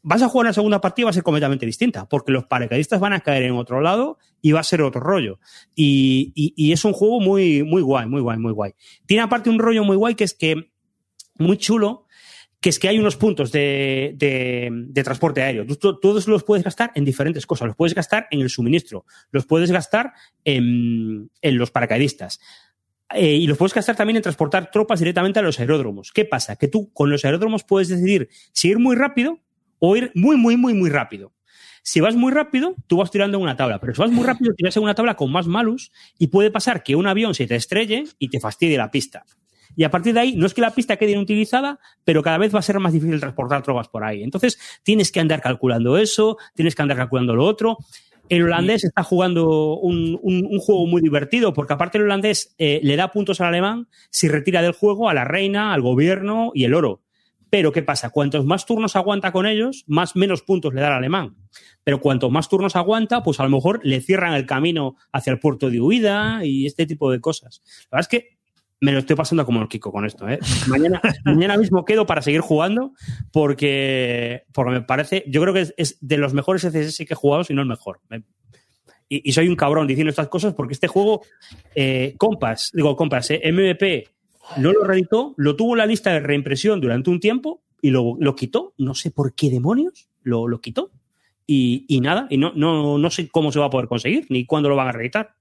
Vas 0.00 0.22
a 0.22 0.28
jugar 0.28 0.46
la 0.46 0.52
segunda 0.52 0.80
partida 0.80 1.06
va 1.06 1.10
a 1.10 1.12
ser 1.12 1.24
completamente 1.24 1.66
distinta, 1.66 2.08
porque 2.08 2.30
los 2.30 2.44
paracaidistas 2.44 3.00
van 3.00 3.14
a 3.14 3.18
caer 3.18 3.42
en 3.42 3.56
otro 3.56 3.80
lado 3.80 4.18
y 4.40 4.52
va 4.52 4.60
a 4.60 4.62
ser 4.62 4.80
otro 4.80 5.00
rollo. 5.00 5.40
Y, 5.74 6.72
es 6.72 6.84
un 6.84 6.92
juego 6.92 7.18
muy, 7.18 7.64
muy 7.64 7.82
guay, 7.82 8.06
muy 8.06 8.20
guay, 8.20 8.38
muy 8.38 8.52
guay. 8.52 8.74
Tiene 9.06 9.24
aparte 9.24 9.50
un 9.50 9.58
rollo 9.58 9.82
muy 9.82 9.96
guay 9.96 10.14
que 10.14 10.22
es 10.22 10.32
que, 10.32 10.70
muy 11.36 11.56
chulo, 11.56 12.06
que 12.60 12.68
es 12.68 12.78
que 12.78 12.86
hay 12.86 13.00
unos 13.00 13.16
puntos 13.16 13.50
de, 13.50 14.14
transporte 15.02 15.42
aéreo. 15.42 15.66
Todos 15.76 16.28
los 16.28 16.44
puedes 16.44 16.62
gastar 16.62 16.92
en 16.94 17.04
diferentes 17.04 17.44
cosas. 17.44 17.66
Los 17.66 17.76
puedes 17.76 17.96
gastar 17.96 18.28
en 18.30 18.40
el 18.40 18.50
suministro, 18.50 19.04
los 19.32 19.46
puedes 19.46 19.72
gastar 19.72 20.12
en, 20.44 21.28
en 21.42 21.58
los 21.58 21.72
paracaidistas. 21.72 22.38
Eh, 23.14 23.34
y 23.34 23.46
los 23.46 23.56
puedes 23.56 23.74
gastar 23.74 23.94
también 23.94 24.16
en 24.16 24.22
transportar 24.22 24.70
tropas 24.70 24.98
directamente 24.98 25.38
a 25.38 25.42
los 25.42 25.60
aeródromos. 25.60 26.12
¿Qué 26.12 26.24
pasa? 26.24 26.56
Que 26.56 26.68
tú 26.68 26.92
con 26.92 27.10
los 27.10 27.24
aeródromos 27.24 27.64
puedes 27.64 27.88
decidir 27.88 28.28
si 28.52 28.68
ir 28.68 28.78
muy 28.78 28.96
rápido 28.96 29.40
o 29.78 29.96
ir 29.96 30.10
muy, 30.14 30.36
muy, 30.36 30.56
muy, 30.56 30.74
muy 30.74 30.90
rápido. 30.90 31.32
Si 31.82 32.00
vas 32.00 32.16
muy 32.16 32.32
rápido, 32.32 32.74
tú 32.88 32.96
vas 32.96 33.12
tirando 33.12 33.38
en 33.38 33.44
una 33.44 33.56
tabla, 33.56 33.78
pero 33.78 33.94
si 33.94 34.00
vas 34.00 34.10
muy 34.10 34.24
rápido, 34.24 34.52
tiras 34.54 34.76
en 34.76 34.82
una 34.82 34.96
tabla 34.96 35.14
con 35.14 35.30
más 35.30 35.46
malus 35.46 35.92
y 36.18 36.26
puede 36.26 36.50
pasar 36.50 36.82
que 36.82 36.96
un 36.96 37.06
avión 37.06 37.32
se 37.32 37.46
te 37.46 37.54
estrelle 37.54 38.04
y 38.18 38.28
te 38.28 38.40
fastidie 38.40 38.76
la 38.76 38.90
pista. 38.90 39.24
Y 39.76 39.84
a 39.84 39.90
partir 39.90 40.14
de 40.14 40.20
ahí, 40.20 40.36
no 40.36 40.46
es 40.46 40.54
que 40.54 40.62
la 40.62 40.70
pista 40.70 40.96
quede 40.96 41.12
inutilizada, 41.12 41.78
pero 42.02 42.22
cada 42.22 42.38
vez 42.38 42.52
va 42.52 42.58
a 42.58 42.62
ser 42.62 42.80
más 42.80 42.92
difícil 42.92 43.20
transportar 43.20 43.62
tropas 43.62 43.88
por 43.88 44.02
ahí. 44.02 44.22
Entonces, 44.22 44.58
tienes 44.82 45.12
que 45.12 45.20
andar 45.20 45.40
calculando 45.42 45.98
eso, 45.98 46.38
tienes 46.54 46.74
que 46.74 46.82
andar 46.82 46.96
calculando 46.96 47.36
lo 47.36 47.44
otro. 47.44 47.78
El 48.28 48.42
holandés 48.42 48.84
está 48.84 49.02
jugando 49.02 49.76
un, 49.76 50.18
un, 50.22 50.46
un, 50.50 50.58
juego 50.58 50.86
muy 50.86 51.00
divertido, 51.00 51.52
porque 51.52 51.74
aparte 51.74 51.98
el 51.98 52.04
holandés 52.04 52.54
eh, 52.58 52.80
le 52.82 52.96
da 52.96 53.12
puntos 53.12 53.40
al 53.40 53.48
alemán 53.48 53.88
si 54.10 54.28
retira 54.28 54.62
del 54.62 54.72
juego 54.72 55.08
a 55.08 55.14
la 55.14 55.24
reina, 55.24 55.72
al 55.72 55.82
gobierno 55.82 56.50
y 56.54 56.64
el 56.64 56.74
oro. 56.74 57.02
Pero 57.50 57.70
¿qué 57.70 57.82
pasa? 57.82 58.10
Cuantos 58.10 58.44
más 58.44 58.66
turnos 58.66 58.96
aguanta 58.96 59.30
con 59.30 59.46
ellos, 59.46 59.84
más 59.86 60.16
menos 60.16 60.42
puntos 60.42 60.74
le 60.74 60.80
da 60.80 60.88
al 60.88 60.94
alemán. 60.94 61.36
Pero 61.84 62.00
cuanto 62.00 62.28
más 62.28 62.48
turnos 62.48 62.74
aguanta, 62.74 63.22
pues 63.22 63.38
a 63.38 63.44
lo 63.44 63.50
mejor 63.50 63.80
le 63.84 64.00
cierran 64.00 64.34
el 64.34 64.46
camino 64.46 64.96
hacia 65.12 65.32
el 65.32 65.38
puerto 65.38 65.70
de 65.70 65.80
huida 65.80 66.44
y 66.44 66.66
este 66.66 66.86
tipo 66.86 67.10
de 67.12 67.20
cosas. 67.20 67.62
La 67.90 67.98
verdad 67.98 68.00
es 68.00 68.08
que 68.08 68.35
me 68.80 68.92
lo 68.92 68.98
estoy 68.98 69.16
pasando 69.16 69.46
como 69.46 69.62
el 69.62 69.68
Kiko 69.68 69.90
con 69.90 70.04
esto. 70.04 70.28
¿eh? 70.28 70.38
Mañana, 70.68 71.00
mañana 71.24 71.56
mismo 71.56 71.84
quedo 71.84 72.06
para 72.06 72.22
seguir 72.22 72.40
jugando 72.40 72.92
porque, 73.32 74.44
porque 74.52 74.72
me 74.72 74.82
parece, 74.82 75.24
yo 75.26 75.40
creo 75.40 75.54
que 75.54 75.62
es, 75.62 75.74
es 75.76 75.98
de 76.00 76.18
los 76.18 76.34
mejores 76.34 76.62
CSS 76.62 76.98
que 77.06 77.14
he 77.14 77.16
jugado, 77.16 77.44
si 77.44 77.54
no 77.54 77.62
el 77.62 77.68
mejor. 77.68 78.00
Y, 79.08 79.28
y, 79.28 79.32
soy 79.32 79.48
un 79.48 79.56
cabrón 79.56 79.86
diciendo 79.86 80.10
estas 80.10 80.28
cosas 80.28 80.54
porque 80.54 80.74
este 80.74 80.88
juego, 80.88 81.22
eh, 81.74 82.14
Compass, 82.18 82.72
digo 82.74 82.96
Compass, 82.96 83.30
eh, 83.30 83.52
MVP, 83.52 84.08
no 84.58 84.72
lo 84.72 84.84
reeditó, 84.84 85.34
lo 85.36 85.56
tuvo 85.56 85.74
en 85.74 85.78
la 85.78 85.86
lista 85.86 86.12
de 86.12 86.20
reimpresión 86.20 86.80
durante 86.80 87.10
un 87.10 87.20
tiempo 87.20 87.62
y 87.80 87.90
lo, 87.90 88.16
lo 88.18 88.34
quitó. 88.34 88.74
No 88.78 88.94
sé 88.94 89.10
por 89.10 89.34
qué 89.34 89.48
demonios 89.50 90.08
lo, 90.22 90.48
lo 90.48 90.60
quitó. 90.60 90.90
Y, 91.46 91.84
y 91.88 92.00
nada, 92.00 92.26
y 92.28 92.38
no, 92.38 92.52
no, 92.56 92.98
no 92.98 93.10
sé 93.10 93.28
cómo 93.28 93.52
se 93.52 93.60
va 93.60 93.66
a 93.66 93.70
poder 93.70 93.86
conseguir 93.86 94.26
ni 94.28 94.44
cuándo 94.44 94.68
lo 94.68 94.74
van 94.74 94.88
a 94.88 94.92
reeditar. 94.92 95.36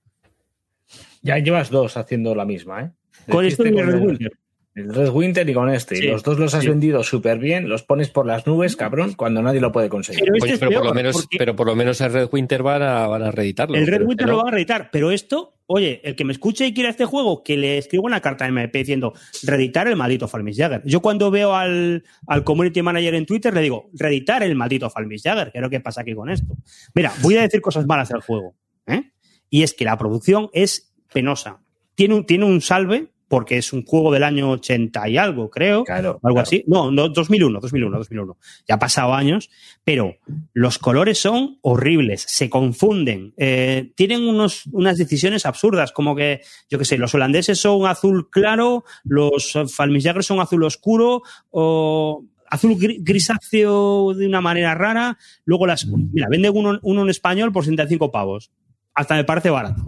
Ya 1.24 1.40
llevas 1.40 1.72
dos 1.72 1.98
haciendo 1.98 2.36
la 2.36 2.46
misma, 2.46 2.84
¿eh? 2.84 2.92
Con 3.30 3.46
esto 3.46 3.66
y 3.66 3.70
el 3.70 3.88
Red 3.88 4.02
Winter. 4.02 4.32
El 4.76 4.94
Red 4.94 5.10
Winter 5.10 5.50
y 5.50 5.54
con 5.54 5.70
este. 5.70 5.96
Sí, 5.96 6.08
los 6.08 6.22
dos 6.22 6.38
los 6.38 6.54
has 6.54 6.64
sí. 6.64 6.68
vendido 6.68 7.02
súper 7.02 7.40
bien, 7.40 7.70
los 7.70 7.84
pones 7.84 8.10
por 8.10 8.26
las 8.26 8.46
nubes, 8.46 8.76
cabrón, 8.76 9.14
cuando 9.14 9.42
nadie 9.42 9.62
lo 9.62 9.72
puede 9.72 9.88
conseguir. 9.88 10.26
Pero, 10.26 10.36
este 10.36 10.50
Oye, 10.50 10.58
pero, 10.60 10.82
por, 10.82 10.86
lo 10.86 10.94
menos, 10.94 11.14
porque... 11.16 11.38
pero 11.38 11.56
por 11.56 11.68
lo 11.68 11.76
menos 11.78 12.02
el 12.02 12.12
Red 12.12 12.28
Winter 12.30 12.62
van 12.62 12.82
a, 12.82 13.08
van 13.08 13.24
a 13.24 13.32
reeditarlo. 13.32 13.78
El 13.78 13.88
Red 13.88 14.02
Winter 14.02 14.28
lo 14.28 14.36
van 14.36 14.50
a 14.50 14.52
reeditar, 14.52 14.90
pero 14.92 15.12
esto, 15.12 15.54
oye, 15.66 16.02
el 16.04 16.18
que 16.18 16.26
me 16.26 16.34
escuche 16.34 16.68
y 16.68 16.74
quiera 16.74 16.90
este 16.90 17.06
juego, 17.06 17.42
que 17.42 17.56
le 17.56 17.78
escriba 17.78 18.04
una 18.04 18.20
carta 18.20 18.44
a 18.44 18.50
MP 18.50 18.80
diciendo 18.80 19.14
reeditar 19.44 19.88
el 19.88 19.96
maldito 19.96 20.28
Falmis 20.28 20.58
Jagger. 20.58 20.82
Yo 20.84 21.02
cuando 21.02 21.32
veo 21.32 21.56
al, 21.56 22.04
al 22.28 22.44
community 22.44 22.82
manager 22.82 23.16
en 23.16 23.26
Twitter 23.26 23.54
le 23.54 23.62
digo, 23.62 23.90
reeditar 23.94 24.44
el 24.44 24.56
maldito 24.56 24.90
Falmis 24.90 25.24
Jagger. 25.24 25.54
¿Qué 25.54 25.60
es 25.60 25.62
lo 25.62 25.70
que 25.70 25.80
pasa 25.80 26.02
aquí 26.02 26.14
con 26.14 26.30
esto? 26.30 26.54
Mira, 26.94 27.14
voy 27.22 27.38
a 27.38 27.44
decir 27.44 27.62
cosas 27.62 27.86
malas 27.86 28.10
del 28.10 28.20
juego. 28.20 28.58
¿eh? 28.88 29.14
Y 29.50 29.64
es 29.64 29.74
que 29.74 29.86
la 29.86 29.98
producción 29.98 30.50
es 30.52 30.94
penosa. 31.14 31.62
Tiene 31.96 32.16
un, 32.16 32.26
tiene 32.26 32.44
un 32.44 32.60
salve 32.60 33.15
porque 33.28 33.58
es 33.58 33.74
un 33.74 33.84
juego 33.84 34.12
del 34.12 34.24
año 34.24 34.52
80 34.52 35.10
y 35.10 35.18
algo, 35.18 35.50
creo. 35.50 35.84
Claro. 35.84 36.20
Algo 36.24 36.36
claro. 36.36 36.40
así. 36.42 36.64
No, 36.68 36.92
no, 36.92 37.10
2001, 37.10 37.60
2001, 37.60 37.98
2001. 37.98 38.38
Ya 38.68 38.76
ha 38.76 38.80
pasado 38.80 39.14
años, 39.14 39.50
pero 39.84 40.16
los 40.54 40.78
colores 40.78 41.20
son 41.20 41.58
horribles, 41.62 42.26
se 42.28 42.50
confunden. 42.50 43.34
Eh, 43.38 43.92
tienen 43.96 44.28
unos, 44.28 44.66
unas 44.68 44.98
decisiones 44.98 45.46
absurdas, 45.46 45.92
como 45.92 46.16
que, 46.16 46.42
yo 46.70 46.78
qué 46.78 46.86
sé, 46.86 46.98
los 46.98 47.14
holandeses 47.16 47.60
son 47.60 47.86
azul 47.88 48.30
claro, 48.30 48.84
los 49.04 49.58
falmisjagers 49.74 50.26
son 50.26 50.40
azul 50.40 50.64
oscuro, 50.64 51.22
o 51.50 52.26
azul 52.50 52.76
grisáceo 52.78 54.14
de 54.14 54.28
una 54.28 54.42
manera 54.42 54.76
rara. 54.76 55.18
Luego 55.46 55.68
las, 55.68 55.88
mira, 55.88 56.28
vende 56.30 56.50
uno, 56.50 56.80
uno 56.84 57.02
en 57.02 57.10
español 57.10 57.52
por 57.52 57.64
65 57.64 58.12
pavos 58.12 58.52
hasta 58.96 59.16
me 59.16 59.26
parece 59.26 59.50
barato. 59.50 59.84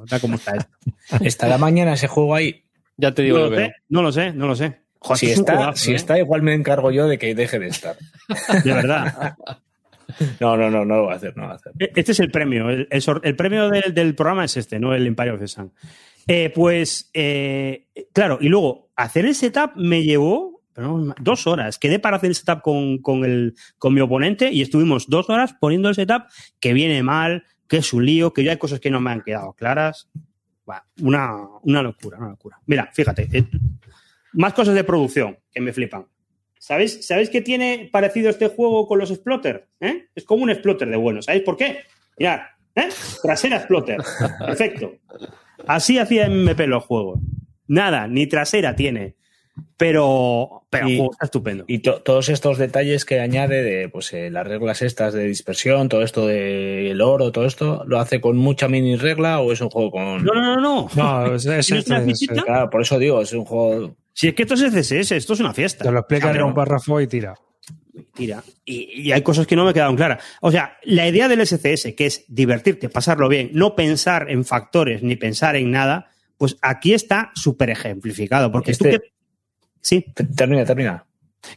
O, 0.00 0.06
da 0.06 0.20
como 0.20 0.36
está 0.36 0.56
esto. 0.56 0.70
¿Estará 1.24 1.58
mañana 1.58 1.94
ese 1.94 2.08
juego 2.08 2.34
ahí? 2.34 2.64
Ya 2.96 3.12
te 3.12 3.22
digo, 3.22 3.38
No 3.38 3.44
lo, 3.44 3.50
veo. 3.50 3.66
sé, 3.66 3.74
no 3.88 4.02
lo 4.02 4.12
sé, 4.12 4.32
no 4.32 4.46
lo 4.46 4.56
sé. 4.56 4.80
Joder, 4.98 5.18
si 5.18 5.26
es 5.30 5.38
está, 5.38 5.74
si 5.74 5.92
¿eh? 5.92 5.96
está, 5.96 6.18
igual 6.18 6.42
me 6.42 6.52
encargo 6.52 6.90
yo 6.90 7.08
de 7.08 7.18
que 7.18 7.34
deje 7.34 7.58
de 7.58 7.68
estar. 7.68 7.96
De 8.64 8.72
verdad. 8.72 9.34
No, 10.40 10.56
no, 10.56 10.70
no, 10.70 10.84
no 10.84 10.96
lo 10.96 11.04
va 11.06 11.14
a 11.14 11.16
hacer, 11.16 11.34
no 11.36 11.42
lo 11.42 11.48
va 11.48 11.54
a 11.54 11.56
hacer. 11.56 11.72
Este 11.78 12.12
es 12.12 12.20
el 12.20 12.30
premio. 12.30 12.68
El, 12.68 12.88
el 13.22 13.36
premio 13.36 13.70
del, 13.70 13.94
del 13.94 14.14
programa 14.14 14.44
es 14.44 14.56
este, 14.56 14.78
no 14.78 14.94
el 14.94 15.06
Empire 15.06 15.30
of 15.30 15.40
the 15.40 15.48
Sun. 15.48 15.72
Eh, 16.26 16.52
pues, 16.54 17.10
eh, 17.14 17.86
claro, 18.12 18.38
y 18.40 18.48
luego, 18.48 18.90
hacer 18.96 19.24
el 19.24 19.34
setup 19.34 19.72
me 19.76 20.02
llevó 20.02 20.60
dos 21.20 21.46
horas. 21.46 21.78
Quedé 21.78 21.98
para 21.98 22.16
hacer 22.16 22.28
el 22.30 22.34
setup 22.34 22.62
con, 22.62 22.98
con, 22.98 23.24
el, 23.24 23.54
con 23.78 23.94
mi 23.94 24.00
oponente 24.00 24.52
y 24.52 24.62
estuvimos 24.62 25.08
dos 25.08 25.28
horas 25.30 25.54
poniendo 25.60 25.88
el 25.88 25.94
setup 25.94 26.24
que 26.58 26.72
viene 26.72 27.02
mal, 27.02 27.44
que 27.70 27.76
es 27.76 27.92
un 27.92 28.04
lío, 28.04 28.32
que 28.32 28.42
ya 28.42 28.50
hay 28.50 28.58
cosas 28.58 28.80
que 28.80 28.90
no 28.90 29.00
me 29.00 29.12
han 29.12 29.22
quedado 29.22 29.52
claras. 29.52 30.10
Una, 31.00 31.46
una 31.62 31.82
locura, 31.82 32.18
una 32.18 32.30
locura. 32.30 32.58
Mira, 32.66 32.90
fíjate, 32.92 33.28
eh, 33.32 33.44
más 34.32 34.52
cosas 34.54 34.74
de 34.74 34.82
producción 34.82 35.38
que 35.52 35.60
me 35.60 35.72
flipan. 35.72 36.06
¿Sabéis, 36.58 37.06
¿Sabéis 37.06 37.30
qué 37.30 37.40
tiene 37.40 37.88
parecido 37.92 38.28
este 38.28 38.48
juego 38.48 38.86
con 38.86 38.98
los 38.98 39.10
Exploter? 39.10 39.68
¿Eh? 39.80 40.08
Es 40.14 40.24
como 40.24 40.42
un 40.42 40.50
Exploter 40.50 40.88
de 40.88 40.96
bueno. 40.96 41.22
¿Sabéis 41.22 41.44
por 41.44 41.56
qué? 41.56 41.78
Mirad, 42.18 42.40
¿eh? 42.74 42.88
Trasera 43.22 43.56
Exploter. 43.58 43.98
Perfecto. 44.38 44.96
Así 45.66 45.98
hacía 45.98 46.26
MP 46.26 46.66
los 46.66 46.84
juegos. 46.84 47.20
Nada, 47.68 48.08
ni 48.08 48.26
trasera 48.26 48.74
tiene. 48.74 49.16
Pero, 49.76 50.62
pero 50.70 50.88
Y- 50.88 50.96
juego 50.96 51.12
está 51.12 51.24
estupendo. 51.24 51.64
Y 51.66 51.78
to- 51.80 52.02
todos 52.02 52.28
estos 52.28 52.58
detalles 52.58 53.04
que 53.04 53.20
añade 53.20 53.62
de 53.62 53.88
pues, 53.88 54.12
eh, 54.12 54.30
las 54.30 54.46
reglas 54.46 54.82
estas 54.82 55.14
de 55.14 55.24
dispersión, 55.24 55.88
todo 55.88 56.02
esto 56.02 56.26
del 56.26 57.00
oro, 57.00 57.32
todo 57.32 57.46
esto, 57.46 57.82
¿lo 57.86 57.98
hace 57.98 58.20
con 58.20 58.36
mucha 58.36 58.68
mini 58.68 58.96
regla 58.96 59.40
o 59.40 59.52
es 59.52 59.60
un 59.60 59.70
juego 59.70 59.90
con...? 59.90 60.24
No, 60.24 60.34
no, 60.34 60.56
no, 60.56 60.60
no. 60.60 60.88
No, 60.94 61.34
es, 61.34 61.46
es- 61.46 61.66
¿Tienes 61.66 61.86
una 61.86 61.98
es-? 62.04 62.26
Claro, 62.44 62.70
por 62.70 62.82
eso 62.82 62.98
digo, 62.98 63.20
es 63.22 63.32
un 63.32 63.44
juego... 63.44 63.96
Si 64.12 64.28
es 64.28 64.34
que 64.34 64.42
esto 64.42 64.54
es 64.54 64.62
CSS, 64.62 65.12
esto 65.16 65.32
es 65.32 65.40
una 65.40 65.54
fiesta. 65.54 65.84
te 65.84 65.90
lo 65.90 66.00
explican 66.00 66.36
en 66.36 66.42
un 66.42 66.54
párrafo 66.54 67.00
y 67.00 67.06
tira. 67.06 67.34
Tira. 68.14 68.42
Y, 68.64 69.02
y 69.08 69.12
hay 69.12 69.22
cosas 69.22 69.46
que 69.46 69.56
no 69.56 69.64
me 69.64 69.72
quedaron 69.72 69.96
claras. 69.96 70.22
O 70.40 70.50
sea, 70.50 70.76
la 70.84 71.08
idea 71.08 71.28
del 71.28 71.44
SCS, 71.46 71.94
que 71.96 72.06
es 72.06 72.24
divertirte, 72.28 72.88
pasarlo 72.88 73.28
bien, 73.28 73.50
no 73.52 73.74
pensar 73.74 74.30
en 74.30 74.44
factores 74.44 75.02
ni 75.02 75.16
pensar 75.16 75.56
en 75.56 75.70
nada, 75.70 76.10
pues 76.38 76.56
aquí 76.62 76.92
está 76.92 77.30
súper 77.34 77.70
ejemplificado. 77.70 78.50
Porque 78.52 78.72
tú 78.74 78.86
Este- 78.86 79.00
qué- 79.00 79.12
Sí. 79.80 80.04
Te- 80.14 80.24
Termina, 80.24 80.64
termina. 80.64 81.06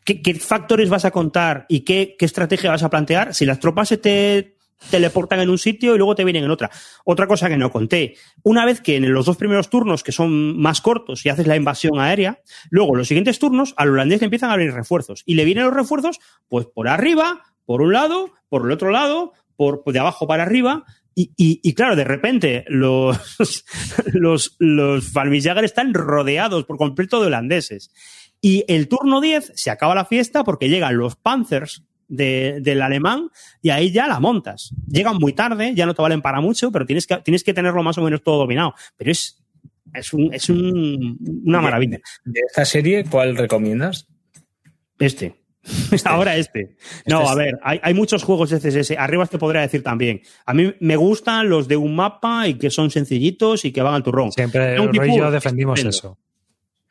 ¿Qué, 0.05 0.33
factores 0.35 0.89
vas 0.89 1.05
a 1.05 1.11
contar 1.11 1.65
y 1.67 1.81
qué, 1.81 2.15
estrategia 2.19 2.71
vas 2.71 2.83
a 2.83 2.89
plantear 2.89 3.33
si 3.33 3.45
las 3.45 3.59
tropas 3.59 3.89
se 3.89 3.97
te 3.97 4.55
teleportan 4.89 5.39
en 5.39 5.49
un 5.49 5.57
sitio 5.57 5.93
y 5.93 5.97
luego 5.97 6.15
te 6.15 6.23
vienen 6.23 6.45
en 6.45 6.51
otra? 6.51 6.71
Otra 7.03 7.27
cosa 7.27 7.49
que 7.49 7.57
no 7.57 7.71
conté. 7.71 8.15
Una 8.43 8.65
vez 8.65 8.81
que 8.81 8.95
en 8.95 9.11
los 9.13 9.25
dos 9.25 9.37
primeros 9.37 9.69
turnos, 9.69 10.03
que 10.03 10.11
son 10.11 10.57
más 10.59 10.81
cortos, 10.81 11.25
y 11.25 11.29
haces 11.29 11.47
la 11.47 11.55
invasión 11.57 11.99
aérea, 11.99 12.39
luego 12.69 12.95
los 12.95 13.07
siguientes 13.07 13.39
turnos 13.39 13.73
al 13.77 13.89
holandés 13.89 14.21
le 14.21 14.25
empiezan 14.25 14.49
a 14.49 14.53
abrir 14.53 14.73
refuerzos. 14.73 15.23
Y 15.25 15.35
le 15.35 15.45
vienen 15.45 15.65
los 15.65 15.73
refuerzos, 15.73 16.19
pues 16.47 16.65
por 16.65 16.87
arriba, 16.87 17.41
por 17.65 17.81
un 17.81 17.93
lado, 17.93 18.31
por 18.49 18.65
el 18.65 18.71
otro 18.71 18.89
lado, 18.89 19.33
por 19.55 19.83
de 19.85 19.99
abajo 19.99 20.27
para 20.27 20.43
arriba. 20.43 20.85
Y, 21.15 21.31
y- 21.37 21.59
y 21.63 21.73
claro, 21.73 21.95
de 21.95 22.03
repente 22.03 22.65
los, 22.67 23.17
los, 24.13 24.55
los 24.59 25.13
Valmisjäger 25.13 25.63
están 25.63 25.93
rodeados 25.93 26.65
por 26.65 26.77
completo 26.77 27.19
de 27.21 27.27
holandeses. 27.27 27.91
Y 28.41 28.65
el 28.67 28.87
turno 28.87 29.21
10 29.21 29.53
se 29.55 29.69
acaba 29.71 29.95
la 29.95 30.05
fiesta 30.05 30.43
porque 30.43 30.69
llegan 30.69 30.97
los 30.97 31.15
Panzers 31.15 31.83
de- 32.07 32.59
del 32.61 32.81
alemán 32.81 33.29
y 33.61 33.69
ahí 33.69 33.91
ya 33.91 34.07
la 34.07 34.19
montas. 34.19 34.73
Llegan 34.87 35.17
muy 35.17 35.33
tarde, 35.33 35.73
ya 35.75 35.85
no 35.85 35.93
te 35.93 36.01
valen 36.01 36.21
para 36.21 36.41
mucho, 36.41 36.71
pero 36.71 36.85
tienes 36.85 37.07
que, 37.07 37.17
tienes 37.17 37.43
que 37.43 37.53
tenerlo 37.53 37.83
más 37.83 37.97
o 37.97 38.01
menos 38.01 38.21
todo 38.23 38.39
dominado. 38.39 38.73
Pero 38.97 39.11
es, 39.11 39.41
es, 39.93 40.11
un, 40.13 40.33
es 40.33 40.49
un- 40.49 41.17
una 41.45 41.61
maravilla. 41.61 41.99
De 42.25 42.41
esta 42.47 42.65
serie, 42.65 43.05
¿cuál 43.05 43.37
recomiendas? 43.37 44.07
Este. 44.99 45.35
Ahora 46.05 46.35
este. 46.35 46.75
No, 47.05 47.19
Este 47.21 47.29
a 47.29 47.31
es- 47.31 47.37
ver, 47.37 47.59
hay, 47.63 47.79
hay 47.81 47.93
muchos 47.93 48.23
juegos 48.23 48.49
de 48.49 48.59
CSS. 48.59 48.97
Arriba 48.97 49.25
te 49.27 49.37
podría 49.37 49.61
decir 49.61 49.81
también. 49.83 50.21
A 50.45 50.53
mí 50.53 50.73
me 50.79 50.95
gustan 50.97 51.49
los 51.49 51.67
de 51.67 51.77
un 51.77 51.95
mapa 51.95 52.47
y 52.47 52.55
que 52.55 52.69
son 52.69 52.91
sencillitos 52.91 53.63
y 53.65 53.71
que 53.71 53.81
van 53.81 53.93
al 53.93 54.03
turrón. 54.03 54.31
Siempre 54.31 54.75
Roy 54.77 55.11
y 55.13 55.17
yo 55.17 55.31
defendimos 55.31 55.79
estupendo. 55.79 56.17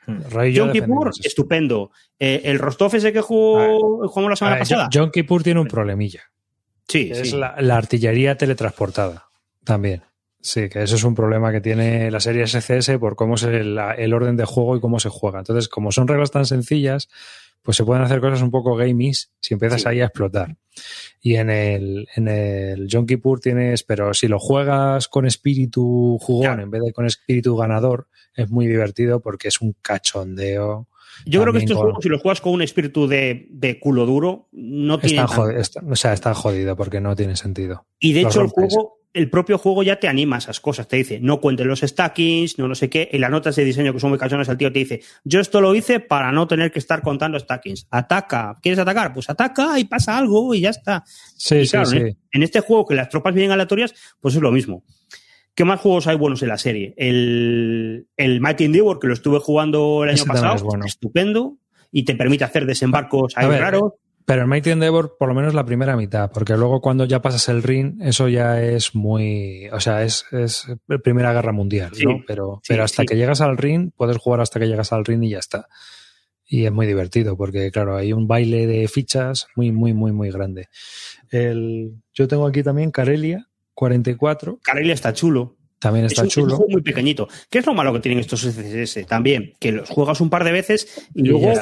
eso. 0.06 0.30
Roy 0.30 0.48
y 0.50 0.52
yo 0.54 0.64
Yom 0.66 0.72
Kippur, 0.72 1.08
eso. 1.10 1.20
estupendo. 1.24 1.90
Eh, 2.18 2.40
el 2.44 2.58
Rostov 2.58 2.94
ese 2.96 3.12
que 3.12 3.20
jugó, 3.20 4.08
jugamos 4.08 4.30
la 4.30 4.32
A 4.32 4.36
semana 4.36 4.54
ver, 4.56 4.60
pasada. 4.62 4.88
Yom 4.90 5.10
Kippur 5.10 5.42
tiene 5.42 5.60
un 5.60 5.68
problemilla. 5.68 6.22
sí, 6.88 7.10
Es 7.12 7.30
sí. 7.30 7.36
la, 7.36 7.54
la 7.60 7.76
artillería 7.76 8.36
teletransportada 8.36 9.28
también. 9.64 10.02
Sí, 10.40 10.68
que 10.68 10.82
eso 10.82 10.96
es 10.96 11.04
un 11.04 11.14
problema 11.14 11.52
que 11.52 11.60
tiene 11.60 12.10
la 12.10 12.18
serie 12.18 12.44
SCS 12.48 12.98
por 12.98 13.14
cómo 13.14 13.36
es 13.36 13.44
el, 13.44 13.78
el 13.78 14.12
orden 14.12 14.36
de 14.36 14.44
juego 14.44 14.76
y 14.76 14.80
cómo 14.80 14.98
se 14.98 15.08
juega. 15.08 15.38
Entonces, 15.38 15.68
como 15.68 15.92
son 15.92 16.08
reglas 16.08 16.32
tan 16.32 16.46
sencillas, 16.46 17.08
pues 17.62 17.76
se 17.76 17.84
pueden 17.84 18.02
hacer 18.02 18.20
cosas 18.20 18.42
un 18.42 18.50
poco 18.50 18.74
gamies 18.76 19.30
si 19.40 19.54
empiezas 19.54 19.82
Sí. 19.82 19.88
ahí 19.88 20.00
a 20.00 20.06
explotar. 20.06 20.56
Y 21.20 21.36
en 21.36 21.50
el, 21.50 22.08
en 22.16 22.28
el 22.28 22.88
Yom 22.88 23.06
Kippur 23.06 23.40
tienes, 23.40 23.82
pero 23.84 24.12
si 24.14 24.26
lo 24.28 24.38
juegas 24.38 25.06
con 25.08 25.26
espíritu 25.26 26.18
jugón 26.20 26.42
Claro. 26.46 26.62
en 26.62 26.70
vez 26.70 26.82
de 26.82 26.92
con 26.92 27.06
espíritu 27.06 27.56
ganador, 27.56 28.08
es 28.34 28.50
muy 28.50 28.66
divertido 28.66 29.20
porque 29.20 29.48
es 29.48 29.60
un 29.60 29.76
cachondeo. 29.82 30.88
Yo 31.26 31.40
creo 31.42 31.52
que 31.52 31.58
estos 31.60 31.76
con- 31.76 31.84
juegos, 31.86 32.02
si 32.02 32.08
los 32.08 32.20
juegas 32.22 32.40
con 32.40 32.52
un 32.52 32.62
espíritu 32.62 33.06
de, 33.06 33.46
de 33.50 33.78
culo 33.78 34.06
duro, 34.06 34.48
no 34.52 34.98
está- 35.02 35.80
o 35.86 35.96
sea, 35.96 36.12
está 36.12 36.34
jodido 36.34 36.76
porque 36.76 37.00
no 37.00 37.14
tiene 37.16 37.36
sentido. 37.36 37.86
Y 37.98 38.12
de 38.12 38.22
hecho, 38.22 38.40
el 38.42 38.48
juego, 38.48 38.98
el 39.14 39.28
propio 39.28 39.58
juego 39.58 39.82
ya 39.82 40.00
te 40.00 40.08
anima 40.08 40.36
a 40.36 40.38
esas 40.38 40.58
cosas. 40.58 40.88
Te 40.88 40.96
dice, 40.96 41.20
no 41.20 41.38
cuentes 41.40 41.66
los 41.66 41.80
stackings, 41.80 42.58
no 42.58 42.66
lo 42.66 42.74
sé 42.74 42.88
qué. 42.88 43.08
Y 43.12 43.18
las 43.18 43.30
notas 43.30 43.54
de 43.56 43.64
diseño 43.64 43.92
que 43.92 44.00
son 44.00 44.08
muy 44.10 44.18
cachonas, 44.18 44.48
el 44.48 44.56
tío 44.56 44.72
te 44.72 44.78
dice, 44.78 45.02
yo 45.22 45.40
esto 45.40 45.60
lo 45.60 45.74
hice 45.74 46.00
para 46.00 46.32
no 46.32 46.48
tener 46.48 46.72
que 46.72 46.78
estar 46.78 47.02
contando 47.02 47.38
stackings. 47.38 47.86
Ataca. 47.90 48.58
¿Quieres 48.62 48.78
atacar? 48.78 49.12
Pues 49.12 49.28
ataca 49.28 49.78
y 49.78 49.84
pasa 49.84 50.16
algo 50.16 50.54
y 50.54 50.62
ya 50.62 50.70
está. 50.70 51.04
Sí, 51.36 51.56
Y 51.56 51.64
sí, 51.66 51.70
claro, 51.72 51.86
sí. 51.90 51.96
En, 51.98 52.18
en 52.32 52.42
este 52.42 52.60
juego 52.60 52.86
que 52.86 52.94
las 52.94 53.10
tropas 53.10 53.34
vienen 53.34 53.52
aleatorias, 53.52 53.94
pues 54.20 54.34
es 54.34 54.40
lo 54.40 54.50
mismo. 54.50 54.82
¿Qué 55.54 55.64
más 55.64 55.80
juegos 55.80 56.06
hay 56.06 56.16
buenos 56.16 56.42
en 56.42 56.48
la 56.48 56.58
serie? 56.58 56.94
El, 56.96 58.06
el 58.16 58.40
Mighty 58.40 58.64
Endeavor, 58.64 58.98
que 58.98 59.06
lo 59.06 59.12
estuve 59.12 59.38
jugando 59.38 60.02
el 60.04 60.10
año 60.10 60.24
pasado, 60.24 60.54
es 60.56 60.62
bueno. 60.62 60.84
estupendo, 60.86 61.58
y 61.90 62.04
te 62.04 62.14
permite 62.14 62.44
hacer 62.44 62.64
desembarcos 62.64 63.36
ahí 63.36 63.46
raros. 63.48 63.92
Pero 64.24 64.42
el 64.42 64.48
Mighty 64.48 64.70
Endeavor, 64.70 65.16
por 65.18 65.28
lo 65.28 65.34
menos 65.34 65.52
la 65.52 65.66
primera 65.66 65.96
mitad, 65.96 66.30
porque 66.32 66.56
luego 66.56 66.80
cuando 66.80 67.04
ya 67.04 67.20
pasas 67.20 67.48
el 67.48 67.62
ring, 67.62 68.00
eso 68.02 68.28
ya 68.28 68.62
es 68.62 68.94
muy. 68.94 69.68
O 69.72 69.80
sea, 69.80 70.04
es, 70.04 70.24
es 70.30 70.66
Primera 71.02 71.32
Guerra 71.32 71.52
Mundial, 71.52 71.90
Sí, 71.92 72.04
¿no? 72.04 72.22
Pero, 72.26 72.60
sí, 72.62 72.72
pero 72.72 72.84
hasta 72.84 73.02
sí. 73.02 73.06
que 73.06 73.16
llegas 73.16 73.40
al 73.40 73.58
ring, 73.58 73.90
puedes 73.96 74.16
jugar 74.18 74.40
hasta 74.40 74.60
que 74.60 74.68
llegas 74.68 74.92
al 74.92 75.04
ring 75.04 75.24
y 75.24 75.30
ya 75.30 75.38
está. 75.38 75.68
Y 76.46 76.66
es 76.66 76.72
muy 76.72 76.86
divertido, 76.86 77.36
porque 77.36 77.70
claro, 77.72 77.96
hay 77.96 78.12
un 78.12 78.28
baile 78.28 78.66
de 78.66 78.86
fichas 78.86 79.48
muy, 79.56 79.72
muy, 79.72 79.92
muy, 79.92 80.12
muy 80.12 80.30
grande. 80.30 80.68
El, 81.30 81.96
yo 82.14 82.28
tengo 82.28 82.46
aquí 82.46 82.62
también 82.62 82.90
Karelia 82.90 83.48
44, 83.74 84.58
Karelia 84.62 84.94
está 84.94 85.12
chulo. 85.12 85.56
también 85.78 86.06
Es 86.06 86.12
está 86.12 86.22
un, 86.22 86.28
es 86.28 86.36
un 86.36 86.42
chulo. 86.44 86.56
juego 86.56 86.70
muy 86.70 86.82
pequeñito. 86.82 87.28
¿Qué 87.50 87.58
es 87.58 87.66
lo 87.66 87.74
malo 87.74 87.92
que 87.92 88.00
tienen 88.00 88.20
estos 88.20 88.42
CSS 88.44 89.04
también? 89.06 89.54
Que 89.58 89.72
los 89.72 89.88
juegas 89.88 90.20
un 90.20 90.30
par 90.30 90.44
de 90.44 90.52
veces 90.52 91.08
y, 91.14 91.22
Y 91.22 91.24
luego 91.28 91.46
ya 91.46 91.54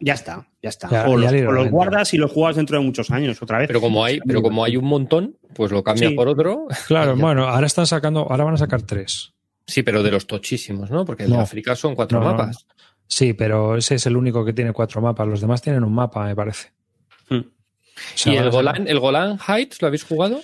ya 0.00 0.14
está. 0.14 0.32
está, 0.34 0.48
ya 0.62 0.68
está. 0.68 0.90
Ya- 0.90 1.04
o 1.08 1.18
ya 1.18 1.24
los, 1.24 1.32
le 1.32 1.46
o 1.48 1.52
los 1.52 1.70
guardas 1.70 2.14
y 2.14 2.18
los 2.18 2.30
juegas 2.30 2.56
dentro 2.56 2.78
de 2.78 2.84
muchos 2.84 3.10
años 3.10 3.40
otra 3.42 3.58
vez. 3.58 3.66
Pero 3.66 3.80
como 3.80 4.04
hay, 4.04 4.20
pero 4.20 4.42
como 4.42 4.64
hay 4.64 4.76
un 4.76 4.84
montón, 4.84 5.36
pues 5.54 5.72
lo 5.72 5.82
cambias 5.82 6.10
Sí. 6.10 6.16
por 6.16 6.28
otro. 6.28 6.66
Claro, 6.86 7.16
bueno, 7.16 7.48
ahora 7.48 7.66
están 7.66 7.86
sacando, 7.86 8.20
ahora 8.30 8.44
van 8.44 8.54
a 8.54 8.58
sacar 8.58 8.82
tres. 8.82 9.32
Sí, 9.66 9.82
pero 9.82 10.02
de 10.02 10.10
los 10.10 10.26
tochísimos, 10.26 10.90
¿no? 10.90 11.04
Porque 11.04 11.24
el 11.24 11.30
de 11.30 11.36
No. 11.36 11.42
África 11.42 11.74
son 11.74 11.94
cuatro 11.94 12.20
No, 12.20 12.26
no. 12.26 12.30
mapas. 12.32 12.66
Sí, 13.06 13.32
pero 13.32 13.76
ese 13.76 13.96
es 13.96 14.06
el 14.06 14.16
único 14.16 14.44
que 14.44 14.52
tiene 14.52 14.72
cuatro 14.72 15.00
mapas. 15.00 15.26
Los 15.26 15.40
demás 15.40 15.62
tienen 15.62 15.82
un 15.84 15.94
mapa, 15.94 16.24
me 16.26 16.36
parece. 16.36 16.72
Hmm. 17.28 17.38
O 17.38 17.44
sea, 18.16 18.32
¿Y 18.32 18.36
el 18.36 18.50
Golan, 18.50 18.86
el 18.88 18.98
Golan 18.98 19.38
Heights 19.46 19.80
lo 19.80 19.88
habéis 19.88 20.04
jugado? 20.04 20.40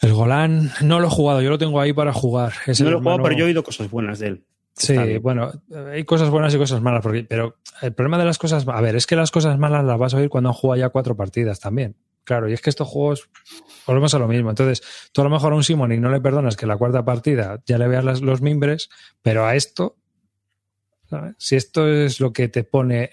El 0.00 0.12
Golán 0.12 0.70
no 0.82 1.00
lo 1.00 1.06
he 1.06 1.10
jugado, 1.10 1.40
yo 1.42 1.50
lo 1.50 1.58
tengo 1.58 1.80
ahí 1.80 1.92
para 1.92 2.12
jugar. 2.12 2.52
Es 2.66 2.80
no 2.80 2.90
lo 2.90 2.98
he 2.98 3.00
jugado, 3.00 3.22
pero 3.22 3.34
yo 3.36 3.44
he 3.44 3.48
oído 3.48 3.64
cosas 3.64 3.90
buenas 3.90 4.18
de 4.18 4.26
él. 4.28 4.44
Sí, 4.74 4.94
bueno, 5.18 5.50
hay 5.90 6.04
cosas 6.04 6.28
buenas 6.28 6.54
y 6.54 6.58
cosas 6.58 6.82
malas, 6.82 7.00
porque, 7.02 7.24
pero 7.24 7.56
el 7.80 7.94
problema 7.94 8.18
de 8.18 8.26
las 8.26 8.36
cosas, 8.36 8.66
a 8.68 8.80
ver, 8.82 8.94
es 8.94 9.06
que 9.06 9.16
las 9.16 9.30
cosas 9.30 9.58
malas 9.58 9.82
las 9.84 9.98
vas 9.98 10.12
a 10.12 10.18
oír 10.18 10.28
cuando 10.28 10.50
han 10.50 10.54
jugado 10.54 10.78
ya 10.78 10.90
cuatro 10.90 11.16
partidas 11.16 11.60
también. 11.60 11.96
Claro, 12.24 12.46
y 12.48 12.52
es 12.52 12.60
que 12.60 12.68
estos 12.68 12.86
juegos 12.86 13.30
volvemos 13.86 14.12
a 14.12 14.18
lo 14.18 14.28
mismo. 14.28 14.50
Entonces, 14.50 14.82
tú 15.12 15.22
a 15.22 15.24
lo 15.24 15.30
mejor 15.30 15.52
a 15.52 15.56
un 15.56 15.64
Simonic 15.64 16.00
no 16.00 16.10
le 16.10 16.20
perdonas 16.20 16.56
que 16.56 16.66
la 16.66 16.76
cuarta 16.76 17.04
partida 17.06 17.62
ya 17.64 17.78
le 17.78 17.88
veas 17.88 18.04
las- 18.04 18.20
los 18.20 18.42
mimbres, 18.42 18.90
pero 19.22 19.46
a 19.46 19.54
esto, 19.56 19.96
¿sabes? 21.08 21.34
si 21.38 21.56
esto 21.56 21.88
es 21.88 22.20
lo 22.20 22.32
que 22.34 22.48
te 22.48 22.64
pone, 22.64 23.10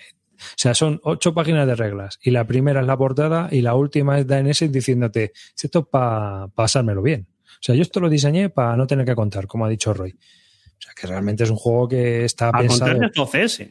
o 0.52 0.56
sea, 0.58 0.74
son 0.74 1.00
ocho 1.04 1.34
páginas 1.34 1.68
de 1.68 1.76
reglas 1.76 2.20
y 2.22 2.32
la 2.32 2.46
primera 2.46 2.82
es 2.82 2.88
la 2.88 2.98
portada 2.98 3.48
y 3.52 3.62
la 3.62 3.76
última 3.76 4.20
es 4.20 4.28
DNS 4.28 4.72
diciéndote, 4.72 5.34
esto 5.62 5.80
es 5.80 5.86
para 5.88 6.48
pasármelo 6.50 7.02
bien. 7.02 7.28
O 7.46 7.66
sea, 7.66 7.76
yo 7.76 7.82
esto 7.82 8.00
lo 8.00 8.10
diseñé 8.10 8.50
para 8.50 8.76
no 8.76 8.88
tener 8.88 9.06
que 9.06 9.16
contar, 9.16 9.48
como 9.48 9.66
ha 9.66 9.70
dicho 9.70 9.94
Roy. 9.94 10.12
O 10.12 10.82
sea, 10.82 10.94
que 10.94 11.08
realmente 11.08 11.44
es 11.44 11.50
un 11.50 11.56
juego 11.56 11.88
que 11.88 12.26
está 12.26 12.50
A 12.50 12.60
pensado. 12.60 12.92
contrario 12.92 13.12
de 13.14 13.22
OCS. 13.22 13.64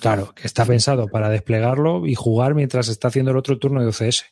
Claro, 0.00 0.34
que 0.34 0.46
está 0.46 0.64
pensado 0.66 1.08
para 1.08 1.28
desplegarlo 1.30 2.06
y 2.06 2.14
jugar 2.14 2.54
mientras 2.54 2.88
está 2.88 3.08
haciendo 3.08 3.30
el 3.30 3.36
otro 3.36 3.58
turno 3.58 3.80
de 3.80 3.86
OCS. 3.86 4.24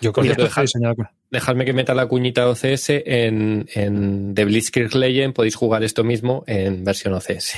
Yo 0.00 0.12
creo 0.12 0.22
Oye, 0.24 0.34
que 0.34 0.42
esto 0.42 0.60
diseñado 0.60 0.96
con. 0.96 1.08
dejadme 1.30 1.64
que 1.64 1.72
meta 1.72 1.94
la 1.94 2.06
cuñita 2.06 2.48
OCS 2.48 2.88
en, 2.88 3.66
en 3.74 4.34
The 4.34 4.44
Blitzkrieg 4.44 4.94
Legend, 4.94 5.34
podéis 5.34 5.54
jugar 5.54 5.84
esto 5.84 6.02
mismo 6.02 6.42
en 6.46 6.84
versión 6.84 7.14
OCS. 7.14 7.54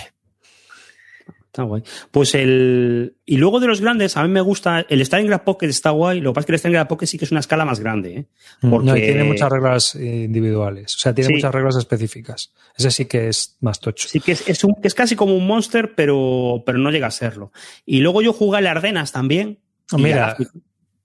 Está 1.57 1.63
guay. 1.63 1.83
Pues 2.11 2.35
el. 2.35 3.17
Y 3.25 3.39
luego 3.39 3.61
de 3.61 3.67
los 3.67 3.81
grandes, 3.81 4.19
a 4.19 4.23
mí 4.23 4.29
me 4.29 4.43
gusta. 4.43 4.85
El 4.91 5.01
Stalingrad 5.01 5.43
Pocket 5.43 5.69
está 5.69 5.89
guay. 5.89 6.21
Lo 6.21 6.31
que 6.31 6.35
pasa 6.35 6.43
es 6.43 6.47
que 6.47 6.53
el 6.53 6.59
Stalingrad 6.59 6.87
Pocket 6.87 7.07
sí 7.07 7.17
que 7.17 7.25
es 7.25 7.31
una 7.31 7.41
escala 7.41 7.65
más 7.65 7.81
grande. 7.81 8.15
¿eh? 8.15 8.27
Porque... 8.61 8.87
No, 8.87 8.93
tiene 8.93 9.25
muchas 9.25 9.51
reglas 9.51 9.95
individuales. 9.95 10.95
O 10.97 10.99
sea, 10.99 11.15
tiene 11.15 11.29
sí. 11.29 11.35
muchas 11.37 11.55
reglas 11.55 11.77
específicas. 11.77 12.53
Ese 12.77 12.91
sí 12.91 13.07
que 13.07 13.29
es 13.29 13.57
más 13.63 13.81
tocho. 13.81 14.07
Sí 14.07 14.21
que 14.21 14.33
es, 14.33 14.47
es, 14.47 14.65
un, 14.65 14.75
es 14.83 14.95
casi 14.95 15.17
como 15.17 15.35
un 15.35 15.47
monster, 15.47 15.95
pero, 15.95 16.63
pero 16.67 16.77
no 16.77 16.91
llega 16.91 17.07
a 17.07 17.11
serlo. 17.11 17.53
Y 17.87 18.01
luego 18.01 18.21
yo 18.21 18.35
jugué 18.35 18.59
el 18.59 18.67
Ardenas 18.67 19.13
también. 19.13 19.61
Mira, 19.97 20.37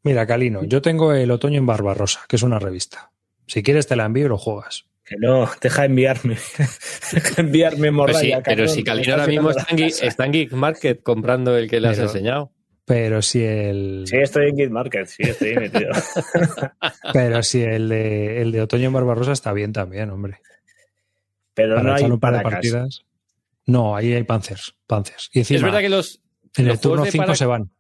mira, 0.04 0.28
Calino, 0.28 0.66
yo 0.66 0.82
tengo 0.82 1.14
el 1.14 1.32
Otoño 1.32 1.60
en 1.60 1.66
Barbarosa, 1.66 2.26
que 2.28 2.36
es 2.36 2.44
una 2.44 2.60
revista. 2.60 3.14
Si 3.48 3.64
quieres 3.64 3.88
te 3.88 3.96
la 3.96 4.04
envío 4.04 4.26
y 4.26 4.30
lo 4.30 4.38
juegas. 4.38 4.91
Que 5.04 5.16
no, 5.18 5.50
deja 5.60 5.86
enviarme. 5.86 6.38
deja 7.12 7.42
enviarme 7.42 7.92
morralla. 7.92 8.42
Pero, 8.44 8.44
sí, 8.44 8.44
pero 8.46 8.68
si 8.68 8.84
Calino 8.84 9.14
ahora 9.14 9.28
mismo 9.28 9.50
está 9.50 9.66
en, 9.70 9.78
Geek, 9.78 10.04
está 10.04 10.26
en, 10.26 10.32
Geek, 10.32 10.52
Market 10.54 11.04
comprando 11.04 11.58
el 11.58 11.70
que 11.70 11.80
le 11.80 11.90
has 11.90 11.98
pero, 11.98 12.08
enseñado. 12.08 12.52
Pero 12.86 13.22
si 13.22 13.44
el. 13.44 14.04
Sí, 14.06 14.18
estoy 14.18 14.50
en 14.50 14.58
Geek 14.58 14.70
Market, 14.70 15.08
sí, 15.08 15.24
estoy 15.24 15.56
metido. 15.56 15.92
pero 17.14 17.42
si 17.44 17.62
el 17.62 17.90
de, 17.90 18.42
el 18.42 18.52
de 18.52 18.62
Otoño 18.62 18.88
en 18.88 18.94
Barbarosa 18.94 19.32
está 19.32 19.54
bien 19.54 19.74
también, 19.74 20.10
hombre. 20.10 20.40
Pero 21.54 21.76
Para 21.76 21.90
no 21.90 21.96
hay 21.96 22.04
un 22.04 22.20
par 22.20 22.38
de 22.38 22.42
partidas. 22.44 23.06
No, 23.66 23.96
ahí 23.96 24.14
hay 24.14 24.24
Panzers. 24.24 24.76
Panzers. 24.88 25.30
Y 25.34 25.40
encima, 25.40 25.58
es 25.58 25.64
verdad 25.64 25.80
que 25.80 25.90
los. 25.90 26.22
en 26.56 26.68
los 26.68 26.76
el 26.76 26.82
turno 26.82 26.98
juegos 26.98 27.08
de 27.08 27.12
5 27.12 27.26
para- 27.26 27.36
se 27.36 27.46
van. 27.46 27.72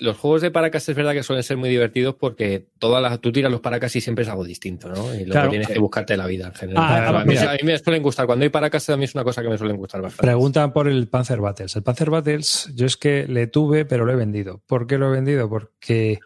Los 0.00 0.16
juegos 0.16 0.42
de 0.42 0.50
Paracas 0.50 0.88
es 0.88 0.96
verdad 0.96 1.12
que 1.12 1.22
suelen 1.22 1.42
ser 1.42 1.56
muy 1.56 1.68
divertidos 1.68 2.14
porque 2.14 2.66
todas 2.78 3.02
las, 3.02 3.20
tú 3.20 3.30
tiras 3.32 3.50
los 3.52 3.60
Paracas 3.60 3.94
y 3.96 4.00
siempre 4.00 4.22
es 4.24 4.28
algo 4.30 4.44
distinto, 4.44 4.88
¿no? 4.88 5.14
Y 5.14 5.18
luego 5.18 5.32
Claro. 5.32 5.50
tienes 5.50 5.68
que 5.68 5.78
buscarte 5.78 6.16
la 6.16 6.26
vida 6.26 6.46
en 6.48 6.54
general. 6.54 6.82
Ah, 6.84 7.20
a, 7.20 7.24
mí, 7.24 7.34
mira. 7.34 7.50
a 7.50 7.54
mí 7.54 7.60
me 7.64 7.78
suelen 7.78 8.02
gustar. 8.02 8.26
Cuando 8.26 8.42
hay 8.44 8.48
Paracas 8.48 8.88
a 8.90 8.96
mí 8.96 9.04
es 9.04 9.14
una 9.14 9.24
cosa 9.24 9.42
que 9.42 9.48
me 9.48 9.58
suelen 9.58 9.76
gustar 9.76 10.00
bastante. 10.00 10.22
Preguntan 10.26 10.72
por 10.72 10.88
el 10.88 11.08
Panzer 11.08 11.40
Battles. 11.40 11.76
El 11.76 11.82
Panzer 11.82 12.10
Battles, 12.10 12.70
yo 12.74 12.86
es 12.86 12.96
que 12.96 13.26
le 13.28 13.46
tuve, 13.46 13.84
pero 13.84 14.04
lo 14.04 14.12
he 14.12 14.16
vendido. 14.16 14.62
¿Por 14.66 14.86
qué 14.86 14.98
lo 14.98 15.08
he 15.08 15.10
vendido? 15.12 15.48
Porque 15.48 16.18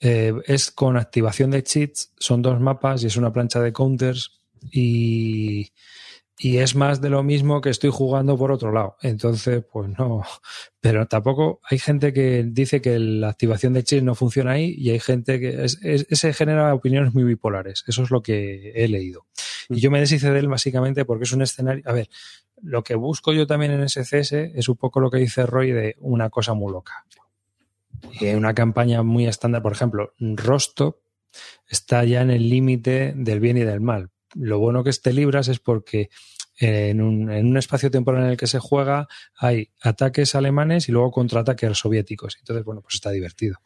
eh, 0.00 0.32
es 0.46 0.70
con 0.70 0.96
activación 0.96 1.50
de 1.50 1.62
cheats, 1.62 2.12
son 2.18 2.42
dos 2.42 2.60
mapas 2.60 3.02
y 3.02 3.06
es 3.06 3.16
una 3.16 3.32
plancha 3.32 3.60
de 3.60 3.72
counters 3.72 4.40
y, 4.72 5.70
y 6.36 6.58
es 6.58 6.74
más 6.74 7.00
de 7.00 7.10
lo 7.10 7.22
mismo 7.22 7.60
que 7.60 7.70
estoy 7.70 7.90
jugando 7.90 8.36
por 8.36 8.50
otro 8.50 8.72
lado. 8.72 8.96
Entonces, 9.02 9.62
pues 9.72 9.88
no. 9.98 10.22
Pero 10.80 11.06
tampoco 11.06 11.60
hay 11.70 11.78
gente 11.78 12.12
que 12.12 12.44
dice 12.46 12.80
que 12.80 12.98
la 12.98 13.28
activación 13.28 13.72
de 13.72 13.84
cheats 13.84 14.02
no 14.04 14.14
funciona 14.14 14.52
ahí 14.52 14.74
y 14.76 14.90
hay 14.90 14.98
gente 15.00 15.38
que 15.40 15.64
es, 15.64 15.78
es- 15.82 16.06
ese 16.10 16.32
genera 16.32 16.74
opiniones 16.74 17.14
muy 17.14 17.24
bipolares. 17.24 17.84
Eso 17.86 18.02
es 18.02 18.10
lo 18.10 18.22
que 18.22 18.72
he 18.74 18.88
leído. 18.88 19.26
Y 19.68 19.80
yo 19.80 19.90
me 19.90 20.00
deshice 20.00 20.30
de 20.30 20.38
él 20.40 20.48
básicamente 20.48 21.04
porque 21.04 21.24
es 21.24 21.32
un 21.32 21.42
escenario. 21.42 21.82
A 21.86 21.92
ver, 21.92 22.08
lo 22.62 22.82
que 22.82 22.94
busco 22.96 23.32
yo 23.32 23.46
también 23.46 23.72
en 23.72 23.88
SCS 23.88 24.32
es 24.32 24.68
un 24.68 24.76
poco 24.76 25.00
lo 25.00 25.10
que 25.10 25.18
dice 25.18 25.46
Roy 25.46 25.70
de 25.72 25.96
una 26.00 26.30
cosa 26.30 26.52
muy 26.54 26.72
loca. 26.72 27.04
En 28.20 28.36
una 28.36 28.54
campaña 28.54 29.02
muy 29.02 29.26
estándar, 29.26 29.62
por 29.62 29.72
ejemplo, 29.72 30.12
Rostov 30.18 30.96
está 31.68 32.04
ya 32.04 32.20
en 32.22 32.30
el 32.30 32.48
límite 32.50 33.12
del 33.16 33.40
bien 33.40 33.56
y 33.56 33.62
del 33.64 33.80
mal. 33.80 34.10
Lo 34.34 34.58
bueno 34.58 34.82
que 34.84 34.90
este 34.90 35.12
Libras 35.12 35.48
es 35.48 35.58
porque 35.60 36.10
en 36.58 37.00
un, 37.00 37.30
en 37.32 37.46
un 37.46 37.56
espacio 37.56 37.90
temporal 37.90 38.24
en 38.24 38.30
el 38.30 38.36
que 38.36 38.46
se 38.46 38.58
juega 38.60 39.08
hay 39.36 39.70
ataques 39.82 40.34
alemanes 40.34 40.88
y 40.88 40.92
luego 40.92 41.10
contraataques 41.10 41.76
soviéticos. 41.78 42.36
Entonces, 42.38 42.64
bueno, 42.64 42.80
pues 42.80 42.94
está 42.94 43.10
divertido. 43.10 43.58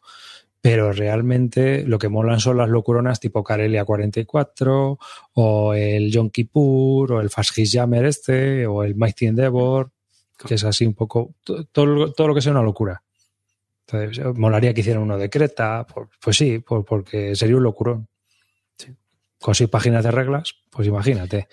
Pero 0.61 0.91
realmente 0.91 1.85
lo 1.85 1.99
que 1.99 2.09
molan 2.09 2.39
son 2.41 2.57
las 2.57 2.67
locuronas 2.67 3.19
tipo 3.21 3.43
Karelia 3.43 3.85
44 3.85 4.99
o 5.33 5.73
el 5.73 6.11
Yom 6.11 6.29
Kippur 6.31 7.13
o 7.13 7.21
el 7.21 7.29
Fashis 7.29 7.71
Jammer 7.71 8.05
este 8.05 8.67
o 8.67 8.83
el 8.83 8.95
Mighty 8.95 9.27
Endeavor, 9.27 9.91
que 10.45 10.55
es 10.55 10.63
así 10.65 10.85
un 10.85 10.95
poco 10.95 11.35
to- 11.45 11.63
todo, 11.65 12.11
todo 12.11 12.27
lo 12.27 12.35
que 12.35 12.41
sea 12.41 12.51
una 12.51 12.61
locura. 12.63 13.01
Entonces, 13.87 14.17
eh, 14.23 14.33
molaría 14.35 14.73
que 14.73 14.81
hicieran 14.81 15.03
uno 15.03 15.17
de 15.17 15.29
Creta, 15.29 15.85
pues 16.21 16.35
sí, 16.37 16.59
por- 16.59 16.83
porque 16.85 17.35
sería 17.35 17.55
un 17.55 17.63
locurón. 17.63 18.07
Con 19.39 19.55
seis 19.55 19.69
páginas 19.69 20.03
de 20.03 20.11
reglas, 20.11 20.55
pues 20.69 20.87
imagínate. 20.87 21.47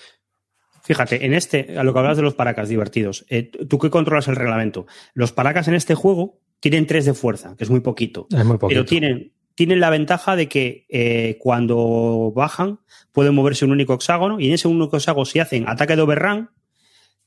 Fíjate, 0.82 1.26
en 1.26 1.34
este, 1.34 1.78
a 1.78 1.82
lo 1.82 1.92
que 1.92 1.98
hablas 1.98 2.16
de 2.16 2.22
los 2.22 2.34
paracas 2.34 2.68
divertidos, 2.68 3.26
eh, 3.28 3.50
tú 3.68 3.78
que 3.78 3.90
controlas 3.90 4.28
el 4.28 4.36
reglamento, 4.36 4.86
los 5.14 5.32
paracas 5.32 5.66
en 5.68 5.74
este 5.74 5.94
juego 5.94 6.40
tienen 6.60 6.86
tres 6.86 7.04
de 7.04 7.14
fuerza, 7.14 7.56
que 7.56 7.64
es 7.64 7.70
muy 7.70 7.80
poquito, 7.80 8.28
Es 8.30 8.44
muy 8.44 8.56
poquito. 8.56 8.68
pero 8.68 8.84
tienen, 8.84 9.32
tienen 9.56 9.80
la 9.80 9.90
ventaja 9.90 10.36
de 10.36 10.48
que 10.48 10.86
eh, 10.88 11.38
cuando 11.40 12.32
bajan 12.34 12.78
pueden 13.10 13.34
moverse 13.34 13.64
un 13.64 13.72
único 13.72 13.94
hexágono 13.94 14.38
y 14.38 14.46
en 14.46 14.54
ese 14.54 14.68
único 14.68 14.96
hexágono 14.96 15.24
si 15.24 15.40
hacen 15.40 15.68
ataque 15.68 15.96
de 15.96 16.02
overrun, 16.02 16.50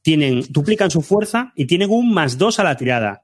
tienen, 0.01 0.43
duplican 0.49 0.91
su 0.91 1.01
fuerza 1.01 1.51
y 1.55 1.65
tienen 1.65 1.89
un 1.89 2.13
más 2.13 2.37
dos 2.37 2.59
a 2.59 2.63
la 2.63 2.77
tirada. 2.77 3.23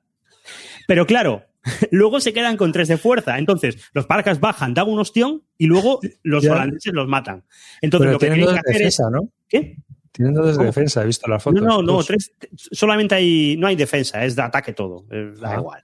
Pero 0.87 1.05
claro, 1.05 1.45
luego 1.91 2.19
se 2.19 2.31
quedan 2.33 2.57
con 2.57 2.71
tres 2.71 2.87
de 2.87 2.97
fuerza. 2.97 3.37
Entonces, 3.37 3.77
los 3.93 4.05
paracas 4.05 4.39
bajan, 4.39 4.73
dan 4.73 4.87
un 4.89 4.99
ostión 4.99 5.43
y 5.57 5.65
luego 5.67 5.99
los 6.23 6.43
Ya. 6.43 6.51
holandeses 6.53 6.93
los 6.93 7.07
matan. 7.07 7.43
Entonces, 7.81 8.05
Pero 8.07 8.11
lo 8.13 8.19
que 8.19 8.27
tienen 8.27 8.45
que 8.45 8.59
hacer 8.59 8.71
es. 8.71 8.77
defensa, 8.77 9.09
¿no? 9.11 9.29
¿Qué? 9.47 9.77
Tienen 10.11 10.33
dos 10.33 10.57
de 10.57 10.63
defensa, 10.65 11.03
he 11.03 11.05
visto 11.07 11.27
las 11.29 11.43
fotos. 11.43 11.61
No, 11.61 11.81
no, 11.81 11.97
no, 11.97 12.03
tres, 12.03 12.31
solamente 12.71 13.15
hay, 13.15 13.57
no 13.57 13.67
hay 13.67 13.75
defensa, 13.75 14.23
es 14.23 14.33
de 14.35 14.43
ataque 14.43 14.71
todo, 14.71 15.05
eh, 15.11 15.33
da 15.41 15.55
Ah. 15.55 15.59
igual. 15.59 15.83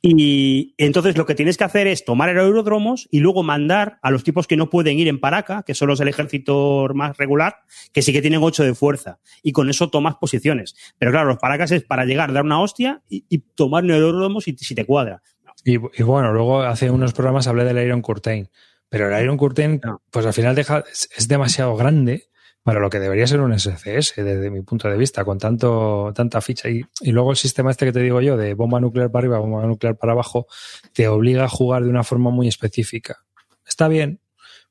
Y 0.00 0.74
entonces 0.78 1.16
lo 1.16 1.26
que 1.26 1.34
tienes 1.34 1.56
que 1.56 1.64
hacer 1.64 1.86
es 1.86 2.04
tomar 2.04 2.28
aeródromos 2.28 3.08
y 3.10 3.20
luego 3.20 3.42
mandar 3.42 3.98
a 4.02 4.10
los 4.10 4.24
tipos 4.24 4.46
que 4.46 4.56
no 4.56 4.70
pueden 4.70 4.98
ir 4.98 5.08
en 5.08 5.20
Paraca, 5.20 5.62
que 5.64 5.74
son 5.74 5.88
los 5.88 5.98
del 5.98 6.08
ejército 6.08 6.88
más 6.94 7.16
regular, 7.16 7.56
que 7.92 8.02
sí 8.02 8.12
que 8.12 8.22
tienen 8.22 8.40
ocho 8.42 8.64
de 8.64 8.74
fuerza. 8.74 9.18
Y 9.42 9.52
con 9.52 9.68
eso 9.70 9.90
tomas 9.90 10.16
posiciones. 10.16 10.74
Pero 10.98 11.10
claro, 11.12 11.28
los 11.28 11.38
Paracas 11.38 11.70
es 11.70 11.84
para 11.84 12.04
llegar, 12.04 12.32
dar 12.32 12.44
una 12.44 12.60
hostia 12.60 13.02
y, 13.08 13.24
y 13.28 13.38
tomar 13.38 13.84
aeródromos 13.84 14.44
si, 14.44 14.56
si 14.56 14.74
te 14.74 14.84
cuadra. 14.84 15.22
Y, 15.64 15.74
y 15.74 16.02
bueno, 16.02 16.32
luego 16.32 16.62
hace 16.62 16.90
unos 16.90 17.12
programas 17.12 17.46
hablé 17.46 17.64
del 17.64 17.78
Iron 17.84 18.02
Curtain. 18.02 18.48
Pero 18.88 19.14
el 19.14 19.22
Iron 19.24 19.36
Curtain, 19.36 19.80
No. 19.82 20.02
pues 20.10 20.26
al 20.26 20.32
final 20.34 20.54
deja, 20.54 20.84
es 20.90 21.28
demasiado 21.28 21.76
grande 21.76 22.28
para 22.62 22.80
lo 22.80 22.90
que 22.90 23.00
debería 23.00 23.26
ser 23.26 23.40
un 23.40 23.58
SCS, 23.58 24.14
desde 24.16 24.50
mi 24.50 24.62
punto 24.62 24.88
de 24.88 24.96
vista, 24.96 25.24
con 25.24 25.38
tanto, 25.38 26.12
tanta 26.14 26.40
ficha. 26.40 26.68
Y, 26.68 26.82
y 27.00 27.10
luego 27.10 27.32
el 27.32 27.36
sistema 27.36 27.70
este 27.70 27.86
que 27.86 27.92
te 27.92 28.00
digo 28.00 28.20
yo, 28.20 28.36
de 28.36 28.54
bomba 28.54 28.80
nuclear 28.80 29.10
para 29.10 29.22
arriba, 29.22 29.38
bomba 29.38 29.66
nuclear 29.66 29.96
para 29.96 30.12
abajo, 30.12 30.46
te 30.92 31.08
obliga 31.08 31.44
a 31.44 31.48
jugar 31.48 31.82
de 31.82 31.90
una 31.90 32.04
forma 32.04 32.30
muy 32.30 32.48
específica. 32.48 33.24
Está 33.66 33.88
bien, 33.88 34.20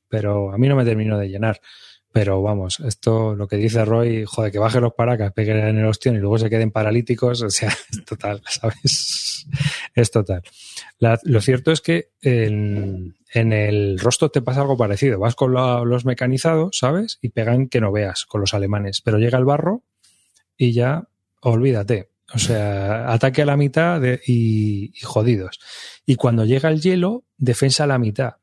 pero 0.08 0.52
a 0.52 0.58
mí 0.58 0.68
no 0.68 0.76
me 0.76 0.84
terminó 0.84 1.18
de 1.18 1.28
llenar. 1.28 1.60
Pero 2.12 2.42
vamos, 2.42 2.78
esto, 2.80 3.34
lo 3.34 3.48
que 3.48 3.56
dice 3.56 3.84
Roy, 3.84 4.24
joder, 4.26 4.52
que 4.52 4.58
baje 4.58 4.80
los 4.80 4.92
paracas, 4.92 5.32
peguen 5.32 5.58
en 5.66 5.78
el 5.78 5.86
ostión 5.86 6.14
y 6.14 6.18
luego 6.18 6.36
se 6.38 6.50
queden 6.50 6.70
paralíticos, 6.70 7.42
o 7.42 7.48
sea, 7.50 7.68
es 7.90 8.04
total, 8.04 8.42
¿sabes? 8.48 9.46
Es 9.94 10.10
total. 10.10 10.42
Lo 11.24 11.40
cierto 11.40 11.72
es 11.72 11.80
que 11.80 12.10
en, 12.20 13.16
en 13.32 13.52
el 13.52 13.98
rostro 13.98 14.28
te 14.30 14.42
pasa 14.42 14.60
algo 14.60 14.76
parecido. 14.76 15.18
Vas 15.18 15.34
con 15.34 15.52
los 15.52 16.04
mecanizados, 16.04 16.76
¿sabes? 16.78 17.18
Y 17.22 17.30
pegan 17.30 17.68
que 17.68 17.80
no 17.80 17.90
veas 17.92 18.24
con 18.26 18.40
los 18.42 18.54
alemanes. 18.54 19.00
Pero 19.00 19.18
llega 19.18 19.38
el 19.38 19.44
barro 19.44 19.82
y 20.56 20.72
ya 20.72 21.08
olvídate. 21.40 22.10
O 22.34 22.38
sea, 22.38 23.12
ataque 23.12 23.42
a 23.42 23.46
la 23.46 23.56
mitad 23.56 24.00
de- 24.00 24.20
y, 24.26 24.92
y 24.94 25.00
jodidos. 25.02 25.58
Y 26.06 26.14
cuando 26.16 26.44
llega 26.44 26.68
el 26.70 26.80
hielo, 26.80 27.24
defensa 27.36 27.84
a 27.84 27.88
la 27.88 27.98
mitad. 27.98 28.34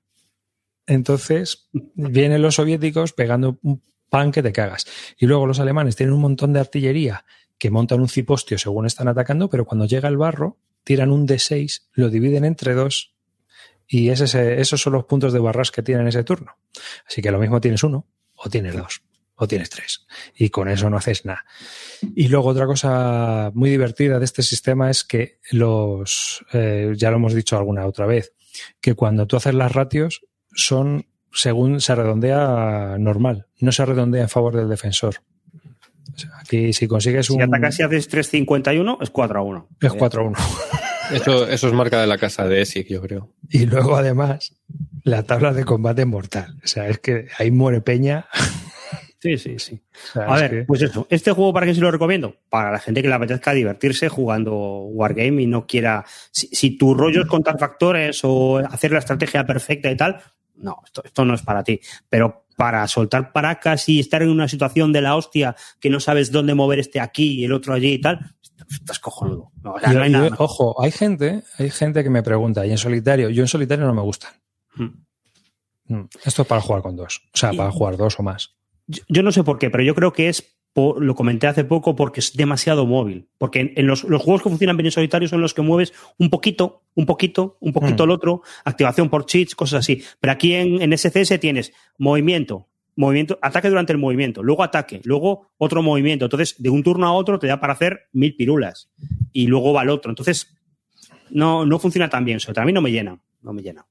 Entonces, 0.89 1.69
vienen 1.93 2.41
los 2.41 2.55
soviéticos 2.55 3.13
pegando 3.13 3.59
un 3.61 3.81
pan 4.09 4.31
que 4.31 4.41
te 4.41 4.51
cagas. 4.51 4.85
Y 5.17 5.27
luego 5.27 5.45
los 5.45 5.59
alemanes 5.59 5.95
tienen 5.95 6.13
un 6.13 6.21
montón 6.21 6.51
de 6.51 6.59
artillería 6.59 7.25
que 7.59 7.69
montan 7.69 8.01
un 8.01 8.09
cipostio 8.09 8.57
según 8.57 8.87
están 8.87 9.07
atacando, 9.07 9.49
pero 9.49 9.65
cuando 9.65 9.85
llega 9.85 10.09
el 10.09 10.17
barro, 10.17 10.57
tiran 10.83 11.11
un 11.11 11.27
D6, 11.27 11.89
lo 11.93 12.09
dividen 12.09 12.43
entre 12.43 12.73
dos 12.73 13.13
y 13.87 14.09
esos 14.09 14.81
son 14.81 14.93
los 14.93 15.05
puntos 15.05 15.31
de 15.31 15.39
barras 15.39 15.69
que 15.69 15.83
tienen 15.83 16.07
ese 16.07 16.23
turno. 16.23 16.57
Así 17.07 17.21
que 17.21 17.31
lo 17.31 17.39
mismo 17.39 17.61
tienes 17.61 17.83
uno, 17.83 18.07
o 18.35 18.49
tienes 18.49 18.75
dos, 18.75 19.01
o 19.35 19.47
tienes 19.47 19.69
tres. 19.69 20.07
Y 20.35 20.49
con 20.49 20.69
eso 20.69 20.89
no 20.89 20.97
haces 20.97 21.25
nada. 21.25 21.45
Y 22.15 22.29
luego 22.29 22.49
otra 22.49 22.65
cosa 22.65 23.51
muy 23.53 23.69
divertida 23.69 24.17
de 24.17 24.25
este 24.25 24.41
sistema 24.41 24.89
es 24.89 25.03
que 25.03 25.39
los, 25.51 26.45
eh, 26.53 26.93
ya 26.95 27.11
lo 27.11 27.17
hemos 27.17 27.33
dicho 27.35 27.57
alguna 27.57 27.85
otra 27.85 28.05
vez, 28.05 28.33
que 28.79 28.95
cuando 28.95 29.27
tú 29.27 29.35
haces 29.35 29.53
las 29.53 29.71
ratios 29.71 30.21
son 30.53 31.05
según 31.31 31.79
se 31.79 31.93
redondea 31.95 32.95
normal, 32.99 33.47
no 33.59 33.71
se 33.71 33.85
redondea 33.85 34.23
en 34.23 34.29
favor 34.29 34.55
del 34.55 34.69
defensor. 34.69 35.15
O 36.13 36.17
sea, 36.17 36.31
aquí 36.41 36.73
si 36.73 36.87
consigues 36.87 37.27
Si 37.27 37.33
un... 37.33 37.43
atacas 37.43 37.79
y 37.79 37.83
haces 37.83 38.11
3.51, 38.11 38.97
es 39.01 39.09
4 39.09 39.39
a 39.39 39.43
1. 39.43 39.67
Es 39.81 39.93
4-1. 39.93 40.35
Eso, 41.11 41.47
eso 41.47 41.67
es 41.67 41.73
marca 41.73 41.99
de 41.99 42.05
la 42.05 42.19
casa 42.19 42.47
de 42.47 42.61
ESIC, 42.61 42.87
yo 42.87 43.01
creo. 43.01 43.33
Y 43.49 43.65
luego, 43.65 43.95
además, 43.95 44.53
la 45.03 45.23
tabla 45.23 45.53
de 45.53 45.65
combate 45.65 46.05
mortal. 46.05 46.57
O 46.63 46.67
sea, 46.67 46.87
es 46.87 46.99
que 46.99 47.25
ahí 47.39 47.49
muere 47.49 47.81
Peña. 47.81 48.27
Sí, 49.21 49.37
sí, 49.37 49.59
sí. 49.59 49.81
O 49.91 50.13
sea, 50.13 50.23
A 50.27 50.35
ver, 50.39 50.49
que- 50.51 50.63
pues 50.63 50.81
eso. 50.81 51.05
Este 51.09 51.33
juego, 51.33 51.51
¿para 51.51 51.65
qué 51.65 51.75
se 51.75 51.81
lo 51.81 51.91
recomiendo? 51.91 52.37
Para 52.47 52.71
la 52.71 52.79
gente 52.79 53.01
que 53.01 53.09
le 53.09 53.15
apetezca 53.15 53.51
divertirse 53.51 54.07
jugando 54.07 54.53
Wargame 54.83 55.41
y 55.41 55.45
no 55.45 55.67
quiera. 55.67 56.05
Si, 56.31 56.47
si 56.53 56.77
tu 56.77 56.93
rollo 56.93 57.23
es 57.23 57.27
contar 57.27 57.59
factores 57.59 58.21
o 58.23 58.59
hacer 58.59 58.93
la 58.93 58.99
estrategia 58.99 59.45
perfecta 59.45 59.91
y 59.91 59.97
tal, 59.97 60.21
no, 60.59 60.81
esto, 60.85 61.01
esto 61.03 61.25
no 61.25 61.33
es 61.33 61.41
para 61.41 61.63
ti. 61.63 61.79
Pero 62.09 62.45
para 62.57 62.87
soltar 62.87 63.31
paracas 63.31 63.87
y 63.89 63.99
estar 63.99 64.21
en 64.21 64.29
una 64.29 64.47
situación 64.47 64.91
de 64.91 65.01
la 65.01 65.15
hostia 65.15 65.55
que 65.79 65.89
no 65.89 65.99
sabes 65.99 66.31
dónde 66.31 66.53
mover 66.55 66.79
este 66.79 66.99
aquí 66.99 67.39
y 67.39 67.45
el 67.45 67.53
otro 67.53 67.73
allí 67.73 67.93
y 67.93 68.01
tal, 68.01 68.35
estás 68.69 68.99
cojonudo. 68.99 69.51
No, 69.63 69.73
o 69.73 69.79
sea, 69.79 69.91
Y- 69.91 69.95
no 69.95 70.01
hay 70.03 70.09
y- 70.09 70.13
nada. 70.13 70.35
ojo, 70.37 70.81
hay 70.81 70.91
gente, 70.91 71.43
hay 71.57 71.69
gente 71.69 72.03
que 72.03 72.09
me 72.09 72.21
pregunta, 72.23 72.65
¿y 72.65 72.71
en 72.71 72.77
solitario? 72.77 73.29
Yo 73.29 73.41
en 73.43 73.47
solitario 73.47 73.85
no 73.85 73.93
me 73.93 74.01
gustan. 74.01 74.31
Hmm. 74.75 74.89
Mm. 75.87 76.07
Esto 76.23 76.41
es 76.43 76.47
para 76.47 76.61
jugar 76.61 76.81
con 76.81 76.95
dos. 76.95 77.21
O 77.33 77.37
sea, 77.37 77.53
Y- 77.53 77.57
para 77.57 77.71
jugar 77.71 77.97
dos 77.97 78.19
o 78.19 78.23
más. 78.23 78.55
Yo, 78.87 79.01
yo 79.07 79.23
no 79.23 79.31
sé 79.31 79.43
por 79.43 79.57
qué, 79.57 79.69
pero 79.69 79.83
yo 79.83 79.95
creo 79.95 80.11
que 80.13 80.29
es, 80.29 80.58
lo 80.99 81.15
comenté 81.15 81.47
hace 81.47 81.63
poco, 81.63 81.95
porque 81.95 82.19
es 82.19 82.35
demasiado 82.35 82.85
móvil. 82.85 83.27
Porque 83.37 83.59
en, 83.59 83.73
en 83.75 83.87
los, 83.87 84.03
los 84.03 84.21
juegos 84.21 84.41
que 84.41 84.49
funcionan 84.49 84.77
bien 84.77 84.87
en 84.87 84.91
solitario 84.91 85.27
son 85.27 85.41
los 85.41 85.53
que 85.53 85.61
mueves 85.61 85.93
un 86.17 86.29
poquito, 86.29 86.83
un 86.95 87.05
poquito, 87.05 87.57
un 87.59 87.73
poquito 87.73 88.03
Mm. 88.03 88.07
el 88.07 88.11
otro, 88.11 88.41
activación 88.65 89.09
por 89.09 89.25
cheats, 89.25 89.55
cosas 89.55 89.79
así. 89.79 90.03
Pero 90.19 90.31
aquí 90.33 90.53
en, 90.53 90.81
en 90.81 90.97
SCS 90.97 91.39
tienes 91.39 91.71
movimiento, 91.97 92.67
movimiento, 92.95 93.39
ataque 93.41 93.69
durante 93.69 93.93
el 93.93 93.99
movimiento, 93.99 94.43
luego 94.43 94.63
ataque, 94.63 95.01
luego 95.03 95.51
otro 95.57 95.81
movimiento. 95.81 96.25
Entonces, 96.25 96.55
de 96.57 96.69
un 96.69 96.83
turno 96.83 97.07
a 97.07 97.13
otro 97.13 97.39
te 97.39 97.47
da 97.47 97.59
para 97.59 97.73
hacer 97.73 98.07
mil 98.11 98.35
pirulas. 98.35 98.89
Y 99.31 99.47
luego 99.47 99.73
va 99.73 99.83
el 99.83 99.89
otro. 99.89 100.11
Entonces, 100.11 100.55
no, 101.29 101.65
no 101.65 101.79
funciona 101.79 102.09
tan 102.09 102.25
bien. 102.25 102.39
A 102.55 102.65
mí 102.65 102.73
no 102.73 102.81
me 102.81 102.91
llena. 102.91 103.19
No 103.41 103.53
me 103.53 103.61
llena. 103.61 103.85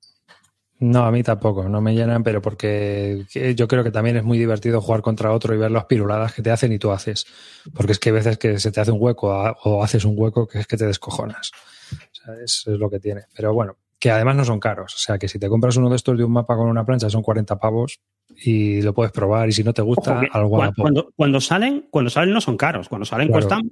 No, 0.81 1.05
a 1.05 1.11
mí 1.11 1.25
tampoco, 1.25 1.69
no 1.69 1.81
me 1.81 1.93
llenan, 1.95 2.23
pero 2.23 2.41
porque 2.41 3.25
que 3.33 3.55
yo 3.57 3.67
creo 3.67 3.83
que 3.83 3.91
también 3.91 4.17
es 4.17 4.23
muy 4.23 4.39
divertido 4.39 4.81
jugar 4.81 5.03
contra 5.03 5.33
otro 5.33 5.53
y 5.55 5.59
ver 5.59 5.73
las 5.73 5.87
piruladas 5.87 6.33
que 6.33 6.41
te 6.43 6.51
hacen 6.53 6.73
y 6.73 6.79
tú 6.79 6.93
haces. 6.93 7.27
Porque 7.75 7.93
es 7.93 7.99
que 7.99 8.11
hay 8.11 8.15
veces 8.15 8.39
que 8.39 8.61
se 8.61 8.71
te 8.71 8.81
hace 8.81 8.93
un 8.93 8.99
hueco 9.01 9.33
a- 9.33 9.57
o 9.65 9.83
haces 9.83 10.05
un 10.05 10.15
hueco 10.17 10.47
que 10.47 10.61
es 10.61 10.67
que 10.69 10.77
te 10.77 10.87
descojonas. 10.87 11.51
O 11.93 12.15
sea, 12.15 12.35
es, 12.45 12.65
es 12.67 12.79
lo 12.79 12.89
que 12.91 13.01
tiene. 13.01 13.23
Pero 13.37 13.53
bueno, 13.53 13.77
que 13.99 14.13
además 14.13 14.37
no 14.37 14.45
son 14.45 14.61
caros. 14.61 14.95
O 14.95 14.99
sea, 14.99 15.19
que 15.19 15.27
si 15.27 15.41
te 15.41 15.49
compras 15.49 15.77
uno 15.77 15.91
de 15.91 15.97
estos 15.97 16.17
de 16.17 16.23
un 16.23 16.31
mapa 16.33 16.55
con 16.57 16.69
una 16.69 16.85
plancha 16.87 17.11
son 17.11 17.23
40 17.23 17.59
pavos 17.59 17.99
y 18.45 18.81
lo 18.83 18.95
puedes 18.95 19.11
probar 19.11 19.49
y 19.49 19.53
si 19.53 19.65
no 19.65 19.73
te 19.75 19.83
gusta, 19.83 20.13
Ojo, 20.13 20.21
que 20.21 20.29
al 20.33 20.45
cua- 20.45 20.49
guapo. 20.49 20.83
cuando, 20.83 21.11
cuando 21.17 21.41
salen, 21.41 21.87
cuando 21.91 22.09
salen 22.11 22.33
no 22.33 22.41
son 22.41 22.57
caros. 22.57 22.89
Cuando 22.89 23.05
salen 23.05 23.27
Claro. 23.27 23.49
cuestan 23.49 23.69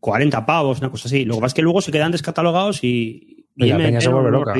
40 0.00 0.46
pavos, 0.46 0.78
una 0.78 0.90
cosa 0.90 1.08
así. 1.08 1.26
Lo 1.26 1.34
que 1.34 1.40
pasa 1.42 1.48
es 1.48 1.54
que 1.54 1.62
luego 1.62 1.82
se 1.82 1.92
quedan 1.92 2.12
descatalogados 2.12 2.82
y, 2.82 3.46
Y 3.56 3.66
la 3.66 3.76
peña 3.76 4.00
se 4.00 4.08
vuelve 4.08 4.30
loca. 4.30 4.54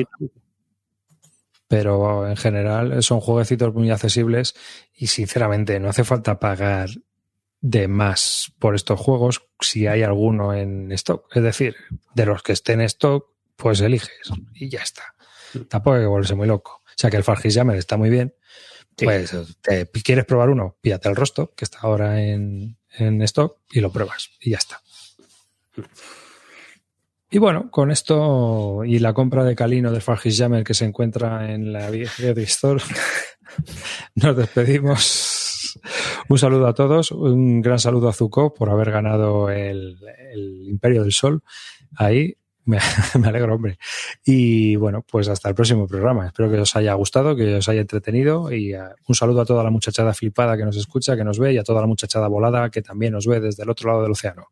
Pero 1.67 2.27
en 2.27 2.37
general 2.37 3.03
son 3.03 3.19
jueguecitos 3.19 3.73
muy 3.73 3.91
accesibles 3.91 4.55
y 4.95 5.07
sinceramente 5.07 5.79
no 5.79 5.89
hace 5.89 6.03
falta 6.03 6.39
pagar 6.39 6.89
de 7.59 7.87
más 7.87 8.53
por 8.59 8.75
estos 8.75 8.99
juegos 8.99 9.47
si 9.59 9.87
hay 9.87 10.03
alguno 10.03 10.53
en 10.53 10.91
stock. 10.93 11.25
Es 11.35 11.43
decir, 11.43 11.75
de 12.13 12.25
los 12.25 12.43
que 12.43 12.53
estén 12.53 12.79
en 12.79 12.85
stock, 12.85 13.27
pues 13.55 13.81
eliges 13.81 14.31
y 14.53 14.69
ya 14.69 14.81
está. 14.81 15.15
Tampoco 15.67 15.95
hay 15.95 16.03
que 16.03 16.07
volverse 16.07 16.35
muy 16.35 16.47
loco. 16.47 16.83
O 16.85 16.99
sea 16.99 17.09
que 17.09 17.17
el 17.17 17.23
Far 17.23 17.39
Cry 17.39 17.51
Jammer 17.51 17.77
está 17.77 17.97
muy 17.97 18.09
bien. 18.09 18.33
Sí. 18.97 19.05
Pues 19.05 19.35
te 19.61 19.87
quieres 20.03 20.25
probar 20.25 20.49
uno, 20.49 20.77
pídate 20.81 21.07
el 21.09 21.15
rostro, 21.15 21.53
que 21.55 21.65
está 21.65 21.79
ahora 21.81 22.21
en, 22.21 22.77
en 22.97 23.21
stock, 23.23 23.59
y 23.69 23.79
lo 23.79 23.91
pruebas 23.91 24.31
y 24.39 24.51
ya 24.51 24.57
está. 24.57 24.81
Y 27.29 27.39
bueno, 27.39 27.69
con 27.69 27.91
esto 27.91 28.85
y 28.85 28.99
la 28.99 29.13
compra 29.13 29.43
de 29.43 29.55
Calino 29.55 29.91
del 29.91 30.01
Far 30.01 30.19
Cry 30.19 30.33
Jammer 30.33 30.63
que 30.63 30.73
se 30.73 30.85
encuentra 30.85 31.51
en 31.51 31.73
la 31.73 31.89
Video 31.89 32.33
Store, 32.37 32.81
nos 34.15 34.37
despedimos. 34.37 35.77
Un 36.29 36.37
saludo 36.39 36.67
a 36.67 36.73
todos, 36.73 37.11
un 37.11 37.61
gran 37.61 37.79
saludo 37.79 38.07
a 38.07 38.13
Zuko 38.13 38.53
por 38.53 38.69
haber 38.69 38.91
ganado 38.91 39.49
el, 39.49 39.97
Imperio 40.67 41.03
del 41.03 41.11
Sol. 41.11 41.43
Ahí 41.97 42.35
me, 42.65 42.79
alegro, 43.25 43.55
hombre. 43.55 43.77
Y 44.25 44.77
bueno, 44.77 45.03
pues 45.09 45.27
hasta 45.27 45.49
el 45.49 45.55
próximo 45.55 45.85
programa. 45.85 46.27
Espero 46.27 46.49
que 46.49 46.59
os 46.59 46.75
haya 46.77 46.93
gustado, 46.93 47.35
que 47.35 47.55
os 47.55 47.67
haya 47.67 47.81
entretenido 47.81 48.53
y 48.53 48.73
uh, 48.73 48.89
un 49.05 49.15
saludo 49.15 49.41
a 49.41 49.45
toda 49.45 49.65
la 49.65 49.69
muchachada 49.69 50.13
flipada 50.13 50.55
que 50.55 50.63
nos 50.63 50.77
escucha, 50.77 51.17
que 51.17 51.25
nos 51.25 51.39
ve 51.39 51.53
y 51.53 51.57
a 51.57 51.63
toda 51.63 51.81
la 51.81 51.87
muchachada 51.87 52.29
volada 52.29 52.69
que 52.69 52.81
también 52.81 53.11
nos 53.11 53.27
ve 53.27 53.41
desde 53.41 53.63
el 53.63 53.69
otro 53.69 53.89
lado 53.89 54.03
del 54.03 54.11
océano. 54.11 54.47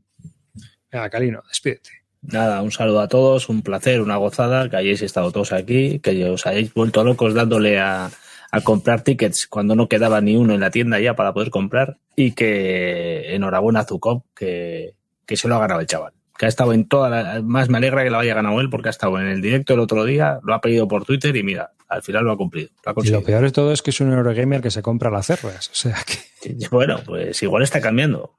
Venga, 0.91 1.09
Calino, 1.09 1.41
despídete. 1.47 2.04
Nada, 2.31 2.61
un 2.61 2.71
saludo 2.71 3.01
a 3.01 3.07
todos, 3.07 3.49
un 3.49 3.61
placer, 3.61 4.01
una 4.01 4.17
gozada, 4.17 4.69
que 4.69 4.77
hayáis 4.77 5.01
estado 5.01 5.31
todos 5.31 5.51
aquí, 5.51 5.99
que 5.99 6.29
os 6.29 6.45
hayáis 6.45 6.73
vuelto 6.73 7.03
locos 7.03 7.33
dándole 7.33 7.79
a, 7.79 8.09
a 8.51 8.61
comprar 8.61 9.01
tickets 9.01 9.47
cuando 9.47 9.75
no 9.75 9.89
quedaba 9.89 10.21
ni 10.21 10.35
uno 10.35 10.53
en 10.53 10.61
la 10.61 10.71
tienda 10.71 10.99
ya 10.99 11.15
para 11.15 11.33
poder 11.33 11.49
comprar 11.49 11.97
y 12.15 12.31
que 12.31 13.35
enhorabuena 13.35 13.81
a 13.81 13.85
Zucop, 13.85 14.23
que, 14.35 14.93
que 15.25 15.37
se 15.37 15.47
lo 15.47 15.55
ha 15.55 15.59
ganado 15.59 15.81
el 15.81 15.87
chaval. 15.87 16.13
Que 16.37 16.45
ha 16.45 16.49
estado 16.49 16.73
en 16.73 16.87
toda 16.87 17.09
la, 17.09 17.41
más 17.41 17.69
me 17.69 17.77
alegra 17.77 18.03
que 18.03 18.09
lo 18.09 18.19
haya 18.19 18.33
ganado 18.33 18.59
él 18.61 18.69
porque 18.69 18.89
ha 18.89 18.91
estado 18.91 19.19
en 19.19 19.27
el 19.27 19.41
directo 19.41 19.73
el 19.73 19.79
otro 19.79 20.03
día, 20.05 20.39
lo 20.43 20.53
ha 20.53 20.61
pedido 20.61 20.87
por 20.87 21.05
Twitter 21.05 21.35
y 21.35 21.43
mira, 21.43 21.71
al 21.87 22.01
final 22.01 22.23
lo 22.23 22.31
ha 22.31 22.37
cumplido. 22.37 22.69
Lo 22.85 22.91
ha 22.91 23.05
Y 23.05 23.09
lo 23.09 23.23
peor 23.23 23.43
de 23.43 23.51
todo 23.51 23.71
es 23.71 23.81
que 23.81 23.91
es 23.91 23.99
un 23.99 24.11
Eurogamer 24.11 24.61
que 24.61 24.71
se 24.71 24.81
compra 24.81 25.09
las 25.09 25.27
cerras. 25.27 25.69
O 25.69 25.75
sea 25.75 25.97
que 26.05 26.55
Bueno, 26.71 26.99
pues 27.05 27.41
igual 27.43 27.63
está 27.63 27.81
cambiando. 27.81 28.33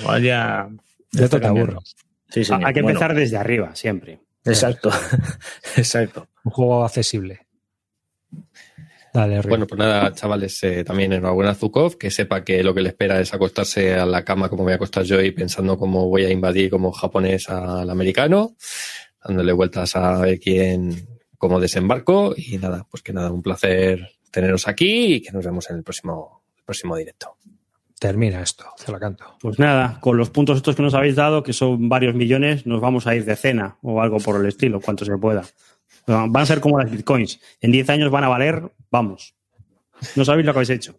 Igual 0.00 0.22
ya. 0.22 0.68
ya 1.12 1.28
te 1.28 1.40
cambiando. 1.40 1.82
Aburres. 2.32 2.46
Sí, 2.46 2.52
señor. 2.52 2.66
Hay 2.66 2.74
que 2.74 2.82
Bueno, 2.82 2.98
empezar 2.98 3.14
desde 3.14 3.36
arriba, 3.36 3.74
siempre. 3.74 4.20
Exacto. 4.44 4.90
Exacto. 5.76 6.28
Un 6.44 6.52
juego 6.52 6.84
accesible. 6.84 7.46
Dale. 9.12 9.42
Bueno, 9.42 9.66
pues 9.66 9.78
nada, 9.78 10.14
chavales, 10.14 10.62
eh, 10.62 10.84
también 10.84 11.12
enhorabuena 11.12 11.50
a 11.50 11.54
Zukov, 11.54 11.98
que 11.98 12.10
sepa 12.10 12.42
que 12.42 12.62
lo 12.62 12.74
que 12.74 12.80
le 12.80 12.88
espera 12.88 13.20
es 13.20 13.34
acostarse 13.34 13.94
a 13.94 14.06
la 14.06 14.24
cama 14.24 14.48
como 14.48 14.62
voy 14.62 14.72
a 14.72 14.76
acostar 14.76 15.04
yo 15.04 15.20
y 15.20 15.32
pensando 15.32 15.76
cómo 15.76 16.08
voy 16.08 16.24
a 16.24 16.30
invadir 16.30 16.70
como 16.70 16.92
japonés 16.92 17.50
al 17.50 17.90
americano, 17.90 18.56
dándole 19.22 19.52
vueltas 19.52 19.96
a 19.96 20.18
ver 20.18 20.40
quién, 20.40 21.06
cómo 21.36 21.60
desembarco 21.60 22.32
y 22.34 22.56
nada, 22.56 22.86
pues 22.90 23.02
que 23.02 23.12
nada, 23.12 23.30
un 23.30 23.42
placer 23.42 24.12
teneros 24.30 24.66
aquí 24.66 25.16
y 25.16 25.20
que 25.20 25.30
nos 25.30 25.44
vemos 25.44 25.68
en 25.68 25.76
el 25.76 25.82
próximo, 25.82 26.44
el 26.56 26.64
próximo 26.64 26.96
directo. 26.96 27.36
Termina 28.02 28.42
esto, 28.42 28.64
se 28.74 28.90
la 28.90 28.98
canto. 28.98 29.36
Pues 29.40 29.60
nada, 29.60 30.00
con 30.00 30.16
los 30.16 30.28
puntos 30.28 30.56
estos 30.56 30.74
que 30.74 30.82
nos 30.82 30.92
habéis 30.92 31.14
dado, 31.14 31.44
que 31.44 31.52
son 31.52 31.88
varios 31.88 32.16
millones, 32.16 32.66
nos 32.66 32.80
vamos 32.80 33.06
a 33.06 33.14
ir 33.14 33.24
de 33.24 33.36
cena 33.36 33.76
o 33.80 34.02
algo 34.02 34.18
por 34.18 34.40
el 34.40 34.46
estilo, 34.48 34.80
cuanto 34.80 35.04
se 35.04 35.16
pueda. 35.18 35.44
Van 36.08 36.36
a 36.36 36.44
ser 36.44 36.58
como 36.58 36.80
las 36.80 36.90
bitcoins. 36.90 37.38
En 37.60 37.70
10 37.70 37.90
años 37.90 38.10
van 38.10 38.24
a 38.24 38.28
valer, 38.28 38.72
vamos. 38.90 39.36
No 40.16 40.24
sabéis 40.24 40.46
lo 40.46 40.52
que 40.52 40.58
habéis 40.58 40.70
hecho. 40.70 40.96